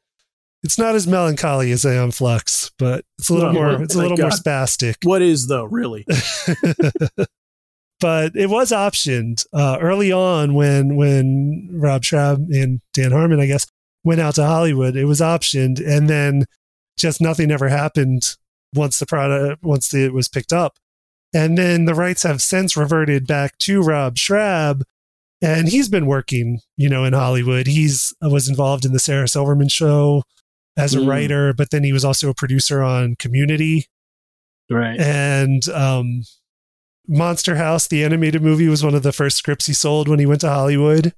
It's 0.62 0.78
not 0.78 0.94
as 0.94 1.06
melancholy 1.06 1.72
as 1.72 1.86
Aeon 1.86 2.10
Flux, 2.10 2.70
but 2.78 3.04
it's 3.18 3.30
a 3.30 3.34
little 3.34 3.52
No, 3.52 3.60
more 3.60 3.82
it's 3.82 3.94
a 3.94 3.98
little 3.98 4.18
more 4.18 4.28
spastic. 4.28 4.96
What 5.04 5.22
is 5.22 5.46
though, 5.46 5.64
really? 5.64 6.04
but 8.00 8.36
it 8.36 8.50
was 8.50 8.70
optioned 8.70 9.46
uh, 9.54 9.78
early 9.80 10.12
on 10.12 10.54
when 10.54 10.96
when 10.96 11.70
Rob 11.72 12.02
Schrab 12.02 12.46
and 12.50 12.80
Dan 12.92 13.12
Harmon, 13.12 13.40
I 13.40 13.46
guess, 13.46 13.66
went 14.04 14.20
out 14.20 14.34
to 14.34 14.44
Hollywood. 14.44 14.96
It 14.96 15.06
was 15.06 15.20
optioned, 15.20 15.80
and 15.86 16.10
then 16.10 16.44
just 16.98 17.22
nothing 17.22 17.50
ever 17.50 17.68
happened 17.68 18.36
once 18.74 18.98
the 18.98 19.06
product 19.06 19.62
once 19.62 19.94
it 19.94 20.12
was 20.12 20.28
picked 20.28 20.52
up. 20.52 20.76
And 21.32 21.56
then 21.56 21.86
the 21.86 21.94
rights 21.94 22.24
have 22.24 22.42
since 22.42 22.76
reverted 22.76 23.26
back 23.26 23.56
to 23.58 23.82
Rob 23.82 24.16
Schrab, 24.16 24.82
and 25.40 25.68
he's 25.68 25.88
been 25.88 26.06
working, 26.06 26.60
you 26.76 26.90
know, 26.90 27.04
in 27.04 27.14
Hollywood. 27.14 27.66
He's 27.66 28.12
was 28.20 28.48
involved 28.48 28.84
in 28.84 28.92
the 28.92 28.98
Sarah 28.98 29.28
Silverman 29.28 29.68
show 29.68 30.22
as 30.80 30.94
a 30.94 30.98
Mm. 30.98 31.06
writer, 31.08 31.52
but 31.52 31.70
then 31.70 31.84
he 31.84 31.92
was 31.92 32.04
also 32.04 32.28
a 32.30 32.34
producer 32.34 32.82
on 32.82 33.14
Community 33.16 33.86
Right. 34.70 34.98
and 35.00 35.68
um, 35.68 36.22
Monster 37.08 37.56
House, 37.56 37.88
the 37.88 38.04
animated 38.04 38.42
movie, 38.42 38.68
was 38.68 38.84
one 38.84 38.94
of 38.94 39.02
the 39.02 39.12
first 39.12 39.36
scripts 39.36 39.66
he 39.66 39.72
sold 39.72 40.08
when 40.08 40.18
he 40.18 40.26
went 40.26 40.40
to 40.42 40.48
Hollywood, 40.48 41.12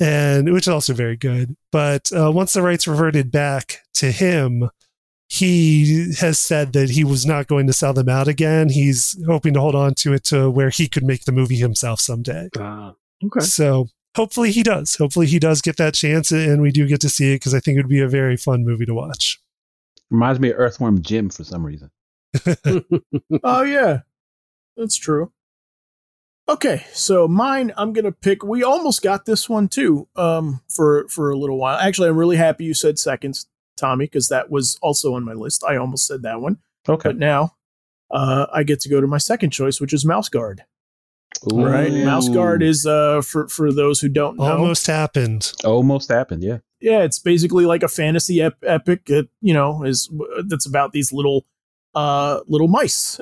and 0.00 0.52
which 0.52 0.64
is 0.64 0.68
also 0.68 0.92
very 0.92 1.16
good. 1.16 1.56
But 1.72 2.10
uh, 2.12 2.30
once 2.32 2.52
the 2.52 2.62
rights 2.62 2.86
reverted 2.86 3.30
back 3.30 3.80
to 3.94 4.10
him, 4.10 4.68
he 5.28 6.12
has 6.20 6.38
said 6.38 6.72
that 6.74 6.90
he 6.90 7.02
was 7.04 7.24
not 7.24 7.46
going 7.46 7.66
to 7.66 7.72
sell 7.72 7.92
them 7.94 8.08
out 8.08 8.28
again. 8.28 8.68
He's 8.68 9.16
hoping 9.26 9.54
to 9.54 9.60
hold 9.60 9.74
on 9.74 9.94
to 9.96 10.12
it 10.12 10.24
to 10.24 10.50
where 10.50 10.68
he 10.70 10.86
could 10.88 11.02
make 11.04 11.24
the 11.24 11.32
movie 11.32 11.56
himself 11.56 12.00
someday. 12.00 12.48
Uh, 12.58 12.92
okay. 13.24 13.40
So 13.40 13.88
hopefully 14.16 14.50
he 14.52 14.62
does. 14.62 14.96
Hopefully 14.96 15.26
he 15.26 15.38
does 15.38 15.60
get 15.62 15.76
that 15.78 15.94
chance, 15.94 16.30
and 16.30 16.60
we 16.62 16.70
do 16.70 16.86
get 16.86 17.00
to 17.02 17.08
see 17.08 17.32
it 17.32 17.36
because 17.36 17.54
I 17.54 17.60
think 17.60 17.76
it 17.76 17.82
would 17.82 17.88
be 17.88 18.00
a 18.00 18.08
very 18.08 18.36
fun 18.36 18.64
movie 18.64 18.86
to 18.86 18.94
watch. 18.94 19.40
Reminds 20.10 20.38
me 20.40 20.50
of 20.50 20.58
Earthworm 20.58 21.02
Jim 21.02 21.30
for 21.30 21.44
some 21.44 21.64
reason. 21.64 21.90
Oh 23.42 23.62
yeah, 23.62 24.00
that's 24.76 24.96
true. 24.96 25.32
Okay, 26.46 26.84
so 26.92 27.26
mine, 27.26 27.72
I'm 27.76 27.92
gonna 27.94 28.12
pick. 28.12 28.42
We 28.44 28.62
almost 28.62 29.02
got 29.02 29.24
this 29.24 29.48
one 29.48 29.68
too, 29.68 30.08
um, 30.14 30.60
for 30.68 31.08
for 31.08 31.30
a 31.30 31.36
little 31.38 31.56
while. 31.58 31.78
Actually, 31.78 32.10
I'm 32.10 32.18
really 32.18 32.36
happy 32.36 32.64
you 32.64 32.74
said 32.74 32.98
seconds, 32.98 33.46
Tommy, 33.78 34.04
because 34.04 34.28
that 34.28 34.50
was 34.50 34.78
also 34.82 35.14
on 35.14 35.24
my 35.24 35.32
list. 35.32 35.64
I 35.66 35.76
almost 35.76 36.06
said 36.06 36.22
that 36.22 36.40
one, 36.42 36.58
Okay. 36.88 37.08
but 37.08 37.16
now 37.18 37.54
uh, 38.10 38.46
I 38.52 38.62
get 38.62 38.80
to 38.80 38.90
go 38.90 39.00
to 39.00 39.06
my 39.06 39.16
second 39.18 39.50
choice, 39.50 39.80
which 39.80 39.94
is 39.94 40.04
Mouse 40.04 40.28
Guard. 40.28 40.64
Right, 41.52 41.92
Mouse 41.92 42.28
Guard 42.28 42.62
is 42.62 42.86
uh 42.86 43.20
for 43.22 43.48
for 43.48 43.72
those 43.72 44.00
who 44.00 44.08
don't 44.08 44.38
know, 44.38 44.44
Almost 44.44 44.86
happened. 44.86 45.52
almost 45.64 46.08
happened. 46.10 46.42
Yeah. 46.42 46.58
yeah, 46.80 47.02
it's 47.02 47.18
basically 47.18 47.66
like 47.66 47.82
a 47.82 47.88
fantasy 47.88 48.40
ep- 48.40 48.62
epic. 48.64 49.06
That, 49.06 49.28
you 49.40 49.52
know, 49.52 49.82
is 49.84 50.08
that's 50.46 50.66
about 50.66 50.92
these 50.92 51.12
little 51.12 51.44
uh 51.94 52.40
little 52.46 52.68
mice, 52.68 53.20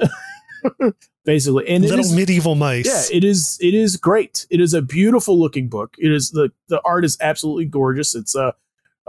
basically, 1.24 1.68
and 1.68 1.82
Little 1.84 2.00
is- 2.00 2.14
medieval 2.14 2.54
mice. 2.54 2.86
Yeah, 3.10 3.16
it 3.16 3.24
is. 3.24 3.58
It 3.60 3.74
is 3.74 3.96
great. 3.96 4.46
It 4.50 4.60
is 4.60 4.74
a 4.74 4.82
beautiful 4.82 5.38
looking 5.38 5.68
book. 5.68 5.94
It 5.98 6.12
is 6.12 6.30
the 6.30 6.50
the 6.68 6.80
art 6.84 7.04
is 7.04 7.16
absolutely 7.20 7.66
gorgeous. 7.66 8.14
It's 8.14 8.34
uh, 8.36 8.52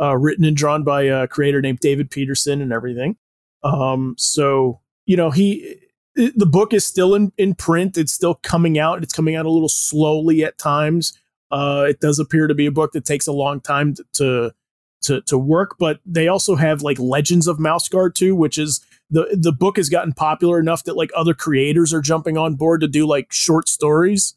uh 0.02 0.16
written 0.18 0.46
and 0.46 0.56
drawn 0.58 0.84
by 0.84 1.04
a 1.04 1.28
creator 1.28 1.62
named 1.62 1.80
David 1.80 2.10
Petersen 2.10 2.62
and 2.62 2.72
everything. 2.74 3.18
Um, 3.64 4.16
so 4.18 4.80
you 5.06 5.18
know 5.18 5.30
he 5.32 5.76
the 6.16 6.46
book 6.46 6.74
is 6.74 6.86
still 6.86 7.16
in 7.16 7.32
in 7.38 7.56
print. 7.56 7.98
It's 7.98 8.14
still 8.14 8.36
coming 8.36 8.78
out. 8.80 9.04
It's 9.04 9.14
coming 9.14 9.36
out 9.36 9.46
a 9.46 9.52
little 9.52 9.70
slowly 9.70 10.44
at 10.44 10.58
times. 10.58 11.18
Uh, 11.52 11.86
it 11.90 12.00
does 12.00 12.20
appear 12.20 12.48
to 12.48 12.56
be 12.56 12.66
a 12.66 12.72
book 12.72 12.92
that 12.94 13.06
takes 13.06 13.28
a 13.28 13.34
long 13.34 13.62
time 13.62 13.96
to. 13.96 14.04
to 14.14 14.54
to, 15.28 15.38
work, 15.38 15.76
but 15.78 16.00
they 16.06 16.30
also 16.30 16.56
have 16.56 16.82
like 16.82 16.98
Legends 16.98 17.46
of 17.46 17.60
Mouse 17.60 17.90
Guard 17.90 18.16
too, 18.16 18.38
which 18.38 18.58
is 18.58 18.80
the 19.12 19.38
the 19.38 19.52
book 19.52 19.76
has 19.76 19.90
gotten 19.90 20.14
popular 20.14 20.62
enough 20.62 20.86
that 20.86 20.96
like 20.96 21.12
other 21.14 21.34
creators 21.34 21.94
are 21.94 22.00
jumping 22.00 22.38
on 22.38 22.56
board 22.56 22.80
to 22.80 22.88
do 22.88 23.06
like 23.06 23.30
short 23.30 23.68
stories 23.68 24.36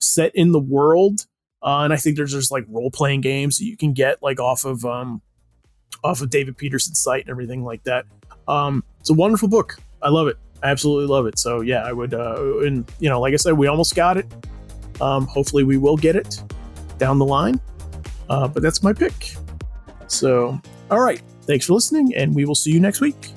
set 0.00 0.34
in 0.34 0.50
the 0.50 0.58
world. 0.58 1.26
Uh, 1.62 1.82
and 1.84 1.92
I 1.92 1.96
think 1.96 2.16
there's 2.16 2.32
just 2.32 2.50
like 2.50 2.64
role 2.68 2.90
playing 2.90 3.20
games 3.20 3.58
that 3.58 3.64
you 3.64 3.76
can 3.76 3.92
get 3.92 4.20
like 4.20 4.40
off 4.40 4.64
of 4.64 4.84
um 4.84 5.22
off 6.02 6.20
of 6.20 6.30
David 6.30 6.56
Petersen's 6.56 7.00
site 7.00 7.22
and 7.22 7.30
everything 7.30 7.64
like 7.64 7.84
that. 7.84 8.04
Um, 8.48 8.82
it's 8.98 9.10
a 9.10 9.14
wonderful 9.14 9.48
book. 9.48 9.76
I 10.02 10.08
love 10.08 10.26
it. 10.26 10.36
I 10.62 10.70
absolutely 10.70 11.06
love 11.06 11.26
it. 11.26 11.38
So 11.38 11.60
yeah, 11.60 11.82
I 11.84 11.92
would. 11.92 12.14
Uh, 12.14 12.58
and 12.60 12.90
you 12.98 13.08
know, 13.08 13.20
like 13.20 13.32
I 13.34 13.36
said, 13.36 13.54
we 13.54 13.66
almost 13.66 13.94
got 13.94 14.16
it. 14.16 14.26
Um, 15.00 15.26
hopefully, 15.26 15.64
we 15.64 15.76
will 15.76 15.96
get 15.96 16.16
it 16.16 16.42
down 16.98 17.18
the 17.18 17.24
line. 17.24 17.60
Uh, 18.28 18.48
but 18.48 18.62
that's 18.62 18.82
my 18.82 18.92
pick. 18.92 19.34
So, 20.06 20.60
all 20.90 21.00
right. 21.00 21.22
Thanks 21.42 21.66
for 21.66 21.72
listening, 21.74 22.14
and 22.14 22.34
we 22.34 22.44
will 22.44 22.54
see 22.54 22.70
you 22.70 22.80
next 22.80 23.00
week. 23.00 23.32